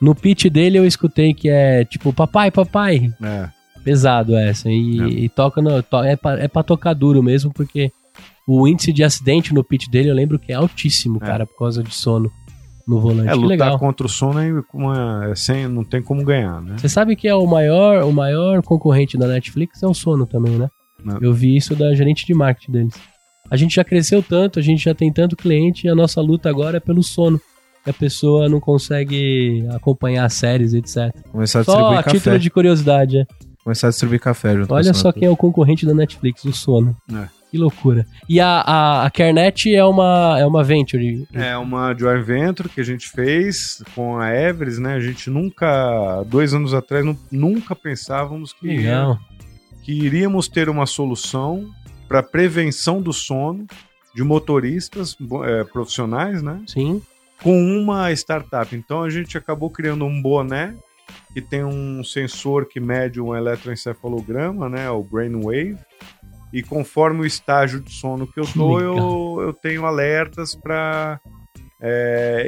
No 0.00 0.14
pitch 0.14 0.46
dele 0.46 0.78
eu 0.78 0.86
escutei 0.86 1.34
que 1.34 1.48
é 1.48 1.84
tipo, 1.84 2.12
papai, 2.12 2.50
papai. 2.50 3.10
É. 3.22 3.48
Pesado 3.82 4.36
essa. 4.36 4.70
E, 4.70 5.00
É. 5.00 5.06
e 5.24 5.28
toca 5.28 5.60
no. 5.60 5.82
to- 5.82 6.02
é, 6.04 6.14
pra, 6.16 6.38
é 6.40 6.46
pra 6.48 6.62
tocar 6.62 6.94
duro 6.94 7.22
mesmo, 7.22 7.52
porque 7.52 7.90
o 8.46 8.68
índice 8.68 8.92
de 8.92 9.02
acidente 9.02 9.52
no 9.52 9.64
pitch 9.64 9.88
dele 9.88 10.10
eu 10.10 10.14
lembro 10.14 10.38
que 10.38 10.52
é 10.52 10.54
altíssimo, 10.54 11.18
É. 11.22 11.26
cara, 11.26 11.46
por 11.46 11.58
causa 11.58 11.82
de 11.82 11.92
sono 11.94 12.30
no 12.86 13.00
volante. 13.00 13.28
É, 13.28 13.32
que 13.32 13.36
lutar 13.38 13.48
legal. 13.48 13.78
contra 13.78 14.06
o 14.06 14.08
sono 14.08 14.38
é, 14.38 14.62
uma- 14.72 15.28
é 15.30 15.34
sem, 15.34 15.66
não 15.66 15.82
tem 15.82 16.00
como 16.02 16.22
ganhar, 16.24 16.60
né? 16.62 16.76
Você 16.78 16.88
sabe 16.88 17.16
que 17.16 17.26
é 17.26 17.34
o 17.34 17.46
maior, 17.46 18.04
o 18.04 18.12
maior 18.12 18.62
concorrente 18.62 19.16
da 19.18 19.26
Netflix 19.26 19.82
é 19.82 19.86
o 19.86 19.94
sono 19.94 20.26
também, 20.26 20.52
né? 20.58 20.68
Não. 21.04 21.18
Eu 21.20 21.32
vi 21.32 21.56
isso 21.56 21.76
da 21.76 21.94
gerente 21.94 22.24
de 22.26 22.32
marketing 22.34 22.72
deles. 22.72 22.94
A 23.50 23.56
gente 23.56 23.74
já 23.74 23.84
cresceu 23.84 24.22
tanto, 24.22 24.58
a 24.58 24.62
gente 24.62 24.82
já 24.82 24.94
tem 24.94 25.12
tanto 25.12 25.36
cliente 25.36 25.86
e 25.86 25.90
a 25.90 25.94
nossa 25.94 26.20
luta 26.20 26.48
agora 26.48 26.78
é 26.78 26.80
pelo 26.80 27.02
sono. 27.02 27.40
Que 27.84 27.90
a 27.90 27.92
pessoa 27.92 28.48
não 28.48 28.58
consegue 28.60 29.66
acompanhar 29.74 30.24
as 30.24 30.32
séries, 30.32 30.72
etc. 30.72 31.14
Começar 31.30 31.60
a 31.60 31.64
Só 31.64 31.72
distribuir 31.72 31.98
a 31.98 32.02
café. 32.02 32.16
título 32.18 32.38
de 32.38 32.50
curiosidade, 32.50 33.18
é. 33.18 33.26
Começar 33.62 33.88
a 33.88 33.90
distribuir 33.90 34.20
café 34.20 34.54
junto 34.54 34.72
Olha 34.72 34.94
só 34.94 35.12
quem 35.12 35.28
é 35.28 35.30
o 35.30 35.36
concorrente 35.36 35.84
da 35.84 35.92
Netflix, 35.94 36.44
o 36.44 36.52
sono. 36.52 36.96
É. 37.12 37.28
Que 37.50 37.58
loucura. 37.58 38.06
E 38.28 38.40
a, 38.40 38.48
a, 38.60 39.04
a 39.06 39.10
Kernet 39.10 39.72
é 39.74 39.84
uma, 39.84 40.36
é 40.38 40.46
uma 40.46 40.64
venture. 40.64 41.26
É 41.32 41.56
uma 41.58 41.94
joint 41.96 42.24
venture 42.24 42.68
que 42.70 42.80
a 42.80 42.84
gente 42.84 43.08
fez 43.10 43.82
com 43.94 44.18
a 44.18 44.34
Everest, 44.34 44.80
né? 44.80 44.94
A 44.94 45.00
gente 45.00 45.28
nunca, 45.30 46.22
dois 46.26 46.52
anos 46.54 46.72
atrás, 46.74 47.04
nu- 47.04 47.18
nunca 47.30 47.76
pensávamos 47.76 48.52
que, 48.54 48.66
Legal. 48.66 49.18
Que 49.84 49.92
iríamos 49.92 50.48
ter 50.48 50.70
uma 50.70 50.86
solução 50.86 51.70
para 52.08 52.22
prevenção 52.22 53.02
do 53.02 53.12
sono 53.12 53.66
de 54.14 54.22
motoristas 54.24 55.16
é, 55.44 55.64
profissionais, 55.64 56.42
né? 56.42 56.62
Sim. 56.66 57.02
Com 57.42 57.62
uma 57.62 58.10
startup. 58.12 58.74
Então 58.74 59.02
a 59.02 59.10
gente 59.10 59.36
acabou 59.36 59.68
criando 59.68 60.06
um 60.06 60.22
boné 60.22 60.74
que 61.34 61.42
tem 61.42 61.62
um 61.64 62.02
sensor 62.02 62.66
que 62.66 62.80
mede 62.80 63.20
um 63.20 63.36
eletroencefalograma, 63.36 64.68
né? 64.68 64.88
O 64.88 65.02
Brainwave. 65.02 65.76
E 66.52 66.62
conforme 66.62 67.20
o 67.20 67.26
estágio 67.26 67.80
de 67.80 67.92
sono 67.92 68.26
que 68.26 68.40
eu 68.40 68.44
legal. 68.44 68.80
eu, 68.80 69.42
eu 69.42 69.52
tenho 69.52 69.84
alertas 69.84 70.54
para 70.54 71.20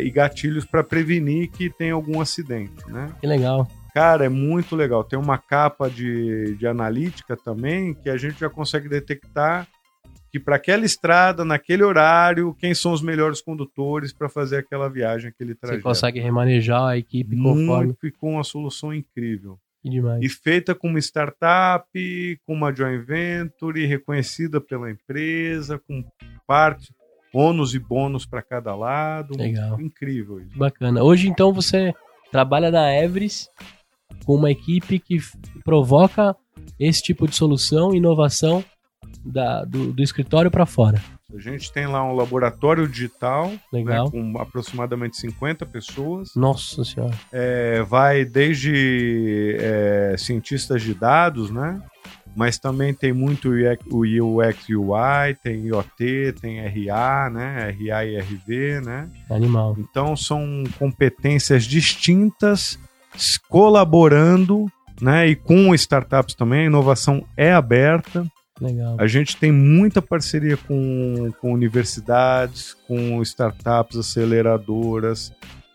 e 0.01 0.11
gatilhos 0.11 0.65
para 0.65 0.83
prevenir 0.83 1.51
que 1.51 1.69
tem 1.69 1.91
algum 1.91 2.23
acidente, 2.23 2.89
né? 2.89 3.13
Que 3.21 3.27
legal. 3.27 3.69
Cara, 3.97 4.27
é 4.27 4.29
muito 4.29 4.77
legal. 4.77 5.03
Tem 5.03 5.19
uma 5.19 5.39
capa 5.39 5.89
de, 5.89 6.55
de 6.57 6.67
analítica 6.67 7.35
também 7.35 7.95
que 7.95 8.11
a 8.11 8.19
gente 8.19 8.39
já 8.39 8.51
consegue 8.51 8.91
detectar 8.91 9.67
que 10.31 10.39
para 10.39 10.57
aquela 10.57 10.85
estrada, 10.85 11.47
naquele 11.47 11.83
horário, 11.83 12.55
quem 12.59 12.75
são 12.75 12.93
os 12.93 13.01
melhores 13.01 13.41
condutores 13.41 14.13
para 14.13 14.29
fazer 14.29 14.59
aquela 14.59 14.91
viagem, 14.91 15.31
aquele 15.31 15.55
Você 15.55 15.61
trajeto. 15.61 15.83
consegue 15.83 16.21
remanejar 16.21 16.83
a 16.83 16.99
equipe 16.99 17.35
conforme. 17.37 17.87
Muito, 17.87 17.99
ficou 17.99 18.33
uma 18.33 18.45
solução 18.45 18.93
incrível. 18.93 19.59
E 20.21 20.29
feita 20.29 20.75
com 20.75 20.89
uma 20.89 20.99
startup, 20.99 21.89
com 22.47 22.53
uma 22.53 22.75
joint 22.75 23.03
venture, 23.03 23.87
reconhecida 23.87 24.61
pela 24.61 24.91
empresa, 24.91 25.81
com 25.89 26.05
parte, 26.47 26.93
ônus 27.33 27.75
e 27.75 27.79
bônus 27.79 28.27
para 28.27 28.43
cada 28.43 28.77
lado. 28.77 29.39
Legal. 29.39 29.81
Incrível 29.81 30.39
isso. 30.39 30.59
Bacana. 30.59 31.03
Hoje, 31.03 31.29
então, 31.29 31.51
você 31.51 31.95
trabalha 32.31 32.71
na 32.71 32.95
Everest 32.95 33.49
com 34.25 34.35
uma 34.35 34.51
equipe 34.51 34.99
que 34.99 35.19
provoca 35.65 36.35
esse 36.79 37.03
tipo 37.03 37.27
de 37.29 37.35
solução, 37.35 37.95
inovação 37.95 38.65
da- 39.25 39.65
do, 39.65 39.93
do 39.93 40.03
escritório 40.03 40.51
para 40.51 40.67
fora. 40.67 41.01
A 41.35 41.41
gente 41.41 41.73
tem 41.73 41.87
lá 41.87 42.05
um 42.05 42.15
laboratório 42.15 42.87
digital, 42.87 43.53
né, 43.73 43.83
com 44.11 44.39
aproximadamente 44.39 45.17
50 45.17 45.67
pessoas. 45.67 46.31
Nossa 46.37 46.85
senhora. 46.85 47.15
É, 47.33 47.83
vai 47.83 48.25
desde 48.25 49.57
é, 49.59 50.15
cientistas 50.17 50.83
de 50.83 50.95
dados, 50.95 51.51
né? 51.51 51.83
Mas 52.35 52.59
também 52.59 52.93
tem 52.95 53.13
muito 53.13 53.49
o 53.91 54.01
UX 54.03 54.69
UI, 54.69 55.35
tem 55.43 55.67
IoT, 55.67 56.35
tem 56.41 56.61
RA, 56.61 57.31
né? 57.31 57.71
RA 57.71 58.05
e 58.05 58.19
RV, 58.19 58.81
né? 58.85 59.11
Animal. 59.31 59.75
Então 59.79 60.15
são 60.17 60.63
competências 60.79 61.65
distintas 61.65 62.79
colaborando, 63.49 64.67
né? 65.01 65.29
E 65.29 65.37
com 65.37 65.75
startups 65.75 66.35
também, 66.35 66.61
a 66.63 66.67
inovação 66.67 67.25
é 67.37 67.53
aberta. 67.53 68.27
Legal. 68.61 68.97
A 68.99 69.07
gente 69.07 69.37
tem 69.37 69.53
muita 69.53 70.01
parceria 70.01 70.57
com, 70.57 71.31
com 71.41 71.53
universidades, 71.53 72.75
com 72.89 73.21
startups 73.23 73.99
aceleradoras, 73.99 75.31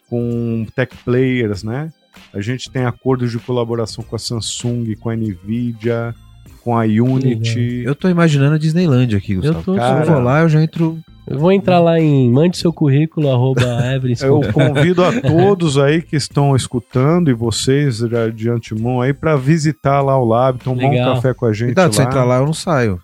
com 0.09 0.65
tech 0.75 0.95
players, 1.05 1.63
né? 1.63 1.91
A 2.33 2.41
gente 2.41 2.69
tem 2.71 2.85
acordos 2.85 3.31
de 3.31 3.37
colaboração 3.39 4.03
com 4.03 4.15
a 4.15 4.19
Samsung, 4.19 4.95
com 4.95 5.09
a 5.09 5.15
Nvidia, 5.15 6.15
com 6.63 6.75
a 6.77 6.81
Unity. 6.83 7.83
Eu 7.85 7.93
tô 7.95 8.09
imaginando 8.09 8.55
a 8.55 8.57
Disneyland 8.57 9.15
aqui, 9.15 9.35
Gustavo. 9.35 9.59
Eu 9.59 9.63
tô- 9.63 9.73
Se 9.73 9.79
Cara, 9.79 10.05
eu 10.05 10.13
vou 10.13 10.21
lá, 10.21 10.41
eu 10.41 10.49
já 10.49 10.61
entro. 10.61 10.99
Eu 11.31 11.39
vou 11.39 11.51
entrar 11.51 11.79
lá 11.79 11.97
em 11.97 12.29
mande 12.29 12.57
seu 12.57 12.73
currículo, 12.73 13.29
arroba. 13.31 13.61
Eu 14.21 14.41
convido 14.51 15.03
a 15.03 15.13
todos 15.21 15.77
aí 15.77 16.01
que 16.01 16.15
estão 16.15 16.55
escutando 16.55 17.29
e 17.29 17.33
vocês 17.33 17.97
já 17.99 18.27
de 18.27 18.49
antemão 18.49 18.99
aí 19.01 19.13
para 19.13 19.37
visitar 19.37 20.01
lá 20.01 20.17
o 20.17 20.25
lab, 20.25 20.59
tomar 20.59 20.89
Legal. 20.89 21.11
um 21.11 21.15
café 21.15 21.33
com 21.33 21.45
a 21.45 21.53
gente 21.53 21.67
Cuidado, 21.67 21.93
se 21.93 21.99
lá. 21.99 22.05
entrar 22.05 22.23
lá, 22.25 22.37
eu 22.37 22.45
não 22.45 22.53
saio. 22.53 22.99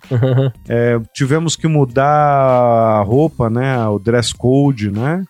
É, 0.67 0.99
tivemos 1.13 1.55
que 1.55 1.67
mudar 1.67 2.05
a 2.05 3.01
roupa, 3.01 3.49
né? 3.49 3.87
O 3.87 3.97
dress 3.97 4.33
code, 4.33 4.91
né? 4.91 5.23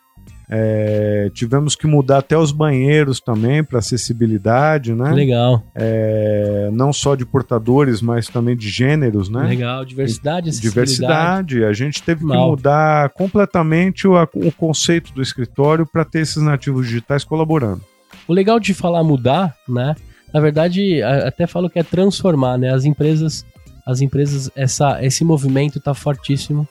É, 0.49 1.29
tivemos 1.33 1.75
que 1.75 1.85
mudar 1.85 2.19
até 2.19 2.37
os 2.37 2.53
banheiros 2.53 3.19
também 3.19 3.61
para 3.61 3.79
acessibilidade, 3.79 4.93
né? 4.93 5.11
Legal, 5.11 5.61
É, 5.75 6.69
não 6.71 6.93
só 6.93 7.15
de 7.15 7.25
portadores, 7.25 8.01
mas 8.01 8.27
também 8.27 8.55
de 8.55 8.69
gêneros, 8.69 9.27
né? 9.29 9.43
legal. 9.43 9.83
Diversidade. 9.83 10.57
Diversidade. 10.59 11.65
A 11.65 11.73
gente 11.73 12.01
teve 12.01 12.21
que 12.21 12.27
Mal. 12.27 12.51
mudar 12.51 13.09
completamente 13.09 14.07
o, 14.07 14.13
o 14.35 14.51
conceito 14.51 15.11
do 15.13 15.21
escritório 15.21 15.85
para 15.85 16.05
ter 16.05 16.19
esses 16.19 16.41
nativos 16.41 16.87
digitais 16.87 17.25
colaborando. 17.25 17.81
O 18.25 18.33
legal 18.33 18.59
de 18.59 18.73
falar 18.73 19.03
mudar, 19.03 19.53
né? 19.67 19.95
Na 20.33 20.39
verdade, 20.39 21.01
até 21.01 21.45
falo 21.47 21.69
que 21.69 21.79
é 21.79 21.83
transformar, 21.83 22.57
né? 22.57 22.73
As 22.73 22.85
empresas, 22.85 23.45
as 23.85 24.01
empresas, 24.01 24.49
essa, 24.55 25.03
esse 25.03 25.23
movimento 25.23 25.79
tá 25.79 25.93
fortíssimo, 25.93 26.67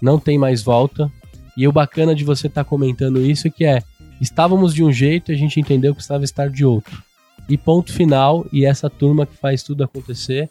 não 0.00 0.18
tem 0.18 0.38
mais 0.38 0.62
volta. 0.62 1.10
E 1.56 1.66
o 1.68 1.72
bacana 1.72 2.14
de 2.14 2.24
você 2.24 2.46
estar 2.46 2.64
comentando 2.64 3.20
isso 3.20 3.46
é 3.46 3.50
que 3.50 3.64
é, 3.64 3.82
estávamos 4.20 4.72
de 4.74 4.82
um 4.82 4.92
jeito 4.92 5.30
e 5.30 5.34
a 5.34 5.38
gente 5.38 5.60
entendeu 5.60 5.92
que 5.92 5.96
precisava 5.96 6.24
estar 6.24 6.48
de 6.48 6.64
outro. 6.64 7.02
E 7.48 7.58
ponto 7.58 7.92
final, 7.92 8.46
e 8.52 8.64
essa 8.64 8.88
turma 8.88 9.26
que 9.26 9.36
faz 9.36 9.62
tudo 9.62 9.82
acontecer. 9.84 10.48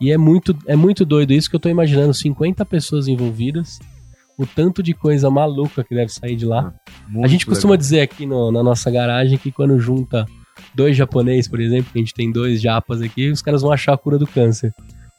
E 0.00 0.12
é 0.12 0.18
muito, 0.18 0.56
é 0.66 0.76
muito 0.76 1.04
doido 1.04 1.32
isso 1.32 1.48
que 1.48 1.56
eu 1.56 1.60
tô 1.60 1.68
imaginando, 1.68 2.12
50 2.12 2.64
pessoas 2.66 3.08
envolvidas, 3.08 3.78
o 4.38 4.46
tanto 4.46 4.82
de 4.82 4.92
coisa 4.92 5.30
maluca 5.30 5.82
que 5.82 5.94
deve 5.94 6.12
sair 6.12 6.36
de 6.36 6.44
lá. 6.44 6.74
A 6.86 7.10
Muito 7.10 7.28
gente 7.28 7.46
costuma 7.46 7.70
legal. 7.72 7.80
dizer 7.80 8.00
aqui 8.02 8.26
no- 8.26 8.52
na 8.52 8.62
nossa 8.62 8.90
garagem 8.90 9.38
que 9.38 9.50
quando 9.50 9.78
junta 9.80 10.26
dois 10.74 10.94
japoneses, 10.94 11.48
por 11.48 11.58
exemplo, 11.58 11.90
que 11.90 11.98
a 11.98 12.02
gente 12.02 12.12
tem 12.12 12.30
dois 12.30 12.60
japas 12.60 13.00
aqui, 13.00 13.30
os 13.30 13.40
caras 13.40 13.62
vão 13.62 13.72
achar 13.72 13.94
a 13.94 13.98
cura 13.98 14.18
do 14.18 14.26
câncer. 14.26 14.74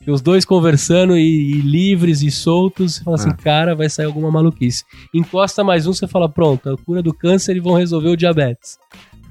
E 0.06 0.12
os 0.12 0.22
dois 0.22 0.46
conversando 0.46 1.18
e, 1.18 1.22
e 1.22 1.54
livres 1.62 2.22
e 2.22 2.30
soltos, 2.32 2.96
você 2.96 3.04
fala 3.04 3.16
assim, 3.16 3.30
É. 3.30 3.34
cara, 3.34 3.76
vai 3.76 3.90
sair 3.90 4.06
alguma 4.06 4.32
maluquice. 4.32 4.84
Encosta 5.14 5.64
mais 5.64 5.88
um, 5.88 5.94
você 5.94 6.08
fala, 6.08 6.30
pronto, 6.30 6.70
a 6.70 6.78
cura 6.78 7.02
do 7.02 7.14
câncer 7.14 7.58
e 7.58 7.60
vão 7.60 7.74
resolver 7.76 8.10
o 8.10 8.16
diabetes. 8.16 8.78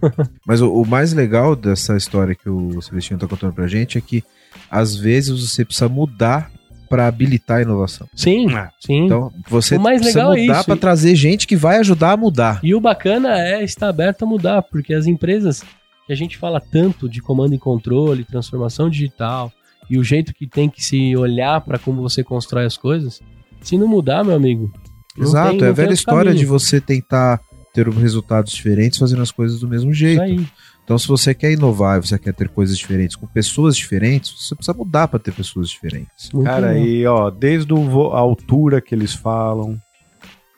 Mas 0.47 0.61
o, 0.61 0.71
o 0.73 0.85
mais 0.87 1.13
legal 1.13 1.55
dessa 1.57 1.97
história 1.97 2.35
que 2.35 2.49
o 2.49 2.81
Celestino 2.83 3.19
tá 3.19 3.27
contando 3.27 3.55
pra 3.55 3.67
gente 3.69 3.97
é 3.97 4.01
que, 4.01 4.23
às 4.71 4.95
vezes, 4.97 5.31
você 5.49 5.65
precisa 5.65 5.89
mudar 5.89 6.51
pra 6.91 7.07
habilitar 7.07 7.59
a 7.59 7.63
inovação. 7.63 8.07
Sim, 8.15 8.53
É. 8.55 8.69
sim. 8.81 9.07
Então, 9.07 9.33
você 9.49 9.77
O 9.77 9.81
mais 9.81 10.01
precisa 10.01 10.21
legal 10.29 10.35
é 10.37 10.41
mudar 10.43 10.57
isso. 10.59 10.65
pra 10.67 10.77
trazer 10.77 11.15
gente 11.15 11.47
que 11.47 11.57
vai 11.57 11.79
ajudar 11.79 12.13
a 12.13 12.17
mudar. 12.17 12.61
E 12.63 12.75
o 12.75 12.81
bacana 12.81 13.39
é 13.41 13.65
estar 13.65 13.89
aberto 13.89 14.25
a 14.25 14.27
mudar, 14.27 14.63
porque 14.63 14.93
as 14.95 15.07
empresas 15.07 15.65
que 16.07 16.13
a 16.13 16.17
gente 16.17 16.37
fala 16.37 16.61
tanto 16.61 17.09
de 17.09 17.21
comando 17.23 17.55
e 17.55 17.59
controle, 17.59 18.25
transformação 18.25 18.91
digital 18.91 19.51
e 19.91 19.99
o 19.99 20.05
jeito 20.05 20.35
que 20.35 20.47
tem 20.47 20.69
que 20.69 20.83
se 20.85 21.17
olhar 21.17 21.61
para 21.61 21.79
como 21.79 22.03
você 22.03 22.23
constrói 22.25 22.65
as 22.67 22.77
coisas, 22.77 23.21
se 23.61 23.77
não 23.79 23.87
mudar, 23.89 24.25
meu 24.25 24.35
amigo. 24.35 24.71
Exato, 25.19 25.57
tem- 25.59 25.67
é 25.67 25.71
a 25.71 25.73
velha 25.73 25.93
história 25.93 26.31
caminho. 26.31 26.39
de 26.39 26.47
você 26.47 26.81
tentar 26.81 27.41
ter 27.73 27.89
resultados 27.89 28.53
diferentes 28.53 28.99
fazendo 28.99 29.23
as 29.23 29.31
coisas 29.31 29.61
do 29.61 29.69
mesmo 29.69 29.91
Isso 29.91 30.01
jeito. 30.01 30.23
aí. 30.23 30.47
Então, 30.85 30.97
se 30.99 31.09
você 31.09 31.35
quer 31.35 31.51
inovar, 31.53 32.01
você 32.01 32.17
quer 32.19 32.33
ter 32.33 32.49
coisas 32.49 32.79
diferentes 32.79 33.17
com 33.17 33.27
pessoas 33.27 33.77
diferentes, 33.77 34.31
você 34.39 34.55
precisa 34.55 34.77
mudar 34.77 35.09
pra 35.09 35.19
ter 35.19 35.33
pessoas 35.33 35.69
diferentes. 35.69 36.31
Muito 36.33 36.47
Cara, 36.47 36.71
legal. 36.73 36.87
e 36.87 37.07
ó, 37.07 37.31
desde 37.31 37.73
o 37.73 37.83
vo- 37.85 38.13
a 38.13 38.19
altura 38.21 38.81
que 38.81 38.95
eles 38.95 39.13
falam, 39.13 39.77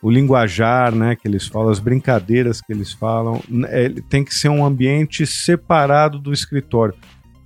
o 0.03 0.11
linguajar, 0.11 0.95
né, 0.95 1.17
que 1.17 1.27
eles 1.27 1.47
falam, 1.47 1.71
as 1.71 1.79
brincadeiras 1.81 2.61
que 2.61 2.73
eles 2.73 2.93
falam, 2.93 3.41
é, 3.69 3.89
tem 4.11 4.23
que 4.23 4.35
ser 4.35 4.49
um 4.51 4.65
ambiente 4.65 5.27
separado 5.27 6.19
do 6.19 6.33
escritório. 6.33 6.95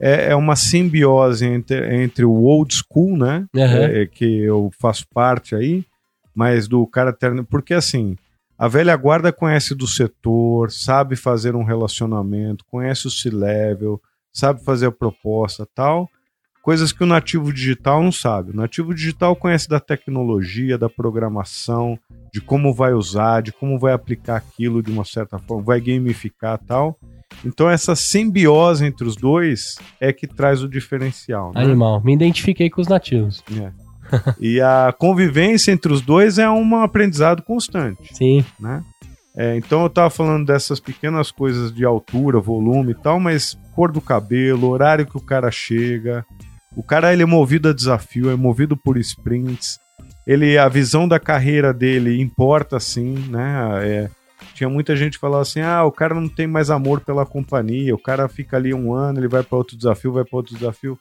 É, 0.03 0.33
é 0.33 0.35
uma 0.35 0.57
simbiose 0.57 1.47
entre, 1.47 2.03
entre 2.03 2.25
o 2.25 2.43
old 2.43 2.75
school, 2.75 3.17
né? 3.17 3.47
Aham. 3.57 3.85
É, 3.85 4.07
que 4.07 4.25
eu 4.25 4.69
faço 4.81 5.07
parte 5.15 5.55
aí, 5.55 5.85
mas 6.35 6.67
do 6.67 6.85
cara 6.89 7.13
terno. 7.13 7.45
Porque 7.45 7.73
assim, 7.73 8.17
a 8.59 8.67
velha 8.67 8.97
guarda 8.97 9.33
conhece 9.33 9.77
do 9.77 9.87
setor, 9.87 10.73
sabe 10.73 11.15
fazer 11.15 11.55
um 11.55 11.63
relacionamento, 11.63 12.65
conhece 12.69 13.07
o 13.07 13.11
C-level, 13.11 14.01
sabe 14.33 14.65
fazer 14.65 14.87
a 14.87 14.93
proposta 14.93 15.65
tal. 15.73 16.11
Coisas 16.63 16.93
que 16.93 17.05
o 17.05 17.07
nativo 17.07 17.53
digital 17.53 18.03
não 18.03 18.13
sabe. 18.13 18.51
O 18.51 18.57
nativo 18.57 18.93
digital 18.93 19.37
conhece 19.37 19.69
da 19.69 19.79
tecnologia, 19.79 20.77
da 20.77 20.89
programação, 20.89 21.99
de 22.33 22.41
como 22.41 22.75
vai 22.75 22.93
usar, 22.93 23.41
de 23.41 23.53
como 23.53 23.79
vai 23.79 23.93
aplicar 23.93 24.37
aquilo 24.37 24.83
de 24.83 24.91
uma 24.91 25.05
certa 25.05 25.39
forma, 25.39 25.63
vai 25.63 25.81
gamificar 25.81 26.59
tal. 26.59 26.99
Então 27.45 27.69
essa 27.69 27.95
simbiose 27.95 28.85
entre 28.85 29.07
os 29.07 29.17
dois 29.17 29.77
é 30.01 30.13
que 30.13 30.27
traz 30.27 30.63
o 30.63 30.69
diferencial. 30.69 31.53
Né? 31.55 31.63
Animal. 31.63 32.03
Me 32.05 32.15
identifiquei 32.15 32.71
com 32.71 32.81
os 32.81 32.89
nativos. 32.89 33.43
É. 33.61 33.73
e 34.39 34.61
a 34.61 34.95
convivência 34.97 35.73
entre 35.73 35.93
os 35.93 36.01
dois 36.01 36.39
é 36.39 36.49
um 36.51 36.77
aprendizado 36.77 37.43
constante, 37.43 38.15
Sim. 38.15 38.45
né? 38.61 38.83
É, 39.35 39.57
então 39.57 39.83
eu 39.83 39.89
tava 39.89 40.11
falando 40.11 40.45
dessas 40.47 40.79
pequenas 40.79 41.31
coisas 41.31 41.73
de 41.73 41.85
altura, 41.85 42.39
volume 42.39 42.93
e 42.93 42.95
tal, 42.95 43.19
mas 43.19 43.57
cor 43.75 43.91
do 43.91 44.01
cabelo, 44.01 44.69
horário 44.69 45.07
que 45.07 45.17
o 45.17 45.23
cara 45.23 45.51
chega, 45.51 46.25
o 46.77 46.83
cara 46.83 47.13
ele 47.13 47.23
é 47.23 47.27
movido 47.27 47.71
a 47.71 47.73
desafio, 47.73 48.31
é 48.31 48.37
movido 48.37 48.77
por 48.77 48.99
sprints, 48.99 49.79
ele 50.27 50.59
a 50.59 50.69
visão 50.69 51.09
da 51.09 51.19
carreira 51.19 51.73
dele 51.73 52.21
importa 52.21 52.79
sim, 52.79 53.15
né? 53.31 53.81
É, 53.83 54.11
tinha 54.55 54.69
muita 54.69 54.95
gente 54.97 55.15
que 55.15 55.21
falava 55.21 55.43
assim, 55.43 55.61
ah, 55.61 55.85
o 55.85 55.93
cara 55.93 56.15
não 56.15 56.29
tem 56.29 56.47
mais 56.47 56.71
amor 56.71 57.01
pela 57.01 57.25
companhia, 57.27 57.95
o 57.95 57.99
cara 57.99 58.29
fica 58.29 58.57
ali 58.57 58.73
um 58.75 58.93
ano, 58.93 59.19
ele 59.21 59.29
vai 59.29 59.43
para 59.43 59.59
outro 59.59 59.77
desafio, 59.77 60.13
vai 60.13 60.25
para 60.25 60.37
outro 60.37 60.55
desafio, 60.55 60.99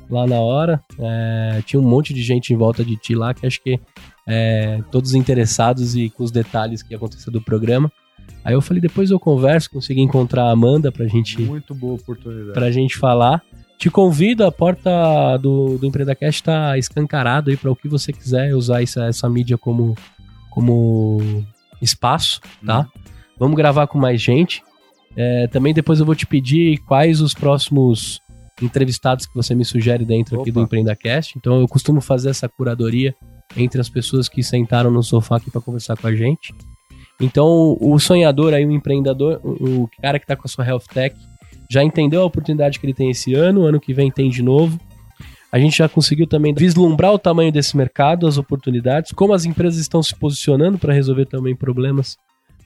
lá 0.10 0.26
na 0.26 0.40
hora. 0.40 0.82
É, 1.00 1.62
tinha 1.66 1.80
um 1.80 1.88
monte 1.88 2.14
de 2.14 2.22
gente 2.24 2.52
em 2.54 2.58
volta 2.58 2.84
de 2.84 2.96
ti 2.96 3.14
lá, 3.16 3.34
que 3.34 3.46
acho 3.46 3.62
que 3.62 3.80
é, 4.28 4.80
todos 4.92 5.14
interessados 5.14 5.96
e 5.96 6.10
com 6.10 6.24
os 6.24 6.32
detalhes 6.32 6.82
que 6.82 6.94
ia 6.94 6.98
acontecer 6.98 7.30
do 7.30 7.42
programa. 7.42 7.92
Aí 8.44 8.54
eu 8.54 8.62
falei, 8.62 8.82
depois 8.82 9.10
eu 9.12 9.20
converso, 9.20 9.70
consegui 9.72 10.02
encontrar 10.02 10.46
a 10.46 10.52
Amanda 10.52 10.92
pra 10.92 11.08
gente, 11.08 11.42
Muito 11.42 11.74
boa 11.76 11.96
oportunidade. 11.96 12.54
pra 12.54 12.72
gente 12.72 12.98
falar. 12.98 13.42
Te 13.78 13.90
convido, 13.90 14.46
a 14.46 14.52
porta 14.52 15.38
do, 15.38 15.78
do 15.78 15.86
EmpreendaCast 15.86 16.44
tá 16.44 16.78
escancarada 16.78 17.52
aí 17.52 17.58
para 17.58 17.72
o 17.72 17.76
que 17.76 17.88
você 17.88 18.14
quiser 18.14 18.56
usar 18.56 18.82
essa, 18.82 19.06
essa 19.06 19.30
mídia 19.30 19.58
como, 19.58 19.96
como 20.50 21.46
espaço, 21.82 22.40
tá? 22.66 22.88
Vamos 23.38 23.58
gravar 23.58 23.88
com 23.88 23.98
mais 23.98 24.22
gente. 24.22 24.64
É, 25.16 25.48
também 25.48 25.74
depois 25.74 26.00
eu 26.00 26.06
vou 26.06 26.16
te 26.16 26.26
pedir 26.26 26.78
quais 26.80 27.22
os 27.22 27.34
próximos 27.34 28.22
entrevistados 28.62 29.26
que 29.26 29.36
você 29.36 29.54
me 29.54 29.66
sugere 29.66 30.06
dentro 30.06 30.40
aqui 30.40 30.50
Opa. 30.50 30.60
do 30.60 30.66
EmpreendaCast. 30.66 31.38
Então 31.38 31.60
eu 31.60 31.68
costumo 31.68 32.00
fazer 32.00 32.30
essa 32.30 32.48
curadoria 32.48 33.14
entre 33.56 33.80
as 33.80 33.90
pessoas 33.90 34.30
que 34.30 34.42
sentaram 34.42 34.90
no 34.90 35.04
sofá 35.04 35.38
aqui 35.38 35.52
para 35.52 35.62
conversar 35.62 35.98
com 35.98 36.08
a 36.08 36.16
gente. 36.16 36.54
Então 37.20 37.78
o 37.80 37.98
sonhador 38.00 38.54
aí, 38.54 38.66
o 38.66 38.72
empreendedor, 38.72 39.40
o, 39.44 39.84
o 39.84 39.90
cara 40.02 40.20
que 40.20 40.26
tá 40.26 40.36
com 40.36 40.44
a 40.46 40.50
sua 40.50 40.66
health 40.66 40.86
tech, 40.94 41.16
já 41.70 41.84
entendeu 41.84 42.22
a 42.22 42.26
oportunidade 42.26 42.80
que 42.80 42.86
ele 42.86 42.94
tem 42.94 43.10
esse 43.10 43.34
ano, 43.34 43.66
ano 43.66 43.80
que 43.80 43.94
vem 43.94 44.12
tem 44.12 44.30
de 44.30 44.42
novo. 44.42 44.80
A 45.52 45.60
gente 45.60 45.78
já 45.78 45.88
conseguiu 45.88 46.28
também 46.28 46.54
vislumbrar 46.54 47.14
o 47.14 47.20
tamanho 47.20 47.52
desse 47.52 47.78
mercado, 47.78 48.28
as 48.28 48.38
oportunidades, 48.38 49.12
como 49.14 49.34
as 49.34 49.46
empresas 49.46 49.80
estão 49.80 50.04
se 50.04 50.14
posicionando 50.14 50.78
para 50.78 50.94
resolver 50.94 51.26
também 51.26 51.56
problemas 51.56 52.18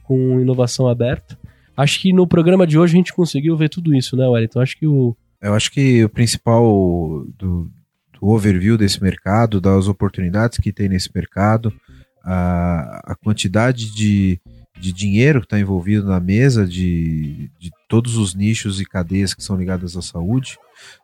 com 0.03 0.39
inovação 0.39 0.87
aberta. 0.87 1.37
Acho 1.77 2.01
que 2.01 2.11
no 2.11 2.27
programa 2.27 2.65
de 2.65 2.77
hoje 2.77 2.95
a 2.95 2.97
gente 2.97 3.13
conseguiu 3.13 3.55
ver 3.55 3.69
tudo 3.69 3.93
isso, 3.93 4.17
né, 4.17 4.27
Wellington? 4.27 4.59
Acho 4.59 4.77
que 4.77 4.87
o. 4.87 5.15
Eu 5.41 5.53
acho 5.53 5.71
que 5.71 6.03
o 6.03 6.09
principal 6.09 6.63
do, 7.37 7.69
do 8.19 8.27
overview 8.27 8.77
desse 8.77 9.01
mercado, 9.01 9.61
das 9.61 9.87
oportunidades 9.87 10.57
que 10.57 10.73
tem 10.73 10.89
nesse 10.89 11.09
mercado, 11.13 11.71
a, 12.25 13.11
a 13.11 13.15
quantidade 13.15 13.93
de, 13.93 14.41
de 14.79 14.93
dinheiro 14.93 15.41
que 15.41 15.45
está 15.45 15.59
envolvido 15.59 16.07
na 16.07 16.19
mesa, 16.19 16.65
de, 16.65 17.49
de 17.59 17.71
todos 17.87 18.15
os 18.17 18.33
nichos 18.33 18.79
e 18.79 18.85
cadeias 18.85 19.33
que 19.33 19.43
são 19.43 19.57
ligadas 19.57 19.97
à 19.97 20.01
saúde, 20.01 20.57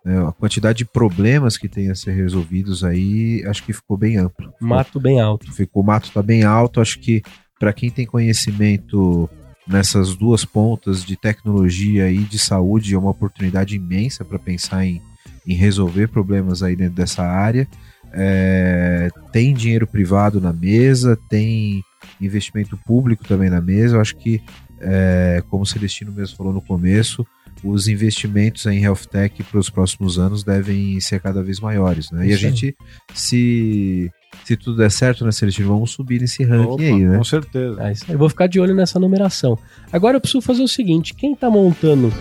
né, 0.04 0.28
a 0.28 0.32
quantidade 0.32 0.80
de 0.80 0.86
problemas 0.86 1.58
que 1.58 1.68
tem 1.68 1.90
a 1.90 1.96
ser 1.96 2.14
resolvidos 2.14 2.84
aí, 2.84 3.44
acho 3.46 3.64
que 3.64 3.74
ficou 3.74 3.98
bem 3.98 4.18
amplo. 4.18 4.54
Mato 4.60 5.00
bem 5.00 5.20
alto. 5.20 5.52
Ficou, 5.52 5.84
o 5.84 5.86
mato 5.86 6.08
está 6.08 6.22
bem 6.22 6.44
alto, 6.44 6.80
acho 6.80 7.00
que 7.00 7.22
para 7.60 7.74
quem 7.74 7.90
tem 7.90 8.06
conhecimento 8.06 9.30
nessas 9.68 10.16
duas 10.16 10.46
pontas 10.46 11.04
de 11.04 11.16
tecnologia 11.16 12.10
e 12.10 12.20
de 12.20 12.38
saúde 12.38 12.94
é 12.94 12.98
uma 12.98 13.12
oportunidade 13.12 13.76
imensa 13.76 14.24
para 14.24 14.38
pensar 14.38 14.86
em, 14.86 15.02
em 15.46 15.56
resolver 15.56 16.08
problemas 16.08 16.62
aí 16.62 16.76
dentro 16.76 16.96
dessa 16.96 17.24
área. 17.24 17.68
É, 18.14 19.10
tem 19.32 19.54
dinheiro 19.54 19.88
privado 19.88 20.40
na 20.40 20.54
mesa, 20.54 21.18
tem 21.30 21.84
investimento 22.20 22.78
público 22.78 23.24
também 23.26 23.50
na 23.50 23.62
mesa. 23.62 23.98
Eu 23.98 24.02
acho 24.02 24.16
que, 24.16 24.42
é, 24.80 25.44
como 25.50 25.64
o 25.64 25.66
Celestino 25.66 26.12
mesmo 26.12 26.36
falou 26.36 26.54
no 26.54 26.62
começo, 26.62 27.26
os 27.64 27.88
investimentos 27.88 28.66
em 28.66 28.84
health 28.84 29.06
tech 29.10 29.44
para 29.44 29.60
os 29.60 29.70
próximos 29.70 30.20
anos 30.20 30.44
devem 30.44 31.00
ser 31.00 31.20
cada 31.20 31.42
vez 31.42 31.60
maiores. 31.60 32.12
Né? 32.12 32.28
E 32.28 32.34
a 32.34 32.38
gente, 32.38 32.76
se, 33.14 34.12
se 34.44 34.56
tudo 34.56 34.78
der 34.78 34.92
certo, 34.92 35.26
né, 35.26 35.32
Celestino, 35.32 35.70
vamos 35.70 35.92
subir 35.92 36.22
nesse 36.22 36.44
ranking 36.44 36.72
Opa, 36.72 36.84
aí, 36.84 37.06
né? 37.06 37.18
Com 37.18 37.24
certeza. 37.24 37.84
É 37.84 37.92
isso 37.92 38.06
aí. 38.08 38.14
Eu 38.14 38.20
vou 38.20 38.30
ficar 38.30 38.48
de 38.48 38.60
olho 38.60 38.76
nessa 38.76 39.00
numeração. 39.00 39.58
Agora 39.92 40.18
eu 40.18 40.22
preciso 40.22 40.42
fazer 40.42 40.64
o 40.64 40.68
seguinte: 40.68 41.14
quem 41.14 41.34
está 41.34 41.50
montando 41.50 42.12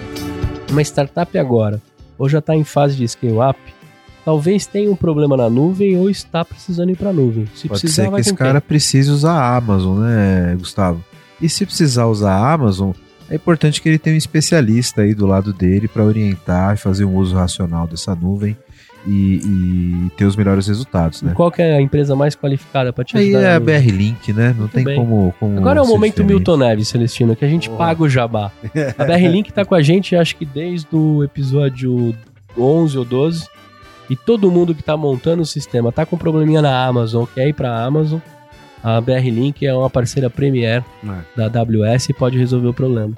uma 0.71 0.83
startup 0.83 1.37
agora, 1.37 1.81
ou 2.17 2.29
já 2.29 2.39
está 2.39 2.55
em 2.55 2.65
fase 2.65 2.97
de 2.97 3.07
scale-up, 3.07 3.59
talvez 4.25 4.67
tenha 4.67 4.91
um 4.91 4.97
problema 4.97 5.37
na 5.37 5.51
nuvem 5.51 5.97
ou 5.99 6.09
está 6.09 6.45
precisando 6.45 6.91
ir 6.91 6.97
para 6.97 7.11
a 7.11 7.13
nuvem. 7.13 7.47
Se 7.55 7.69
Pode 7.69 7.81
precisar, 7.81 8.05
ser 8.05 8.11
que 8.11 8.21
esse 8.21 8.31
com 8.31 8.37
quem? 8.37 8.47
cara 8.47 8.61
precise 8.61 9.11
usar 9.11 9.33
a 9.33 9.57
Amazon, 9.57 9.99
né, 10.01 10.55
Gustavo? 10.59 11.05
E 11.41 11.49
se 11.49 11.67
precisar 11.67 12.07
usar 12.07 12.33
a 12.33 12.53
Amazon, 12.53 12.93
é 13.29 13.35
importante 13.35 13.81
que 13.83 13.89
ele 13.89 13.99
tenha 13.99 14.15
um 14.15 14.19
especialista 14.19 15.03
aí 15.03 15.15
do 15.15 15.27
lado 15.27 15.53
dele 15.53 15.89
para 15.89 16.05
orientar 16.05 16.75
e 16.75 16.77
fazer 16.77 17.05
um 17.05 17.17
uso 17.17 17.35
racional 17.35 17.87
dessa 17.87 18.15
nuvem 18.15 18.57
e, 19.07 19.41
e 19.45 20.11
ter 20.17 20.25
os 20.25 20.35
melhores 20.37 20.67
resultados, 20.67 21.21
né? 21.21 21.33
Qual 21.35 21.51
que 21.51 21.61
é 21.61 21.77
a 21.77 21.81
empresa 21.81 22.17
mais 22.17 22.35
qualificada 22.35 22.91
pra 22.93 23.05
te 23.05 23.19
Aí 23.19 23.35
ajudar? 23.35 23.51
é 23.51 23.55
a 23.55 23.61
BR 23.61 23.91
Link, 23.91 24.33
né? 24.33 24.49
Não 24.51 24.61
Muito 24.61 24.73
tem 24.73 24.85
bem. 24.85 24.97
como, 24.97 25.35
como. 25.39 25.59
Agora 25.59 25.81
é 25.81 25.83
o 25.83 25.87
momento 25.87 26.13
diferente. 26.23 26.35
Milton 26.37 26.57
Neves, 26.57 26.89
Celestino, 26.89 27.37
que 27.37 27.45
a 27.45 27.49
gente 27.49 27.69
paga 27.71 28.03
o 28.03 28.09
jabá. 28.09 28.51
A 28.97 29.05
BR 29.05 29.27
Link 29.29 29.53
tá 29.53 29.63
com 29.65 29.75
a 29.75 29.83
gente, 29.83 30.17
acho 30.17 30.37
que 30.37 30.47
desde 30.47 30.89
o 30.97 31.23
episódio 31.23 32.15
11 32.57 32.97
ou 32.99 33.05
12. 33.05 33.47
E 34.11 34.17
todo 34.17 34.51
mundo 34.51 34.75
que 34.75 34.83
tá 34.83 34.97
montando 34.97 35.43
o 35.43 35.47
sistema 35.47 35.91
tá 35.91 36.05
com 36.05 36.17
probleminha 36.17 36.61
na 36.61 36.85
Amazon, 36.87 37.25
quer 37.35 37.49
ir 37.49 37.53
pra 37.55 37.85
Amazon. 37.85 38.21
A 38.83 39.01
BR 39.01 39.31
Link 39.31 39.65
é 39.67 39.73
uma 39.75 39.89
parceira 39.89 40.29
premier 40.29 40.85
É. 41.03 41.19
da 41.49 41.61
AWS 41.61 42.11
e 42.11 42.13
pode 42.13 42.37
resolver 42.39 42.69
o 42.69 42.75
problema. 42.75 43.15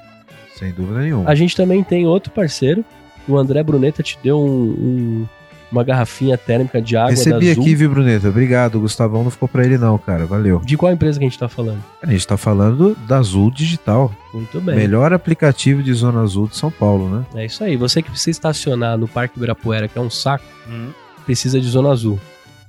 Sem 0.55 0.71
dúvida 0.71 0.99
nenhuma. 1.01 1.29
A 1.29 1.35
gente 1.35 1.55
também 1.55 1.83
tem 1.83 2.07
outro 2.07 2.31
parceiro. 2.31 2.83
O 3.27 3.37
André 3.37 3.61
Bruneta 3.61 4.01
te 4.01 4.17
deu 4.23 4.39
um- 4.39 4.45
um- 4.71 5.25
uma 5.71 5.83
garrafinha 5.83 6.37
térmica 6.37 6.81
de 6.81 6.95
água 6.95 7.09
Recebi 7.11 7.45
da 7.45 7.51
Azul. 7.51 7.63
aqui, 7.63 7.75
viu, 7.75 7.89
Bruneta? 7.89 8.29
Obrigado. 8.29 8.75
O 8.75 8.81
Gustavão 8.81 9.23
não 9.23 9.31
ficou 9.31 9.47
pra 9.47 9.65
ele, 9.65 9.77
não, 9.77 9.97
cara. 9.97 10.25
Valeu. 10.25 10.59
De 10.63 10.77
qual 10.77 10.91
empresa 10.91 11.19
que 11.19 11.25
a 11.25 11.29
gente 11.29 11.37
tá 11.39 11.49
falando? 11.49 11.83
A 12.01 12.09
gente 12.11 12.25
tá 12.27 12.37
falando 12.37 12.95
da 13.07 13.17
Azul 13.17 13.51
Digital. 13.51 14.11
Muito 14.33 14.59
bem. 14.61 14.75
Melhor 14.75 15.11
aplicativo 15.13 15.81
de 15.83 15.93
Zona 15.93 16.21
Azul 16.21 16.47
de 16.47 16.55
São 16.55 16.71
Paulo, 16.71 17.09
né? 17.09 17.25
É 17.35 17.45
isso 17.45 17.63
aí. 17.63 17.75
Você 17.75 18.01
que 18.01 18.09
precisa 18.09 18.29
estacionar 18.31 18.97
no 18.97 19.07
Parque 19.07 19.37
Ibirapuera, 19.37 19.87
que 19.87 19.97
é 19.97 20.01
um 20.01 20.09
saco, 20.09 20.45
Hum. 20.69 20.89
precisa 21.25 21.59
de 21.59 21.67
zona 21.67 21.91
azul. 21.91 22.19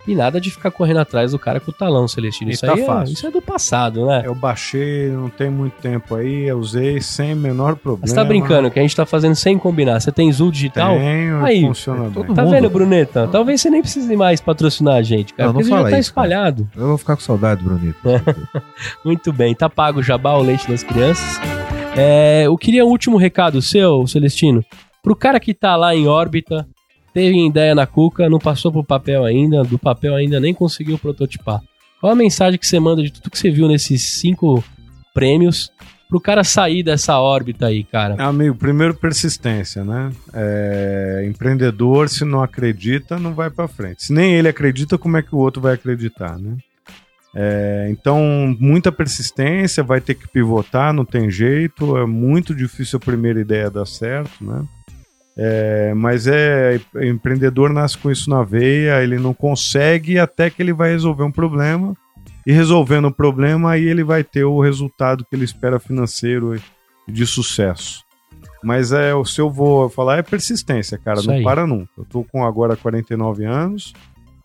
E 0.09 0.15
nada 0.15 0.41
de 0.41 0.51
ficar 0.51 0.71
correndo 0.71 0.99
atrás 1.01 1.33
do 1.33 1.39
cara 1.39 1.61
com 1.61 1.71
o 1.71 1.75
talão, 1.75 2.09
Celestino. 2.09 2.51
E 2.51 2.55
Isso 2.55 2.65
tá 2.67 2.73
aí 2.73 2.81
é, 2.81 2.85
fácil. 2.87 3.13
isso 3.13 3.27
é 3.27 3.31
do 3.31 3.43
passado, 3.43 4.07
né? 4.07 4.23
Eu 4.25 4.35
baixei, 4.35 5.09
não 5.11 5.29
tem 5.29 5.51
muito 5.51 5.75
tempo 5.81 6.15
aí, 6.15 6.45
eu 6.49 6.59
usei 6.59 7.01
sem 7.01 7.35
menor 7.35 7.77
problema. 7.77 8.07
Você 8.07 8.15
tá 8.15 8.25
brincando 8.25 8.71
que 8.71 8.79
a 8.79 8.83
gente 8.83 8.97
tá 8.97 9.05
fazendo 9.05 9.35
sem 9.35 9.59
combinar. 9.59 10.01
Você 10.01 10.11
tem 10.11 10.33
Zul 10.33 10.51
Digital? 10.51 10.97
Tenho, 10.97 11.45
Aí, 11.45 11.61
funciona 11.61 12.05
bem. 12.05 12.13
todo 12.13 12.35
Tá 12.35 12.43
mundo. 12.43 12.53
vendo, 12.53 12.71
Bruneta? 12.71 13.29
Talvez 13.31 13.61
você 13.61 13.69
nem 13.71 13.83
precise 13.83 14.17
mais 14.17 14.41
patrocinar 14.41 14.95
a 14.97 15.03
gente, 15.03 15.35
cara. 15.35 15.49
Não, 15.49 15.55
não 15.55 15.61
porque 15.61 15.65
você 15.65 15.71
já 15.71 15.77
fala 15.77 15.91
tá 15.91 15.99
isso, 15.99 16.15
cara. 16.15 16.27
espalhado. 16.27 16.69
Eu 16.77 16.87
vou 16.89 16.99
ficar 16.99 17.17
com 17.17 17.23
saudade, 17.23 17.63
Bruneta. 17.63 18.25
Muito 19.05 19.33
bem. 19.33 19.55
Tá 19.55 19.69
pago 19.69 20.01
o 20.01 20.03
jabá, 20.03 20.33
o 20.35 20.43
leite 20.43 20.69
das 20.69 20.83
crianças. 20.83 21.39
É, 21.97 22.45
eu 22.47 22.57
queria 22.57 22.85
um 22.87 22.89
último 22.89 23.17
recado 23.17 23.61
seu, 23.61 24.07
Celestino. 24.07 24.65
Pro 25.03 25.17
cara 25.17 25.39
que 25.41 25.53
tá 25.55 25.75
lá 25.77 25.95
em 25.95 26.07
órbita, 26.07 26.67
teve 27.13 27.47
ideia 27.47 27.75
na 27.75 27.87
cuca, 27.87 28.29
não 28.29 28.39
passou 28.39 28.73
pro 28.73 28.85
papel 28.85 29.25
ainda, 29.25 29.63
do 29.63 29.79
papel 29.79 30.15
ainda 30.15 30.39
nem 30.39 30.55
conseguiu 30.55 30.99
prototipar. 30.99 31.61
Qual 32.01 32.13
a 32.13 32.17
mensagem 32.17 32.59
que 32.59 32.67
você 32.67 32.79
manda 32.79 33.03
de 33.03 33.13
tudo 33.13 33.31
que 33.31 33.39
você 33.39 33.51
viu 33.51 33.67
nesses 33.67 34.07
cinco 34.07 34.63
prêmios 35.13 35.73
pro 36.09 36.21
cara 36.21 36.45
sair 36.45 36.83
dessa 36.83 37.19
órbita 37.19 37.67
aí, 37.67 37.85
cara? 37.85 38.15
Amigo, 38.23 38.55
primeiro 38.55 38.95
persistência, 38.95 39.85
né? 39.85 40.11
É, 40.33 41.27
empreendedor, 41.29 42.09
se 42.09 42.25
não 42.25 42.43
acredita, 42.43 43.19
não 43.19 43.35
vai 43.35 43.51
pra 43.51 43.69
frente. 43.69 44.05
Se 44.05 44.13
nem 44.13 44.35
ele 44.35 44.49
acredita, 44.49 44.97
como 44.97 45.17
é 45.17 45.23
que 45.23 45.35
o 45.35 45.39
outro 45.39 45.61
vai 45.61 45.75
acreditar, 45.75 46.39
né? 46.39 46.57
É, 47.35 47.89
então, 47.91 48.57
muita 48.59 48.91
persistência, 48.91 49.83
vai 49.83 50.01
ter 50.01 50.15
que 50.15 50.27
pivotar, 50.29 50.93
não 50.93 51.05
tem 51.05 51.31
jeito. 51.31 51.97
É 51.97 52.07
muito 52.07 52.55
difícil 52.55 52.97
a 52.97 53.05
primeira 53.05 53.41
ideia 53.41 53.71
dar 53.71 53.87
certo, 53.87 54.43
né? 54.43 54.65
É, 55.41 55.95
mas 55.95 56.27
é 56.27 56.81
empreendedor 57.01 57.73
nasce 57.73 57.97
com 57.97 58.11
isso 58.11 58.29
na 58.29 58.43
veia, 58.43 59.01
ele 59.05 59.19
não 59.19 59.33
consegue 59.33 60.19
até 60.19 60.51
que 60.51 60.61
ele 60.61 60.73
vai 60.73 60.91
resolver 60.91 61.23
um 61.23 61.31
problema 61.31 61.95
e 62.45 62.53
resolvendo 62.53 63.05
o 63.05 63.15
problema 63.15 63.71
aí 63.71 63.85
ele 63.85 64.03
vai 64.03 64.25
ter 64.25 64.43
o 64.43 64.61
resultado 64.61 65.25
que 65.25 65.37
ele 65.37 65.45
espera 65.45 65.79
financeiro 65.79 66.61
de 67.07 67.25
sucesso. 67.25 68.03
Mas 68.65 68.91
é 68.91 69.15
o 69.15 69.25
se 69.25 69.41
eu 69.41 69.49
vou 69.49 69.89
falar 69.89 70.19
é 70.19 70.23
persistência, 70.23 70.99
cara, 70.99 71.21
Isso 71.21 71.29
não 71.29 71.37
aí. 71.37 71.45
para 71.45 71.67
nunca. 71.69 71.93
Eu 71.97 72.05
tô 72.05 72.25
com 72.25 72.45
agora 72.45 72.77
49 72.77 73.45
anos 73.45 73.93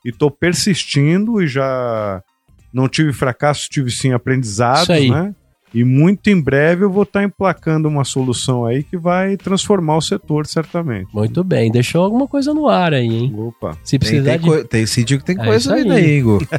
e 0.06 0.12
tô 0.12 0.30
persistindo 0.30 1.42
e 1.42 1.48
já 1.48 2.22
não 2.72 2.88
tive 2.88 3.12
fracasso, 3.14 3.68
tive 3.68 3.90
sim 3.90 4.12
aprendizados, 4.12 4.92
aí. 4.92 5.10
né? 5.10 5.34
E 5.74 5.84
muito 5.84 6.30
em 6.30 6.40
breve 6.40 6.84
eu 6.84 6.90
vou 6.92 7.02
estar 7.04 7.24
emplacando 7.24 7.88
uma 7.88 8.04
solução 8.04 8.64
aí 8.66 8.84
que 8.84 8.96
vai 8.96 9.36
transformar 9.36 9.98
o 9.98 10.02
setor, 10.02 10.46
certamente. 10.46 11.08
Muito 11.14 11.44
bem, 11.44 11.72
deixou 11.72 12.04
alguma 12.04 12.28
coisa 12.28 12.54
no 12.54 12.68
ar 12.70 12.94
aí, 12.94 13.08
hein? 13.08 13.34
Opa. 13.38 13.76
Se 13.84 13.98
Tem, 13.98 14.00
precisar 14.00 14.32
tem, 14.32 14.40
de... 14.40 14.46
coi- 14.48 14.64
tem 14.64 14.86
sentido 14.86 15.20
que 15.20 15.26
tem 15.26 15.40
É 15.42 15.46
coisa 15.46 15.74
ali 15.74 15.82
aí. 15.82 15.88
daí, 15.90 16.18
Igor. 16.20 16.42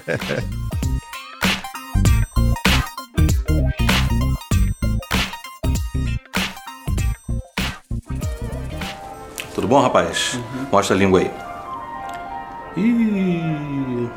Tudo 9.55 9.69
bom, 9.69 9.81
rapaz? 9.81 10.39
Mostra 10.73 10.97
a 10.97 10.99
língua 10.99 11.21
aí. 11.21 11.31
Ih. 12.77 14.11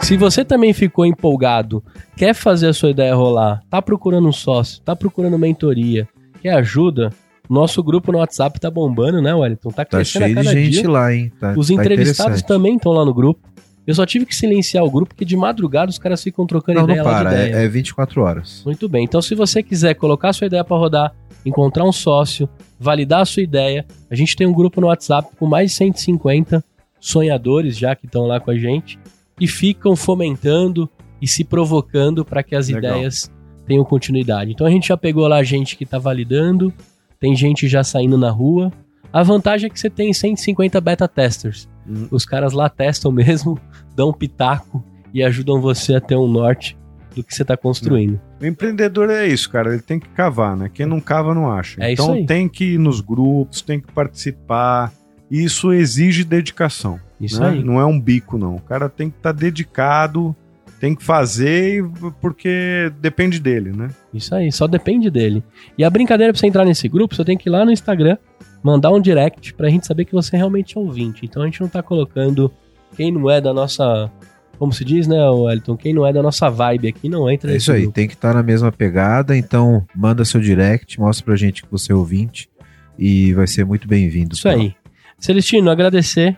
Se 0.00 0.16
você 0.16 0.44
também 0.44 0.72
ficou 0.72 1.06
empolgado, 1.06 1.82
quer 2.16 2.34
fazer 2.34 2.68
a 2.68 2.72
sua 2.74 2.90
ideia 2.90 3.14
rolar, 3.14 3.62
tá 3.70 3.80
procurando 3.80 4.28
um 4.28 4.32
sócio, 4.32 4.80
tá 4.82 4.94
procurando 4.94 5.38
mentoria, 5.38 6.06
quer 6.42 6.50
ajuda, 6.54 7.10
nosso 7.48 7.82
grupo 7.82 8.12
no 8.12 8.18
WhatsApp 8.18 8.60
tá 8.60 8.70
bombando, 8.70 9.22
né, 9.22 9.34
Wellington? 9.34 9.70
Tá 9.70 9.76
Tá 9.76 9.84
crescendo 9.86 10.24
cheio 10.26 10.38
a 10.38 10.42
de 10.42 10.46
cada 10.48 10.60
gente 10.60 10.72
dia. 10.72 10.90
lá, 10.90 11.14
hein? 11.14 11.32
Tá, 11.40 11.54
Os 11.56 11.68
tá 11.68 11.74
entrevistados 11.74 12.42
também 12.42 12.76
estão 12.76 12.92
lá 12.92 13.04
no 13.04 13.14
grupo. 13.14 13.40
Eu 13.86 13.94
só 13.94 14.06
tive 14.06 14.24
que 14.24 14.34
silenciar 14.34 14.82
o 14.84 14.90
grupo 14.90 15.10
porque 15.14 15.24
de 15.26 15.36
madrugada 15.36 15.90
os 15.90 15.98
caras 15.98 16.22
ficam 16.22 16.46
trocando 16.46 16.80
Não, 16.80 16.86
não 16.86 16.94
ideia 16.94 17.02
lá 17.04 17.18
de 17.18 17.24
para. 17.24 17.32
ideia. 17.34 17.56
É, 17.62 17.64
é 17.64 17.68
24 17.68 18.22
horas. 18.22 18.62
Muito 18.64 18.88
bem. 18.88 19.04
Então, 19.04 19.20
se 19.20 19.34
você 19.34 19.62
quiser 19.62 19.94
colocar 19.94 20.30
a 20.30 20.32
sua 20.32 20.46
ideia 20.46 20.64
para 20.64 20.76
rodar, 20.76 21.12
encontrar 21.44 21.84
um 21.84 21.92
sócio, 21.92 22.48
validar 22.80 23.20
a 23.20 23.24
sua 23.26 23.42
ideia, 23.42 23.84
a 24.10 24.14
gente 24.14 24.34
tem 24.36 24.46
um 24.46 24.54
grupo 24.54 24.80
no 24.80 24.86
WhatsApp 24.86 25.28
com 25.38 25.46
mais 25.46 25.70
de 25.70 25.76
150 25.76 26.64
sonhadores 26.98 27.76
já 27.76 27.94
que 27.94 28.06
estão 28.06 28.26
lá 28.26 28.40
com 28.40 28.50
a 28.50 28.56
gente 28.56 28.98
e 29.40 29.46
ficam 29.46 29.96
fomentando 29.96 30.88
e 31.20 31.26
se 31.26 31.44
provocando 31.44 32.24
para 32.24 32.42
que 32.42 32.54
as 32.54 32.68
Legal. 32.68 32.96
ideias 32.96 33.30
tenham 33.66 33.84
continuidade. 33.84 34.52
Então, 34.52 34.66
a 34.66 34.70
gente 34.70 34.88
já 34.88 34.96
pegou 34.96 35.26
lá 35.26 35.42
gente 35.42 35.76
que 35.76 35.84
está 35.84 35.98
validando, 35.98 36.72
tem 37.18 37.34
gente 37.34 37.66
já 37.68 37.82
saindo 37.82 38.18
na 38.18 38.30
rua. 38.30 38.70
A 39.12 39.22
vantagem 39.22 39.68
é 39.68 39.70
que 39.70 39.78
você 39.78 39.88
tem 39.88 40.12
150 40.12 40.80
beta 40.80 41.08
testers. 41.08 41.68
Hum. 41.88 42.08
Os 42.10 42.24
caras 42.24 42.52
lá 42.52 42.68
testam 42.68 43.10
mesmo, 43.12 43.58
dão 43.94 44.12
pitaco 44.12 44.84
e 45.12 45.22
ajudam 45.22 45.60
você 45.60 45.94
a 45.94 46.00
ter 46.00 46.16
um 46.16 46.28
norte 46.28 46.76
do 47.14 47.22
que 47.22 47.34
você 47.34 47.42
está 47.42 47.56
construindo. 47.56 48.20
O 48.40 48.44
empreendedor 48.44 49.08
é 49.08 49.26
isso, 49.26 49.48
cara. 49.48 49.72
Ele 49.72 49.82
tem 49.82 50.00
que 50.00 50.08
cavar, 50.08 50.56
né? 50.56 50.68
Quem 50.72 50.84
não 50.84 51.00
cava 51.00 51.32
não 51.32 51.50
acha. 51.50 51.82
É 51.82 51.92
então 51.92 52.26
tem 52.26 52.48
que 52.48 52.74
ir 52.74 52.78
nos 52.78 53.00
grupos, 53.00 53.62
tem 53.62 53.80
que 53.80 53.92
participar. 53.92 54.92
Isso 55.30 55.72
exige 55.72 56.24
dedicação. 56.24 56.98
Isso 57.20 57.40
né? 57.40 57.50
aí. 57.50 57.64
Não 57.64 57.80
é 57.80 57.84
um 57.84 58.00
bico, 58.00 58.36
não. 58.38 58.56
O 58.56 58.60
cara 58.60 58.88
tem 58.88 59.10
que 59.10 59.16
estar 59.16 59.32
dedicado, 59.32 60.34
tem 60.80 60.94
que 60.94 61.02
fazer 61.02 61.84
porque 62.20 62.92
depende 63.00 63.40
dele, 63.40 63.72
né? 63.72 63.88
Isso 64.12 64.34
aí, 64.34 64.50
só 64.52 64.66
depende 64.66 65.10
dele. 65.10 65.42
E 65.78 65.84
a 65.84 65.90
brincadeira 65.90 66.32
pra 66.32 66.40
você 66.40 66.46
entrar 66.46 66.64
nesse 66.64 66.88
grupo, 66.88 67.14
você 67.14 67.24
tem 67.24 67.38
que 67.38 67.48
ir 67.48 67.52
lá 67.52 67.64
no 67.64 67.72
Instagram, 67.72 68.18
mandar 68.62 68.90
um 68.90 69.00
direct 69.00 69.54
pra 69.54 69.68
gente 69.68 69.86
saber 69.86 70.04
que 70.04 70.12
você 70.12 70.36
realmente 70.36 70.76
é 70.76 70.80
ouvinte. 70.80 71.24
Então 71.24 71.42
a 71.42 71.46
gente 71.46 71.60
não 71.60 71.68
tá 71.68 71.82
colocando 71.82 72.52
quem 72.96 73.10
não 73.12 73.30
é 73.30 73.40
da 73.40 73.52
nossa. 73.52 74.10
Como 74.58 74.72
se 74.72 74.84
diz, 74.84 75.08
né, 75.08 75.18
Wellington? 75.28 75.76
Quem 75.76 75.92
não 75.92 76.06
é 76.06 76.12
da 76.12 76.22
nossa 76.22 76.48
vibe 76.48 76.86
aqui 76.86 77.08
não 77.08 77.28
entra 77.28 77.52
É 77.52 77.56
isso 77.56 77.72
aí, 77.72 77.82
grupo. 77.82 77.94
tem 77.94 78.06
que 78.06 78.14
estar 78.14 78.32
na 78.32 78.42
mesma 78.42 78.70
pegada, 78.70 79.36
então 79.36 79.84
manda 79.94 80.24
seu 80.24 80.40
direct, 80.40 81.00
mostra 81.00 81.24
pra 81.24 81.34
gente 81.34 81.62
que 81.62 81.70
você 81.70 81.92
é 81.92 81.94
ouvinte 81.94 82.48
e 82.96 83.32
vai 83.34 83.48
ser 83.48 83.64
muito 83.64 83.88
bem-vindo. 83.88 84.34
Isso 84.34 84.48
aí. 84.48 84.74
Celestino, 85.18 85.70
agradecer. 85.70 86.36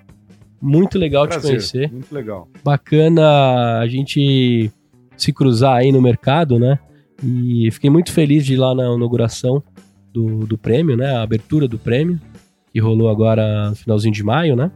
Muito 0.60 0.98
legal 0.98 1.26
te 1.26 1.30
Prazer, 1.30 1.50
conhecer. 1.50 1.92
Muito 1.92 2.14
legal. 2.14 2.48
Bacana 2.64 3.78
a 3.78 3.86
gente 3.86 4.70
se 5.16 5.32
cruzar 5.32 5.76
aí 5.76 5.92
no 5.92 6.00
mercado, 6.00 6.58
né? 6.58 6.78
E 7.22 7.70
fiquei 7.70 7.88
muito 7.88 8.12
feliz 8.12 8.44
de 8.44 8.54
ir 8.54 8.56
lá 8.56 8.74
na 8.74 8.94
inauguração 8.94 9.62
do, 10.12 10.46
do 10.46 10.58
prêmio, 10.58 10.96
né? 10.96 11.14
A 11.14 11.22
abertura 11.22 11.66
do 11.66 11.78
prêmio, 11.78 12.20
que 12.72 12.80
rolou 12.80 13.08
agora 13.08 13.70
no 13.70 13.76
finalzinho 13.76 14.12
de 14.12 14.22
maio, 14.22 14.56
né? 14.56 14.70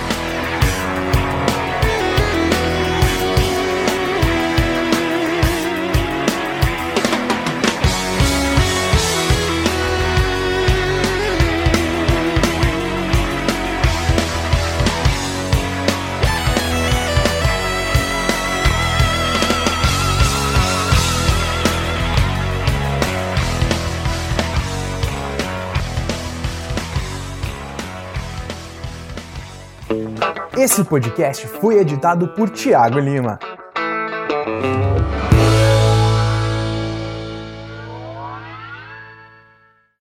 Esse 30.65 30.83
podcast 30.83 31.47
foi 31.47 31.77
editado 31.77 32.27
por 32.29 32.49
Tiago 32.49 32.97
Lima. 32.97 33.37